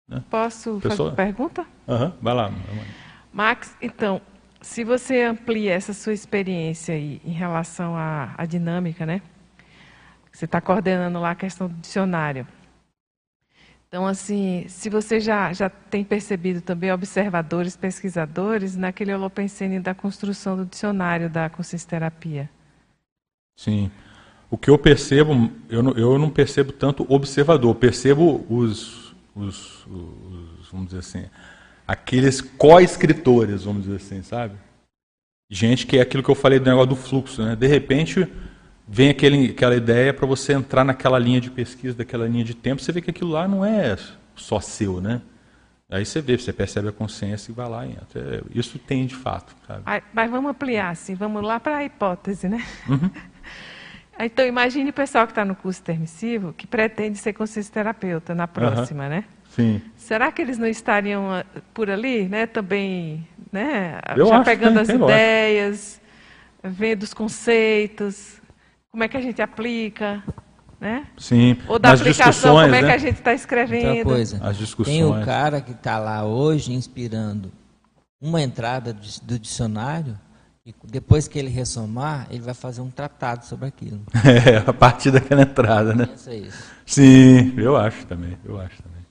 Né? 0.08 0.22
Posso 0.30 0.78
Pessoa? 0.80 0.90
fazer 0.90 1.02
uma 1.02 1.12
pergunta? 1.12 1.66
Uhum, 1.86 2.12
vai 2.20 2.34
lá. 2.34 2.50
Max, 3.32 3.76
então, 3.80 4.20
se 4.60 4.84
você 4.84 5.22
amplia 5.22 5.72
essa 5.72 5.92
sua 5.92 6.12
experiência 6.12 6.94
aí 6.94 7.20
em 7.24 7.32
relação 7.32 7.96
à, 7.96 8.34
à 8.36 8.46
dinâmica, 8.46 9.04
né? 9.04 9.20
Você 10.32 10.46
está 10.46 10.60
coordenando 10.60 11.20
lá 11.20 11.30
a 11.30 11.34
questão 11.34 11.68
do 11.68 11.74
dicionário. 11.74 12.46
Então, 13.86 14.06
assim, 14.06 14.66
se 14.66 14.90
você 14.90 15.20
já, 15.20 15.52
já 15.52 15.70
tem 15.70 16.02
percebido 16.02 16.60
também 16.60 16.90
observadores, 16.90 17.76
pesquisadores, 17.76 18.74
naquele 18.74 19.14
holopensene 19.14 19.78
da 19.78 19.94
construção 19.94 20.56
do 20.56 20.66
dicionário 20.66 21.30
da 21.30 21.48
consciência 21.48 21.88
terapia. 21.88 22.50
Sim. 23.56 23.92
O 24.54 24.56
que 24.56 24.70
eu 24.70 24.78
percebo, 24.78 25.50
eu 25.68 25.82
não, 25.82 25.92
eu 25.94 26.16
não 26.16 26.30
percebo 26.30 26.70
tanto 26.70 27.04
observador, 27.12 27.70
eu 27.70 27.74
percebo 27.74 28.46
os, 28.48 29.12
os, 29.34 29.84
os, 29.84 30.68
vamos 30.70 30.86
dizer 30.86 31.00
assim, 31.00 31.24
aqueles 31.84 32.40
co-escritores, 32.40 33.64
vamos 33.64 33.82
dizer 33.82 33.96
assim, 33.96 34.22
sabe? 34.22 34.54
Gente 35.50 35.84
que 35.88 35.98
é 35.98 36.02
aquilo 36.02 36.22
que 36.22 36.30
eu 36.30 36.36
falei 36.36 36.60
do 36.60 36.66
negócio 36.66 36.90
do 36.90 36.94
fluxo, 36.94 37.42
né? 37.42 37.56
De 37.56 37.66
repente 37.66 38.28
vem 38.86 39.08
aquele, 39.08 39.50
aquela 39.50 39.74
ideia 39.74 40.14
para 40.14 40.24
você 40.24 40.52
entrar 40.52 40.84
naquela 40.84 41.18
linha 41.18 41.40
de 41.40 41.50
pesquisa, 41.50 41.96
daquela 41.96 42.28
linha 42.28 42.44
de 42.44 42.54
tempo, 42.54 42.80
você 42.80 42.92
vê 42.92 43.00
que 43.00 43.10
aquilo 43.10 43.32
lá 43.32 43.48
não 43.48 43.64
é 43.64 43.96
só 44.36 44.60
seu, 44.60 45.00
né? 45.00 45.20
Aí 45.90 46.06
você 46.06 46.20
vê, 46.20 46.38
você 46.38 46.52
percebe 46.52 46.90
a 46.90 46.92
consciência 46.92 47.50
e 47.50 47.54
vai 47.54 47.68
lá 47.68 47.84
e 47.84 47.90
entra. 47.90 48.20
É, 48.36 48.42
isso 48.56 48.78
tem 48.78 49.04
de 49.04 49.16
fato. 49.16 49.52
Sabe? 49.66 49.82
Mas 50.12 50.30
vamos 50.30 50.52
ampliar, 50.52 50.90
assim, 50.90 51.16
vamos 51.16 51.42
lá 51.42 51.58
para 51.58 51.78
a 51.78 51.84
hipótese, 51.84 52.48
né? 52.48 52.64
Uhum. 52.88 53.10
Então, 54.18 54.46
imagine 54.46 54.90
o 54.90 54.92
pessoal 54.92 55.26
que 55.26 55.32
está 55.32 55.44
no 55.44 55.56
curso 55.56 55.82
permissivo 55.82 56.52
que 56.52 56.66
pretende 56.66 57.18
ser 57.18 57.32
consciência 57.32 57.72
terapeuta 57.72 58.34
na 58.34 58.46
próxima, 58.46 59.04
uhum. 59.04 59.10
né? 59.10 59.24
Sim. 59.50 59.80
Será 59.96 60.32
que 60.32 60.42
eles 60.42 60.58
não 60.58 60.66
estariam 60.66 61.30
ah, 61.32 61.44
por 61.72 61.90
ali, 61.90 62.28
né? 62.28 62.46
Também, 62.46 63.26
né? 63.52 64.00
Eu 64.16 64.26
já 64.26 64.42
pegando 64.42 64.80
as 64.80 64.88
ideias, 64.88 66.00
vendo 66.62 67.02
os 67.02 67.14
conceitos, 67.14 68.40
como 68.90 69.02
é 69.02 69.08
que 69.08 69.16
a 69.16 69.20
gente 69.20 69.40
aplica, 69.42 70.22
né? 70.80 71.06
Sim. 71.16 71.56
Ou 71.68 71.78
da 71.78 71.92
aplicação, 71.92 72.54
como 72.54 72.74
é 72.74 72.78
que 72.78 72.86
né? 72.86 72.94
a 72.94 72.98
gente 72.98 73.18
está 73.18 73.32
escrevendo. 73.32 73.88
Outra 73.88 74.04
coisa, 74.04 74.40
as 74.42 74.56
discussões. 74.56 74.96
Tem 74.96 75.04
o 75.04 75.24
cara 75.24 75.60
que 75.60 75.72
está 75.72 75.98
lá 75.98 76.24
hoje 76.24 76.72
inspirando 76.72 77.52
uma 78.20 78.40
entrada 78.40 78.92
do 78.92 79.38
dicionário 79.38 80.18
e 80.66 80.74
depois 80.84 81.28
que 81.28 81.38
ele 81.38 81.50
ressomar, 81.50 82.26
ele 82.30 82.40
vai 82.40 82.54
fazer 82.54 82.80
um 82.80 82.88
tratado 82.88 83.44
sobre 83.44 83.66
aquilo. 83.68 84.00
É, 84.24 84.56
a 84.66 84.72
partir 84.72 85.10
daquela 85.10 85.42
entrada, 85.42 85.94
né? 85.94 86.06
Pensa 86.06 86.34
isso. 86.34 86.64
Sim, 86.86 87.52
eu 87.58 87.76
acho 87.76 88.06
também, 88.06 88.38
eu 88.46 88.58
acho 88.58 88.82
também. 88.82 89.04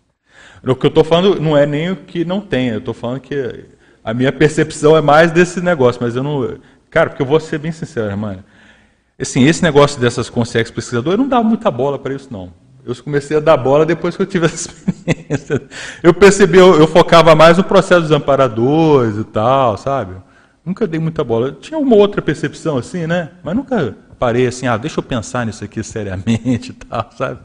O 0.63 0.75
que 0.75 0.87
eu 0.87 0.89
estou 0.89 1.03
falando 1.03 1.39
não 1.39 1.55
é 1.55 1.67
nem 1.67 1.91
o 1.91 1.95
que 1.95 2.25
não 2.25 2.41
tem, 2.41 2.69
eu 2.69 2.79
estou 2.79 2.93
falando 2.93 3.19
que 3.19 3.65
a 4.03 4.15
minha 4.15 4.31
percepção 4.31 4.97
é 4.97 5.01
mais 5.01 5.31
desse 5.31 5.61
negócio, 5.61 6.01
mas 6.01 6.15
eu 6.15 6.23
não... 6.23 6.57
Cara, 6.89 7.11
porque 7.11 7.21
eu 7.21 7.27
vou 7.27 7.39
ser 7.39 7.59
bem 7.59 7.71
sincero, 7.71 8.09
irmã. 8.09 8.43
Assim, 9.21 9.43
esse 9.43 9.61
negócio 9.61 10.01
dessas 10.01 10.31
consciências 10.31 10.71
pesquisadoras, 10.71 11.19
eu 11.19 11.23
não 11.23 11.29
dava 11.29 11.43
muita 11.43 11.69
bola 11.69 11.99
para 11.99 12.15
isso, 12.15 12.29
não. 12.31 12.51
Eu 12.83 12.95
comecei 13.03 13.37
a 13.37 13.39
dar 13.39 13.57
bola 13.57 13.85
depois 13.85 14.15
que 14.15 14.23
eu 14.23 14.25
tive 14.25 14.45
essa 14.47 14.71
experiência. 14.71 15.61
Eu 16.01 16.15
percebi, 16.15 16.57
eu, 16.57 16.79
eu 16.79 16.87
focava 16.87 17.35
mais 17.35 17.57
no 17.57 17.63
processo 17.63 18.01
dos 18.01 18.11
amparadores 18.11 19.17
e 19.19 19.23
tal, 19.23 19.77
sabe? 19.77 20.15
Nunca 20.65 20.87
dei 20.87 20.99
muita 20.99 21.23
bola. 21.23 21.51
Tinha 21.51 21.77
uma 21.77 21.95
outra 21.95 22.21
percepção 22.21 22.77
assim, 22.77 23.05
né? 23.05 23.31
Mas 23.43 23.55
nunca 23.55 23.97
parei 24.17 24.47
assim, 24.47 24.65
ah, 24.67 24.77
deixa 24.77 24.99
eu 24.99 25.03
pensar 25.03 25.45
nisso 25.45 25.63
aqui 25.63 25.83
seriamente 25.83 26.71
e 26.71 26.73
tal, 26.73 27.11
sabe? 27.17 27.41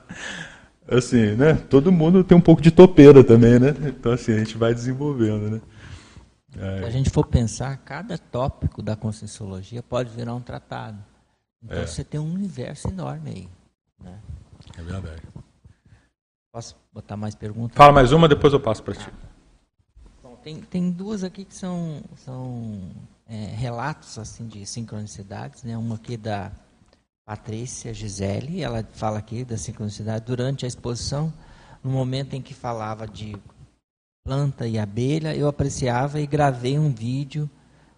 Assim, 0.88 1.34
né? 1.34 1.54
Todo 1.54 1.90
mundo 1.90 2.22
tem 2.22 2.36
um 2.36 2.40
pouco 2.40 2.62
de 2.62 2.70
topeira 2.70 3.24
também, 3.24 3.58
né? 3.58 3.74
Então 3.86 4.12
assim, 4.12 4.32
a 4.32 4.38
gente 4.38 4.56
vai 4.56 4.72
desenvolvendo, 4.72 5.50
né? 5.50 5.60
Se 6.52 6.84
a 6.84 6.90
gente 6.90 7.10
for 7.10 7.26
pensar, 7.26 7.76
cada 7.78 8.16
tópico 8.16 8.82
da 8.82 8.96
conscienciologia 8.96 9.82
pode 9.82 10.10
virar 10.10 10.34
um 10.34 10.40
tratado. 10.40 10.98
Então 11.62 11.78
É. 11.78 11.86
você 11.86 12.02
tem 12.02 12.18
um 12.18 12.32
universo 12.32 12.88
enorme 12.88 13.30
aí. 13.30 13.48
Né? 14.02 14.18
É 14.76 14.82
verdade. 14.82 15.22
Posso 16.52 16.76
botar 16.92 17.16
mais 17.16 17.34
perguntas? 17.34 17.76
Fala 17.76 17.92
mais 17.92 18.12
uma, 18.12 18.26
depois 18.28 18.52
eu 18.52 18.60
passo 18.60 18.82
para 18.82 18.94
ti. 18.94 19.08
Bom, 20.22 20.36
tem, 20.42 20.60
tem 20.62 20.90
duas 20.90 21.22
aqui 21.22 21.44
que 21.44 21.54
são, 21.54 22.02
são 22.16 22.90
é, 23.28 23.46
relatos 23.46 24.18
assim 24.18 24.46
de 24.46 24.64
sincronicidades, 24.64 25.62
né? 25.62 25.76
Uma 25.76 25.96
aqui 25.96 26.16
da 26.16 26.50
Patrícia 27.26 27.92
Gisele, 27.92 28.62
ela 28.62 28.82
fala 28.92 29.18
aqui 29.18 29.44
da 29.44 29.56
sincronicidade 29.58 30.24
durante 30.24 30.64
a 30.64 30.68
exposição, 30.68 31.32
no 31.84 31.90
momento 31.90 32.34
em 32.34 32.40
que 32.40 32.54
falava 32.54 33.06
de 33.06 33.36
planta 34.24 34.66
e 34.66 34.78
abelha, 34.78 35.36
eu 35.36 35.46
apreciava 35.46 36.20
e 36.20 36.26
gravei 36.26 36.78
um 36.78 36.90
vídeo 36.92 37.48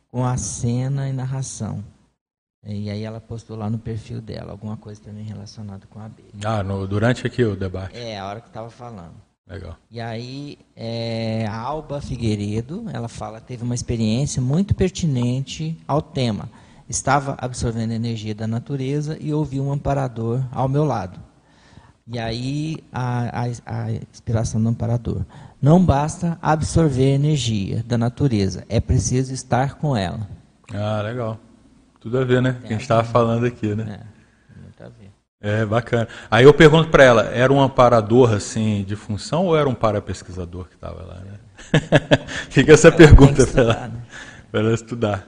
com 0.08 0.24
a 0.24 0.36
cena 0.36 1.08
e 1.08 1.12
narração. 1.12 1.84
E 2.64 2.90
aí 2.90 3.02
ela 3.04 3.20
postou 3.20 3.56
lá 3.56 3.70
no 3.70 3.78
perfil 3.78 4.20
dela 4.20 4.52
alguma 4.52 4.76
coisa 4.76 5.00
também 5.00 5.24
relacionada 5.24 5.86
com 5.86 5.98
a 5.98 6.06
abelha. 6.06 6.28
Ah, 6.44 6.62
no- 6.62 6.86
durante 6.86 7.26
aqui 7.26 7.42
o 7.42 7.56
debate. 7.56 7.96
É, 7.96 8.18
a 8.18 8.26
hora 8.26 8.40
que 8.40 8.48
estava 8.48 8.68
falando. 8.68 9.14
Legal. 9.50 9.76
E 9.90 10.00
aí, 10.00 10.58
é, 10.76 11.44
a 11.48 11.58
Alba 11.58 12.00
Figueiredo, 12.00 12.86
ela 12.92 13.08
fala, 13.08 13.40
teve 13.40 13.64
uma 13.64 13.74
experiência 13.74 14.40
muito 14.40 14.76
pertinente 14.76 15.76
ao 15.88 16.00
tema. 16.00 16.48
Estava 16.88 17.36
absorvendo 17.36 17.90
energia 17.90 18.32
da 18.32 18.46
natureza 18.46 19.18
e 19.20 19.34
ouvi 19.34 19.60
um 19.60 19.72
amparador 19.72 20.40
ao 20.52 20.68
meu 20.68 20.84
lado. 20.84 21.18
E 22.06 22.16
aí, 22.16 22.78
a, 22.92 23.42
a, 23.42 23.44
a 23.66 23.92
inspiração 23.92 24.62
do 24.62 24.68
amparador. 24.68 25.24
Não 25.60 25.84
basta 25.84 26.38
absorver 26.40 27.12
energia 27.14 27.82
da 27.82 27.98
natureza, 27.98 28.64
é 28.68 28.80
preciso 28.80 29.34
estar 29.34 29.74
com 29.74 29.96
ela. 29.96 30.28
Ah, 30.72 31.02
legal. 31.02 31.38
Tudo 31.98 32.18
a 32.18 32.24
ver, 32.24 32.40
né? 32.40 32.56
Que 32.60 32.68
a 32.68 32.70
gente 32.70 32.82
estava 32.82 33.02
falando 33.02 33.46
aqui, 33.46 33.74
né? 33.74 33.82
É, 33.82 34.54
tem 34.54 34.62
muito 34.62 34.82
a 34.82 34.88
ver. 34.88 35.20
É, 35.42 35.64
bacana. 35.64 36.06
Aí 36.30 36.44
eu 36.44 36.52
pergunto 36.52 36.90
para 36.90 37.02
ela, 37.02 37.22
era 37.32 37.50
um 37.50 37.60
amparador 37.60 38.34
assim 38.34 38.84
de 38.86 38.94
função 38.94 39.46
ou 39.46 39.56
era 39.56 39.66
um 39.66 39.74
parapesquisador 39.74 40.66
que 40.66 40.74
estava 40.74 41.02
lá, 41.02 41.20
né? 41.24 41.38
Fica 42.50 42.72
essa 42.74 42.92
pergunta 42.92 43.46
que 43.46 43.52
para 43.52 43.62
ela, 43.62 43.88
né? 43.88 44.02
ela 44.52 44.74
estudar. 44.74 45.26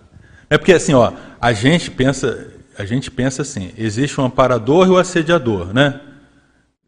É 0.50 0.58
porque 0.58 0.74
assim, 0.74 0.92
ó, 0.92 1.12
a 1.40 1.52
gente 1.54 1.90
pensa, 1.90 2.52
a 2.76 2.84
gente 2.84 3.10
pensa 3.10 3.40
assim, 3.40 3.72
existe 3.78 4.20
um 4.20 4.24
amparador 4.24 4.86
e 4.86 4.90
o 4.90 4.98
assediador, 4.98 5.72
né? 5.72 5.98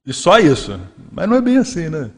E 0.06 0.12
só 0.12 0.38
isso. 0.38 0.78
Mas 1.10 1.26
não 1.26 1.36
é 1.36 1.40
bem 1.40 1.56
assim, 1.56 1.88
né? 1.88 2.10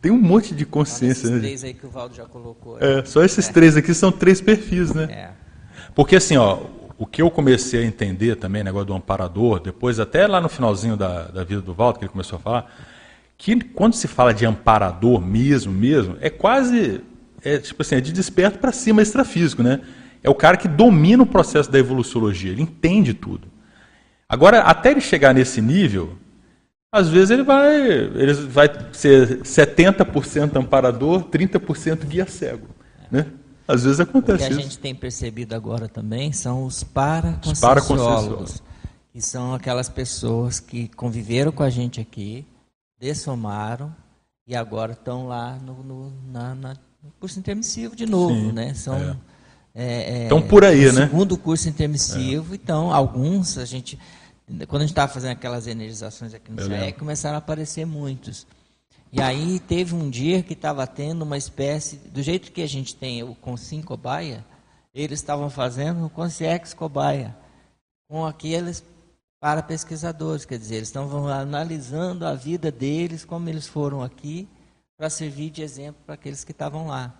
Tem 0.00 0.10
um 0.10 0.20
monte 0.20 0.54
de 0.54 0.64
consciência, 0.64 1.26
Esses 1.26 1.30
né? 1.30 1.38
três 1.38 1.64
aí 1.64 1.74
que 1.74 1.86
o 1.86 1.90
Valdo 1.90 2.14
já 2.14 2.24
colocou. 2.24 2.78
É, 2.78 3.04
só 3.04 3.22
esses 3.22 3.48
três 3.48 3.76
aqui 3.76 3.92
são 3.92 4.10
três 4.10 4.40
perfis, 4.40 4.94
né? 4.94 5.04
É. 5.04 5.30
Porque 5.94 6.16
assim, 6.16 6.36
ó, 6.36 6.58
o 6.96 7.06
que 7.06 7.20
eu 7.20 7.30
comecei 7.30 7.82
a 7.82 7.86
entender 7.86 8.36
também, 8.36 8.62
negócio 8.62 8.86
do 8.86 8.94
amparador, 8.94 9.60
depois 9.60 9.98
até 9.98 10.26
lá 10.26 10.40
no 10.40 10.48
finalzinho 10.48 10.96
da, 10.96 11.24
da 11.24 11.44
vida 11.44 11.60
do 11.60 11.74
Walter, 11.74 11.98
que 11.98 12.04
ele 12.04 12.12
começou 12.12 12.36
a 12.36 12.40
falar, 12.40 12.74
que 13.36 13.60
quando 13.60 13.94
se 13.94 14.06
fala 14.06 14.32
de 14.32 14.46
amparador 14.46 15.20
mesmo, 15.20 15.72
mesmo, 15.72 16.16
é 16.20 16.30
quase, 16.30 17.00
é 17.42 17.58
tipo 17.58 17.82
assim, 17.82 17.96
é 17.96 18.00
de 18.00 18.12
desperto 18.12 18.58
para 18.58 18.72
cima 18.72 19.02
extrafísico, 19.02 19.62
né? 19.62 19.80
É 20.22 20.30
o 20.30 20.34
cara 20.34 20.56
que 20.56 20.68
domina 20.68 21.22
o 21.22 21.26
processo 21.26 21.70
da 21.70 21.78
evoluciologia, 21.78 22.52
ele 22.52 22.62
entende 22.62 23.12
tudo. 23.12 23.48
Agora, 24.28 24.60
até 24.60 24.92
ele 24.92 25.00
chegar 25.00 25.34
nesse 25.34 25.60
nível, 25.60 26.16
às 26.90 27.08
vezes 27.08 27.30
ele 27.30 27.42
vai, 27.42 27.76
ele 27.76 28.32
vai 28.32 28.70
ser 28.92 29.40
70% 29.40 30.56
amparador, 30.56 31.24
30% 31.24 32.06
guia 32.06 32.26
cego, 32.26 32.68
né? 33.10 33.26
Às 33.66 33.84
vezes 33.84 33.98
O 34.00 34.04
que 34.04 34.10
acontece 34.10 34.44
a 34.44 34.50
isso. 34.50 34.60
gente 34.60 34.78
tem 34.78 34.94
percebido 34.94 35.54
agora 35.54 35.88
também 35.88 36.32
são 36.32 36.64
os 36.64 36.78
Os 36.78 36.84
paraconscienciólogos, 36.84 37.60
paraconscienciólogos. 37.60 38.62
que 39.12 39.22
são 39.22 39.54
aquelas 39.54 39.88
pessoas 39.88 40.60
que 40.60 40.88
conviveram 40.88 41.50
com 41.50 41.62
a 41.62 41.70
gente 41.70 42.00
aqui, 42.00 42.46
dessomaram 43.00 43.94
e 44.46 44.54
agora 44.54 44.92
estão 44.92 45.26
lá 45.26 45.56
no, 45.56 45.82
no, 45.82 46.12
na, 46.30 46.54
na- 46.54 46.76
curso 47.20 47.38
intermissivo 47.38 47.94
de 47.96 48.06
novo, 48.06 48.34
Sim, 48.34 48.52
né? 48.52 48.72
São 48.74 49.18
é, 49.74 50.24
é, 50.24 50.28
Tão 50.28 50.40
por 50.40 50.64
aí, 50.64 50.86
né? 50.92 51.06
Segundo 51.06 51.36
curso 51.36 51.68
intermissivo, 51.68 52.54
então 52.54 52.92
alguns 52.92 53.58
a 53.58 53.64
gente 53.64 53.98
quando 54.68 54.82
a 54.82 54.84
gente 54.84 54.90
estava 54.92 55.10
fazendo 55.10 55.32
aquelas 55.32 55.66
energizações 55.66 56.34
aqui 56.34 56.52
no 56.52 56.62
CE, 56.62 56.92
começaram 56.98 57.36
a 57.36 57.38
aparecer 57.38 57.86
muitos. 57.86 58.46
E 59.16 59.22
aí 59.22 59.60
teve 59.60 59.94
um 59.94 60.10
dia 60.10 60.42
que 60.42 60.54
estava 60.54 60.84
tendo 60.88 61.22
uma 61.22 61.38
espécie, 61.38 61.98
do 62.08 62.20
jeito 62.20 62.50
que 62.50 62.60
a 62.60 62.66
gente 62.66 62.96
tem 62.96 63.22
o 63.22 63.32
Consim 63.32 63.80
Cobaia, 63.80 64.44
eles 64.92 65.20
estavam 65.20 65.48
fazendo 65.48 66.04
o 66.04 66.10
Consciex 66.10 66.74
Cobaia, 66.74 67.32
com 68.08 68.26
aqueles 68.26 68.84
para 69.40 69.62
pesquisadores, 69.62 70.44
quer 70.44 70.58
dizer, 70.58 70.76
eles 70.76 70.88
estavam 70.88 71.28
analisando 71.28 72.26
a 72.26 72.34
vida 72.34 72.72
deles, 72.72 73.24
como 73.24 73.48
eles 73.48 73.68
foram 73.68 74.02
aqui, 74.02 74.48
para 74.96 75.08
servir 75.08 75.50
de 75.50 75.62
exemplo 75.62 76.02
para 76.04 76.16
aqueles 76.16 76.42
que 76.42 76.50
estavam 76.50 76.88
lá. 76.88 77.14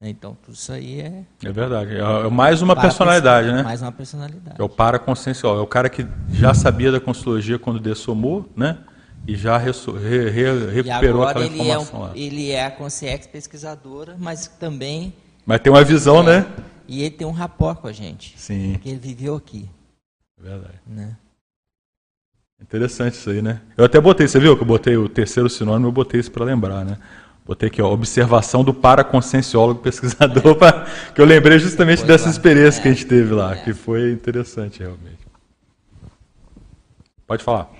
Então, 0.00 0.34
tudo 0.42 0.54
isso 0.54 0.72
aí 0.72 1.02
é 1.02 1.24
É 1.44 1.52
verdade. 1.52 1.96
É 1.98 2.30
mais 2.30 2.62
uma 2.62 2.74
para 2.74 2.84
personalidade, 2.84 3.52
né? 3.52 3.62
Mais 3.62 3.82
uma 3.82 3.92
personalidade. 3.92 4.58
É 4.58 4.64
o 4.64 4.68
paraconsciencial. 4.70 5.58
É 5.58 5.60
o 5.60 5.66
cara 5.66 5.90
que 5.90 6.06
já 6.30 6.54
sabia 6.54 6.90
da 6.90 6.98
consciologia 6.98 7.58
quando 7.58 7.78
dessomou, 7.78 8.48
né? 8.56 8.78
E 9.26 9.36
já 9.36 9.56
re- 9.58 9.70
re- 9.70 10.40
E 10.40 10.70
recuperou 10.82 11.22
agora 11.22 11.30
aquela 11.30 11.44
ele 11.46 11.58
é, 11.60 11.64
informação 11.64 11.98
um- 11.98 12.02
lá. 12.02 12.12
ele 12.16 12.50
é 12.50 12.64
a 12.64 12.70
Consciex 12.70 13.26
pesquisadora, 13.26 14.16
mas 14.18 14.46
também 14.48 15.12
Mas 15.46 15.60
tem 15.60 15.72
uma 15.72 15.84
visão, 15.84 16.22
né? 16.22 16.46
E 16.88 17.02
ele 17.02 17.10
tem 17.10 17.26
um 17.26 17.30
rapport 17.32 17.78
com 17.80 17.86
a 17.86 17.92
gente. 17.92 18.34
Sim, 18.38 18.72
Porque 18.72 18.88
ele 18.88 18.98
viveu 18.98 19.36
aqui. 19.36 19.68
é 20.38 20.42
verdade. 20.42 20.80
Né? 20.86 21.16
Interessante 22.60 23.14
isso 23.14 23.30
aí, 23.30 23.40
né? 23.40 23.60
Eu 23.76 23.84
até 23.84 24.00
botei, 24.00 24.26
você 24.28 24.38
viu 24.40 24.56
que 24.56 24.62
eu 24.62 24.66
botei 24.66 24.96
o 24.96 25.08
terceiro 25.08 25.48
sinônimo, 25.48 25.88
eu 25.88 25.92
botei 25.92 26.20
isso 26.20 26.30
para 26.30 26.44
lembrar, 26.44 26.84
né? 26.84 26.98
Botei 27.46 27.68
aqui, 27.68 27.80
ó, 27.80 27.90
observação 27.92 28.62
do 28.62 28.74
paraconscienciólogo 28.74 29.80
pesquisador, 29.82 30.56
pra- 30.56 30.86
que 31.14 31.20
eu 31.20 31.24
lembrei 31.24 31.58
justamente 31.58 32.04
dessa 32.04 32.24
lá. 32.26 32.30
experiência 32.30 32.82
que 32.82 32.88
a 32.88 32.90
É. 32.90 32.94
gente 32.94 33.06
teve 33.06 33.32
lá, 33.32 33.54
É. 33.54 33.62
que 33.64 33.72
foi 33.72 34.12
interessante 34.12 34.80
realmente. 34.80 35.18
Pode 37.26 37.42
falar. 37.44 37.70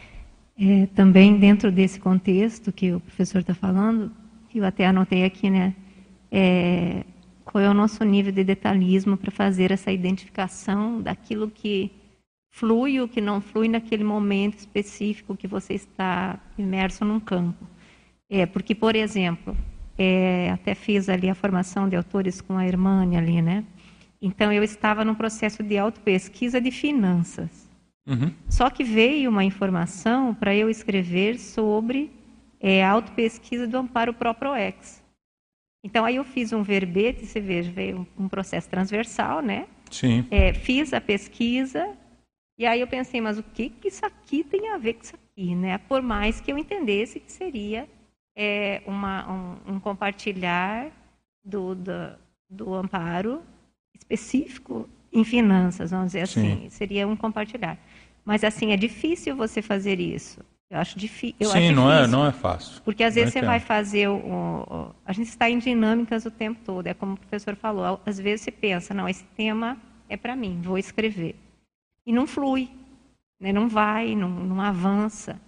É, 0.61 0.87
também 0.95 1.39
dentro 1.39 1.73
desse 1.73 1.99
contexto 1.99 2.71
que 2.71 2.93
o 2.93 3.01
professor 3.01 3.39
está 3.41 3.55
falando, 3.55 4.13
eu 4.55 4.65
até 4.65 4.87
anotei 4.87 5.25
aqui, 5.25 5.49
né? 5.49 5.75
é, 6.31 7.05
qual 7.45 7.63
é 7.63 7.69
o 7.69 7.75
nosso 7.75 8.05
nível 8.05 8.33
de 8.33 8.45
detalhismo 8.45 9.17
para 9.17 9.31
fazer 9.31 9.73
essa 9.73 9.91
identificação 9.91 11.01
daquilo 11.01 11.51
que 11.51 11.91
flui 12.51 12.93
e 12.93 13.01
o 13.01 13.09
que 13.09 13.21
não 13.21 13.41
flui 13.41 13.69
naquele 13.69 14.05
momento 14.05 14.59
específico 14.59 15.37
que 15.37 15.49
você 15.49 15.75
está 15.75 16.39
imerso 16.57 17.05
num 17.05 17.21
campo. 17.21 17.67
É, 18.29 18.47
porque, 18.47 18.75
por 18.75 18.95
exemplo, 18.95 19.57
é, 19.99 20.51
até 20.51 20.75
fiz 20.75 21.09
ali 21.09 21.29
a 21.29 21.35
formação 21.35 21.89
de 21.89 21.97
autores 21.97 22.41
com 22.41 22.57
a 22.57 22.67
Hermânia 22.67 23.19
ali, 23.19 23.43
né? 23.43 23.65
Então, 24.23 24.53
eu 24.53 24.63
estava 24.63 25.05
num 25.05 25.15
processo 25.15 25.63
de 25.63 25.79
autopesquisa 25.79 26.61
de 26.61 26.71
finanças. 26.71 27.70
Uhum. 28.07 28.35
Só 28.49 28.71
que 28.71 28.83
veio 28.83 29.31
uma 29.31 29.45
informação 29.45 30.35
para 30.35 30.55
eu 30.55 30.69
escrever 30.69 31.39
sobre 31.39 32.11
é, 32.59 32.85
autopesquisa 32.85 33.67
do 33.67 33.79
Amparo 33.79 34.13
ProProex. 34.15 35.03
Então, 35.83 36.05
aí 36.05 36.17
eu 36.17 36.25
fiz 36.25 36.53
um 36.53 36.63
verbete, 36.63 37.25
você 37.25 37.41
veja, 37.41 37.71
veio 37.71 38.07
um 38.19 38.29
processo 38.29 38.69
transversal, 38.69 39.41
né? 39.41 39.67
Sim. 39.91 40.27
É, 40.31 40.53
fiz 40.53 40.93
a 40.93 41.01
pesquisa 41.01 41.97
e 42.61 42.67
aí 42.67 42.83
eu 42.83 42.87
pensei, 42.87 43.23
mas 43.23 43.39
o 43.39 43.43
que, 43.43 43.71
que 43.71 43.89
isso 43.89 44.05
aqui 44.05 44.45
tem 44.45 44.69
a 44.69 44.77
ver 44.77 44.93
com 44.93 45.03
isso 45.03 45.17
aqui, 45.17 45.55
né? 45.55 45.79
Por 45.79 46.03
mais 46.03 46.43
que 46.43 46.53
eu 46.53 46.59
entendesse 46.59 47.19
que 47.19 47.33
seria 47.33 47.89
é, 48.37 48.83
uma, 48.87 49.33
um, 49.33 49.75
um 49.75 49.81
compartilhar 49.81 50.93
do, 51.43 51.75
do, 51.75 52.19
do 52.51 52.75
amparo 52.75 53.43
específico 53.95 54.87
em 55.13 55.25
finanças, 55.25 55.91
vamos 55.91 56.07
dizer 56.07 56.23
assim, 56.23 56.63
Sim. 56.63 56.71
seria 56.71 57.07
um 57.07 57.17
compartilhar. 57.17 57.77
Mas 58.25 58.45
assim, 58.45 58.73
é 58.73 58.77
difícil 58.77 59.35
você 59.37 59.61
fazer 59.63 59.99
isso. 60.01 60.41
Eu 60.71 60.79
acho, 60.79 60.97
difi 60.97 61.35
eu 61.41 61.49
Sim, 61.51 61.59
acho 61.59 61.73
não 61.73 61.91
é, 61.91 61.97
difícil. 61.97 62.19
não 62.19 62.27
é 62.27 62.33
fácil. 62.33 62.81
Porque 62.85 63.03
às 63.03 63.15
Não 63.15 63.21
vezes 63.23 63.33
você 63.33 63.39
entendo. 63.41 63.51
vai 63.51 63.59
fazer 63.61 64.09
o, 64.09 64.17
o- 64.17 64.95
A 65.05 65.13
gente 65.13 65.27
está 65.27 65.51
em 65.51 65.59
dinâmicas 65.59 66.25
o 66.25 66.31
tempo 66.31 66.61
todo. 66.65 66.87
É 66.87 66.95
como 66.95 67.15
o 67.15 67.17
professor 67.17 67.57
falou. 67.57 68.01
Às 68.07 68.21
vezes 68.21 68.43
você 68.43 68.53
pensa, 68.53 68.95
não, 68.95 69.09
esse 69.09 69.25
tema 69.37 69.77
é 70.09 70.17
para 70.17 70.37
mim, 70.37 70.61
vou 70.63 70.79
escrever. 70.79 71.35
E 72.07 72.13
não 72.13 72.25
flui, 72.27 72.71
né? 73.41 73.53
não 73.53 73.69
vai, 73.69 74.15
não, 74.15 74.29
não 74.29 74.61
avança. 74.61 75.41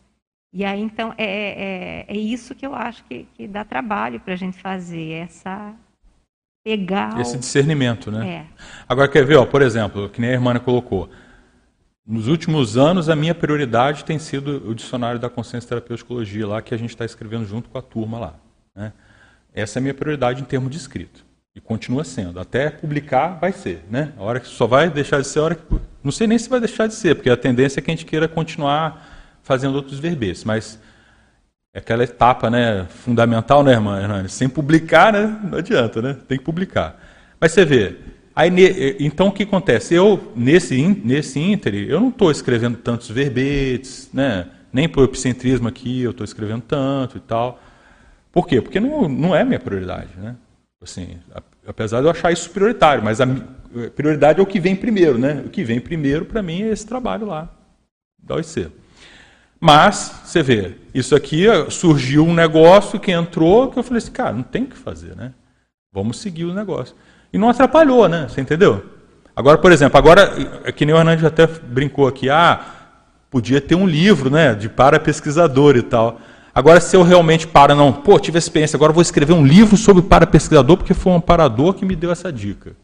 E 0.53 0.65
aí, 0.65 0.81
então, 0.83 1.15
é, 1.17 2.05
é, 2.09 2.15
é 2.15 2.17
isso 2.17 2.55
que 2.55 2.67
eu 2.67 2.75
acho 2.75 3.05
que, 3.05 3.25
que 3.35 3.47
dá 3.47 3.65
trabalho 3.65 4.19
para 4.19 4.35
a 4.35 4.37
gente 4.37 4.59
fazer, 4.59 5.13
essa. 5.13 5.73
Pegar. 6.65 7.21
Esse 7.21 7.39
discernimento, 7.39 8.11
né? 8.11 8.29
É. 8.29 8.47
Agora, 8.89 9.09
quer 9.09 9.25
ver, 9.25 9.37
ó, 9.37 9.45
por 9.47 9.63
exemplo, 9.63 10.09
que 10.09 10.21
nem 10.21 10.31
a 10.31 10.35
irmã 10.35 10.59
colocou. 10.59 11.11
Nos 12.07 12.27
últimos 12.27 12.77
anos, 12.77 13.09
a 13.09 13.15
minha 13.17 13.35
prioridade 13.35 14.05
tem 14.05 14.19
sido 14.19 14.69
o 14.69 14.75
dicionário 14.75 15.21
da 15.21 15.31
consciência 15.31 15.69
terapeuticologia 15.69 16.47
lá, 16.47 16.61
que 16.61 16.75
a 16.75 16.77
gente 16.77 16.91
está 16.91 17.05
escrevendo 17.05 17.47
junto 17.47 17.69
com 17.69 17.79
a 17.79 17.83
turma 17.83 18.19
lá. 18.19 18.35
né? 18.75 18.93
Essa 19.55 19.79
é 19.79 19.81
a 19.81 19.83
minha 19.83 19.95
prioridade 19.95 20.41
em 20.41 20.45
termos 20.45 20.71
de 20.71 20.77
escrito. 20.79 21.25
E 21.55 21.61
continua 21.61 22.03
sendo. 22.03 22.41
Até 22.41 22.71
publicar 22.71 23.39
vai 23.39 23.53
ser, 23.53 23.85
né? 23.91 24.13
A 24.17 24.23
hora 24.23 24.41
que 24.41 24.47
só 24.49 24.67
vai 24.67 24.89
deixar 24.89 25.21
de 25.21 25.27
ser 25.27 25.39
a 25.39 25.43
hora 25.43 25.55
que. 25.55 25.63
Não 26.03 26.11
sei 26.11 26.27
nem 26.27 26.39
se 26.39 26.49
vai 26.49 26.59
deixar 26.59 26.87
de 26.87 26.95
ser, 26.95 27.15
porque 27.15 27.29
a 27.29 27.37
tendência 27.37 27.79
é 27.79 27.83
que 27.83 27.91
a 27.91 27.95
gente 27.95 28.07
queira 28.07 28.27
continuar 28.27 29.39
fazendo 29.43 29.75
outros 29.75 29.99
verbetes, 29.99 30.45
mas 30.45 30.81
é 31.75 31.79
aquela 31.79 32.05
etapa 32.05 32.51
né, 32.51 32.87
fundamental, 32.89 33.63
né, 33.63 33.73
irmã 33.73 34.01
Hernani? 34.01 34.29
Sem 34.29 34.49
publicar, 34.49 35.13
né, 35.13 35.41
não 35.45 35.59
adianta, 35.59 36.03
né? 36.03 36.17
Tem 36.29 36.39
que 36.39 36.45
publicar. 36.45 36.99
Mas 37.41 37.53
você 37.53 37.65
vê, 37.65 37.97
aí, 38.35 38.51
então 39.01 39.29
o 39.29 39.33
que 39.33 39.43
acontece? 39.43 39.95
Eu, 39.95 40.33
nesse, 40.37 40.81
nesse 41.05 41.41
íntere, 41.41 41.89
eu 41.89 42.01
não 42.01 42.09
estou 42.11 42.31
escrevendo 42.31 42.77
tantos 42.79 43.11
verbetes, 43.11 44.11
né? 44.13 44.47
nem 44.73 44.91
o 44.97 45.05
epicentrismo 45.05 45.69
aqui 45.69 46.03
eu 46.03 46.13
estou 46.13 46.25
escrevendo 46.25 46.63
tanto 46.63 47.19
e 47.19 47.21
tal. 47.21 47.61
Por 48.33 48.47
quê? 48.47 48.61
Porque 48.61 48.81
não, 48.81 49.09
não 49.09 49.37
é 49.37 49.45
minha 49.45 49.61
prioridade. 49.61 50.09
Né? 50.17 50.35
Assim, 50.81 51.19
apesar 51.67 52.01
de 52.01 52.07
eu 52.07 52.11
achar 52.11 52.33
isso 52.33 52.49
prioritário, 52.51 53.05
mas 53.05 53.21
a 53.21 53.27
prioridade 53.95 54.41
é 54.41 54.43
o 54.43 54.47
que 54.47 54.59
vem 54.59 54.75
primeiro. 54.75 55.19
Né? 55.19 55.43
O 55.45 55.51
que 55.51 55.63
vem 55.63 55.81
primeiro 55.81 56.25
para 56.25 56.43
mim 56.43 56.63
é 56.63 56.69
esse 56.69 56.87
trabalho 56.87 57.27
lá, 57.27 57.55
da 58.19 58.37
OIC. 58.37 58.69
Mas, 59.65 60.23
você 60.25 60.43
vê, 60.43 60.75
isso 60.93 61.15
aqui 61.15 61.45
surgiu 61.71 62.27
um 62.27 62.35
negócio 62.35 62.99
que 62.99 63.13
entrou 63.13 63.71
que 63.71 63.79
eu 63.79 63.83
falei 63.85 63.99
assim, 63.99 64.11
cara, 64.11 64.33
não 64.33 64.43
tem 64.43 64.65
o 64.65 64.67
que 64.67 64.77
fazer, 64.77 65.15
né? 65.15 65.33
Vamos 65.93 66.19
seguir 66.19 66.47
o 66.47 66.53
negócio. 66.53 66.97
E 67.33 67.39
não 67.39 67.49
atrapalhou, 67.49 68.09
né? 68.09 68.27
Você 68.29 68.41
entendeu? 68.41 68.85
Agora, 69.37 69.59
por 69.59 69.71
exemplo, 69.71 69.97
agora, 69.97 70.35
é 70.65 70.73
que 70.73 70.85
nem 70.85 70.93
o 70.93 70.99
Hernandes 70.99 71.25
até 71.25 71.47
brincou 71.47 72.09
aqui, 72.09 72.29
ah, 72.29 72.61
podia 73.31 73.61
ter 73.61 73.77
um 73.77 73.87
livro, 73.87 74.29
né, 74.29 74.53
de 74.53 74.69
para 74.69 74.99
pesquisador 74.99 75.77
e 75.77 75.83
tal. 75.83 76.21
Agora, 76.53 76.81
se 76.81 76.97
eu 76.97 77.05
realmente 77.05 77.47
para, 77.47 77.73
não, 77.73 77.93
pô, 77.93 78.19
tive 78.19 78.39
experiência, 78.39 78.77
agora 78.77 78.93
vou 78.93 79.01
escrever 79.01 79.33
um 79.33 79.47
livro 79.47 79.77
sobre 79.77 80.03
para 80.03 80.27
pesquisador 80.27 80.77
porque 80.77 80.93
foi 80.93 81.13
um 81.13 81.17
amparador 81.17 81.73
que 81.75 81.85
me 81.85 81.95
deu 81.95 82.11
essa 82.11 82.33
dica. 82.33 82.75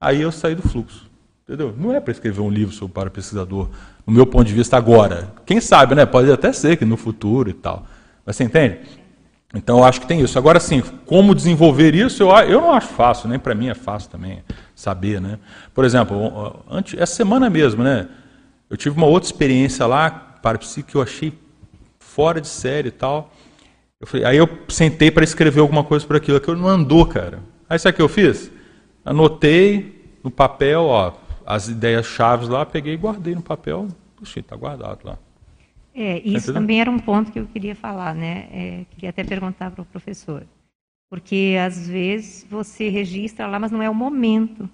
Aí 0.00 0.22
eu 0.22 0.30
saí 0.30 0.54
do 0.54 0.62
fluxo. 0.62 1.10
Entendeu? 1.44 1.74
Não 1.76 1.92
é 1.92 2.00
para 2.00 2.12
escrever 2.12 2.40
um 2.40 2.50
livro 2.50 2.72
sobre 2.72 2.94
para 2.94 3.10
pesquisador, 3.10 3.68
no 4.06 4.12
meu 4.12 4.26
ponto 4.26 4.44
de 4.44 4.54
vista 4.54 4.76
agora. 4.76 5.32
Quem 5.44 5.60
sabe, 5.60 5.94
né? 5.94 6.06
Pode 6.06 6.30
até 6.30 6.52
ser 6.52 6.76
que 6.76 6.84
no 6.84 6.96
futuro 6.96 7.50
e 7.50 7.52
tal. 7.52 7.84
Mas 8.24 8.36
você 8.36 8.44
entende? 8.44 8.78
Então 9.54 9.78
eu 9.78 9.84
acho 9.84 10.00
que 10.00 10.06
tem 10.06 10.20
isso. 10.20 10.38
Agora 10.38 10.58
sim, 10.60 10.82
como 11.04 11.34
desenvolver 11.34 11.94
isso, 11.94 12.22
eu, 12.22 12.30
eu 12.30 12.60
não 12.60 12.72
acho 12.72 12.88
fácil, 12.88 13.28
nem 13.28 13.38
para 13.38 13.54
mim 13.54 13.68
é 13.68 13.74
fácil 13.74 14.10
também 14.10 14.42
saber, 14.74 15.20
né? 15.20 15.38
Por 15.74 15.84
exemplo, 15.84 16.64
antes, 16.70 16.98
essa 16.98 17.14
semana 17.14 17.50
mesmo, 17.50 17.82
né? 17.82 18.08
Eu 18.70 18.76
tive 18.76 18.96
uma 18.96 19.06
outra 19.06 19.26
experiência 19.26 19.84
lá, 19.86 20.10
para 20.10 20.58
psico, 20.58 20.88
que 20.88 20.94
eu 20.96 21.02
achei 21.02 21.32
fora 21.98 22.40
de 22.40 22.48
série 22.48 22.88
e 22.88 22.92
tal. 22.92 23.30
Eu 24.00 24.06
falei, 24.06 24.26
aí 24.26 24.36
eu 24.36 24.48
sentei 24.68 25.10
para 25.10 25.22
escrever 25.22 25.60
alguma 25.60 25.84
coisa 25.84 26.06
por 26.06 26.16
aquilo, 26.16 26.36
aquilo 26.36 26.56
não 26.56 26.68
andou, 26.68 27.04
cara. 27.06 27.40
Aí 27.68 27.78
sabe 27.78 27.92
o 27.92 27.96
que 27.96 28.02
eu 28.02 28.08
fiz? 28.08 28.50
Anotei 29.04 30.02
no 30.24 30.30
papel, 30.30 30.82
ó, 30.82 31.12
as 31.46 31.68
ideias 31.68 32.06
chaves 32.06 32.48
lá, 32.48 32.64
peguei 32.64 32.94
e 32.94 32.96
guardei 32.96 33.34
no 33.34 33.42
papel. 33.42 33.88
Puxa, 34.16 34.40
está 34.40 34.56
guardado 34.56 35.04
lá. 35.04 35.18
É, 35.94 36.20
isso 36.20 36.52
também 36.52 36.80
era 36.80 36.90
um 36.90 36.98
ponto 36.98 37.30
que 37.30 37.38
eu 37.38 37.46
queria 37.46 37.74
falar, 37.74 38.14
né? 38.14 38.48
É, 38.50 38.84
queria 38.90 39.10
até 39.10 39.22
perguntar 39.22 39.70
para 39.70 39.82
o 39.82 39.84
professor. 39.84 40.46
Porque 41.10 41.56
às 41.62 41.86
vezes 41.86 42.46
você 42.48 42.88
registra 42.88 43.46
lá, 43.46 43.58
mas 43.58 43.70
não 43.70 43.82
é 43.82 43.90
o 43.90 43.94
momento. 43.94 44.68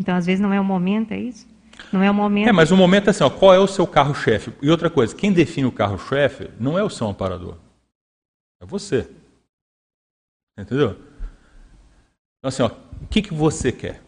Então, 0.00 0.16
às 0.16 0.26
vezes 0.26 0.40
não 0.40 0.52
é 0.52 0.60
o 0.60 0.64
momento, 0.64 1.12
é 1.12 1.18
isso? 1.18 1.46
Não 1.92 2.02
é 2.02 2.10
o 2.10 2.14
momento. 2.14 2.48
É, 2.48 2.52
mas 2.52 2.72
o 2.72 2.76
momento 2.76 3.06
é 3.06 3.10
assim, 3.10 3.22
ó, 3.22 3.30
qual 3.30 3.54
é 3.54 3.58
o 3.58 3.66
seu 3.66 3.86
carro-chefe? 3.86 4.52
E 4.60 4.70
outra 4.70 4.90
coisa, 4.90 5.14
quem 5.14 5.32
define 5.32 5.66
o 5.66 5.72
carro-chefe 5.72 6.50
não 6.58 6.78
é 6.78 6.82
o 6.82 6.90
seu 6.90 7.06
amparador. 7.06 7.56
É 8.60 8.66
você. 8.66 9.08
Entendeu? 10.58 10.96
Então, 12.38 12.48
assim, 12.48 12.62
ó, 12.62 12.70
o 13.02 13.06
que, 13.08 13.22
que 13.22 13.34
você 13.34 13.70
quer? 13.70 14.03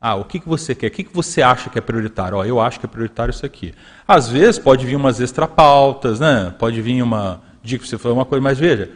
Ah, 0.00 0.14
o 0.14 0.24
que, 0.24 0.40
que 0.40 0.48
você 0.48 0.74
quer? 0.74 0.86
O 0.86 0.90
que, 0.90 1.04
que 1.04 1.14
você 1.14 1.42
acha 1.42 1.68
que 1.68 1.78
é 1.78 1.82
prioritário? 1.82 2.38
Ó, 2.38 2.44
eu 2.44 2.58
acho 2.58 2.80
que 2.80 2.86
é 2.86 2.88
prioritário 2.88 3.32
isso 3.32 3.44
aqui. 3.44 3.74
Às 4.08 4.30
vezes 4.30 4.58
pode 4.58 4.86
vir 4.86 4.96
umas 4.96 5.20
extrapautas, 5.20 6.18
né? 6.18 6.54
pode 6.58 6.80
vir 6.80 7.02
uma 7.02 7.42
dica 7.62 7.82
para 7.82 7.90
você 7.90 7.98
fazer 7.98 8.14
uma 8.14 8.24
coisa, 8.24 8.42
mas 8.42 8.58
veja, 8.58 8.90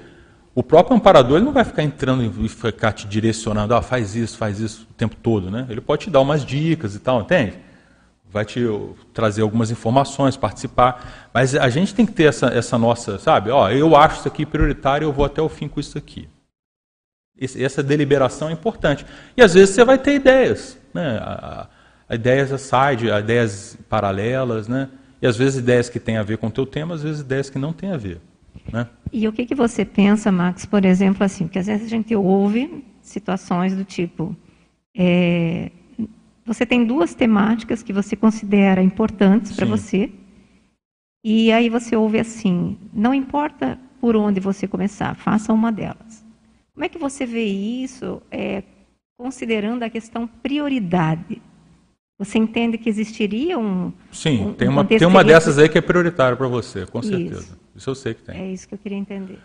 o 0.54 0.62
próprio 0.62 0.96
amparador 0.96 1.36
ele 1.36 1.44
não 1.44 1.52
vai 1.52 1.64
ficar 1.64 1.82
entrando 1.82 2.24
e 2.24 2.48
ficar 2.48 2.92
te 2.92 3.06
direcionando, 3.06 3.74
ah, 3.74 3.82
faz 3.82 4.16
isso, 4.16 4.38
faz 4.38 4.58
isso 4.60 4.86
o 4.90 4.94
tempo 4.94 5.14
todo. 5.16 5.50
Né? 5.50 5.66
Ele 5.68 5.82
pode 5.82 6.04
te 6.04 6.10
dar 6.10 6.22
umas 6.22 6.42
dicas 6.42 6.94
e 6.94 6.98
tal, 6.98 7.20
entende? 7.20 7.58
Vai 8.30 8.46
te 8.46 8.66
trazer 9.12 9.42
algumas 9.42 9.70
informações, 9.70 10.38
participar. 10.38 11.28
Mas 11.34 11.54
a 11.54 11.68
gente 11.68 11.94
tem 11.94 12.06
que 12.06 12.12
ter 12.12 12.24
essa, 12.24 12.46
essa 12.46 12.78
nossa, 12.78 13.18
sabe? 13.18 13.50
Ó, 13.50 13.68
eu 13.68 13.94
acho 13.94 14.20
isso 14.20 14.28
aqui 14.28 14.46
prioritário, 14.46 15.04
eu 15.04 15.12
vou 15.12 15.26
até 15.26 15.42
o 15.42 15.50
fim 15.50 15.68
com 15.68 15.78
isso 15.78 15.98
aqui. 15.98 16.30
Essa 17.38 17.82
deliberação 17.82 18.48
é 18.48 18.52
importante. 18.52 19.04
E 19.36 19.42
às 19.42 19.52
vezes 19.52 19.74
você 19.74 19.84
vai 19.84 19.98
ter 19.98 20.14
ideias 20.14 20.82
né? 20.94 21.18
A, 21.20 21.68
a 22.08 22.14
ideias 22.14 22.48
side, 22.60 23.08
ideias 23.08 23.76
paralelas, 23.88 24.68
né? 24.68 24.88
E 25.20 25.26
às 25.26 25.36
vezes 25.36 25.58
ideias 25.58 25.88
que 25.88 25.98
têm 25.98 26.16
a 26.16 26.22
ver 26.22 26.38
com 26.38 26.46
o 26.46 26.50
teu 26.50 26.64
tema, 26.64 26.94
às 26.94 27.02
vezes 27.02 27.22
ideias 27.22 27.50
que 27.50 27.58
não 27.58 27.72
têm 27.72 27.90
a 27.90 27.96
ver. 27.96 28.20
Né? 28.72 28.86
E 29.12 29.26
o 29.26 29.32
que, 29.32 29.46
que 29.46 29.54
você 29.54 29.84
pensa, 29.84 30.30
Max, 30.30 30.64
por 30.66 30.84
exemplo, 30.84 31.24
assim, 31.24 31.44
porque 31.44 31.58
às 31.58 31.66
vezes 31.66 31.86
a 31.86 31.90
gente 31.90 32.14
ouve 32.14 32.84
situações 33.02 33.74
do 33.74 33.84
tipo, 33.84 34.34
é, 34.96 35.70
você 36.44 36.64
tem 36.66 36.84
duas 36.84 37.14
temáticas 37.14 37.82
que 37.82 37.92
você 37.92 38.16
considera 38.16 38.82
importantes 38.82 39.54
para 39.54 39.66
você, 39.66 40.10
e 41.24 41.50
aí 41.52 41.70
você 41.70 41.96
ouve 41.96 42.20
assim, 42.20 42.76
não 42.92 43.14
importa 43.14 43.78
por 44.00 44.16
onde 44.16 44.40
você 44.40 44.68
começar, 44.68 45.14
faça 45.14 45.52
uma 45.52 45.72
delas. 45.72 46.24
Como 46.74 46.84
é 46.84 46.88
que 46.88 46.98
você 46.98 47.24
vê 47.24 47.44
isso? 47.44 48.20
É, 48.30 48.62
considerando 49.16 49.82
a 49.82 49.90
questão 49.90 50.26
prioridade. 50.26 51.40
Você 52.18 52.38
entende 52.38 52.78
que 52.78 52.88
existiria 52.88 53.58
um. 53.58 53.92
Sim, 54.12 54.46
um, 54.46 54.54
tem, 54.54 54.68
uma, 54.68 54.84
tem 54.84 55.06
uma 55.06 55.24
dessas 55.24 55.58
aí 55.58 55.68
que 55.68 55.78
é 55.78 55.80
prioritária 55.80 56.36
para 56.36 56.46
você, 56.46 56.86
com 56.86 57.02
certeza. 57.02 57.40
Isso. 57.40 57.58
isso. 57.74 57.90
eu 57.90 57.94
sei 57.94 58.14
que 58.14 58.22
tem. 58.22 58.40
É 58.40 58.52
isso 58.52 58.68
que 58.68 58.74
eu 58.74 58.78
queria 58.78 58.98
entender. 58.98 59.38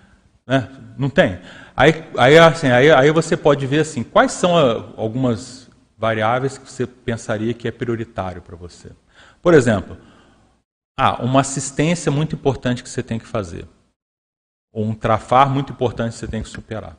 É, 0.48 0.68
não 0.98 1.10
tem? 1.10 1.40
Aí, 1.76 2.04
aí, 2.18 2.38
assim, 2.38 2.68
aí, 2.68 2.92
aí 2.92 3.12
você 3.12 3.38
pode 3.38 3.66
ver 3.68 3.82
assim, 3.82 4.04
quais 4.04 4.32
são 4.32 4.58
a, 4.58 4.94
algumas 4.98 5.70
variáveis 5.98 6.58
que 6.58 6.70
você 6.70 6.88
pensaria 6.88 7.54
que 7.54 7.68
é 7.68 7.72
prioritário 7.72 8.42
para 8.42 8.56
você. 8.56 8.92
Por 9.42 9.54
exemplo, 9.54 9.98
ah, 10.98 11.24
uma 11.24 11.42
assistência 11.42 12.12
muito 12.12 12.36
importante 12.36 12.84
que 12.84 12.90
você 12.90 13.04
tem 13.04 13.20
que 13.20 13.28
fazer. 13.28 13.68
Ou 14.72 14.86
um 14.86 14.94
trafar 14.94 15.50
muito 15.50 15.74
importante 15.74 16.14
que 16.14 16.20
você 16.20 16.28
tem 16.28 16.44
que 16.44 16.50
superar. 16.50 16.98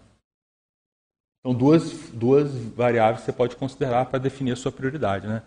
São 1.42 1.54
duas, 1.54 1.92
duas 2.12 2.50
variáveis 2.76 3.20
que 3.20 3.26
você 3.26 3.32
pode 3.32 3.56
considerar 3.56 4.06
para 4.06 4.18
definir 4.18 4.52
a 4.52 4.56
sua 4.56 4.70
prioridade. 4.70 5.26
Né? 5.26 5.42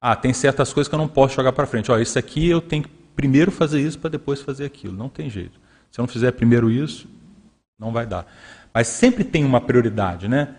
Ah, 0.00 0.14
tem 0.14 0.32
certas 0.32 0.72
coisas 0.72 0.88
que 0.88 0.94
eu 0.94 0.98
não 0.98 1.08
posso 1.08 1.34
jogar 1.34 1.52
para 1.52 1.66
frente. 1.66 1.90
Ó, 1.90 1.98
isso 1.98 2.18
aqui 2.18 2.48
eu 2.48 2.60
tenho 2.60 2.82
que 2.82 2.90
primeiro 3.16 3.50
fazer 3.50 3.80
isso 3.80 3.98
para 3.98 4.10
depois 4.10 4.42
fazer 4.42 4.66
aquilo. 4.66 4.94
Não 4.94 5.08
tem 5.08 5.30
jeito. 5.30 5.58
Se 5.90 5.98
eu 5.98 6.02
não 6.02 6.08
fizer 6.08 6.32
primeiro 6.32 6.70
isso, 6.70 7.08
não 7.78 7.92
vai 7.92 8.04
dar. 8.04 8.26
Mas 8.72 8.88
sempre 8.88 9.24
tem 9.24 9.44
uma 9.44 9.60
prioridade, 9.60 10.28
né? 10.28 10.54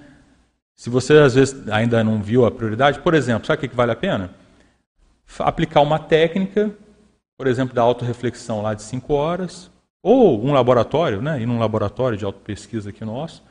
Se 0.76 0.90
você 0.90 1.14
às 1.18 1.36
vezes 1.36 1.68
ainda 1.70 2.04
não 2.04 2.22
viu 2.22 2.46
a 2.46 2.52
prioridade, 2.52 3.00
por 3.00 3.14
exemplo, 3.14 3.46
sabe 3.46 3.66
o 3.66 3.70
que 3.70 3.76
vale 3.76 3.92
a 3.92 3.96
pena? 3.96 4.32
Aplicar 5.40 5.82
uma 5.82 6.00
técnica, 6.00 6.74
por 7.38 7.48
exemplo, 7.48 7.76
da 7.76 7.82
autorreflexão 7.82 8.62
lá 8.62 8.74
de 8.74 8.82
5 8.82 9.14
horas, 9.14 9.72
ou 10.02 10.44
um 10.44 10.54
laboratório, 10.54 11.22
né? 11.22 11.42
Ir 11.42 11.46
num 11.46 11.60
laboratório 11.60 12.18
de 12.18 12.26
autopesquisa 12.26 12.90
aqui 12.90 13.06
nosso, 13.06 13.44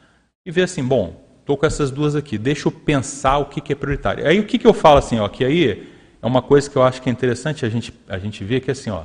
e 0.44 0.50
ver 0.50 0.64
assim, 0.64 0.84
bom, 0.84 1.24
estou 1.40 1.56
com 1.56 1.64
essas 1.64 1.90
duas 1.90 2.14
aqui, 2.14 2.36
deixa 2.36 2.68
eu 2.68 2.72
pensar 2.72 3.38
o 3.38 3.46
que, 3.46 3.60
que 3.60 3.72
é 3.72 3.76
prioritário. 3.76 4.26
Aí 4.26 4.38
o 4.38 4.44
que, 4.44 4.58
que 4.58 4.66
eu 4.66 4.74
falo 4.74 4.98
assim, 4.98 5.18
ó, 5.18 5.26
que 5.26 5.42
aí 5.42 5.88
é 6.20 6.26
uma 6.26 6.42
coisa 6.42 6.68
que 6.68 6.76
eu 6.76 6.82
acho 6.82 7.00
que 7.00 7.08
é 7.08 7.12
interessante 7.12 7.64
a 7.64 7.68
gente, 7.68 7.94
a 8.06 8.18
gente 8.18 8.44
ver 8.44 8.60
que 8.60 8.70
assim, 8.70 8.90
ó, 8.90 9.04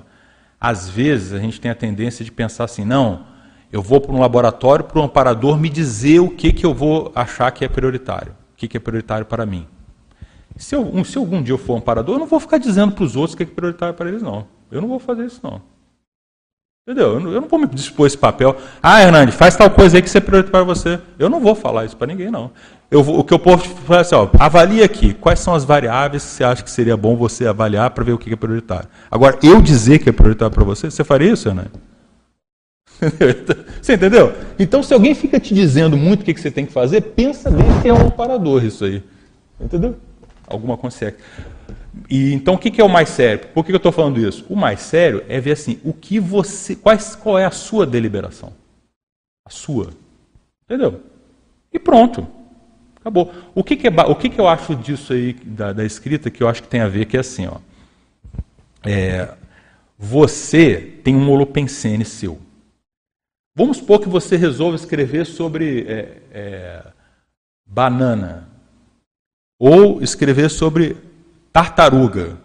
às 0.60 0.90
vezes 0.90 1.32
a 1.32 1.40
gente 1.40 1.62
tem 1.62 1.72
a 1.72 1.76
tendência 1.76 2.26
de 2.26 2.32
pensar 2.32 2.66
assim, 2.66 2.84
não, 2.84 3.26
eu 3.72 3.82
vou 3.82 4.02
para 4.02 4.12
um 4.12 4.20
laboratório, 4.20 4.84
para 4.84 5.00
um 5.00 5.04
amparador 5.04 5.58
me 5.58 5.70
dizer 5.70 6.20
o 6.20 6.30
que, 6.30 6.52
que 6.52 6.66
eu 6.66 6.74
vou 6.74 7.10
achar 7.16 7.50
que 7.52 7.64
é 7.64 7.70
prioritário, 7.70 8.34
o 8.54 8.58
que, 8.58 8.68
que 8.68 8.76
é 8.76 8.80
prioritário 8.80 9.26
para 9.26 9.46
mim. 9.46 9.66
Se, 10.58 10.76
eu, 10.76 11.06
se 11.06 11.18
algum 11.18 11.42
dia 11.42 11.54
eu 11.54 11.58
for 11.58 11.78
amparador, 11.78 12.16
eu 12.16 12.20
não 12.20 12.28
vou 12.28 12.42
ficar 12.42 12.58
dizendo 12.58 12.92
para 12.92 13.06
os 13.06 13.16
outros 13.16 13.34
o 13.34 13.38
que 13.38 13.44
é 13.44 13.46
prioritário 13.46 13.96
para 13.96 14.10
eles, 14.10 14.22
não. 14.22 14.46
Eu 14.70 14.82
não 14.82 14.90
vou 14.90 15.00
fazer 15.00 15.26
isso, 15.26 15.40
não. 15.42 15.62
Entendeu? 16.90 17.14
Eu 17.14 17.20
não, 17.20 17.32
eu 17.34 17.42
não 17.42 17.48
vou 17.48 17.60
me 17.60 17.68
dispor 17.68 18.08
esse 18.08 18.18
papel. 18.18 18.58
Ah, 18.82 19.00
Hernandes, 19.00 19.36
faz 19.36 19.56
tal 19.56 19.70
coisa 19.70 19.96
aí 19.96 20.02
que 20.02 20.10
você 20.10 20.18
é 20.18 20.22
prioritário 20.22 20.66
para 20.66 20.74
você. 20.74 21.00
Eu 21.20 21.30
não 21.30 21.40
vou 21.40 21.54
falar 21.54 21.86
isso 21.86 21.96
para 21.96 22.08
ninguém, 22.08 22.32
não. 22.32 22.50
Eu, 22.90 23.02
o 23.02 23.24
que 23.24 23.32
eu 23.32 23.38
posso 23.38 23.70
fazer 23.70 24.02
assim, 24.02 24.16
ó, 24.16 24.28
aqui 24.84 25.14
quais 25.14 25.40
são 25.40 25.54
as 25.54 25.64
variáveis 25.64 26.24
que 26.24 26.30
você 26.32 26.44
acha 26.44 26.64
que 26.64 26.72
seria 26.72 26.98
bom 26.98 27.16
você 27.16 27.46
avaliar 27.46 27.92
para 27.92 28.04
ver 28.04 28.14
o 28.14 28.18
que 28.18 28.34
é 28.34 28.36
prioritário. 28.36 28.90
Agora, 29.12 29.38
eu 29.44 29.62
dizer 29.62 30.00
que 30.00 30.10
é 30.10 30.12
prioritário 30.12 30.52
para 30.52 30.64
você, 30.64 30.90
você 30.90 31.04
faria 31.04 31.32
isso, 31.32 31.48
Hernandes? 31.48 31.74
Você 33.82 33.94
entendeu? 33.94 34.34
Então, 34.58 34.84
se 34.84 34.94
alguém 34.94 35.16
fica 35.16 35.40
te 35.40 35.54
dizendo 35.54 35.96
muito 35.96 36.22
o 36.22 36.26
que 36.26 36.36
você 36.36 36.52
tem 36.52 36.66
que 36.66 36.74
fazer, 36.74 37.00
pensa 37.00 37.50
bem 37.50 37.66
se 37.82 37.88
é 37.88 37.94
um 37.94 38.10
parador 38.10 38.62
isso 38.62 38.84
aí. 38.84 39.02
Entendeu? 39.58 39.96
Alguma 40.46 40.76
consciência. 40.76 41.16
E 42.10 42.34
então 42.34 42.56
o 42.56 42.58
que 42.58 42.82
é 42.82 42.84
o 42.84 42.90
mais 42.90 43.10
sério? 43.10 43.48
Por 43.54 43.64
que 43.64 43.72
eu 43.72 43.78
estou 43.78 43.92
falando 43.92 44.20
isso? 44.20 44.46
O 44.50 44.56
mais 44.56 44.82
sério 44.82 45.24
é 45.30 45.40
ver 45.40 45.52
assim, 45.52 45.80
o 45.84 45.94
que 45.94 46.20
você, 46.20 46.76
quais, 46.76 47.16
qual 47.16 47.38
é 47.38 47.46
a 47.46 47.52
sua 47.52 47.86
deliberação? 47.86 48.54
A 49.46 49.50
sua, 49.50 49.92
entendeu? 50.66 51.04
E 51.72 51.78
pronto, 51.78 52.28
Acabou. 53.00 53.34
O 53.56 53.64
que, 53.64 53.76
que, 53.76 53.88
é, 53.88 53.92
o 54.08 54.16
que, 54.16 54.30
que 54.30 54.40
eu 54.40 54.48
acho 54.48 54.76
disso 54.76 55.14
aí, 55.14 55.34
da, 55.34 55.72
da, 55.72 55.86
escrita, 55.86 56.30
que 56.30 56.44
eu 56.44 56.48
acho 56.50 56.62
que 56.62 56.68
tem 56.68 56.82
a 56.82 56.88
ver, 56.88 57.06
que 57.06 57.16
é 57.16 57.22
assim, 57.22 57.48
ó. 57.48 57.58
É, 58.86 59.34
você 59.98 61.00
tem 61.04 61.16
um 61.16 61.30
holopensene 61.30 62.04
seu. 62.04 62.40
Vamos 63.56 63.78
supor 63.78 64.00
que 64.00 64.10
você 64.10 64.36
resolva 64.36 64.76
escrever 64.76 65.26
sobre 65.26 65.86
é, 65.88 66.22
é, 66.32 66.84
banana. 67.66 68.50
Ou 69.58 70.02
escrever 70.02 70.50
sobre 70.50 70.96
tartaruga. 71.60 72.38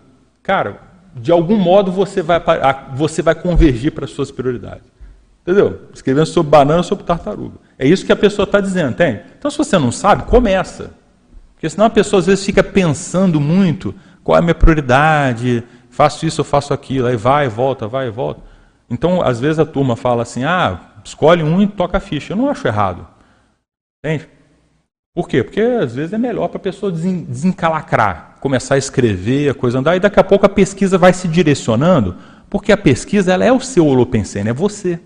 Cara, 0.43 0.81
de 1.15 1.31
algum 1.31 1.57
modo 1.57 1.93
você 1.93 2.21
vai, 2.21 2.43
você 2.95 3.23
vai 3.23 3.35
convergir 3.35 3.93
para 3.93 4.05
as 4.05 4.11
suas 4.11 4.31
prioridades. 4.31 4.93
Entendeu? 5.43 5.83
Escrevendo 5.93 6.27
sobre 6.27 6.51
banana 6.51 6.79
ou 6.79 6.83
sobre 6.83 7.05
tartaruga. 7.05 7.57
É 7.79 7.87
isso 7.87 8.05
que 8.05 8.13
a 8.13 8.17
pessoa 8.17 8.45
está 8.45 8.61
dizendo, 8.61 8.97
tem? 8.97 9.21
Então, 9.39 9.51
se 9.51 9.59
você 9.59 9.79
não 9.79 9.93
sabe, 9.93 10.25
começa. 10.25 10.91
Porque 11.55 11.69
senão 11.69 11.87
a 11.87 11.91
pessoa 11.91 12.19
às 12.19 12.27
vezes 12.27 12.45
fica 12.45 12.63
pensando 12.63 13.41
muito 13.41 13.95
qual 14.25 14.37
é 14.37 14.39
a 14.41 14.43
minha 14.43 14.55
prioridade, 14.55 15.63
faço 15.91 16.27
isso, 16.27 16.41
eu 16.41 16.45
faço 16.45 16.73
aquilo, 16.73 17.07
aí 17.07 17.17
vai 17.17 17.47
volta, 17.47 17.87
vai 17.87 18.11
volta. 18.11 18.41
Então, 18.91 19.23
às 19.23 19.39
vezes 19.39 19.59
a 19.59 19.67
turma 19.67 19.97
fala 19.97 20.23
assim, 20.23 20.45
ah, 20.45 20.81
escolhe 21.05 21.43
um 21.43 21.61
e 21.63 21.67
toca 21.67 21.99
a 21.99 22.01
ficha. 22.01 22.33
Eu 22.33 22.37
não 22.37 22.49
acho 22.49 22.67
errado. 22.67 23.07
Entende? 24.05 24.29
Por 25.15 25.29
quê? 25.29 25.45
Porque 25.45 25.61
às 25.61 25.95
vezes 25.95 26.13
é 26.13 26.19
melhor 26.19 26.49
para 26.49 26.57
a 26.57 26.61
pessoa 26.61 26.91
desencalacrar, 26.91 28.37
começar 28.41 28.75
a 28.75 28.79
escrever, 28.79 29.49
a 29.49 29.55
coisa 29.55 29.79
andar, 29.79 29.95
e 29.95 30.01
daqui 30.01 30.19
a 30.19 30.25
pouco 30.25 30.45
a 30.45 30.49
pesquisa 30.49 30.99
vai 30.99 31.13
se 31.13 31.29
direcionando, 31.29 32.17
porque 32.51 32.73
a 32.73 32.77
pesquisa 32.77 33.33
ela 33.33 33.45
é 33.45 33.53
o 33.53 33.61
seu 33.61 33.87
holopensene, 33.87 34.51
é 34.51 34.53
você. 34.53 34.99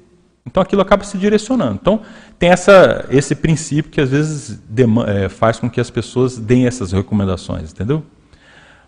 Então 0.46 0.62
aquilo 0.62 0.80
acaba 0.80 1.04
se 1.04 1.18
direcionando. 1.18 1.78
Então 1.78 2.00
tem 2.38 2.48
essa, 2.48 3.04
esse 3.10 3.34
princípio 3.34 3.90
que 3.90 4.00
às 4.00 4.08
vezes 4.08 4.62
é, 5.06 5.28
faz 5.28 5.60
com 5.60 5.68
que 5.68 5.78
as 5.78 5.90
pessoas 5.90 6.38
deem 6.38 6.66
essas 6.66 6.92
recomendações, 6.92 7.70
entendeu? 7.70 8.02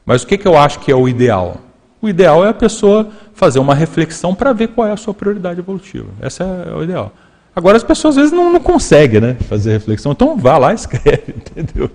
Mas 0.06 0.22
o 0.22 0.26
que, 0.26 0.38
que 0.38 0.48
eu 0.48 0.56
acho 0.56 0.80
que 0.80 0.90
é 0.90 0.96
o 0.96 1.06
ideal? 1.06 1.58
O 2.00 2.08
ideal 2.08 2.42
é 2.46 2.48
a 2.48 2.54
pessoa 2.54 3.10
fazer 3.34 3.58
uma 3.58 3.74
reflexão 3.74 4.34
para 4.34 4.54
ver 4.54 4.68
qual 4.68 4.88
é 4.88 4.92
a 4.92 4.96
sua 4.96 5.12
prioridade 5.12 5.60
evolutiva. 5.60 6.08
Esse 6.22 6.42
é 6.42 6.74
o 6.74 6.82
ideal. 6.82 7.12
Agora 7.54 7.76
as 7.76 7.84
pessoas 7.84 8.16
às 8.16 8.22
vezes 8.22 8.32
não, 8.32 8.52
não 8.52 8.60
conseguem 8.60 9.20
né, 9.20 9.34
fazer 9.34 9.72
reflexão, 9.72 10.12
então 10.12 10.36
vá 10.36 10.56
lá 10.56 10.72
e 10.72 10.76
escreve, 10.76 11.34
entendeu? 11.36 11.90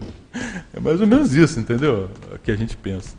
É 0.73 0.79
mais 0.79 0.99
ou 0.99 1.07
menos 1.07 1.33
isso, 1.33 1.59
entendeu? 1.59 2.09
O 2.33 2.39
que 2.39 2.51
a 2.51 2.55
gente 2.55 2.75
pensa. 2.75 3.15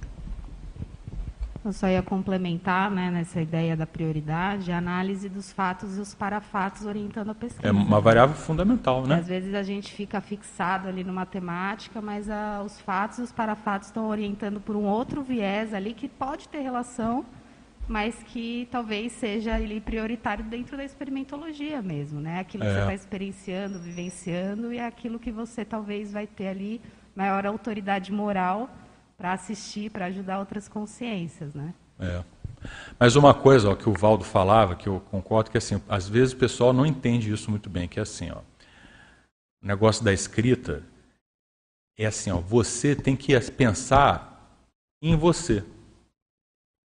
Eu 1.66 1.72
só 1.72 1.88
ia 1.88 2.00
complementar 2.00 2.88
né, 2.92 3.10
nessa 3.10 3.40
ideia 3.40 3.76
da 3.76 3.84
prioridade 3.84 4.70
a 4.70 4.78
análise 4.78 5.28
dos 5.28 5.50
fatos 5.50 5.98
e 5.98 6.00
os 6.00 6.14
parafatos 6.14 6.86
orientando 6.86 7.30
a 7.30 7.34
pesquisa. 7.34 7.66
É 7.66 7.72
uma 7.72 8.00
variável 8.00 8.36
fundamental, 8.36 9.04
né? 9.04 9.16
Às 9.16 9.26
vezes 9.26 9.52
a 9.52 9.64
gente 9.64 9.92
fica 9.92 10.20
fixado 10.20 10.86
ali 10.86 11.02
numa 11.02 11.26
temática, 11.26 12.00
mas 12.00 12.30
a, 12.30 12.62
os 12.64 12.80
fatos 12.82 13.18
e 13.18 13.22
os 13.22 13.32
parafatos 13.32 13.88
estão 13.88 14.08
orientando 14.08 14.60
por 14.60 14.76
um 14.76 14.84
outro 14.84 15.24
viés 15.24 15.74
ali 15.74 15.92
que 15.92 16.06
pode 16.06 16.46
ter 16.46 16.60
relação, 16.60 17.24
mas 17.88 18.22
que 18.24 18.68
talvez 18.70 19.12
seja 19.12 19.54
ali 19.54 19.80
prioritário 19.80 20.44
dentro 20.44 20.76
da 20.76 20.84
experimentologia 20.84 21.80
mesmo, 21.80 22.20
né? 22.20 22.40
Aquilo 22.40 22.64
que 22.64 22.68
é. 22.68 22.74
você 22.74 22.80
está 22.80 22.94
experienciando, 22.94 23.78
vivenciando 23.78 24.72
e 24.72 24.78
é 24.78 24.86
aquilo 24.86 25.18
que 25.18 25.30
você 25.30 25.64
talvez 25.64 26.12
vai 26.12 26.26
ter 26.26 26.48
ali 26.48 26.80
maior 27.14 27.46
autoridade 27.46 28.12
moral 28.12 28.68
para 29.16 29.32
assistir, 29.32 29.90
para 29.90 30.06
ajudar 30.06 30.38
outras 30.38 30.68
consciências, 30.68 31.54
né? 31.54 31.72
É. 31.98 32.22
Mas 32.98 33.16
uma 33.16 33.32
coisa 33.32 33.70
ó, 33.70 33.76
que 33.76 33.88
o 33.88 33.92
Valdo 33.92 34.24
falava, 34.24 34.74
que 34.74 34.88
eu 34.88 35.00
concordo, 35.10 35.50
que 35.50 35.58
assim, 35.58 35.80
às 35.88 36.08
vezes 36.08 36.34
o 36.34 36.36
pessoal 36.36 36.72
não 36.72 36.84
entende 36.84 37.32
isso 37.32 37.50
muito 37.50 37.70
bem, 37.70 37.86
que 37.86 37.98
é 37.98 38.02
assim, 38.02 38.30
ó, 38.30 38.40
o 39.62 39.66
negócio 39.66 40.04
da 40.04 40.12
escrita 40.12 40.82
é 41.98 42.06
assim, 42.06 42.30
ó, 42.30 42.38
você 42.38 42.94
tem 42.94 43.16
que 43.16 43.38
pensar 43.52 44.58
em 45.00 45.16
você. 45.16 45.64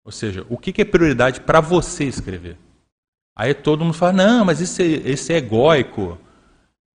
Ou 0.04 0.12
seja, 0.12 0.46
o 0.50 0.58
que, 0.58 0.82
é 0.82 0.86
prioridade 0.86 1.42
para 1.42 1.62
você 1.62 2.06
escrever? 2.06 2.58
Aí 3.36 3.54
todo 3.54 3.84
mundo 3.84 3.94
fala, 3.94 4.14
não, 4.14 4.46
mas 4.46 4.60
isso 4.60 4.82
é, 4.82 4.86
isso 4.86 5.32
é 5.32 5.38
egóico, 5.38 6.18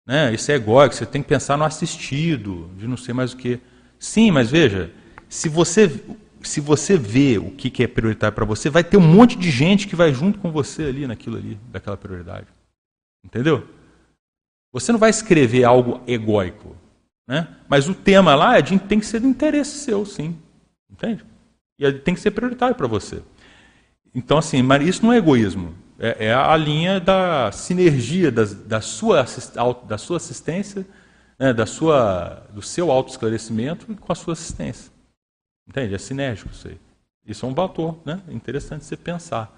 né? 0.06 0.32
Isso 0.34 0.50
é 0.50 0.54
egóico, 0.54 0.94
você 0.94 1.06
tem 1.06 1.22
que 1.22 1.28
pensar 1.28 1.56
no 1.56 1.64
assistido, 1.64 2.70
de 2.76 2.86
não 2.86 2.96
sei 2.96 3.14
mais 3.14 3.32
o 3.32 3.36
que. 3.36 3.60
Sim, 3.98 4.30
mas 4.30 4.50
veja, 4.50 4.90
se 5.28 5.48
você, 5.48 6.02
se 6.42 6.60
você 6.60 6.96
vê 6.96 7.38
o 7.38 7.50
que, 7.50 7.70
que 7.70 7.82
é 7.82 7.86
prioritário 7.86 8.34
para 8.34 8.44
você, 8.44 8.68
vai 8.68 8.84
ter 8.84 8.96
um 8.96 9.00
monte 9.00 9.36
de 9.36 9.50
gente 9.50 9.86
que 9.86 9.96
vai 9.96 10.12
junto 10.12 10.38
com 10.38 10.50
você 10.50 10.84
ali 10.84 11.06
naquilo 11.06 11.36
ali, 11.36 11.58
daquela 11.70 11.96
prioridade. 11.96 12.46
Entendeu? 13.24 13.66
Você 14.72 14.92
não 14.92 14.98
vai 14.98 15.10
escrever 15.10 15.64
algo 15.64 16.02
egóico. 16.06 16.76
Né? 17.26 17.48
Mas 17.68 17.88
o 17.88 17.94
tema 17.94 18.34
lá 18.34 18.58
é 18.58 18.62
de, 18.62 18.78
tem 18.78 19.00
que 19.00 19.06
ser 19.06 19.20
de 19.20 19.26
interesse 19.26 19.78
seu, 19.78 20.04
sim. 20.04 20.36
Entende? 20.90 21.24
E 21.78 21.92
tem 21.92 22.14
que 22.14 22.20
ser 22.20 22.30
prioritário 22.30 22.76
para 22.76 22.86
você. 22.86 23.22
Então, 24.14 24.38
assim, 24.38 24.62
mas 24.62 24.86
isso 24.86 25.04
não 25.04 25.12
é 25.12 25.18
egoísmo. 25.18 25.74
É, 25.98 26.26
é 26.26 26.34
a 26.34 26.56
linha 26.56 27.00
da 27.00 27.50
sinergia 27.52 28.30
da, 28.30 28.44
da, 28.44 28.80
sua, 28.80 29.24
da 29.86 29.98
sua 29.98 30.16
assistência, 30.16 30.86
né, 31.38 31.52
da 31.52 31.66
sua, 31.66 32.46
do 32.52 32.62
seu 32.62 32.90
autoesclarecimento 32.90 33.86
com 33.96 34.12
a 34.12 34.16
sua 34.16 34.34
assistência. 34.34 34.92
Entende? 35.68 35.94
É 35.94 35.98
sinérgico 35.98 36.50
isso 36.52 36.68
aí. 36.68 36.78
Isso 37.26 37.46
é 37.46 37.48
um 37.48 37.54
bator, 37.54 37.96
né? 38.04 38.20
É 38.28 38.32
interessante 38.32 38.84
você 38.84 38.96
pensar 38.96 39.50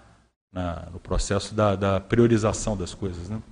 na, 0.53 0.89
no 0.93 1.01
processo 1.01 1.55
da, 1.55 1.75
da, 1.75 2.01
priorização 2.01 2.77
das 2.77 2.95
coisas, 2.95 3.29
né? 3.29 3.43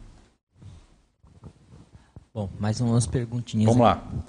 Bom, 2.32 2.48
mais 2.58 2.80
umas 2.80 3.06
perguntinhas. 3.06 3.66
Vamos 3.66 3.86
aqui. 3.86 4.00
lá. 4.16 4.24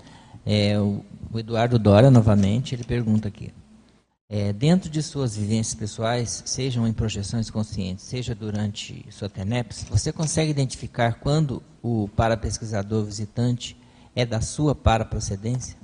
É, 0.45 0.79
o, 0.79 1.03
o, 1.31 1.39
Eduardo 1.39 1.77
Dora, 1.77 2.09
novamente, 2.09 2.73
ele 2.73 2.83
pergunta 2.83 3.27
aqui. 3.27 3.53
É, 4.27 4.52
dentro 4.52 4.89
de 4.89 5.03
suas 5.03 5.35
vivências 5.38 5.76
pessoais, 5.76 6.41
sejam 6.47 6.88
em 6.88 6.93
projeções 6.93 7.52
conscientes, 7.52 8.06
seja 8.06 8.34
durante 8.34 9.06
sua 9.11 9.30
TENEPS, 9.30 9.85
você 9.88 10.11
consegue 10.11 10.49
identificar 10.49 11.19
quando 11.19 11.61
o 11.81 12.10
parapesquisador 12.15 13.03
visitante 13.06 13.77
é 14.15 14.26
da 14.26 14.41
sua 14.41 14.73
paraprocedência? 14.73 15.77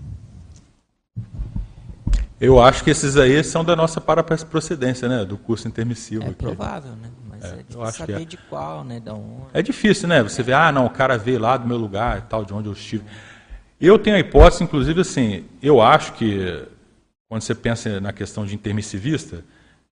Eu 2.40 2.60
acho 2.60 2.84
que 2.84 2.90
esses 2.90 3.16
aí 3.18 3.44
são 3.44 3.64
da 3.64 3.76
nossa 3.76 4.02
procedência, 4.02 5.08
né? 5.08 5.24
Do 5.24 5.38
curso 5.38 5.68
intermissivo. 5.68 6.24
É 6.24 6.30
aqui. 6.30 6.36
provável, 6.38 6.94
né? 6.94 7.12
Mas 7.30 7.44
é, 7.44 7.48
é 7.48 7.58
difícil 7.58 7.84
é. 7.84 7.92
saber 7.92 8.22
é. 8.24 8.26
de 8.26 8.38
qual, 8.38 8.84
né? 8.84 9.00
Da 9.00 9.14
onde. 9.14 9.46
É 9.54 9.62
difícil, 9.62 10.08
né? 10.08 10.24
Você 10.24 10.42
vê, 10.42 10.52
ah, 10.52 10.72
não, 10.72 10.88
o 10.88 10.90
cara 10.90 11.16
veio 11.20 11.40
lá 11.40 11.56
do 11.56 11.68
meu 11.68 11.78
lugar 11.78 12.18
e 12.18 12.22
tal, 12.24 12.44
de 12.44 12.52
onde 12.52 12.68
eu 12.68 12.74
estive. 12.74 13.04
Eu 13.80 14.00
tenho 14.00 14.16
a 14.16 14.20
hipótese, 14.20 14.64
inclusive, 14.64 15.02
assim, 15.02 15.46
eu 15.62 15.80
acho 15.80 16.14
que, 16.14 16.64
quando 17.32 17.44
você 17.44 17.56
pensa 17.56 18.02
na 18.02 18.12
questão 18.12 18.46
de 18.46 18.54
intermissivista, 18.54 19.46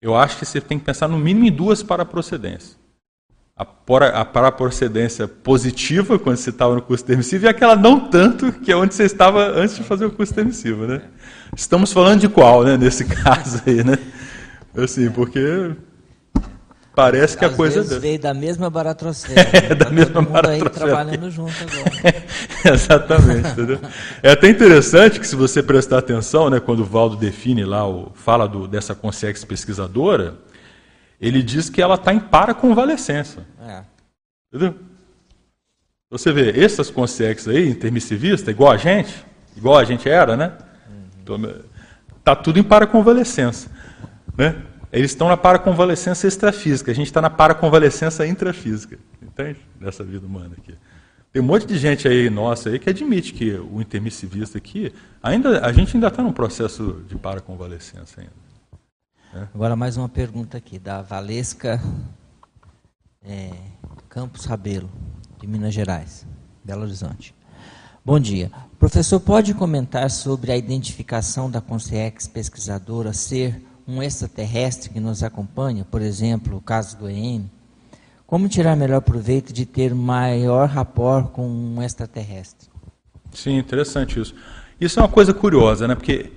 eu 0.01 0.15
acho 0.15 0.37
que 0.37 0.45
você 0.45 0.61
tem 0.61 0.79
que 0.79 0.85
pensar 0.85 1.09
no 1.09 1.17
mínimo 1.17 1.45
em 1.45 1.51
duas 1.51 1.83
paraprocedências. 1.83 2.79
A, 3.57 3.65
para, 3.65 4.21
a 4.21 4.23
paraprocedência 4.23 5.27
positiva, 5.27 6.17
quando 6.17 6.37
você 6.37 6.49
estava 6.49 6.73
no 6.73 6.81
curso 6.81 7.03
intermissivo, 7.03 7.43
e 7.43 7.49
aquela 7.49 7.75
não 7.75 8.09
tanto, 8.09 8.53
que 8.53 8.71
é 8.71 8.75
onde 8.77 8.95
você 8.95 9.03
estava 9.03 9.49
antes 9.49 9.75
de 9.75 9.83
fazer 9.83 10.05
o 10.05 10.11
curso 10.11 10.31
intermissivo, 10.31 10.87
né? 10.87 11.01
Estamos 11.53 11.91
falando 11.91 12.21
de 12.21 12.29
qual, 12.29 12.63
né, 12.63 12.77
nesse 12.77 13.03
caso 13.13 13.61
aí, 13.67 13.83
né? 13.83 13.97
Assim, 14.73 15.11
porque 15.11 15.75
parece 16.95 17.37
que 17.37 17.43
Às 17.43 17.53
a 17.53 17.55
coisa 17.55 17.81
vezes 17.81 17.97
veio 17.97 18.19
da 18.19 18.33
mesma 18.33 18.69
baratrocena. 18.69 19.41
é, 19.51 19.75
da 19.75 19.85
tá 19.85 19.91
mesma 19.91 20.25
aí 20.47 20.69
trabalhando 20.69 21.29
junto 21.29 21.53
agora. 21.61 22.73
Exatamente, 22.73 23.49
entendeu? 23.49 23.79
É 24.23 24.31
até 24.31 24.47
interessante 24.47 25.19
que 25.19 25.27
se 25.27 25.35
você 25.35 25.61
prestar 25.61 25.99
atenção, 25.99 26.49
né, 26.49 26.59
quando 26.59 26.79
o 26.79 26.85
Valdo 26.85 27.17
define 27.17 27.65
lá, 27.65 27.87
o, 27.87 28.11
fala 28.15 28.47
do, 28.47 28.67
dessa 28.67 28.95
consciência 28.95 29.45
pesquisadora, 29.45 30.35
ele 31.19 31.43
diz 31.43 31.69
que 31.69 31.81
ela 31.81 31.95
está 31.95 32.13
em 32.13 32.19
paraconvalescência. 32.19 33.45
É. 33.61 33.81
Entendeu? 34.53 34.75
Você 36.09 36.31
vê, 36.31 36.63
essas 36.63 36.89
consciências 36.89 37.53
aí, 37.53 37.67
intermissivistas, 37.67 38.47
igual 38.47 38.71
a 38.71 38.77
gente, 38.77 39.13
igual 39.57 39.77
a 39.77 39.83
gente 39.83 40.07
era, 40.07 40.37
né? 40.37 40.53
Está 42.17 42.35
tudo 42.35 42.59
em 42.59 42.63
paraconvalescência. 42.63 43.69
Né? 44.37 44.55
Eles 44.91 45.11
estão 45.11 45.27
na 45.27 45.37
paraconvalescência 45.37 46.27
extrafísica, 46.27 46.91
a 46.91 46.95
gente 46.95 47.07
está 47.07 47.21
na 47.21 47.29
paraconvalescência 47.29 48.25
intrafísica. 48.25 48.97
Entende? 49.21 49.59
Nessa 49.79 50.03
vida 50.03 50.25
humana 50.25 50.55
aqui. 50.57 50.75
Tem 51.33 51.41
um 51.41 51.45
monte 51.45 51.65
de 51.65 51.77
gente 51.77 52.07
aí 52.07 52.29
nossa 52.29 52.69
aí 52.69 52.79
que 52.79 52.89
admite 52.89 53.33
que 53.33 53.51
o 53.55 53.81
intermissivista 53.81 54.57
aqui, 54.57 54.93
ainda, 55.21 55.65
a 55.65 55.73
gente 55.73 55.97
ainda 55.97 56.07
está 56.07 56.23
num 56.23 56.31
processo 56.31 57.03
de 57.09 57.15
paraconvalescência 57.17 58.21
ainda. 58.21 58.45
É. 59.33 59.47
Agora 59.53 59.75
mais 59.75 59.97
uma 59.97 60.07
pergunta 60.07 60.57
aqui, 60.57 60.79
da 60.79 61.01
Valesca 61.01 61.81
é, 63.21 63.51
Campos 64.07 64.45
Rabelo, 64.45 64.89
de 65.37 65.45
Minas 65.45 65.73
Gerais, 65.73 66.25
Belo 66.63 66.83
Horizonte. 66.83 67.35
Bom 68.05 68.17
dia. 68.17 68.49
Professor 68.79 69.19
pode 69.19 69.53
comentar 69.53 70.09
sobre 70.09 70.53
a 70.53 70.55
identificação 70.55 71.51
da 71.51 71.59
consciência 71.59 72.31
pesquisadora 72.31 73.11
ser 73.11 73.61
um 73.87 74.01
extraterrestre 74.01 74.89
que 74.89 74.99
nos 74.99 75.23
acompanha, 75.23 75.85
por 75.85 76.01
exemplo, 76.01 76.57
o 76.57 76.61
caso 76.61 76.97
do 76.97 77.09
EM? 77.09 77.49
Como 78.25 78.49
tirar 78.49 78.75
melhor 78.75 79.01
proveito 79.01 79.53
de 79.53 79.65
ter 79.65 79.93
maior 79.93 80.67
rapport 80.67 81.27
com 81.27 81.47
um 81.47 81.81
extraterrestre? 81.81 82.69
Sim, 83.31 83.57
interessante 83.57 84.19
isso. 84.19 84.33
Isso 84.81 84.99
é 84.99 85.03
uma 85.03 85.09
coisa 85.09 85.33
curiosa, 85.33 85.87
né? 85.87 85.95
Porque 85.95 86.31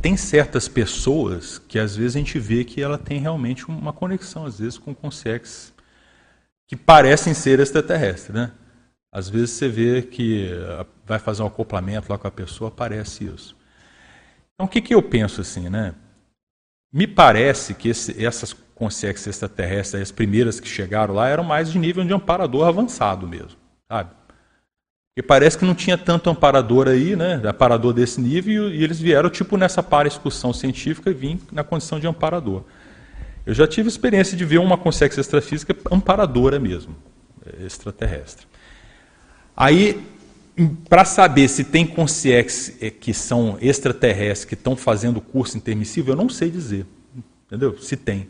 tem 0.00 0.16
certas 0.16 0.68
pessoas 0.68 1.58
que 1.58 1.78
às 1.78 1.96
vezes 1.96 2.14
a 2.14 2.18
gente 2.18 2.38
vê 2.38 2.64
que 2.64 2.80
ela 2.80 2.98
tem 2.98 3.18
realmente 3.18 3.66
uma 3.66 3.92
conexão, 3.92 4.46
às 4.46 4.58
vezes, 4.58 4.78
com 4.78 4.94
consex 4.94 5.72
que 6.68 6.76
parecem 6.76 7.34
ser 7.34 7.58
extraterrestres, 7.58 8.34
né? 8.34 8.52
Às 9.12 9.28
vezes 9.28 9.50
você 9.50 9.68
vê 9.68 10.02
que 10.02 10.50
ah, 10.78 10.86
vai 11.06 11.18
fazer 11.18 11.42
um 11.42 11.46
acoplamento 11.46 12.10
lá 12.10 12.18
com 12.18 12.26
a 12.26 12.30
pessoa, 12.30 12.68
aparece 12.68 13.24
isso. 13.24 13.56
Então, 14.54 14.66
o 14.66 14.68
que, 14.68 14.80
que 14.80 14.94
eu 14.94 15.02
penso 15.02 15.40
assim, 15.40 15.68
né? 15.68 15.94
Me 16.94 17.08
parece 17.08 17.74
que 17.74 17.88
esse, 17.88 18.24
essas 18.24 18.52
consex 18.72 19.26
extraterrestres, 19.26 20.00
as 20.00 20.12
primeiras 20.12 20.60
que 20.60 20.68
chegaram 20.68 21.12
lá, 21.12 21.28
eram 21.28 21.42
mais 21.42 21.68
de 21.72 21.76
nível 21.76 22.04
de 22.04 22.12
amparador 22.12 22.68
avançado 22.68 23.26
mesmo, 23.26 23.58
sabe? 23.88 24.10
Porque 25.08 25.26
parece 25.26 25.58
que 25.58 25.64
não 25.64 25.74
tinha 25.74 25.98
tanto 25.98 26.30
amparador 26.30 26.86
aí, 26.86 27.16
né? 27.16 27.42
Amparador 27.44 27.92
desse 27.92 28.20
nível, 28.20 28.72
e 28.72 28.84
eles 28.84 29.00
vieram 29.00 29.28
tipo 29.28 29.56
nessa 29.56 29.82
para 29.82 30.06
excursão 30.06 30.52
científica 30.52 31.10
e 31.10 31.14
vim 31.14 31.40
na 31.50 31.64
condição 31.64 31.98
de 31.98 32.06
amparador. 32.06 32.62
Eu 33.44 33.54
já 33.54 33.66
tive 33.66 33.88
experiência 33.88 34.36
de 34.36 34.44
ver 34.44 34.58
uma 34.58 34.78
consex 34.78 35.18
extrafísica 35.18 35.76
amparadora 35.90 36.60
mesmo, 36.60 36.94
extraterrestre. 37.60 38.46
Aí, 39.56 40.00
para 40.88 41.04
saber 41.04 41.48
se 41.48 41.64
tem 41.64 41.86
consciex 41.86 42.76
eh, 42.80 42.90
que 42.90 43.12
são 43.12 43.58
extraterrestres 43.60 44.44
que 44.44 44.54
estão 44.54 44.76
fazendo 44.76 45.20
curso 45.20 45.56
intermissivo, 45.56 46.12
eu 46.12 46.16
não 46.16 46.28
sei 46.28 46.50
dizer. 46.50 46.86
Entendeu? 47.46 47.76
Se 47.78 47.96
tem 47.96 48.28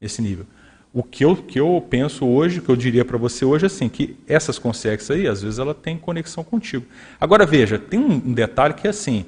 esse 0.00 0.20
nível. 0.20 0.46
O 0.92 1.02
que 1.02 1.24
eu, 1.24 1.34
que 1.34 1.58
eu 1.58 1.84
penso 1.88 2.26
hoje, 2.26 2.60
que 2.60 2.68
eu 2.68 2.76
diria 2.76 3.04
para 3.04 3.16
você 3.16 3.44
hoje, 3.46 3.64
é 3.64 3.66
assim, 3.66 3.88
que 3.88 4.16
essas 4.26 4.58
consciex 4.58 5.10
aí, 5.10 5.26
às 5.26 5.40
vezes, 5.40 5.58
ela 5.58 5.74
tem 5.74 5.96
conexão 5.96 6.44
contigo. 6.44 6.84
Agora, 7.18 7.46
veja, 7.46 7.78
tem 7.78 7.98
um, 7.98 8.34
detalhe 8.34 8.74
que 8.74 8.86
é 8.86 8.90
assim. 8.90 9.24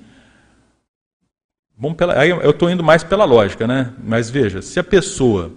Bom, 1.77 1.95
pela, 1.95 2.27
eu 2.27 2.51
estou 2.51 2.69
indo 2.69 2.85
mais 2.85 3.03
pela 3.03 3.25
lógica, 3.25 3.67
né? 3.67 3.95
Mas 4.05 4.29
veja, 4.29 4.61
se 4.61 4.79
a 4.79 4.85
pessoa, 4.85 5.53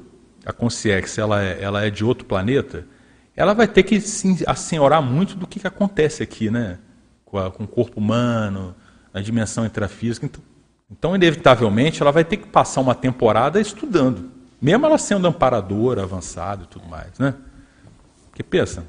a 0.46 0.54
consciex, 0.54 1.18
ela 1.18 1.44
é, 1.44 1.58
ela 1.62 1.86
é 1.86 1.90
de 1.90 2.06
outro 2.06 2.24
planeta, 2.24 2.86
ela 3.38 3.54
vai 3.54 3.68
ter 3.68 3.84
que 3.84 4.02
se 4.02 4.44
assenhorar 4.48 5.00
muito 5.00 5.36
do 5.36 5.46
que, 5.46 5.60
que 5.60 5.68
acontece 5.68 6.24
aqui, 6.24 6.50
né? 6.50 6.80
Com, 7.24 7.38
a, 7.38 7.52
com, 7.52 7.66
o 7.66 7.68
corpo 7.68 8.00
humano, 8.00 8.74
a 9.14 9.22
dimensão 9.22 9.64
intrafísica. 9.64 10.26
Então, 10.26 10.42
então, 10.90 11.16
inevitavelmente, 11.16 12.02
ela 12.02 12.12
vai 12.12 12.26
ter 12.26 12.38
que 12.38 12.48
passar 12.48 12.82
uma 12.82 12.96
temporada 12.96 13.60
estudando, 13.60 14.32
mesmo 14.60 14.86
ela 14.86 14.98
sendo 14.98 15.28
amparadora, 15.28 16.04
avançada 16.04 16.64
e 16.64 16.68
tudo 16.68 16.88
mais, 16.88 17.20
né? 17.20 17.36
Porque 18.30 18.42
pensa, 18.42 18.86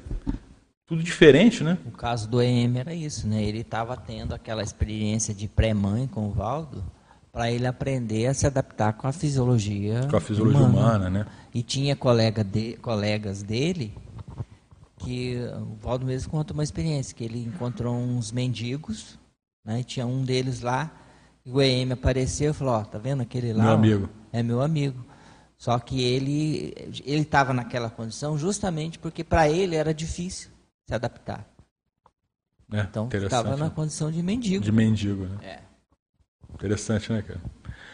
tudo 0.87 1.03
diferente, 1.03 1.63
né? 1.63 1.77
O 1.85 1.91
caso 1.91 2.27
do 2.27 2.41
EM 2.41 2.77
era 2.77 2.93
isso, 2.93 3.27
né? 3.27 3.43
Ele 3.43 3.59
estava 3.59 3.97
tendo 3.97 4.33
aquela 4.33 4.63
experiência 4.63 5.33
de 5.33 5.47
pré-mãe 5.47 6.07
com 6.07 6.27
o 6.27 6.31
Valdo 6.31 6.83
para 7.31 7.51
ele 7.51 7.67
aprender 7.67 8.27
a 8.27 8.33
se 8.33 8.47
adaptar 8.47 8.93
com 8.93 9.07
a 9.07 9.11
fisiologia 9.11 10.07
com 10.09 10.17
a 10.17 10.21
fisiologia 10.21 10.59
humana, 10.59 10.79
humana 10.79 11.09
né? 11.09 11.25
E 11.53 11.61
tinha 11.61 11.95
colega 11.95 12.43
de, 12.43 12.73
colegas 12.77 13.43
dele 13.43 13.93
que 14.99 15.37
o 15.57 15.75
Valdo 15.81 16.05
mesmo 16.05 16.29
conta 16.29 16.53
uma 16.53 16.63
experiência, 16.63 17.15
que 17.15 17.23
ele 17.23 17.43
encontrou 17.43 17.95
uns 17.95 18.31
mendigos, 18.31 19.17
né, 19.65 19.79
e 19.79 19.83
tinha 19.83 20.05
um 20.05 20.23
deles 20.23 20.61
lá, 20.61 20.91
e 21.45 21.51
o 21.51 21.61
EM 21.61 21.93
apareceu 21.93 22.51
e 22.51 22.53
falou, 22.53 22.75
ó, 22.75 22.83
tá 22.83 22.97
vendo 22.99 23.21
aquele 23.21 23.53
lá? 23.53 23.63
Meu 23.63 23.73
amigo. 23.73 24.09
É 24.31 24.43
meu 24.43 24.61
amigo. 24.61 25.03
Só 25.57 25.77
que 25.79 26.01
ele 26.01 26.73
ele 27.03 27.21
estava 27.21 27.53
naquela 27.53 27.89
condição 27.89 28.37
justamente 28.37 28.97
porque 28.97 29.25
para 29.25 29.49
ele 29.49 29.75
era 29.75 29.93
difícil 29.93 30.49
se 30.87 30.93
adaptar. 30.93 31.45
É, 32.71 32.81
então 32.81 33.09
estava 33.11 33.57
na 33.57 33.69
condição 33.69 34.11
de 34.11 34.21
mendigo. 34.21 34.63
De 34.63 34.71
mendigo, 34.71 35.25
né? 35.25 35.37
É. 35.41 35.59
Interessante, 36.53 37.11
né, 37.11 37.21
cara? 37.21 37.41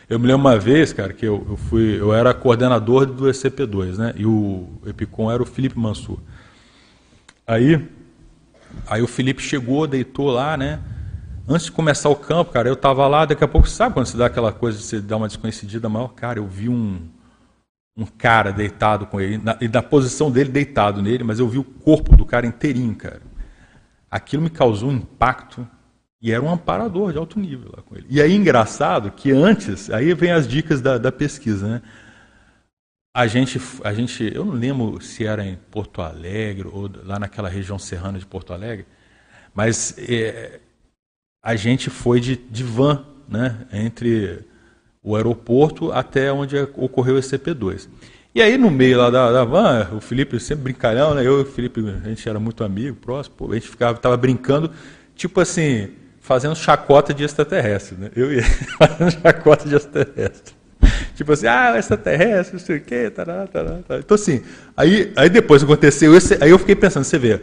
Eu 0.08 0.20
me 0.20 0.28
lembro 0.28 0.42
uma 0.42 0.60
vez, 0.60 0.94
cara, 0.94 1.14
que 1.14 1.26
eu, 1.26 1.46
eu 1.50 1.58
fui, 1.58 2.00
eu 2.00 2.14
era 2.14 2.34
coordenador 2.34 3.08
do 3.08 3.26
ECP2, 3.26 3.98
né? 3.98 4.14
E 4.16 4.26
o 4.26 4.68
Epicom 4.86 5.32
era 5.32 5.42
o 5.42 5.46
Felipe 5.46 5.80
Mansur. 5.80 6.20
Aí, 7.48 7.88
aí 8.88 9.02
o 9.04 9.08
Felipe 9.08 9.42
chegou, 9.42 9.86
deitou 9.86 10.32
lá, 10.32 10.58
né? 10.58 10.80
Antes 11.48 11.68
de 11.68 11.72
começar 11.72 12.10
o 12.10 12.16
campo, 12.16 12.52
cara, 12.52 12.68
eu 12.68 12.76
tava 12.76 13.08
lá, 13.08 13.24
daqui 13.24 13.44
a 13.44 13.48
pouco, 13.48 13.70
sabe 13.70 13.94
quando 13.94 14.08
você 14.08 14.18
dá 14.18 14.26
aquela 14.26 14.52
coisa, 14.52 14.80
você 14.80 15.00
dá 15.00 15.16
uma 15.16 15.28
desconhecida 15.28 15.88
maior? 15.88 16.08
Cara, 16.16 16.40
eu 16.40 16.48
vi 16.48 16.70
um, 16.70 17.08
um 17.96 18.06
cara 18.06 18.52
deitado 18.52 19.06
com 19.06 19.22
ele, 19.22 19.38
na, 19.38 19.56
e 19.62 19.68
na 19.68 19.84
posição 19.84 20.32
dele 20.32 20.50
deitado 20.50 21.04
nele, 21.04 21.24
mas 21.24 21.38
eu 21.38 21.48
vi 21.48 21.60
o 21.60 21.64
corpo 21.64 22.18
do 22.18 22.26
cara 22.26 22.48
inteirinho, 22.48 22.96
cara. 22.96 23.22
Aquilo 24.10 24.42
me 24.42 24.50
causou 24.50 24.90
um 24.90 24.94
impacto 24.94 25.68
e 26.20 26.32
era 26.32 26.42
um 26.42 26.52
amparador 26.52 27.12
de 27.12 27.20
alto 27.20 27.40
nível 27.40 27.72
lá 27.78 27.84
com 27.84 27.96
ele. 27.96 28.08
E 28.10 28.20
aí, 28.20 28.34
engraçado 28.36 29.12
que 29.12 29.32
antes, 29.32 29.92
aí 29.92 30.16
vem 30.16 30.32
as 30.32 30.48
dicas 30.48 30.82
da, 30.82 30.98
da 30.98 31.12
pesquisa, 31.12 31.68
né? 31.68 31.82
A 33.16 33.28
gente, 33.28 33.62
a 33.82 33.94
gente, 33.94 34.30
eu 34.36 34.44
não 34.44 34.52
lembro 34.52 35.00
se 35.00 35.26
era 35.26 35.46
em 35.46 35.56
Porto 35.72 36.02
Alegre 36.02 36.68
ou 36.70 36.92
lá 37.06 37.18
naquela 37.18 37.48
região 37.48 37.80
serrana 37.80 38.20
de 38.20 38.26
Porto 38.26 38.52
Alegre, 38.52 38.86
mas 39.54 39.96
é, 39.98 40.60
a 41.42 41.56
gente 41.56 41.90
foi 41.90 42.20
de, 42.20 42.36
de 42.36 42.62
van, 42.62 43.06
né, 43.26 43.66
entre 43.72 44.46
o 45.02 45.16
aeroporto 45.16 45.94
até 45.94 46.30
onde 46.30 46.58
ocorreu 46.76 47.18
esse 47.18 47.38
CP2. 47.38 47.88
E 48.36 48.42
aí 48.42 48.58
no 48.58 48.70
meio 48.70 48.98
lá 48.98 49.10
da, 49.10 49.32
da 49.32 49.46
van, 49.46 49.92
o 49.96 50.02
Felipe 50.02 50.38
sempre 50.38 50.66
brincalhão, 50.66 51.14
né? 51.16 51.26
Eu 51.26 51.40
e 51.40 51.44
o 51.44 51.46
Felipe, 51.46 51.80
a 51.80 52.10
gente 52.10 52.28
era 52.28 52.38
muito 52.38 52.66
amigo, 52.66 52.98
próximo, 52.98 53.50
a 53.50 53.54
gente 53.54 53.70
ficava, 53.70 53.98
tava 53.98 54.18
brincando, 54.18 54.70
tipo 55.16 55.40
assim, 55.40 55.94
fazendo 56.20 56.54
chacota 56.54 57.14
de 57.14 57.24
extraterrestre, 57.24 57.96
né? 57.96 58.12
Eu 58.14 58.34
ia 58.34 58.44
fazendo 58.78 59.12
chacota 59.12 59.70
de 59.70 59.76
extraterrestre. 59.76 60.65
Tipo 61.16 61.32
assim, 61.32 61.48
ah, 61.48 61.78
extraterrestre, 61.78 62.58
não 62.58 62.66
sei 62.66 62.78
o 62.78 62.82
quê, 62.82 63.10
tará, 63.10 63.48
tará, 63.48 63.80
tará. 63.88 64.00
Então, 64.02 64.16
assim, 64.16 64.44
aí, 64.76 65.14
aí 65.16 65.30
depois 65.30 65.64
aconteceu 65.64 66.12
aí 66.42 66.50
eu 66.50 66.60
fiquei 66.60 66.76
pensando, 66.76 67.06
você 67.06 67.18
vê, 67.18 67.42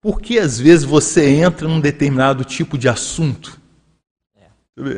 por 0.00 0.20
que 0.20 0.38
às 0.38 0.58
vezes 0.58 0.84
você 0.84 1.26
entra 1.28 1.68
num 1.68 1.80
determinado 1.80 2.42
tipo 2.44 2.78
de 2.78 2.88
assunto? 2.88 3.60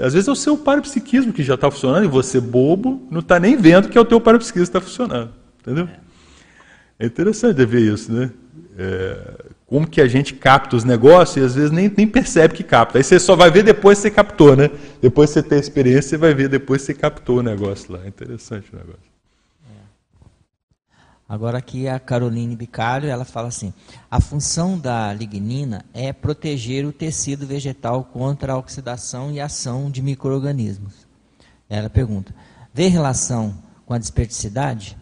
Às 0.03 0.15
vezes 0.15 0.27
é 0.27 0.33
o 0.33 0.37
seu 0.37 0.57
parapsiquismo 0.57 1.33
que 1.33 1.43
já 1.43 1.55
está 1.55 1.71
funcionando 1.71 2.05
e 2.05 2.09
você, 2.09 2.41
bobo, 2.41 3.07
não 3.11 3.21
está 3.21 3.39
nem 3.39 3.57
vendo 3.57 3.89
que 3.89 3.99
é 3.99 4.01
o 4.01 4.07
teu 4.07 4.21
parapsiquismo 4.21 4.65
que 4.65 4.77
está 4.77 4.81
funcionando. 4.81 5.33
Entendeu? 5.61 5.89
É 6.99 7.07
interessante 7.07 7.63
ver 7.67 7.93
isso, 7.93 8.11
né? 8.11 8.31
É, 8.79 9.46
como 9.67 9.87
que 9.87 10.01
a 10.01 10.07
gente 10.07 10.35
capta 10.35 10.77
os 10.77 10.85
negócios 10.85 11.37
e 11.37 11.41
às 11.45 11.55
vezes 11.57 11.71
nem, 11.73 11.93
nem 11.95 12.07
percebe 12.07 12.55
que 12.55 12.63
capta. 12.63 12.99
Aí 12.99 13.05
você 13.05 13.19
só 13.19 13.35
vai 13.35 13.51
ver 13.51 13.65
depois 13.65 13.99
que 13.99 14.03
você 14.03 14.11
captou, 14.13 14.55
né? 14.55 14.71
Depois 15.03 15.31
que 15.31 15.35
você 15.35 15.43
tem 15.43 15.59
experiência, 15.59 16.11
você 16.11 16.17
vai 16.17 16.33
ver 16.33 16.49
depois 16.49 16.83
que 16.83 16.87
você 16.87 16.95
captou 16.95 17.39
o 17.39 17.43
negócio 17.43 17.93
lá. 17.93 18.05
É 18.05 18.09
interessante 18.09 18.73
o 18.73 18.77
negócio. 18.77 19.01
É. 19.69 20.27
Agora 21.29 21.59
aqui 21.59 21.89
a 21.89 21.99
Caroline 21.99 22.55
Bicalho, 22.55 23.09
ela 23.09 23.25
fala 23.25 23.49
assim, 23.49 23.75
a 24.09 24.21
função 24.21 24.79
da 24.79 25.13
lignina 25.13 25.85
é 25.93 26.13
proteger 26.13 26.87
o 26.87 26.93
tecido 26.93 27.45
vegetal 27.45 28.05
contra 28.05 28.53
a 28.53 28.59
oxidação 28.59 29.33
e 29.33 29.41
ação 29.41 29.91
de 29.91 30.01
micro-organismos. 30.01 31.09
Ela 31.69 31.91
pergunta, 31.91 32.33
vê 32.73 32.87
relação 32.87 33.53
com 33.85 33.95
a 33.95 33.99
desperticidade? 33.99 34.97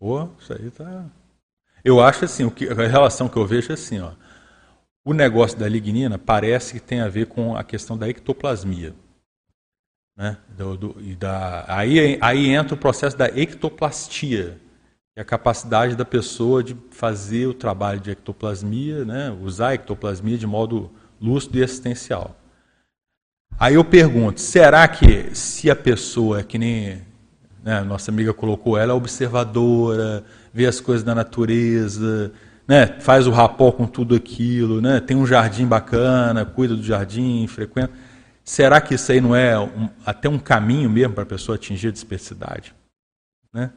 Pô, 0.00 0.28
isso 0.40 0.52
aí 0.52 0.68
tá 0.72 1.08
eu 1.84 2.00
acho 2.00 2.24
assim, 2.24 2.48
que, 2.50 2.68
a 2.68 2.74
relação 2.74 3.28
que 3.28 3.36
eu 3.36 3.46
vejo 3.46 3.70
é 3.70 3.74
assim, 3.74 4.00
ó. 4.00 4.12
O 5.04 5.12
negócio 5.12 5.58
da 5.58 5.68
lignina 5.68 6.16
parece 6.16 6.74
que 6.74 6.80
tem 6.80 7.00
a 7.00 7.08
ver 7.08 7.26
com 7.26 7.56
a 7.56 7.64
questão 7.64 7.98
da 7.98 8.08
ectoplasmia. 8.08 8.94
Né? 10.16 10.36
Do, 10.56 10.76
do, 10.76 10.96
e 11.00 11.16
da, 11.16 11.64
aí, 11.66 12.18
aí 12.20 12.50
entra 12.50 12.74
o 12.74 12.78
processo 12.78 13.16
da 13.16 13.26
ectoplastia, 13.26 14.60
que 15.12 15.18
é 15.18 15.22
a 15.22 15.24
capacidade 15.24 15.96
da 15.96 16.04
pessoa 16.04 16.62
de 16.62 16.76
fazer 16.90 17.46
o 17.46 17.54
trabalho 17.54 17.98
de 17.98 18.12
ectoplasmia, 18.12 19.04
né? 19.04 19.36
usar 19.42 19.68
a 19.68 19.74
ectoplasmia 19.74 20.38
de 20.38 20.46
modo 20.46 20.90
lúcido 21.20 21.58
e 21.58 21.62
existencial. 21.62 22.36
Aí 23.58 23.74
eu 23.74 23.84
pergunto, 23.84 24.40
será 24.40 24.86
que 24.86 25.34
se 25.34 25.70
a 25.70 25.76
pessoa, 25.76 26.40
é 26.40 26.42
que 26.42 26.58
nem 26.58 27.02
né, 27.62 27.80
nossa 27.82 28.10
amiga 28.10 28.34
colocou, 28.34 28.76
ela 28.76 28.92
é 28.92 28.94
observadora, 28.94 30.24
vê 30.52 30.66
as 30.66 30.80
coisas 30.80 31.04
da 31.04 31.14
natureza, 31.14 32.32
né, 32.66 32.86
faz 33.00 33.26
o 33.26 33.30
rapó 33.30 33.70
com 33.70 33.86
tudo 33.86 34.14
aquilo, 34.14 34.80
né, 34.80 35.00
tem 35.00 35.16
um 35.16 35.26
jardim 35.26 35.66
bacana, 35.66 36.44
cuida 36.44 36.74
do 36.74 36.82
jardim, 36.82 37.46
frequenta. 37.46 37.92
Será 38.44 38.80
que 38.80 38.94
isso 38.94 39.12
aí 39.12 39.20
não 39.20 39.36
é 39.36 39.58
um, 39.58 39.88
até 40.04 40.28
um 40.28 40.38
caminho 40.38 40.90
mesmo 40.90 41.14
para 41.14 41.22
a 41.22 41.26
pessoa 41.26 41.54
atingir 41.54 41.88
a 41.88 41.92
dispersidade? 41.92 42.74
Né? 43.52 43.70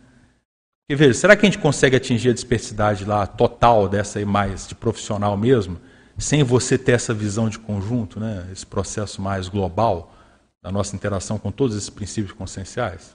Porque 0.81 0.95
veja, 0.95 1.13
será 1.13 1.35
que 1.35 1.45
a 1.45 1.49
gente 1.49 1.59
consegue 1.59 1.95
atingir 1.95 2.29
a 2.29 2.33
dispersidade 2.33 3.05
lá 3.05 3.27
total 3.27 3.87
dessa 3.87 4.17
aí 4.17 4.25
mais 4.25 4.67
de 4.67 4.73
profissional 4.73 5.37
mesmo, 5.37 5.79
sem 6.17 6.43
você 6.43 6.77
ter 6.77 6.93
essa 6.93 7.13
visão 7.13 7.49
de 7.49 7.59
conjunto, 7.59 8.19
né, 8.19 8.47
esse 8.51 8.65
processo 8.65 9.21
mais 9.21 9.47
global 9.47 10.15
da 10.63 10.71
nossa 10.71 10.95
interação 10.95 11.37
com 11.37 11.51
todos 11.51 11.75
esses 11.75 11.89
princípios 11.89 12.33
conscienciais? 12.33 13.14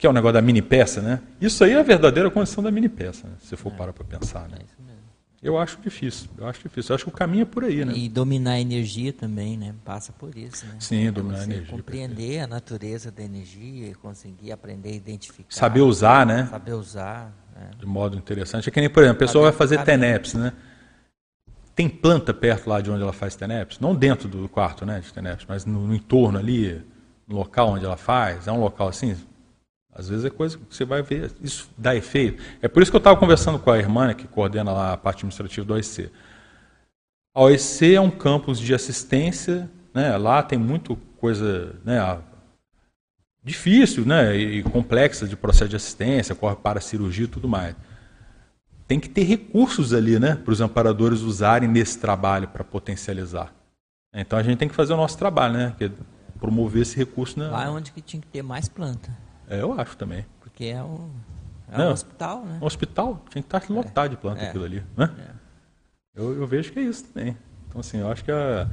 Que 0.00 0.06
é 0.06 0.10
o 0.10 0.14
negócio 0.14 0.32
da 0.32 0.40
mini 0.40 0.62
peça, 0.62 1.02
né? 1.02 1.20
Isso 1.38 1.62
aí 1.62 1.72
é 1.72 1.78
a 1.78 1.82
verdadeira 1.82 2.30
condição 2.30 2.64
da 2.64 2.70
mini 2.70 2.88
peça, 2.88 3.28
né? 3.28 3.34
se 3.38 3.54
for 3.54 3.70
é. 3.70 3.76
parar 3.76 3.92
para 3.92 4.02
pensar. 4.02 4.48
Né? 4.48 4.56
É 5.42 5.46
Eu 5.46 5.58
acho 5.58 5.78
difícil, 5.78 6.30
eu 6.38 6.46
acho 6.46 6.62
difícil. 6.62 6.92
Eu 6.92 6.94
acho 6.94 7.04
que 7.04 7.10
o 7.10 7.12
caminho 7.12 7.42
é 7.42 7.44
por 7.44 7.64
aí, 7.64 7.84
né? 7.84 7.92
E 7.94 8.08
dominar 8.08 8.52
a 8.52 8.60
energia 8.60 9.12
também, 9.12 9.58
né? 9.58 9.74
Passa 9.84 10.10
por 10.10 10.34
isso, 10.34 10.64
né? 10.64 10.76
Sim, 10.80 11.12
dominar 11.12 11.36
Você 11.36 11.42
a 11.42 11.44
energia. 11.44 11.76
Compreender 11.76 12.40
a 12.40 12.46
natureza 12.46 13.10
da 13.10 13.22
energia, 13.22 13.94
conseguir 13.96 14.52
aprender 14.52 14.88
a 14.88 14.94
identificar. 14.94 15.54
Saber 15.54 15.82
usar, 15.82 16.24
né? 16.24 16.46
Saber 16.46 16.72
usar. 16.72 17.30
né? 17.54 17.70
De 17.78 17.84
modo 17.84 18.16
interessante. 18.16 18.70
É 18.70 18.72
que 18.72 18.80
nem, 18.80 18.88
por 18.88 19.02
exemplo, 19.02 19.22
a 19.22 19.26
pessoa 19.26 19.44
vai 19.44 19.52
fazer 19.52 19.74
Saber 19.74 19.82
o 19.82 19.92
caminho. 19.92 20.12
TENEPS, 20.12 20.34
né? 20.34 20.52
Tem 21.74 21.90
planta 21.90 22.32
perto 22.32 22.70
lá 22.70 22.80
de 22.80 22.90
onde 22.90 23.02
ela 23.02 23.12
faz 23.12 23.36
TENEPS? 23.36 23.78
Não 23.80 23.94
dentro 23.94 24.26
do 24.28 24.48
quarto, 24.48 24.86
né, 24.86 24.98
de 24.98 25.12
TENEPS, 25.12 25.44
mas 25.46 25.66
no, 25.66 25.86
no 25.86 25.94
entorno 25.94 26.38
ali, 26.38 26.82
no 27.28 27.36
local 27.36 27.68
onde 27.68 27.84
ela 27.84 27.98
faz. 27.98 28.46
É 28.46 28.52
um 28.52 28.60
local 28.60 28.88
assim? 28.88 29.14
Às 29.92 30.08
vezes 30.08 30.24
é 30.24 30.30
coisa 30.30 30.56
que 30.56 30.64
você 30.70 30.84
vai 30.84 31.02
ver, 31.02 31.32
isso 31.42 31.68
dá 31.76 31.94
efeito. 31.96 32.42
É 32.62 32.68
por 32.68 32.82
isso 32.82 32.90
que 32.90 32.96
eu 32.96 33.00
estava 33.00 33.18
conversando 33.18 33.58
com 33.58 33.70
a 33.70 33.78
irmã, 33.78 34.14
que 34.14 34.26
coordena 34.26 34.72
lá 34.72 34.92
a 34.92 34.96
parte 34.96 35.18
administrativa 35.18 35.66
do 35.66 35.74
OEC. 35.74 36.10
A 37.34 37.42
OEC 37.42 37.94
é 37.94 38.00
um 38.00 38.10
campus 38.10 38.58
de 38.58 38.72
assistência, 38.72 39.68
né? 39.92 40.16
lá 40.16 40.42
tem 40.42 40.58
muito 40.58 40.96
coisa 41.16 41.76
né? 41.84 42.18
difícil 43.42 44.04
né? 44.04 44.36
e 44.36 44.62
complexa 44.62 45.26
de 45.26 45.36
processo 45.36 45.68
de 45.68 45.76
assistência, 45.76 46.34
corre 46.34 46.56
para 46.56 46.80
cirurgia 46.80 47.24
e 47.24 47.28
tudo 47.28 47.48
mais. 47.48 47.74
Tem 48.86 48.98
que 48.98 49.08
ter 49.08 49.22
recursos 49.22 49.92
ali 49.92 50.18
né? 50.18 50.36
para 50.36 50.52
os 50.52 50.60
amparadores 50.60 51.20
usarem 51.20 51.68
nesse 51.68 51.98
trabalho 51.98 52.48
para 52.48 52.62
potencializar. 52.62 53.52
Então 54.14 54.38
a 54.38 54.42
gente 54.42 54.58
tem 54.58 54.68
que 54.68 54.74
fazer 54.74 54.92
o 54.92 54.96
nosso 54.96 55.18
trabalho, 55.18 55.54
né? 55.54 55.74
é 55.80 55.90
promover 56.38 56.82
esse 56.82 56.96
recurso. 56.96 57.38
Né? 57.38 57.48
Lá 57.48 57.64
é 57.64 57.68
onde 57.68 57.92
que 57.92 58.00
tinha 58.00 58.20
que 58.20 58.28
ter 58.28 58.42
mais 58.42 58.68
planta. 58.68 59.29
É, 59.50 59.60
eu 59.60 59.78
acho 59.78 59.96
também. 59.96 60.24
Porque 60.40 60.64
é 60.66 60.82
um, 60.82 61.10
é 61.70 61.76
Não. 61.78 61.88
um 61.88 61.92
hospital, 61.92 62.44
né? 62.44 62.58
No 62.60 62.66
hospital 62.66 63.22
tinha 63.30 63.42
que 63.42 63.46
estar 63.56 63.70
lotado 63.72 64.10
de 64.10 64.16
planta 64.16 64.42
É. 64.42 64.48
aquilo 64.48 64.64
ali. 64.64 64.82
Né? 64.96 65.10
Eu, 66.14 66.34
eu 66.40 66.46
vejo 66.46 66.72
que 66.72 66.78
é 66.78 66.82
isso 66.82 67.04
também. 67.04 67.36
Então, 67.68 67.80
assim, 67.80 67.98
eu 67.98 68.10
acho 68.10 68.24
que 68.24 68.30
a, 68.32 68.68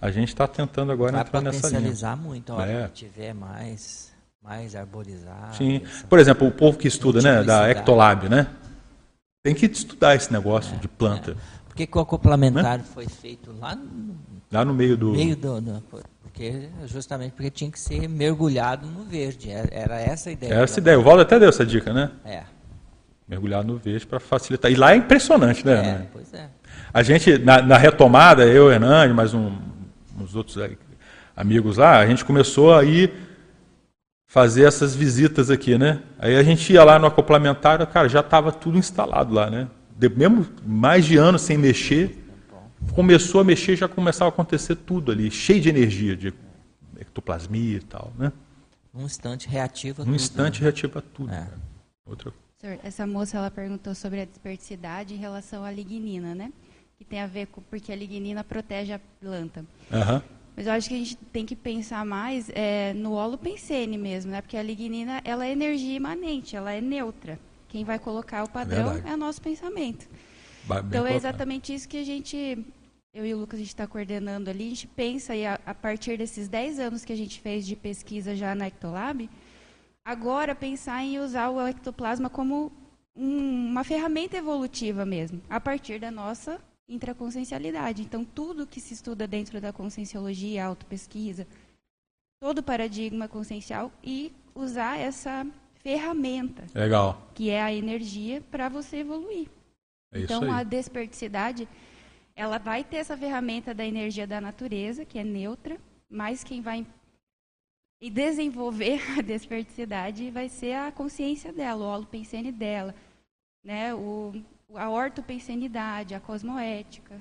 a 0.00 0.10
gente 0.10 0.28
está 0.28 0.46
tentando 0.46 0.92
agora 0.92 1.12
Vai 1.12 1.20
entrar 1.22 1.40
nessa 1.40 1.56
linha. 1.68 1.78
potencializar 1.78 2.16
muito 2.16 2.52
hora 2.52 2.70
É. 2.70 2.88
tiver 2.88 3.32
mais, 3.34 4.12
mais 4.42 4.74
arborizado. 4.76 5.56
Sim. 5.56 5.82
Por 6.08 6.18
exemplo, 6.18 6.46
o 6.46 6.52
povo 6.52 6.76
que 6.78 6.88
estuda, 6.88 7.20
né, 7.22 7.42
da. 7.42 7.70
Ectolab, 7.70 8.28
né? 8.28 8.46
Tem 9.42 9.54
que 9.54 9.66
estudar 9.66 10.14
esse 10.14 10.32
negócio 10.32 10.76
de 10.78 10.86
planta. 10.88 11.36
Por 11.70 11.76
que, 11.76 11.88
o 11.96 12.00
acoplamentário 12.00 12.84
foi 12.84 13.06
feito 13.06 13.54
lá 13.60 13.76
no 13.76 14.16
Lá 14.50 14.64
no 14.64 14.74
meio 14.74 14.96
do. 14.96 15.12
meio 15.12 15.36
do, 15.36 15.60
do- 15.60 15.82
porque 16.20 16.68
justamente 16.86 17.32
porque 17.32 17.50
tinha 17.50 17.70
que 17.70 17.78
ser 17.78 18.08
mergulhado 18.08 18.86
no 18.86 19.04
verde. 19.04 19.50
Era, 19.50 19.68
era 19.72 20.00
essa 20.00 20.30
a 20.30 20.32
ideia. 20.32 20.54
É 20.54 20.62
essa 20.62 20.80
ideia. 20.80 20.98
O 20.98 21.02
Valdo 21.02 21.22
até 21.22 21.38
deu 21.38 21.48
essa 21.48 21.64
dica, 21.64 21.92
né? 21.92 22.10
É, 22.24 22.42
Mergulhar 23.28 23.62
no 23.64 23.76
verde 23.76 24.04
para 24.04 24.18
facilitar. 24.18 24.70
E 24.72 24.74
lá 24.74 24.92
é 24.92 24.96
impressionante, 24.96 25.64
né? 25.64 25.72
é, 25.72 25.82
né? 25.82 26.06
pois 26.12 26.34
é. 26.34 26.48
A 26.92 27.02
gente, 27.04 27.38
na, 27.38 27.62
na 27.62 27.78
retomada, 27.78 28.44
eu, 28.44 28.72
Hernani, 28.72 29.14
mais 29.14 29.32
um, 29.32 29.52
uns 30.18 30.34
outros 30.34 30.58
aí, 30.58 30.76
amigos 31.36 31.76
lá, 31.76 31.98
a 31.98 32.06
gente 32.06 32.24
começou 32.24 32.74
a 32.74 32.82
ir 32.82 33.12
fazer 34.26 34.64
essas 34.64 34.96
visitas 34.96 35.50
aqui, 35.50 35.78
né? 35.78 36.00
Aí 36.18 36.36
a 36.36 36.42
gente 36.42 36.72
ia 36.72 36.82
lá 36.82 36.98
no 36.98 37.06
acoplamentário, 37.06 37.86
cara, 37.86 38.08
já 38.08 38.20
estava 38.20 38.50
tudo 38.50 38.76
instalado 38.78 39.32
lá, 39.32 39.48
né? 39.48 39.68
De- 40.00 40.08
mesmo 40.08 40.46
mais 40.64 41.04
de 41.04 41.18
anos 41.18 41.42
sem 41.42 41.58
mexer, 41.58 42.16
começou 42.94 43.42
a 43.42 43.44
mexer, 43.44 43.76
já 43.76 43.86
começava 43.86 44.30
a 44.30 44.32
acontecer 44.32 44.74
tudo 44.74 45.12
ali, 45.12 45.30
cheio 45.30 45.60
de 45.60 45.68
energia, 45.68 46.16
de 46.16 46.32
ectoplasmia 46.98 47.76
e 47.76 47.80
tal, 47.82 48.10
né? 48.18 48.32
Num 48.94 49.04
instante 49.04 49.46
reativa 49.46 49.98
Num 50.02 50.12
tudo, 50.12 50.16
instante 50.16 50.60
né? 50.60 50.62
reativa 50.64 51.02
tudo. 51.02 51.30
É. 51.30 51.46
Outra... 52.06 52.32
Senhor, 52.58 52.78
essa 52.82 53.06
moça 53.06 53.36
ela 53.36 53.50
perguntou 53.50 53.94
sobre 53.94 54.22
a 54.22 54.24
dispersidade 54.24 55.12
em 55.12 55.18
relação 55.18 55.64
à 55.64 55.70
lignina, 55.70 56.34
né? 56.34 56.50
Que 56.96 57.04
tem 57.04 57.20
a 57.20 57.26
ver 57.26 57.46
com 57.48 57.60
porque 57.60 57.92
a 57.92 57.96
lignina 57.96 58.42
protege 58.42 58.94
a 58.94 59.00
planta. 59.20 59.64
Aham. 59.92 60.22
Mas 60.56 60.66
eu 60.66 60.72
acho 60.72 60.88
que 60.88 60.94
a 60.94 60.98
gente 60.98 61.16
tem 61.30 61.44
que 61.44 61.54
pensar 61.54 62.04
mais 62.06 62.50
é, 62.54 62.94
no 62.94 63.12
holopensene 63.12 63.98
mesmo, 63.98 64.30
né? 64.32 64.40
Porque 64.40 64.56
a 64.56 64.62
lignina 64.62 65.20
ela 65.24 65.46
é 65.46 65.52
energia 65.52 65.94
imanente, 65.96 66.56
ela 66.56 66.72
é 66.72 66.80
neutra. 66.80 67.38
Quem 67.70 67.84
vai 67.84 67.98
colocar 67.98 68.44
o 68.44 68.48
padrão 68.50 68.90
verdade. 68.92 69.08
é 69.10 69.14
o 69.14 69.16
nosso 69.16 69.40
pensamento. 69.40 70.06
Bem 70.64 70.78
Então 70.88 71.06
é 71.06 71.14
exatamente 71.16 71.72
isso 71.74 71.88
que 71.88 71.96
a 71.96 72.04
gente, 72.04 72.36
eu 73.14 73.24
e 73.24 73.32
o 73.32 73.38
Lucas, 73.38 73.58
a 73.58 73.62
gente 73.62 73.68
está 73.68 73.86
coordenando 73.86 74.50
ali. 74.50 74.66
A 74.66 74.68
gente 74.70 74.86
pensa, 74.88 75.34
e 75.34 75.46
a, 75.46 75.58
a 75.64 75.74
partir 75.74 76.18
desses 76.18 76.48
10 76.48 76.78
anos 76.78 77.04
que 77.04 77.12
a 77.12 77.16
gente 77.16 77.40
fez 77.40 77.64
de 77.66 77.74
pesquisa 77.76 78.34
já 78.36 78.54
na 78.54 78.66
Ectolab, 78.66 79.30
agora 80.04 80.54
pensar 80.54 81.02
em 81.02 81.18
usar 81.18 81.48
o 81.50 81.66
ectoplasma 81.66 82.28
como 82.28 82.70
um- 83.16 83.68
uma 83.70 83.84
ferramenta 83.84 84.36
evolutiva 84.36 85.06
mesmo, 85.06 85.40
a 85.48 85.60
partir 85.60 85.98
da 86.00 86.10
nossa 86.10 86.60
intraconsciencialidade. 86.88 88.02
Então, 88.02 88.24
tudo 88.24 88.66
que 88.66 88.80
se 88.80 88.94
estuda 88.94 89.26
dentro 89.26 89.60
da 89.60 89.72
conscienciologia, 89.72 90.64
autopesquisa, 90.64 91.46
todo 92.42 92.58
o 92.58 92.62
paradigma 92.62 93.28
consciencial 93.28 93.92
e 94.02 94.32
usar 94.54 94.98
essa 94.98 95.46
ferramenta, 95.82 96.64
Legal. 96.74 97.30
que 97.34 97.50
é 97.50 97.60
a 97.60 97.72
energia, 97.72 98.42
para 98.50 98.68
você 98.68 98.98
evoluir. 98.98 99.48
É 100.12 100.20
Então, 100.20 100.50
a 100.52 100.62
desperticidade, 100.62 101.68
ela 102.34 102.58
vai 102.58 102.84
ter 102.84 102.96
essa 102.96 103.16
ferramenta 103.16 103.72
da 103.74 103.84
energia 103.84 104.26
da 104.26 104.40
natureza, 104.40 105.04
que 105.04 105.18
é 105.18 105.24
neutra, 105.24 105.78
mas 106.08 106.44
quem 106.44 106.60
vai 106.60 106.86
e 108.00 108.10
desenvolver 108.10 109.00
a 109.18 109.22
desperticidade 109.22 110.30
vai 110.30 110.48
ser 110.48 110.74
a 110.74 110.90
consciência 110.92 111.52
dela, 111.52 111.84
o 111.84 111.88
holopensene 111.88 112.50
dela, 112.50 112.94
né? 113.62 113.94
o, 113.94 114.32
a 114.74 114.88
ortopensenidade, 114.88 116.14
a 116.14 116.20
cosmoética. 116.20 117.20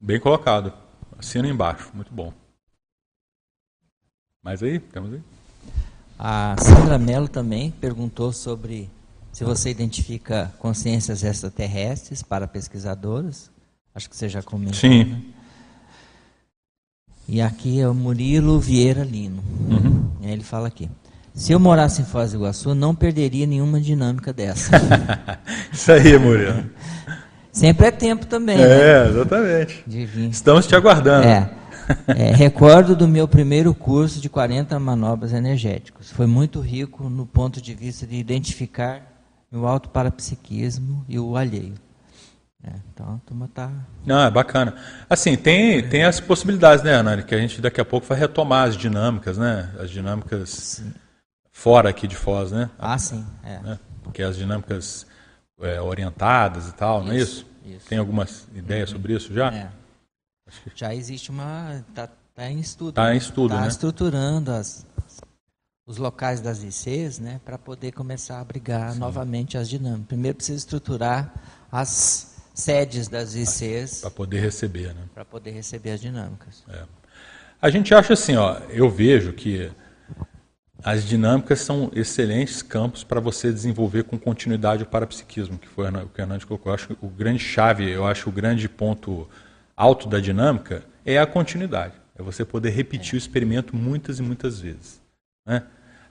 Bem 0.00 0.20
colocado. 0.20 0.72
Assina 1.18 1.48
embaixo. 1.48 1.90
Muito 1.94 2.12
bom. 2.12 2.32
Mas 4.42 4.62
aí, 4.62 4.78
temos 4.78 5.12
aí. 5.14 5.22
A 6.18 6.54
Sandra 6.58 6.98
Mello 6.98 7.28
também 7.28 7.70
perguntou 7.80 8.32
sobre 8.32 8.90
se 9.32 9.42
você 9.44 9.70
identifica 9.70 10.52
consciências 10.58 11.24
extraterrestres 11.24 12.22
para 12.22 12.46
pesquisadoras. 12.46 13.50
Acho 13.94 14.08
que 14.08 14.16
você 14.16 14.28
já 14.28 14.42
comentou. 14.42 14.78
Sim. 14.78 15.04
né? 15.04 15.22
E 17.26 17.40
aqui 17.40 17.80
é 17.80 17.88
o 17.88 17.94
Murilo 17.94 18.60
Vieira 18.60 19.02
Lino. 19.02 19.42
Uhum. 19.68 20.10
Ele 20.22 20.42
fala 20.42 20.68
aqui. 20.68 20.88
Se 21.34 21.52
eu 21.52 21.58
morasse 21.58 22.00
em 22.00 22.04
Foz 22.04 22.30
do 22.30 22.38
Iguaçu, 22.38 22.74
não 22.74 22.94
perderia 22.94 23.46
nenhuma 23.46 23.80
dinâmica 23.80 24.32
dessa. 24.32 24.70
Isso 25.72 25.90
aí, 25.90 26.16
Murilo. 26.16 26.64
Sempre 27.50 27.86
é 27.86 27.90
tempo 27.90 28.26
também, 28.26 28.56
né? 28.56 28.64
É, 28.64 29.08
exatamente. 29.08 29.82
De 29.86 30.06
vir. 30.06 30.30
Estamos 30.30 30.66
te 30.66 30.76
aguardando. 30.76 31.26
É. 31.26 31.50
É, 32.06 32.32
recordo 32.34 32.94
do 32.94 33.08
meu 33.08 33.26
primeiro 33.26 33.74
curso 33.74 34.20
de 34.20 34.28
40 34.28 34.78
manobras 34.78 35.32
energéticas. 35.32 36.10
Foi 36.10 36.26
muito 36.26 36.60
rico 36.60 37.08
no 37.08 37.26
ponto 37.26 37.60
de 37.60 37.74
vista 37.74 38.06
de 38.06 38.16
identificar 38.16 39.02
o 39.52 39.66
autoparapsiquismo 39.66 41.04
e 41.08 41.18
o 41.18 41.36
alheio. 41.36 41.74
É, 42.62 42.72
então, 42.92 43.14
a 43.14 43.18
turma 43.26 43.44
está. 43.44 43.70
Não, 44.06 44.20
é 44.22 44.30
bacana. 44.30 44.74
Assim, 45.08 45.36
tem, 45.36 45.86
tem 45.86 46.04
as 46.04 46.18
possibilidades, 46.18 46.82
né, 46.82 46.94
Anani? 46.94 47.22
Que 47.22 47.34
a 47.34 47.38
gente 47.38 47.60
daqui 47.60 47.80
a 47.80 47.84
pouco 47.84 48.06
vai 48.06 48.18
retomar 48.18 48.68
as 48.68 48.76
dinâmicas, 48.76 49.36
né? 49.36 49.70
As 49.78 49.90
dinâmicas 49.90 50.82
fora 51.52 51.90
aqui 51.90 52.08
de 52.08 52.16
Foz, 52.16 52.52
né? 52.52 52.70
Ah, 52.78 52.96
sim. 52.96 53.24
É. 53.44 53.58
né? 53.60 53.78
Porque 54.02 54.22
as 54.22 54.36
dinâmicas 54.36 55.06
é, 55.60 55.80
orientadas 55.80 56.68
e 56.68 56.72
tal, 56.72 57.04
não 57.04 57.12
é 57.12 57.16
isso? 57.16 57.46
Isso, 57.64 57.76
isso. 57.76 57.86
Tem 57.88 57.98
algumas 57.98 58.48
ideias 58.54 58.90
sobre 58.90 59.14
isso 59.14 59.32
já? 59.32 59.52
É. 59.52 59.68
Já 60.74 60.94
existe 60.94 61.30
uma. 61.30 61.84
Está 61.88 62.08
tá 62.34 62.50
em 62.50 62.60
estudo. 62.60 62.92
Tá 62.94 63.14
em 63.14 63.18
estudo, 63.18 63.54
Tá 63.54 63.62
né? 63.62 63.68
estruturando 63.68 64.50
as, 64.50 64.86
os 65.86 65.96
locais 65.96 66.40
das 66.40 66.62
ICs 66.62 67.18
né, 67.18 67.40
para 67.44 67.58
poder 67.58 67.92
começar 67.92 68.38
a 68.38 68.40
abrigar 68.40 68.94
novamente 68.96 69.56
as 69.58 69.68
dinâmicas. 69.68 70.06
Primeiro 70.06 70.36
precisa 70.36 70.58
estruturar 70.58 71.32
as 71.70 72.34
sedes 72.54 73.08
das 73.08 73.34
ICs 73.34 74.00
Para 74.00 74.10
poder 74.10 74.40
receber, 74.40 74.94
né? 74.94 75.02
para 75.12 75.24
poder 75.24 75.50
receber 75.50 75.90
as 75.90 76.00
dinâmicas. 76.00 76.64
A 77.60 77.70
gente 77.70 77.94
acha 77.94 78.12
assim, 78.12 78.36
ó, 78.36 78.58
eu 78.68 78.88
vejo 78.88 79.32
que 79.32 79.70
as 80.84 81.02
dinâmicas 81.04 81.60
são 81.60 81.90
excelentes 81.94 82.60
campos 82.60 83.02
para 83.02 83.18
você 83.18 83.50
desenvolver 83.50 84.04
com 84.04 84.18
continuidade 84.18 84.82
o 84.82 84.86
parapsiquismo, 84.86 85.58
que 85.58 85.66
foi 85.66 85.88
o 85.88 86.08
que 86.08 86.20
a 86.20 86.24
Hernandes 86.24 86.44
colocou. 86.44 86.70
Eu 86.70 86.74
acho 86.74 86.88
que 86.88 86.96
o 87.00 87.08
grande 87.08 87.38
chave, 87.38 87.90
eu 87.90 88.06
acho 88.06 88.28
o 88.28 88.32
grande 88.32 88.68
ponto 88.68 89.26
alto 89.76 90.08
da 90.08 90.20
dinâmica 90.20 90.82
é 91.04 91.18
a 91.18 91.26
continuidade. 91.26 91.94
É 92.16 92.22
você 92.22 92.44
poder 92.44 92.70
repetir 92.70 93.14
o 93.14 93.18
experimento 93.18 93.74
muitas 93.74 94.18
e 94.18 94.22
muitas 94.22 94.60
vezes. 94.60 95.00
Né? 95.46 95.62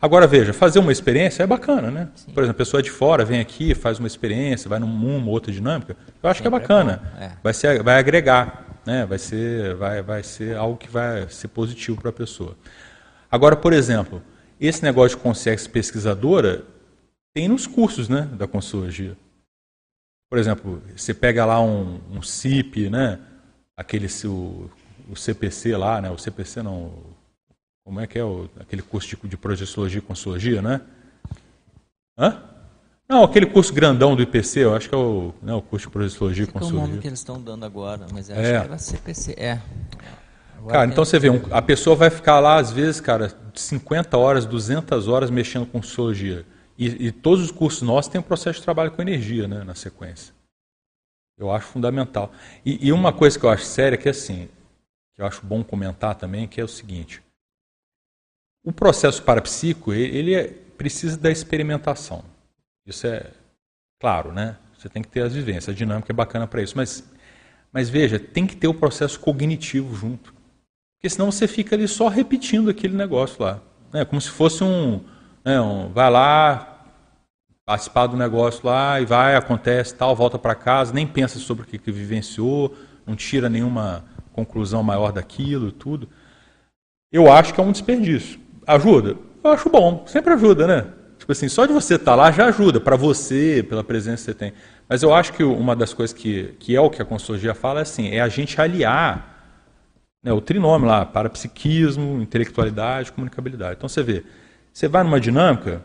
Agora 0.02 0.28
veja, 0.28 0.52
fazer 0.52 0.80
uma 0.80 0.92
experiência 0.92 1.44
é 1.44 1.48
bacana, 1.48 1.90
né? 1.90 2.10
Por 2.34 2.44
exemplo, 2.44 2.52
a 2.52 2.54
pessoa 2.66 2.84
de 2.84 2.92
fora 2.92 3.24
vem 3.24 3.40
aqui, 3.40 3.74
faz 3.74 4.00
uma 4.00 4.08
experiência, 4.08 4.68
vai 4.68 4.78
numa 4.78 4.94
uma 4.94 5.32
outra 5.32 5.50
dinâmica. 5.50 5.96
Eu 6.22 6.30
acho 6.30 6.42
que 6.42 6.48
é 6.48 6.52
Sempre 6.52 6.66
é 6.66 6.68
bacana. 6.68 7.12
bom, 7.14 7.24
é. 7.24 7.32
Vai, 7.42 7.54
ser, 7.54 7.82
vai 7.82 7.98
agregar, 7.98 8.82
né? 8.86 9.06
vai, 9.06 9.18
ser, 9.18 9.76
vai, 9.76 10.02
vai 10.02 10.22
ser 10.22 10.58
algo 10.58 10.78
que 10.78 10.90
vai 10.90 11.30
ser 11.30 11.48
positivo 11.48 12.02
para 12.02 12.10
a 12.10 12.14
pessoa. 12.14 12.58
Agora, 13.32 13.56
por 13.56 13.72
exemplo, 13.72 14.22
esse 14.60 14.84
negócio 14.84 15.18
de 15.18 15.24
consciência 15.24 15.70
pesquisadora 15.70 16.66
tem 17.34 17.48
nos 17.48 17.66
cursos 17.66 18.10
né, 18.10 18.28
da 18.34 18.46
Consciologia. 18.46 19.18
por 20.30 20.38
exemplo, 20.38 20.84
você 20.96 21.14
pega 21.14 21.46
lá 21.46 21.62
um, 21.62 22.00
um 22.12 22.22
CIP, 22.22 22.90
né? 22.90 23.20
Aquele 23.76 24.08
o, 24.26 24.70
o 25.10 25.16
CPC 25.16 25.76
lá, 25.76 26.02
né? 26.02 26.10
O 26.10 26.18
CPC 26.18 26.62
não, 26.62 26.94
como 27.84 28.00
é 28.00 28.08
que 28.08 28.18
é 28.18 28.24
o, 28.24 28.50
aquele 28.60 28.82
curso 28.82 29.10
de, 29.10 29.28
de 29.28 29.38
projeciologia 29.38 30.00
e 30.00 30.02
consologia, 30.02 30.62
né? 30.62 30.82
Hã? 32.18 32.42
Não, 33.08 33.24
aquele 33.24 33.46
curso 33.46 33.74
grandão 33.74 34.16
do 34.16 34.22
IPC, 34.22 34.62
eu 34.62 34.76
acho 34.76 34.88
que 34.88 34.96
é 34.96 34.98
o, 34.98 35.34
né, 35.42 35.54
o 35.54 35.62
curso 35.62 35.88
de 35.88 35.92
projeciologia 35.92 36.46
e 36.46 36.48
consologia. 36.48 36.80
É 36.80 36.84
o 36.84 36.88
nome 36.88 37.02
que 37.02 37.08
eles 37.08 37.20
estão 37.20 37.42
dando 37.42 37.66
agora, 37.66 38.06
mas 38.12 38.30
eu 38.30 38.36
é. 38.36 38.40
acho 38.40 38.50
que 38.50 38.68
era 38.68 38.78
CPC. 38.78 39.36
É. 39.38 39.62
Agora 40.58 40.74
cara, 40.74 40.86
então 40.90 41.04
você 41.04 41.20
vê, 41.20 41.30
um, 41.30 41.42
a 41.52 41.62
pessoa 41.62 41.96
vai 41.96 42.10
ficar 42.10 42.40
lá, 42.40 42.56
às 42.56 42.72
vezes, 42.72 43.02
cara, 43.02 43.36
50 43.54 44.18
horas, 44.18 44.46
200 44.46 45.08
horas 45.10 45.30
mexendo 45.30 45.66
com 45.66 45.82
sociologia. 45.82 46.46
E, 46.78 47.08
e 47.08 47.12
todos 47.12 47.44
os 47.44 47.52
cursos 47.52 47.82
nossos 47.82 48.10
têm 48.10 48.20
um 48.20 48.24
processo 48.24 48.60
de 48.60 48.64
trabalho 48.64 48.92
com 48.92 49.02
energia, 49.02 49.48
né, 49.48 49.64
na 49.66 49.76
sequência. 49.76 50.34
Eu 51.38 51.52
acho 51.52 51.68
fundamental. 51.68 52.32
E, 52.66 52.88
e 52.88 52.92
uma 52.92 53.12
coisa 53.12 53.38
que 53.38 53.46
eu 53.46 53.50
acho 53.50 53.66
séria, 53.66 53.98
que 53.98 54.08
é 54.08 54.12
assim, 54.12 54.48
que 55.14 55.22
eu 55.22 55.26
acho 55.26 55.46
bom 55.46 55.64
comentar 55.64 56.16
também, 56.16 56.48
que 56.48 56.62
é 56.62 56.64
o 56.64 56.68
seguinte. 56.68 57.22
O 58.64 58.72
processo 58.72 59.22
parapsíquico, 59.24 59.94
ele 59.94 60.34
é, 60.34 60.48
precisa 60.48 61.18
da 61.18 61.32
experimentação. 61.32 62.24
Isso 62.86 63.08
é 63.08 63.32
claro, 64.00 64.32
né? 64.32 64.58
Você 64.78 64.90
tem 64.90 65.02
que 65.02 65.10
ter 65.10 65.22
as 65.22 65.34
vivências, 65.34 65.70
a 65.70 65.78
dinâmica 65.78 66.12
é 66.12 66.16
bacana 66.16 66.46
para 66.48 66.62
isso. 66.62 66.76
Mas, 66.76 67.04
mas 67.72 67.90
veja, 67.90 68.20
tem 68.20 68.46
que 68.46 68.56
ter 68.56 68.68
o 68.68 68.74
processo 68.74 69.20
cognitivo 69.20 69.96
junto. 69.96 70.34
Porque 70.96 71.10
senão 71.10 71.32
você 71.32 71.48
fica 71.48 71.76
ali 71.76 71.88
só 71.88 72.08
repetindo 72.08 72.70
aquele 72.70 72.96
negócio 72.96 73.44
lá. 73.44 73.62
Né? 73.92 74.06
Como 74.06 74.22
se 74.22 74.30
fosse 74.30 74.64
um, 74.64 75.04
né, 75.44 75.60
um. 75.60 75.90
Vai 75.90 76.10
lá, 76.10 76.73
participar 77.66 78.08
do 78.08 78.18
negócio 78.18 78.66
lá, 78.66 79.00
e 79.00 79.06
vai, 79.06 79.36
acontece 79.36 79.96
tal, 79.96 80.16
volta 80.16 80.38
para 80.38 80.56
casa, 80.56 80.94
nem 80.94 81.08
pensa 81.08 81.40
sobre 81.40 81.64
o 81.64 81.66
que, 81.66 81.78
que 81.78 81.92
vivenciou, 81.92 82.76
não 83.06 83.16
tira 83.16 83.50
nenhuma 83.50 84.04
conclusão 84.34 84.84
maior 84.84 85.12
daquilo 85.12 85.72
tudo. 85.72 86.10
Eu 87.12 87.32
acho 87.32 87.54
que 87.54 87.62
é 87.62 87.64
um 87.64 87.72
desperdício. 87.72 88.40
Ajuda? 88.66 89.16
Eu 89.44 89.52
acho 89.52 89.70
bom, 89.70 90.04
sempre 90.08 90.34
ajuda, 90.34 90.68
né? 90.68 90.86
Tipo 91.18 91.32
assim, 91.32 91.48
só 91.48 91.66
de 91.66 91.72
você 91.72 91.96
estar 91.96 92.12
tá 92.12 92.16
lá 92.16 92.32
já 92.32 92.48
ajuda, 92.48 92.82
para 92.82 92.96
você, 92.96 93.66
pela 93.68 93.84
presença 93.84 94.18
que 94.18 94.32
você 94.32 94.34
tem. 94.34 94.54
Mas 94.90 95.04
eu 95.04 95.14
acho 95.14 95.32
que 95.34 95.44
uma 95.44 95.76
das 95.76 95.94
coisas 95.94 96.14
que, 96.14 96.56
que 96.60 96.76
é 96.76 96.82
o 96.82 96.90
que 96.90 97.02
a 97.02 97.06
consultoria 97.06 97.54
fala 97.54 97.80
é 97.80 97.84
assim, 97.84 98.10
é 98.10 98.20
a 98.20 98.28
gente 98.28 98.60
aliar 98.60 99.34
né, 100.24 100.34
o 100.34 100.42
trinômio 100.42 100.88
lá, 100.88 101.06
parapsiquismo, 101.06 102.22
intelectualidade, 102.22 103.12
comunicabilidade. 103.12 103.76
Então 103.78 103.88
você 103.88 104.02
vê, 104.02 104.24
você 104.72 104.88
vai 104.88 105.04
numa 105.04 105.20
dinâmica, 105.20 105.84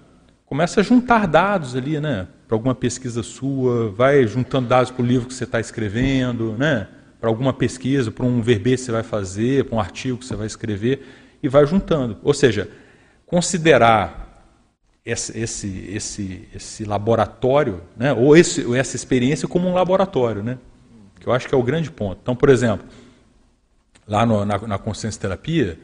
começa 0.48 0.80
a 0.80 0.82
juntar 0.82 1.26
dados 1.26 1.76
ali, 1.76 2.00
né, 2.00 2.26
para 2.46 2.56
alguma 2.56 2.74
pesquisa 2.74 3.22
sua, 3.22 3.90
vai 3.90 4.26
juntando 4.26 4.68
dados 4.68 4.90
para 4.90 5.02
o 5.02 5.06
livro 5.06 5.28
que 5.28 5.34
você 5.34 5.44
está 5.44 5.60
escrevendo, 5.60 6.56
né, 6.58 6.88
para 7.20 7.28
alguma 7.28 7.52
pesquisa, 7.52 8.10
para 8.10 8.24
um 8.24 8.40
verbete 8.40 8.76
que 8.76 8.86
você 8.86 8.92
vai 8.92 9.02
fazer, 9.02 9.64
para 9.64 9.76
um 9.76 9.80
artigo 9.80 10.18
que 10.18 10.24
você 10.24 10.36
vai 10.36 10.46
escrever, 10.46 11.06
e 11.42 11.48
vai 11.48 11.66
juntando. 11.66 12.16
Ou 12.22 12.32
seja, 12.32 12.68
considerar 13.26 14.26
esse, 15.04 15.38
esse, 15.38 15.90
esse, 15.90 16.48
esse 16.54 16.84
laboratório, 16.84 17.82
né, 17.96 18.12
ou, 18.12 18.36
esse, 18.36 18.74
essa 18.76 18.96
experiência 18.96 19.46
como 19.46 19.68
um 19.68 19.74
laboratório, 19.74 20.42
né, 20.42 20.58
que 21.20 21.28
eu 21.28 21.32
acho 21.32 21.48
que 21.48 21.54
é 21.54 21.58
o 21.58 21.62
grande 21.62 21.90
ponto. 21.90 22.18
Então, 22.22 22.34
por 22.34 22.48
exemplo, 22.48 22.86
Lá 24.08 24.24
no, 24.24 24.44
na, 24.44 24.58
na 24.58 24.78
consciência 24.78 25.20
terapia, 25.20 25.78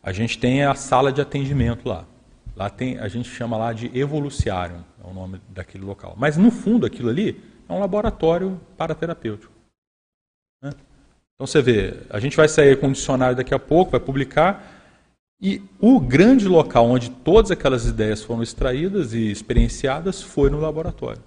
a 0.00 0.12
gente 0.12 0.38
tem 0.38 0.62
a 0.62 0.74
sala 0.76 1.12
de 1.12 1.20
atendimento 1.20 1.88
lá. 1.88 2.04
Lá 2.56 2.70
tem, 2.70 2.98
a 2.98 3.08
gente 3.08 3.28
chama 3.28 3.56
lá 3.56 3.72
de 3.72 3.90
evoluciário, 3.98 4.84
é 5.02 5.06
o 5.06 5.12
nome 5.12 5.40
daquele 5.48 5.84
local. 5.84 6.14
Mas 6.16 6.36
no 6.36 6.50
fundo 6.50 6.86
aquilo 6.86 7.08
ali 7.08 7.42
é 7.68 7.72
um 7.72 7.80
laboratório 7.80 8.60
paraterapêutico. 8.76 9.52
Né? 10.62 10.70
Então 11.34 11.46
você 11.46 11.60
vê, 11.60 11.94
a 12.10 12.20
gente 12.20 12.36
vai 12.36 12.48
sair 12.48 12.78
com 12.78 12.86
um 12.86 12.92
dicionário 12.92 13.36
daqui 13.36 13.52
a 13.52 13.58
pouco, 13.58 13.90
vai 13.90 14.00
publicar, 14.00 14.72
e 15.42 15.60
o 15.80 15.98
grande 15.98 16.46
local 16.46 16.86
onde 16.86 17.10
todas 17.10 17.50
aquelas 17.50 17.86
ideias 17.86 18.22
foram 18.22 18.42
extraídas 18.42 19.12
e 19.12 19.30
experienciadas 19.30 20.22
foi 20.22 20.48
no 20.48 20.60
laboratório. 20.60 21.20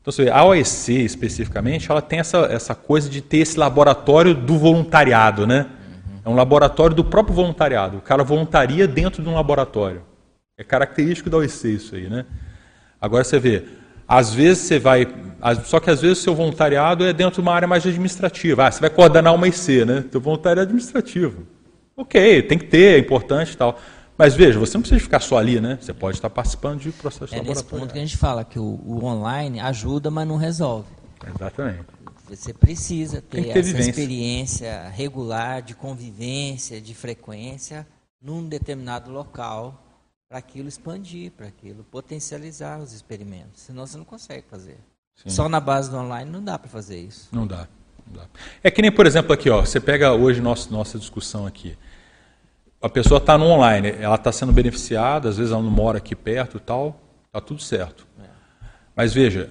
Então, 0.00 0.12
você 0.12 0.24
vê, 0.24 0.30
a 0.30 0.44
OEC, 0.44 1.04
especificamente, 1.04 1.90
ela 1.90 2.00
tem 2.00 2.20
essa, 2.20 2.38
essa 2.46 2.74
coisa 2.74 3.10
de 3.10 3.20
ter 3.20 3.38
esse 3.38 3.58
laboratório 3.58 4.34
do 4.34 4.56
voluntariado, 4.56 5.46
né? 5.46 5.70
É 6.24 6.28
um 6.28 6.34
laboratório 6.34 6.96
do 6.96 7.04
próprio 7.04 7.34
voluntariado. 7.34 7.98
O 7.98 8.00
cara 8.00 8.22
voluntaria 8.22 8.86
dentro 8.86 9.22
de 9.22 9.28
um 9.28 9.34
laboratório. 9.34 10.02
É 10.58 10.64
característico 10.64 11.30
da 11.30 11.36
OEC 11.36 11.68
isso 11.68 11.94
aí, 11.94 12.10
né? 12.10 12.26
Agora 13.00 13.22
você 13.22 13.38
vê, 13.38 13.64
às 14.08 14.34
vezes 14.34 14.64
você 14.64 14.78
vai. 14.78 15.06
Só 15.64 15.78
que 15.78 15.88
às 15.88 16.00
vezes 16.00 16.18
o 16.18 16.22
seu 16.22 16.34
voluntariado 16.34 17.04
é 17.04 17.12
dentro 17.12 17.34
de 17.34 17.40
uma 17.40 17.54
área 17.54 17.68
mais 17.68 17.86
administrativa. 17.86 18.66
Ah, 18.66 18.70
você 18.72 18.80
vai 18.80 18.90
coordenar 18.90 19.32
uma 19.32 19.46
IC, 19.46 19.84
né? 19.84 20.04
Seu 20.10 20.20
voluntariado 20.20 20.62
é 20.62 20.64
administrativo. 20.64 21.46
Ok, 21.96 22.42
tem 22.42 22.58
que 22.58 22.64
ter, 22.64 22.96
é 22.96 22.98
importante 22.98 23.52
e 23.52 23.56
tal. 23.56 23.78
Mas 24.16 24.34
veja, 24.34 24.58
você 24.58 24.76
não 24.76 24.82
precisa 24.82 25.00
ficar 25.00 25.20
só 25.20 25.38
ali, 25.38 25.60
né? 25.60 25.78
Você 25.80 25.94
pode 25.94 26.16
estar 26.16 26.28
participando 26.28 26.80
de 26.80 26.90
processos 26.90 27.32
é 27.32 27.40
nesse 27.40 27.62
ponto 27.62 27.92
que 27.92 27.98
a 27.98 28.02
gente 28.02 28.16
fala 28.16 28.44
que 28.44 28.58
o, 28.58 28.80
o, 28.84 29.04
online 29.04 29.60
ajuda, 29.60 30.10
mas 30.10 30.26
não 30.26 30.36
resolve. 30.36 30.88
Exatamente. 31.24 31.84
Você 32.28 32.52
precisa 32.52 33.22
ter, 33.22 33.42
ter 33.42 33.50
essa 33.50 33.62
vivência. 33.62 33.90
experiência 33.90 34.88
regular 34.88 35.62
de 35.62 35.74
convivência, 35.74 36.80
de 36.80 36.94
frequência, 36.94 37.86
num 38.20 38.46
determinado 38.48 39.10
local, 39.12 39.87
para 40.28 40.38
aquilo 40.38 40.68
expandir, 40.68 41.32
para 41.32 41.46
aquilo 41.46 41.84
potencializar 41.84 42.78
os 42.78 42.92
experimentos. 42.92 43.62
Senão 43.62 43.86
você 43.86 43.96
não 43.96 44.04
consegue 44.04 44.44
fazer. 44.48 44.78
Sim. 45.16 45.30
Só 45.30 45.48
na 45.48 45.60
base 45.60 45.90
do 45.90 45.96
online 45.96 46.30
não 46.30 46.42
dá 46.42 46.58
para 46.58 46.68
fazer 46.68 47.00
isso. 47.00 47.28
Não 47.32 47.46
dá, 47.46 47.66
não 48.06 48.20
dá. 48.20 48.26
É 48.62 48.70
que 48.70 48.82
nem, 48.82 48.92
por 48.92 49.06
exemplo, 49.06 49.32
aqui, 49.32 49.48
ó, 49.50 49.60
você 49.62 49.80
pega 49.80 50.12
hoje 50.12 50.40
nosso, 50.40 50.72
nossa 50.72 50.98
discussão 50.98 51.46
aqui 51.46 51.76
a 52.80 52.88
pessoa 52.88 53.18
está 53.18 53.36
no 53.36 53.46
online, 53.46 53.90
ela 54.00 54.14
está 54.14 54.30
sendo 54.30 54.52
beneficiada, 54.52 55.28
às 55.28 55.36
vezes 55.36 55.52
ela 55.52 55.62
não 55.62 55.70
mora 55.70 55.98
aqui 55.98 56.14
perto 56.14 56.58
e 56.58 56.60
tal, 56.60 57.00
está 57.26 57.40
tudo 57.40 57.60
certo. 57.60 58.06
É. 58.20 58.26
Mas 58.94 59.12
veja, 59.12 59.50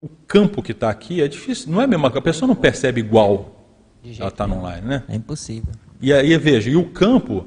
o 0.00 0.08
campo 0.08 0.62
que 0.62 0.72
está 0.72 0.88
aqui 0.88 1.20
é 1.22 1.28
difícil, 1.28 1.70
não 1.70 1.80
é 1.80 1.86
mesmo, 1.86 2.06
a 2.06 2.22
pessoa 2.22 2.48
não 2.48 2.54
percebe 2.54 3.00
igual 3.00 3.58
ela 4.18 4.28
está 4.28 4.46
no 4.46 4.56
online, 4.56 4.86
né? 4.86 5.04
É 5.08 5.14
impossível. 5.14 5.72
E 6.00 6.12
aí, 6.12 6.36
veja, 6.36 6.68
e 6.68 6.74
o 6.74 6.90
campo, 6.90 7.46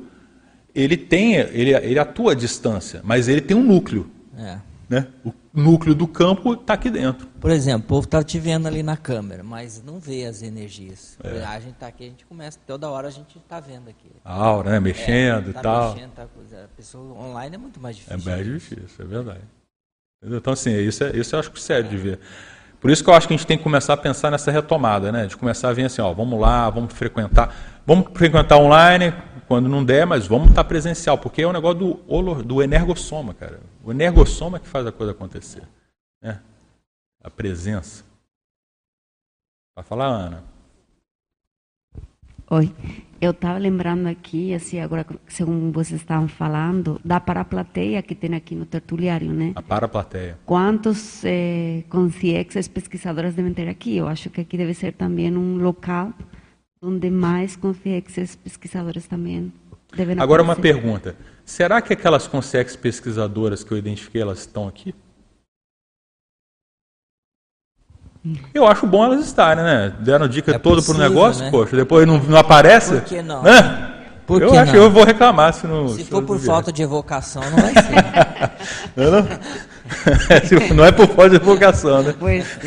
ele 0.75 0.97
tem, 0.97 1.35
ele, 1.35 1.73
ele 1.73 1.99
atua 1.99 2.33
à 2.33 2.35
distância, 2.35 3.01
mas 3.03 3.27
ele 3.27 3.41
tem 3.41 3.55
um 3.55 3.63
núcleo. 3.63 4.09
É. 4.37 4.57
Né? 4.87 5.07
O 5.23 5.33
núcleo 5.53 5.95
do 5.95 6.07
campo 6.07 6.53
está 6.53 6.73
aqui 6.73 6.91
dentro. 6.91 7.27
Por 7.39 7.49
exemplo, 7.49 7.85
o 7.85 7.87
povo 7.87 8.05
está 8.05 8.21
te 8.21 8.37
vendo 8.37 8.67
ali 8.67 8.83
na 8.83 8.95
câmera, 8.95 9.43
mas 9.43 9.81
não 9.81 9.99
vê 9.99 10.25
as 10.25 10.43
energias. 10.43 11.17
É. 11.23 11.43
A 11.43 11.59
gente 11.59 11.73
está 11.73 11.87
aqui, 11.87 12.03
a 12.03 12.07
gente 12.07 12.25
começa, 12.25 12.59
toda 12.67 12.89
hora 12.89 13.07
a 13.07 13.11
gente 13.11 13.37
está 13.37 13.59
vendo 13.59 13.89
aqui. 13.89 14.11
A 14.23 14.33
aura, 14.33 14.71
né? 14.71 14.79
Mexendo 14.79 15.49
é, 15.49 15.53
tá 15.53 15.59
e 15.59 15.63
tal. 15.63 15.93
Mexendo, 15.93 16.11
tá, 16.11 16.23
a 16.23 16.67
pessoa 16.75 17.19
online 17.19 17.55
é 17.55 17.57
muito 17.57 17.79
mais 17.79 17.95
difícil. 17.95 18.19
É 18.19 18.35
mais 18.35 18.45
difícil, 18.45 18.87
é 18.99 19.05
verdade. 19.05 19.41
Então, 20.23 20.53
assim, 20.53 20.75
isso, 20.75 21.03
é, 21.03 21.15
isso 21.15 21.35
eu 21.35 21.39
acho 21.39 21.51
que 21.51 21.57
é 21.57 21.61
sério 21.61 21.89
de 21.89 21.97
ver. 21.97 22.19
Por 22.79 22.91
isso 22.91 23.03
que 23.03 23.09
eu 23.09 23.13
acho 23.13 23.27
que 23.27 23.33
a 23.33 23.37
gente 23.37 23.47
tem 23.47 23.57
que 23.57 23.63
começar 23.63 23.93
a 23.93 23.97
pensar 23.97 24.29
nessa 24.29 24.51
retomada, 24.51 25.11
né? 25.11 25.25
De 25.25 25.35
começar 25.35 25.69
a 25.69 25.73
vir 25.73 25.85
assim, 25.85 26.01
ó, 26.01 26.13
vamos 26.13 26.39
lá, 26.39 26.69
vamos 26.69 26.93
frequentar. 26.93 27.55
Vamos 27.85 28.07
frequentar 28.13 28.57
online, 28.57 29.13
quando 29.47 29.69
não 29.69 29.83
der, 29.83 30.05
mas 30.05 30.27
vamos 30.27 30.49
estar 30.49 30.63
presencial, 30.63 31.17
porque 31.17 31.41
é 31.41 31.47
um 31.47 31.53
negócio 31.53 31.79
do, 31.79 32.43
do 32.43 32.63
energossoma, 32.63 33.33
cara. 33.33 33.59
O 33.83 33.91
energossoma 33.91 34.57
é 34.57 34.59
que 34.59 34.67
faz 34.67 34.85
a 34.85 34.91
coisa 34.91 35.11
acontecer. 35.11 35.63
Né? 36.21 36.39
A 37.23 37.29
presença. 37.29 38.03
Vai 39.75 39.83
falar, 39.83 40.07
Ana. 40.07 40.43
Oi. 42.49 42.71
Eu 43.19 43.31
estava 43.31 43.57
lembrando 43.57 44.07
aqui, 44.07 44.53
assim, 44.53 44.79
agora, 44.79 45.05
segundo 45.27 45.71
vocês 45.71 46.01
estavam 46.01 46.27
falando, 46.27 46.99
da 47.03 47.19
paraplateia 47.19 48.03
que 48.03 48.13
tem 48.13 48.35
aqui 48.35 48.53
no 48.53 48.65
tertuliário, 48.65 49.31
né? 49.31 49.53
A 49.55 49.61
paraplateia. 49.61 50.37
Quantos 50.45 51.23
eh, 51.23 51.83
consciências 51.89 52.67
pesquisadoras 52.67 53.33
devem 53.33 53.53
ter 53.53 53.67
aqui? 53.69 53.95
Eu 53.95 54.07
acho 54.07 54.29
que 54.29 54.41
aqui 54.41 54.57
deve 54.57 54.73
ser 54.73 54.93
também 54.93 55.35
um 55.35 55.57
local 55.57 56.13
onde 56.85 57.09
mais 57.09 57.55
consciências 57.55 58.35
pesquisadoras 58.35 59.07
também 59.07 59.51
devem 59.95 60.19
Agora 60.19 60.43
aparecer. 60.43 60.73
uma 60.73 60.81
pergunta. 60.81 61.15
Será 61.43 61.81
que 61.81 61.93
aquelas 61.93 62.27
consciências 62.27 62.75
pesquisadoras 62.75 63.63
que 63.63 63.71
eu 63.71 63.77
identifiquei, 63.77 64.21
elas 64.21 64.39
estão 64.39 64.67
aqui? 64.67 64.93
Eu 68.53 68.65
acho 68.65 68.87
bom 68.87 69.03
elas 69.03 69.23
estarem, 69.23 69.63
né? 69.63 69.93
Deram 69.99 70.27
dica 70.27 70.55
é 70.55 70.59
toda 70.59 70.81
para 70.81 70.95
o 70.95 70.97
negócio, 70.97 71.43
né? 71.43 71.51
poxa, 71.51 71.75
depois 71.75 72.07
não, 72.07 72.17
não 72.17 72.37
aparece. 72.37 72.93
Por 72.93 73.03
que 73.03 73.21
não? 73.21 73.43
Né? 73.43 73.91
Por 74.25 74.41
eu 74.41 74.57
acho 74.57 74.71
que 74.71 74.77
eu 74.77 74.89
vou 74.89 75.03
reclamar 75.03 75.53
se 75.53 75.67
não. 75.67 75.87
Se, 75.89 76.03
se 76.03 76.05
for 76.05 76.23
por 76.23 76.39
falta 76.39 76.71
de 76.71 76.81
evocação, 76.81 77.43
não 77.43 77.57
vai 77.57 77.73
ser. 77.73 78.95
não, 78.97 79.11
não? 79.11 79.27
não 80.75 80.85
é 80.85 80.91
por 80.91 81.07
falta 81.07 81.29
de 81.29 81.35
evocação, 81.35 82.01
né? 82.01 82.15
Pois, 82.17 82.57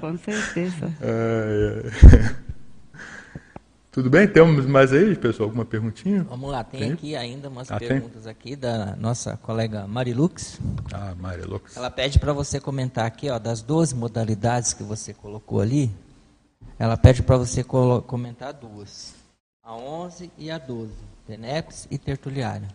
com 0.00 0.16
certeza. 0.18 0.90
É, 1.02 1.82
é. 2.16 2.49
Tudo 3.90 4.08
bem? 4.08 4.28
Temos 4.28 4.66
mais 4.66 4.92
aí, 4.92 5.16
pessoal? 5.16 5.48
Alguma 5.48 5.64
perguntinha? 5.64 6.22
Vamos 6.22 6.48
lá, 6.52 6.62
tem, 6.62 6.80
Tem? 6.80 6.92
aqui 6.92 7.16
ainda 7.16 7.48
umas 7.48 7.72
Ah, 7.72 7.78
tem? 7.78 7.88
perguntas 7.88 8.24
aqui 8.24 8.54
da 8.54 8.94
nossa 8.94 9.36
colega 9.38 9.84
Marilux. 9.88 10.60
Ah, 10.92 11.12
Maria 11.18 11.44
Lux. 11.44 11.76
Ela 11.76 11.90
pede 11.90 12.20
para 12.20 12.32
você 12.32 12.60
comentar 12.60 13.04
aqui, 13.04 13.28
ó, 13.28 13.38
das 13.40 13.62
12 13.62 13.96
modalidades 13.96 14.72
que 14.72 14.84
você 14.84 15.12
colocou 15.12 15.60
ali. 15.60 15.90
Ela 16.78 16.96
pede 16.96 17.20
para 17.20 17.36
você 17.36 17.64
comentar 17.64 18.52
duas: 18.52 19.12
a 19.60 19.74
11 19.74 20.30
e 20.38 20.52
a 20.52 20.58
12, 20.58 20.92
Teneps 21.26 21.88
e 21.90 21.98
Tertuliária. 21.98 22.68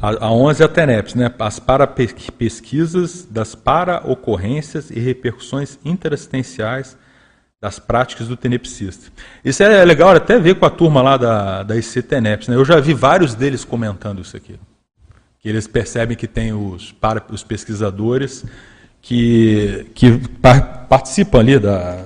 A, 0.00 0.28
a 0.28 0.32
11 0.32 0.62
é 0.62 0.64
a 0.64 0.68
TENEPS, 0.68 1.14
né? 1.14 1.32
As 1.38 1.58
para-pesquisas 1.58 3.26
das 3.26 3.54
para-ocorrências 3.54 4.90
e 4.90 4.98
repercussões 4.98 5.78
interassistenciais 5.84 6.96
das 7.62 7.78
práticas 7.78 8.26
do 8.26 8.36
tenepsista. 8.36 9.12
Isso 9.44 9.62
é 9.62 9.84
legal 9.84 10.10
até 10.10 10.36
ver 10.36 10.56
com 10.56 10.66
a 10.66 10.70
turma 10.70 11.00
lá 11.00 11.16
da, 11.16 11.62
da 11.62 11.76
IC 11.76 12.02
Teneps, 12.02 12.48
né? 12.48 12.56
Eu 12.56 12.64
já 12.64 12.80
vi 12.80 12.92
vários 12.92 13.36
deles 13.36 13.64
comentando 13.64 14.20
isso 14.20 14.36
aqui. 14.36 14.56
Que 15.38 15.48
eles 15.48 15.68
percebem 15.68 16.16
que 16.16 16.26
tem 16.26 16.52
os, 16.52 16.90
para, 16.90 17.22
os 17.30 17.44
pesquisadores 17.44 18.44
que, 19.00 19.86
que 19.94 20.18
par- 20.40 20.86
participam 20.88 21.38
ali 21.38 21.56
da. 21.56 22.04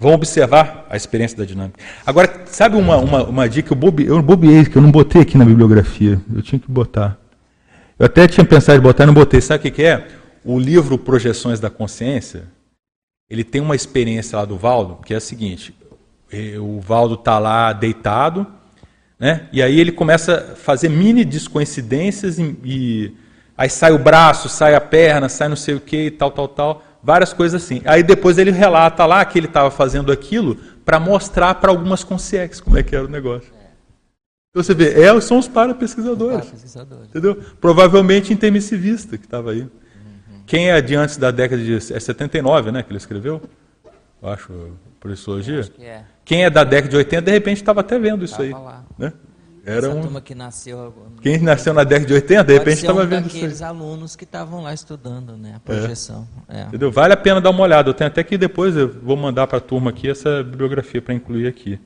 vão 0.00 0.14
observar 0.14 0.86
a 0.88 0.96
experiência 0.96 1.36
da 1.36 1.44
dinâmica. 1.44 1.78
Agora, 2.06 2.42
sabe 2.46 2.76
uma, 2.76 2.96
uma, 2.96 3.24
uma 3.24 3.48
dica? 3.48 3.74
Eu, 3.74 3.76
bobe, 3.76 4.06
eu 4.06 4.22
bobeei, 4.22 4.64
que 4.64 4.76
eu 4.76 4.82
não 4.82 4.90
botei 4.90 5.20
aqui 5.20 5.36
na 5.36 5.44
bibliografia. 5.44 6.18
Eu 6.34 6.40
tinha 6.40 6.58
que 6.58 6.70
botar. 6.70 7.18
Eu 7.98 8.06
até 8.06 8.26
tinha 8.26 8.44
pensado 8.44 8.78
em 8.78 8.82
botar 8.82 9.04
não 9.04 9.12
botei. 9.12 9.42
Sabe 9.42 9.58
o 9.58 9.62
que, 9.64 9.70
que 9.70 9.82
é? 9.82 10.08
O 10.42 10.58
livro 10.58 10.96
Projeções 10.96 11.60
da 11.60 11.68
Consciência, 11.68 12.44
ele 13.28 13.44
tem 13.44 13.60
uma 13.60 13.74
experiência 13.74 14.38
lá 14.38 14.44
do 14.44 14.56
Valdo, 14.56 14.96
que 15.04 15.14
é 15.14 15.16
a 15.16 15.20
seguinte: 15.20 15.74
o 16.60 16.80
Valdo 16.80 17.14
está 17.14 17.38
lá 17.38 17.72
deitado, 17.72 18.46
né? 19.18 19.48
e 19.52 19.62
aí 19.62 19.78
ele 19.78 19.92
começa 19.92 20.52
a 20.52 20.56
fazer 20.56 20.88
mini 20.88 21.24
descoincidências 21.24 22.38
e, 22.38 22.56
e 22.64 23.12
aí 23.56 23.70
sai 23.70 23.92
o 23.92 23.98
braço, 23.98 24.48
sai 24.48 24.74
a 24.74 24.80
perna, 24.80 25.28
sai 25.28 25.48
não 25.48 25.56
sei 25.56 25.74
o 25.74 25.80
que, 25.80 26.10
tal, 26.10 26.30
tal, 26.30 26.48
tal, 26.48 26.82
várias 27.02 27.32
coisas 27.32 27.62
assim. 27.62 27.80
Aí 27.84 28.02
depois 28.02 28.38
ele 28.38 28.50
relata 28.50 29.06
lá 29.06 29.24
que 29.24 29.38
ele 29.38 29.46
estava 29.46 29.70
fazendo 29.70 30.10
aquilo 30.10 30.56
para 30.84 31.00
mostrar 31.00 31.54
para 31.56 31.70
algumas 31.70 32.04
consciências 32.04 32.60
como 32.60 32.76
é 32.76 32.82
que 32.82 32.94
era 32.94 33.04
o 33.04 33.10
negócio. 33.10 33.52
Então 34.50 34.62
você 34.62 34.72
vê, 34.72 35.02
é, 35.02 35.20
são 35.20 35.38
os 35.38 35.48
para-pesquisadores. 35.48 36.42
Para 36.42 36.50
pesquisadores. 36.50 37.08
Entendeu? 37.08 37.36
Provavelmente 37.60 38.32
intermissivista 38.32 39.18
que 39.18 39.24
estava 39.24 39.50
aí. 39.50 39.66
Quem 40.46 40.70
é 40.70 40.80
de 40.80 40.94
antes 40.94 41.16
da 41.16 41.30
década 41.30 41.62
de 41.62 41.74
é 41.74 41.80
79, 41.80 42.70
né, 42.70 42.82
que 42.82 42.90
ele 42.90 42.98
escreveu? 42.98 43.40
Eu 44.22 44.28
acho, 44.28 44.52
por 45.00 45.10
sociologia. 45.10 45.60
Acho 45.60 45.70
que 45.70 45.84
é. 45.84 46.04
Quem 46.24 46.44
é 46.44 46.50
da 46.50 46.64
década 46.64 46.88
de 46.88 46.96
80, 46.96 47.22
de 47.22 47.30
repente 47.30 47.56
estava 47.58 47.80
até 47.80 47.98
vendo 47.98 48.24
isso 48.24 48.34
Tava 48.36 48.44
aí. 48.44 48.52
lá. 48.52 48.84
Né? 48.98 49.12
Era 49.66 49.86
Essa 49.86 49.96
um... 49.96 50.02
turma 50.02 50.20
que 50.20 50.34
nasceu 50.34 50.78
agora. 50.78 51.10
Quem 51.22 51.38
nasceu 51.38 51.72
na 51.72 51.84
década 51.84 52.06
de 52.06 52.14
80, 52.14 52.44
de 52.44 52.52
repente 52.52 52.76
estava 52.76 53.02
um 53.02 53.06
vendo 53.06 53.26
isso 53.28 53.62
aí. 53.62 53.68
alunos 53.68 54.14
que 54.14 54.24
estavam 54.24 54.62
lá 54.62 54.74
estudando, 54.74 55.36
né? 55.38 55.54
A 55.56 55.60
projeção. 55.60 56.28
É. 56.48 56.64
Entendeu? 56.64 56.92
Vale 56.92 57.14
a 57.14 57.16
pena 57.16 57.40
dar 57.40 57.50
uma 57.50 57.62
olhada. 57.62 57.88
Eu 57.88 57.94
tenho 57.94 58.08
até 58.08 58.22
que 58.22 58.36
depois 58.36 58.76
eu 58.76 58.88
vou 58.88 59.16
mandar 59.16 59.46
para 59.46 59.58
a 59.58 59.60
turma 59.60 59.90
aqui 59.90 60.10
essa 60.10 60.42
bibliografia 60.42 61.00
para 61.00 61.14
incluir 61.14 61.46
aqui. 61.46 61.80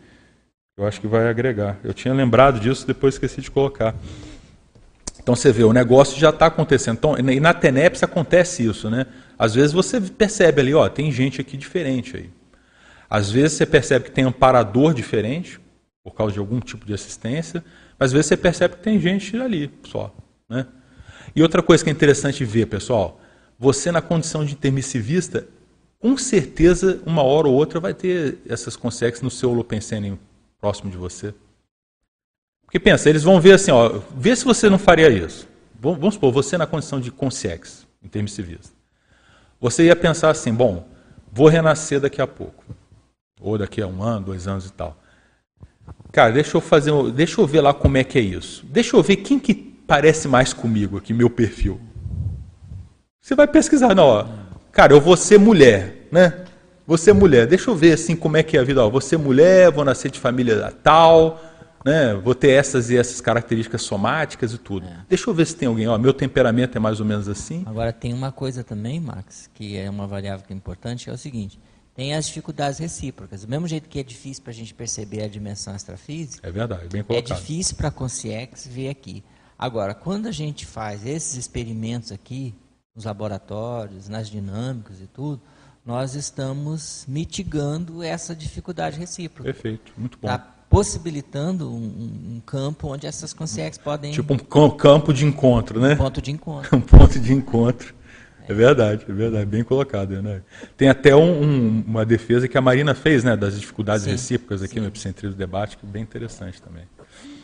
Eu 0.76 0.86
acho 0.86 1.00
que 1.00 1.06
vai 1.06 1.28
agregar. 1.28 1.76
Eu 1.84 1.94
tinha 1.94 2.12
lembrado 2.12 2.58
disso, 2.58 2.86
depois 2.86 3.14
esqueci 3.14 3.40
de 3.40 3.50
colocar. 3.50 3.94
Então 5.28 5.36
você 5.36 5.52
vê, 5.52 5.62
o 5.62 5.74
negócio 5.74 6.18
já 6.18 6.30
está 6.30 6.46
acontecendo. 6.46 6.96
Então, 6.96 7.18
e 7.18 7.38
na 7.38 7.52
TENEPS 7.52 8.02
acontece 8.02 8.64
isso, 8.64 8.88
né? 8.88 9.04
Às 9.38 9.54
vezes 9.54 9.74
você 9.74 10.00
percebe 10.00 10.62
ali, 10.62 10.72
ó, 10.72 10.88
tem 10.88 11.12
gente 11.12 11.38
aqui 11.38 11.54
diferente 11.54 12.16
aí. 12.16 12.30
Às 13.10 13.30
vezes 13.30 13.58
você 13.58 13.66
percebe 13.66 14.06
que 14.06 14.10
tem 14.10 14.24
amparador 14.24 14.94
diferente, 14.94 15.60
por 16.02 16.14
causa 16.14 16.32
de 16.32 16.38
algum 16.38 16.60
tipo 16.60 16.86
de 16.86 16.94
assistência, 16.94 17.62
mas 17.98 18.06
às 18.06 18.12
vezes 18.12 18.28
você 18.28 18.38
percebe 18.38 18.76
que 18.76 18.82
tem 18.82 18.98
gente 18.98 19.36
ali 19.36 19.70
só. 19.84 20.16
Né? 20.48 20.66
E 21.36 21.42
outra 21.42 21.62
coisa 21.62 21.84
que 21.84 21.90
é 21.90 21.92
interessante 21.92 22.42
ver, 22.42 22.64
pessoal, 22.64 23.20
você 23.58 23.92
na 23.92 24.00
condição 24.00 24.46
de 24.46 24.54
intermissivista, 24.54 25.46
com 26.00 26.16
certeza, 26.16 27.02
uma 27.04 27.22
hora 27.22 27.48
ou 27.48 27.54
outra 27.54 27.78
vai 27.78 27.92
ter 27.92 28.38
essas 28.48 28.76
consequências 28.76 29.20
no 29.20 29.30
seu 29.30 29.50
Holopensene 29.50 30.18
próximo 30.58 30.90
de 30.90 30.96
você. 30.96 31.34
Porque 32.68 32.78
pensa, 32.78 33.08
eles 33.08 33.22
vão 33.22 33.40
ver 33.40 33.54
assim, 33.54 33.70
ó, 33.70 33.98
vê 34.14 34.36
se 34.36 34.44
você 34.44 34.68
não 34.68 34.76
faria 34.76 35.08
isso. 35.08 35.48
Vamos 35.80 36.14
supor, 36.14 36.30
você 36.30 36.58
na 36.58 36.66
condição 36.66 37.00
de 37.00 37.10
consciex, 37.10 37.86
intermissivista. 38.04 38.74
Você 39.58 39.84
ia 39.84 39.96
pensar 39.96 40.28
assim, 40.28 40.52
bom, 40.52 40.86
vou 41.32 41.48
renascer 41.48 41.98
daqui 41.98 42.20
a 42.20 42.26
pouco. 42.26 42.62
Ou 43.40 43.56
daqui 43.56 43.80
a 43.80 43.86
um 43.86 44.02
ano, 44.02 44.26
dois 44.26 44.46
anos 44.46 44.66
e 44.66 44.72
tal. 44.72 45.00
Cara, 46.12 46.30
deixa 46.30 46.58
eu 46.58 46.60
fazer, 46.60 46.92
deixa 47.12 47.40
eu 47.40 47.46
ver 47.46 47.62
lá 47.62 47.72
como 47.72 47.96
é 47.96 48.04
que 48.04 48.18
é 48.18 48.20
isso. 48.20 48.66
Deixa 48.66 48.94
eu 48.94 49.02
ver 49.02 49.16
quem 49.16 49.38
que 49.38 49.54
parece 49.54 50.28
mais 50.28 50.52
comigo 50.52 50.98
aqui, 50.98 51.14
meu 51.14 51.30
perfil. 51.30 51.80
Você 53.18 53.34
vai 53.34 53.46
pesquisar, 53.46 53.94
não, 53.94 54.04
ó. 54.04 54.26
Cara, 54.72 54.92
eu 54.92 55.00
vou 55.00 55.16
ser 55.16 55.38
mulher, 55.38 56.06
né? 56.12 56.44
Ser 56.98 57.14
mulher. 57.14 57.46
Deixa 57.46 57.70
eu 57.70 57.74
ver 57.74 57.92
assim 57.92 58.14
como 58.14 58.36
é 58.36 58.42
que 58.42 58.58
é 58.58 58.60
a 58.60 58.64
vida. 58.64 58.84
Ó, 58.84 58.90
vou 58.90 59.00
ser 59.00 59.16
mulher, 59.16 59.70
vou 59.70 59.86
nascer 59.86 60.10
de 60.10 60.20
família 60.20 60.70
tal, 60.82 61.40
né? 61.84 62.14
Vou 62.14 62.34
ter 62.34 62.50
essas 62.50 62.90
e 62.90 62.96
essas 62.96 63.20
características 63.20 63.82
somáticas 63.82 64.52
e 64.52 64.58
tudo. 64.58 64.86
Deixa 65.08 65.28
eu 65.28 65.34
ver 65.34 65.46
se 65.46 65.56
tem 65.56 65.68
alguém, 65.68 65.86
ó, 65.88 65.96
meu 65.98 66.12
temperamento 66.12 66.76
é 66.76 66.80
mais 66.80 67.00
ou 67.00 67.06
menos 67.06 67.28
assim. 67.28 67.62
Agora 67.66 67.92
tem 67.92 68.12
uma 68.12 68.32
coisa 68.32 68.62
também, 68.64 69.00
Max, 69.00 69.48
que 69.54 69.76
é 69.76 69.88
uma 69.88 70.06
variável 70.06 70.46
que 70.46 70.52
é 70.52 70.56
importante, 70.56 71.08
é 71.08 71.12
o 71.12 71.18
seguinte: 71.18 71.58
tem 71.94 72.14
as 72.14 72.26
dificuldades 72.26 72.78
recíprocas. 72.78 73.42
Do 73.42 73.48
mesmo 73.48 73.66
jeito 73.66 73.88
que 73.88 73.98
é 73.98 74.02
difícil 74.02 74.42
para 74.42 74.52
a 74.52 74.54
gente 74.54 74.74
perceber 74.74 75.22
a 75.22 75.28
dimensão 75.28 75.74
extrafísica, 75.74 76.46
É 76.46 76.50
verdade, 76.50 76.88
bem 76.88 77.00
é 77.00 77.04
colocado. 77.04 77.36
difícil 77.36 77.76
para 77.76 77.88
a 77.88 77.92
Consciex 77.92 78.66
ver 78.66 78.88
aqui. 78.88 79.24
Agora, 79.58 79.94
quando 79.94 80.26
a 80.28 80.32
gente 80.32 80.64
faz 80.64 81.04
esses 81.04 81.34
experimentos 81.34 82.12
aqui, 82.12 82.54
nos 82.94 83.04
laboratórios, 83.04 84.08
nas 84.08 84.28
dinâmicas 84.28 85.00
e 85.00 85.06
tudo, 85.06 85.40
nós 85.84 86.14
estamos 86.14 87.04
mitigando 87.08 88.02
essa 88.02 88.34
dificuldade 88.34 88.98
recíproca. 88.98 89.44
Perfeito, 89.44 89.92
muito 89.96 90.18
bom. 90.18 90.28
Está 90.28 90.38
possibilitando 90.68 91.70
um, 91.70 91.74
um- 91.76 92.36
um 92.36 92.40
campo 92.44 92.88
onde 92.88 93.06
essas 93.06 93.32
consciex 93.32 93.78
podem 93.78 94.12
Tipo 94.12 94.34
um 94.34 94.38
cam- 94.38 94.70
campo 94.70 95.12
de 95.12 95.24
encontro, 95.24 95.80
né? 95.80 95.94
ponto 95.96 96.20
de 96.20 96.30
encontro. 96.30 96.68
um 96.76 96.80
ponto 96.80 97.18
de 97.18 97.32
encontro. 97.32 97.94
É 98.46 98.54
verdade, 98.54 99.04
é 99.06 99.12
verdade, 99.12 99.44
bem 99.44 99.62
colocado. 99.62 100.22
Né? 100.22 100.40
Tem 100.76 100.88
até 100.88 101.14
um- 101.14 101.42
um- 101.42 101.84
uma 101.86 102.04
defesa 102.06 102.48
que 102.48 102.56
a 102.56 102.60
Marina 102.62 102.94
fez, 102.94 103.22
né, 103.22 103.36
das 103.36 103.58
dificuldades 103.60 104.04
Sim, 104.04 104.10
recíprocas 104.12 104.62
aqui 104.62 104.74
sim. 104.74 104.80
no 104.80 104.86
epicentrismo 104.86 105.34
do 105.34 105.38
debate, 105.38 105.76
que 105.76 105.84
é 105.84 105.88
bem 105.88 106.02
interessante 106.02 106.60
também. 106.62 106.84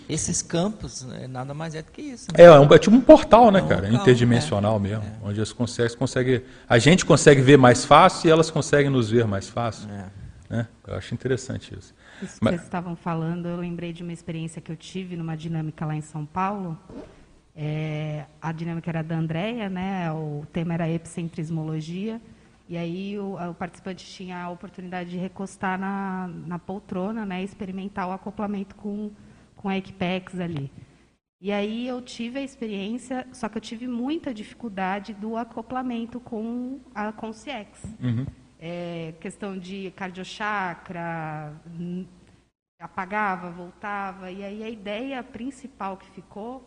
Esses 0.08 0.42
campos 0.42 1.02
né, 1.02 1.26
nada 1.26 1.54
mais 1.54 1.74
é 1.74 1.80
do 1.82 1.90
que 1.90 2.02
isso. 2.02 2.26
É, 2.34 2.44
é, 2.44 2.58
um, 2.60 2.72
é 2.72 2.78
tipo 2.78 2.94
um 2.94 3.00
portal, 3.00 3.50
né, 3.50 3.60
É 3.60 3.62
um 3.62 3.68
cara? 3.68 3.86
local, 3.86 4.00
Interdimensional 4.02 4.76
é, 4.76 4.80
mesmo, 4.80 5.02
é. 5.04 5.12
onde 5.28 5.40
as 5.40 5.50
conseguem, 5.52 5.96
conseguem, 5.96 6.42
a 6.68 6.78
gente 6.78 7.04
consegue 7.06 7.40
ver 7.40 7.56
mais 7.56 7.84
fácil 7.86 8.28
e 8.28 8.30
elas 8.30 8.50
conseguem 8.50 8.90
nos 8.90 9.10
ver 9.10 9.26
mais 9.26 9.48
fácil. 9.48 9.88
É. 9.90 10.04
Né? 10.56 10.68
Eu 10.86 10.94
acho 10.94 11.14
interessante 11.14 11.74
isso. 11.78 11.94
Isso 12.24 12.38
que 12.38 12.44
Mas- 12.44 12.54
vocês 12.54 12.64
estavam 12.64 12.96
falando, 12.96 13.46
eu 13.46 13.56
lembrei 13.56 13.92
de 13.92 14.02
uma 14.02 14.12
experiência 14.12 14.60
que 14.60 14.70
eu 14.72 14.76
tive 14.76 15.16
numa 15.16 15.36
dinâmica 15.36 15.84
lá 15.86 15.94
em 15.94 16.00
São 16.00 16.24
Paulo. 16.26 16.78
É, 17.56 18.26
a 18.42 18.50
dinâmica 18.52 18.90
era 18.90 19.02
da 19.02 19.16
Andrea, 19.16 19.68
né? 19.68 20.10
O 20.12 20.44
tema 20.52 20.74
era 20.74 20.88
epicentrismologia. 20.90 22.20
E 22.68 22.76
aí 22.76 23.18
o, 23.18 23.34
o 23.36 23.54
participante 23.54 24.04
tinha 24.06 24.42
a 24.42 24.50
oportunidade 24.50 25.10
de 25.10 25.16
recostar 25.18 25.78
na, 25.78 26.28
na 26.46 26.58
poltrona, 26.58 27.24
né? 27.24 27.42
E 27.42 27.44
experimentar 27.44 28.08
o 28.08 28.12
acoplamento 28.12 28.74
com, 28.74 29.10
com 29.56 29.68
a 29.68 29.76
Equipex 29.76 30.40
ali. 30.40 30.70
E 31.40 31.52
aí 31.52 31.86
eu 31.86 32.00
tive 32.00 32.38
a 32.38 32.42
experiência, 32.42 33.26
só 33.32 33.48
que 33.50 33.58
eu 33.58 33.60
tive 33.60 33.86
muita 33.86 34.32
dificuldade 34.32 35.12
do 35.12 35.36
acoplamento 35.36 36.18
com 36.18 36.80
a 36.94 37.12
Consciex 37.12 37.84
Uhum. 38.02 38.24
É, 38.66 39.12
questão 39.20 39.58
de 39.58 39.92
cardiochakra, 39.94 41.52
apagava, 42.80 43.50
voltava. 43.50 44.30
E 44.30 44.42
aí 44.42 44.64
a 44.64 44.70
ideia 44.70 45.22
principal 45.22 45.98
que 45.98 46.08
ficou 46.12 46.66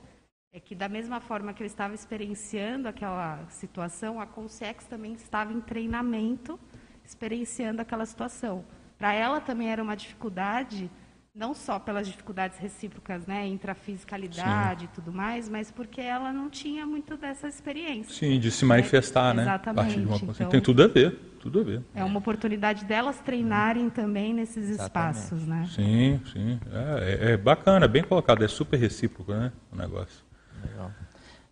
é 0.54 0.60
que, 0.60 0.76
da 0.76 0.88
mesma 0.88 1.20
forma 1.20 1.54
que 1.56 1.64
eu 1.64 1.68
estava 1.68 1.96
experienciando 1.96 2.88
aquela 2.88 3.44
situação, 3.50 4.22
a 4.22 4.28
Consciex 4.28 4.86
também 4.86 5.14
estava 5.14 5.52
em 5.52 5.60
treinamento, 5.60 6.60
experienciando 7.04 7.82
aquela 7.82 8.06
situação. 8.06 8.64
Para 8.96 9.14
ela 9.14 9.42
também 9.42 9.72
era 9.72 9.82
uma 9.82 9.96
dificuldade, 9.96 10.92
não 11.34 11.56
só 11.56 11.80
pelas 11.80 12.08
dificuldades 12.08 12.60
recíprocas, 12.60 13.26
né, 13.26 13.46
intrafisicalidade 13.48 14.86
e 14.86 14.88
tudo 14.90 15.12
mais, 15.12 15.50
mas 15.50 15.72
porque 15.72 16.02
ela 16.02 16.32
não 16.32 16.48
tinha 16.50 16.86
muito 16.86 17.18
dessa 17.18 17.48
experiência. 17.48 18.14
Sim, 18.14 18.40
de 18.40 18.52
se 18.52 18.66
manifestar, 18.66 19.34
né? 19.36 19.48
A 19.48 19.60
partir 19.60 20.00
de 20.00 20.06
uma 20.06 20.16
Exatamente, 20.16 20.26
então- 20.32 20.50
Tem 20.50 20.62
tudo 20.62 20.84
a 20.84 20.88
ver, 20.88 21.16
tudo 21.48 21.62
a 21.62 21.64
ver. 21.64 21.82
É 21.96 22.04
uma 22.04 22.20
oportunidade 22.20 22.84
delas 22.84 23.20
treinarem 23.20 23.90
também 23.90 24.34
nesses 24.34 24.70
Exatamente. 24.70 25.16
espaços, 25.16 25.48
né? 25.48 25.70
Sim, 25.74 26.20
sim. 26.34 26.60
É, 26.72 27.30
é- 27.30 27.32
é 27.32 27.38
bacana, 27.38 27.88
bem 27.88 28.04
colocado. 28.04 28.44
É 28.44 28.48
super 28.50 28.78
recíproco, 28.78 29.32
né? 29.32 29.52
O 29.72 29.76
negócio. 29.78 30.26
Legal. 30.70 30.92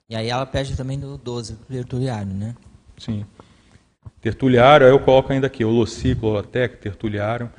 E 0.10 0.16
aí 0.16 0.28
ela 0.28 0.46
pede 0.46 0.76
também 0.76 1.00
do 1.00 1.18
12 1.18 1.54
do 1.54 1.60
tertuliário, 1.66 2.32
né? 2.34 2.54
Sim. 2.98 3.26
tertuliário, 4.22 4.88
aí 4.88 4.92
eu 4.92 5.00
coloco 5.00 5.32
ainda 5.32 5.46
aqui, 5.48 5.64
holociclo, 5.64 6.30
holoteca, 6.30 6.76
tertuliário. 6.78 7.50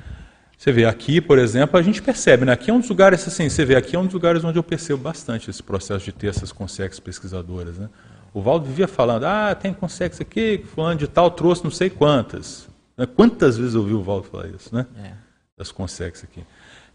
Você 0.57 0.69
vê 0.71 0.85
aqui, 0.85 1.21
por 1.21 1.39
exemplo, 1.39 1.79
a 1.79 1.81
gente 1.81 2.01
percebe, 2.01 2.43
né? 2.43 2.51
Aqui 2.51 2.69
é 2.69 2.73
um 2.73 2.79
dos 2.81 2.89
lugares, 2.89 3.25
assim, 3.25 3.47
você 3.49 3.63
vê, 3.63 3.75
aqui 3.75 3.95
é 3.95 3.99
um 3.99 4.03
dos 4.05 4.13
lugares 4.13 4.43
onde 4.43 4.59
eu 4.59 4.63
percebo 4.63 5.01
bastante 5.01 5.49
esse 5.49 5.63
processo 5.63 6.03
de 6.03 6.11
ter 6.11 6.27
essas 6.27 6.51
consex 6.51 6.99
pesquisadoras, 6.99 7.77
né? 7.77 7.89
O 8.33 8.41
Valdo 8.41 8.65
vivia 8.65 8.87
falando, 8.87 9.25
ah, 9.25 9.55
tem 9.55 9.73
consex 9.73 10.21
aqui, 10.21 10.63
fulano 10.73 10.99
de 10.99 11.07
tal 11.07 11.31
trouxe 11.31 11.63
não 11.63 11.71
sei 11.71 11.89
quantas. 11.89 12.67
Né? 12.95 13.05
Quantas 13.05 13.57
vezes 13.57 13.73
eu 13.73 13.81
ouvi 13.81 13.93
o 13.93 14.03
Valdo 14.03 14.27
falar 14.27 14.47
isso, 14.47 14.73
né? 14.73 14.85
É. 14.97 15.11
Das 15.57 15.71
consex 15.71 16.23
aqui. 16.23 16.43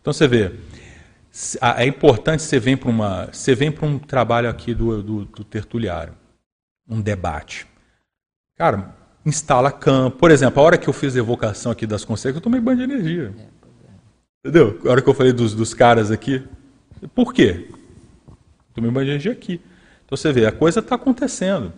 Então 0.01 0.13
você 0.13 0.29
vê, 0.29 0.53
é 1.77 1.87
importante 1.87 2.43
você 2.43 2.59
vem 2.59 2.77
para 2.77 2.91
uma, 2.91 3.29
você 3.33 3.55
vem 3.55 3.73
para 3.73 3.87
um 3.87 3.99
trabalho 3.99 4.49
aqui 4.49 4.75
do, 4.75 5.03
do, 5.03 5.25
do 5.25 5.45
tertuliário, 5.45 6.15
um 6.89 7.01
debate. 7.01 7.67
Cara, 8.57 8.95
instala 9.25 9.73
campo. 9.73 10.19
Por 10.19 10.31
exemplo, 10.31 10.61
a 10.61 10.65
hora 10.65 10.79
que 10.79 10.89
eu 10.89 10.93
fiz 10.93 11.17
a 11.17 11.19
evocação 11.19 11.73
aqui 11.73 11.87
das 11.87 12.05
consequências, 12.05 12.37
eu 12.37 12.41
tomei 12.41 12.61
banho 12.61 12.79
de 12.79 12.85
energia. 12.85 13.35
É, 13.37 13.43
é. 13.43 13.49
Entendeu? 14.45 14.81
A 14.85 14.91
hora 14.91 15.03
que 15.03 15.09
eu 15.09 15.15
falei 15.15 15.33
dos, 15.33 15.55
dos 15.55 15.73
caras 15.73 16.11
aqui. 16.11 16.43
Por 17.15 17.33
quê? 17.33 17.69
Tomei 18.75 18.91
banho 18.91 19.07
de 19.07 19.11
energia 19.13 19.33
aqui. 19.33 19.61
Então 20.13 20.17
você 20.19 20.31
vê, 20.31 20.45
a 20.45 20.53
coisa 20.53 20.81
está 20.81 20.97
acontecendo. 20.97 21.73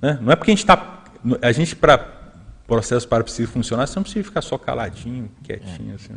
Né? 0.00 0.16
Não 0.22 0.32
é 0.32 0.36
porque 0.36 0.52
a 0.52 0.54
gente 0.54 0.62
está. 0.62 1.02
A 1.42 1.50
gente, 1.50 1.74
para 1.74 1.98
processo 2.64 3.08
para 3.08 3.24
psíquico 3.24 3.52
funcionar, 3.52 3.84
você 3.84 3.96
não 3.96 4.04
precisa 4.04 4.24
ficar 4.24 4.42
só 4.42 4.56
caladinho, 4.56 5.28
quietinho. 5.42 5.90
É. 5.90 5.94
Assim, 5.96 6.14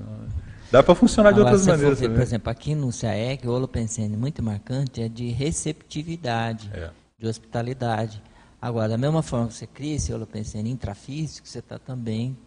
Dá 0.72 0.84
para 0.84 0.94
funcionar 0.94 1.30
Agora, 1.30 1.45
de 1.45 1.52
outras 1.52 1.66
maneiras. 1.66 2.00
Ver, 2.00 2.10
por 2.12 2.22
exemplo, 2.22 2.52
aqui 2.52 2.76
no 2.76 2.91
CAEG, 2.91 3.48
o 3.48 3.52
holopensene 3.52 4.16
muito 4.16 4.44
marcante 4.44 5.02
é 5.02 5.10
de 5.10 5.30
receptividade, 5.30 6.70
é. 6.76 6.91
de 7.18 7.28
hospitalidade. 7.28 8.22
Agora, 8.62 8.90
da 8.90 8.98
mesma 8.98 9.24
forma 9.24 9.48
que 9.48 9.56
você 9.56 9.66
cria 9.66 9.95
esse 9.95 10.14
holopensene 10.14 10.70
intrafísico, 10.70 11.48
você 11.48 11.58
está 11.58 11.80
também 11.80 12.38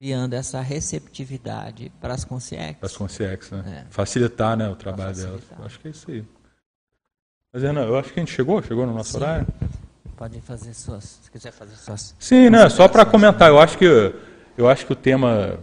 criando 0.00 0.34
essa 0.34 0.60
receptividade 0.60 1.92
para 2.00 2.14
as 2.14 2.24
consciências. 2.24 2.78
Para 2.78 2.86
as 2.86 2.96
consciências, 2.96 3.50
né? 3.52 3.84
É. 3.86 3.90
Facilitar 3.90 4.56
né, 4.56 4.68
o 4.68 4.74
trabalho 4.74 5.14
delas. 5.14 5.42
Acho 5.64 5.78
que 5.78 5.86
é 5.86 5.90
isso 5.92 6.10
aí. 6.10 6.24
Mas, 7.52 7.64
Ana, 7.64 7.80
eu 7.80 7.98
acho 7.98 8.12
que 8.12 8.20
a 8.20 8.22
gente 8.22 8.32
chegou, 8.32 8.62
chegou 8.62 8.86
no 8.86 8.94
nosso 8.94 9.10
Sim. 9.10 9.16
horário. 9.16 9.46
Pode 10.16 10.40
fazer 10.40 10.72
suas, 10.72 11.18
se 11.20 11.30
quiser 11.32 11.50
fazer 11.50 11.74
suas. 11.74 12.14
Sim, 12.16 12.48
né? 12.48 12.68
Só 12.68 12.86
para 12.86 13.04
comentar, 13.04 13.48
eu 13.48 13.58
acho 13.58 13.76
que 13.76 14.14
eu 14.56 14.68
acho 14.68 14.86
que 14.86 14.92
o 14.92 14.94
tema 14.96 15.58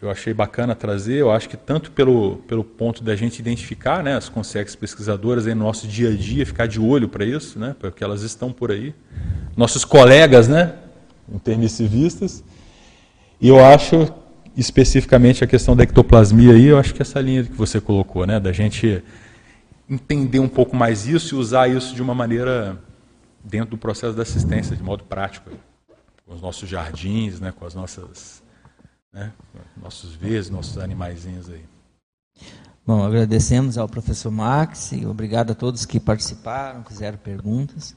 eu 0.00 0.10
achei 0.10 0.32
bacana 0.32 0.74
trazer, 0.74 1.16
eu 1.16 1.30
acho 1.30 1.46
que 1.46 1.56
tanto 1.56 1.90
pelo, 1.90 2.36
pelo 2.48 2.64
ponto 2.64 3.04
da 3.04 3.14
gente 3.14 3.38
identificar 3.38 4.02
né, 4.02 4.14
as 4.16 4.30
consex 4.30 4.74
pesquisadoras 4.74 5.46
aí 5.46 5.54
no 5.54 5.64
nosso 5.64 5.86
dia 5.86 6.08
a 6.08 6.16
dia, 6.16 6.46
ficar 6.46 6.66
de 6.66 6.80
olho 6.80 7.08
para 7.08 7.24
isso, 7.24 7.58
né, 7.58 7.76
porque 7.78 8.02
elas 8.02 8.22
estão 8.22 8.50
por 8.50 8.70
aí. 8.70 8.94
Nossos 9.54 9.84
colegas, 9.84 10.48
né, 10.48 10.74
intermissivistas. 11.30 12.42
E 13.40 13.48
eu 13.48 13.62
acho, 13.62 14.08
especificamente, 14.56 15.44
a 15.44 15.46
questão 15.46 15.76
da 15.76 15.82
ectoplasmia 15.82 16.52
aí, 16.52 16.66
eu 16.66 16.78
acho 16.78 16.94
que 16.94 17.02
essa 17.02 17.20
linha 17.20 17.44
que 17.44 17.52
você 17.52 17.78
colocou, 17.78 18.26
né, 18.26 18.40
da 18.40 18.52
gente 18.52 19.02
entender 19.88 20.40
um 20.40 20.48
pouco 20.48 20.74
mais 20.74 21.06
isso 21.06 21.34
e 21.34 21.38
usar 21.38 21.68
isso 21.68 21.94
de 21.94 22.02
uma 22.02 22.14
maneira 22.14 22.80
dentro 23.42 23.70
do 23.70 23.78
processo 23.78 24.14
da 24.14 24.22
assistência, 24.22 24.76
de 24.76 24.82
modo 24.82 25.04
prático, 25.04 25.50
com 26.24 26.34
os 26.34 26.40
nossos 26.40 26.68
jardins, 26.68 27.38
né, 27.40 27.52
com 27.52 27.64
as 27.64 27.74
nossas 27.74 28.42
né? 29.16 29.32
nossos 29.76 30.14
vezes, 30.14 30.50
nossos 30.50 30.76
animaizinhos 30.76 31.48
aí. 31.48 31.64
Bom, 32.86 33.02
agradecemos 33.02 33.78
ao 33.78 33.88
professor 33.88 34.30
Max 34.30 34.92
e 34.92 35.06
obrigado 35.06 35.52
a 35.52 35.54
todos 35.54 35.86
que 35.86 35.98
participaram, 35.98 36.84
fizeram 36.84 37.16
perguntas. 37.18 37.96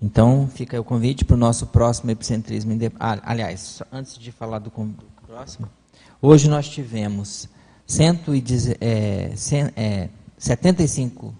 Então, 0.00 0.48
fica 0.52 0.80
o 0.80 0.84
convite 0.84 1.24
para 1.24 1.34
o 1.34 1.38
nosso 1.38 1.66
próximo 1.66 2.10
Epicentrismo. 2.10 2.72
Ah, 2.98 3.18
aliás, 3.22 3.82
antes 3.92 4.18
de 4.18 4.32
falar 4.32 4.58
do, 4.58 4.70
do 4.70 5.04
próximo, 5.26 5.68
hoje 6.20 6.48
nós 6.48 6.68
tivemos 6.68 7.48
110, 7.86 8.76
é, 8.80 9.32
100, 9.36 9.72
é, 9.76 10.08
75 10.38 11.34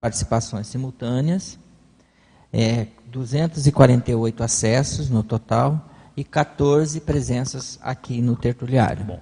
participações 0.00 0.66
simultâneas, 0.66 1.58
é, 2.52 2.86
248 3.06 4.42
acessos 4.42 5.10
no 5.10 5.22
total, 5.22 5.88
e 6.16 6.24
14 6.24 7.00
presenças 7.00 7.78
aqui 7.80 8.20
no 8.20 8.34
tertuliário. 8.34 9.04
Bom. 9.04 9.20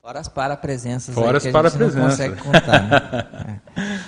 Fora 0.00 0.20
as 0.20 0.28
para-presenças 0.28 1.12
Fora 1.12 1.40
que 1.40 1.48
a 1.48 1.68
gente 1.68 1.78
não 1.78 2.04
consegue 2.04 2.36
contar. 2.36 2.82
Né? 2.88 3.60
é. 3.76 4.00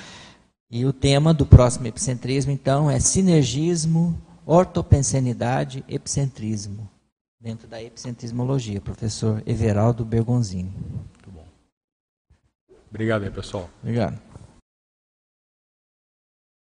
E 0.70 0.84
o 0.84 0.92
tema 0.92 1.34
do 1.34 1.44
próximo 1.44 1.88
epicentrismo, 1.88 2.52
então, 2.52 2.88
é 2.88 3.00
sinergismo, 3.00 4.16
ortopensenidade, 4.46 5.82
epicentrismo, 5.88 6.88
dentro 7.40 7.66
da 7.66 7.82
epicentrismologia, 7.82 8.80
professor 8.80 9.42
Everaldo 9.44 10.04
Bergonzini. 10.04 10.72
Obrigado 12.90 13.24
aí, 13.24 13.30
pessoal. 13.30 13.68
Obrigado. 13.82 14.27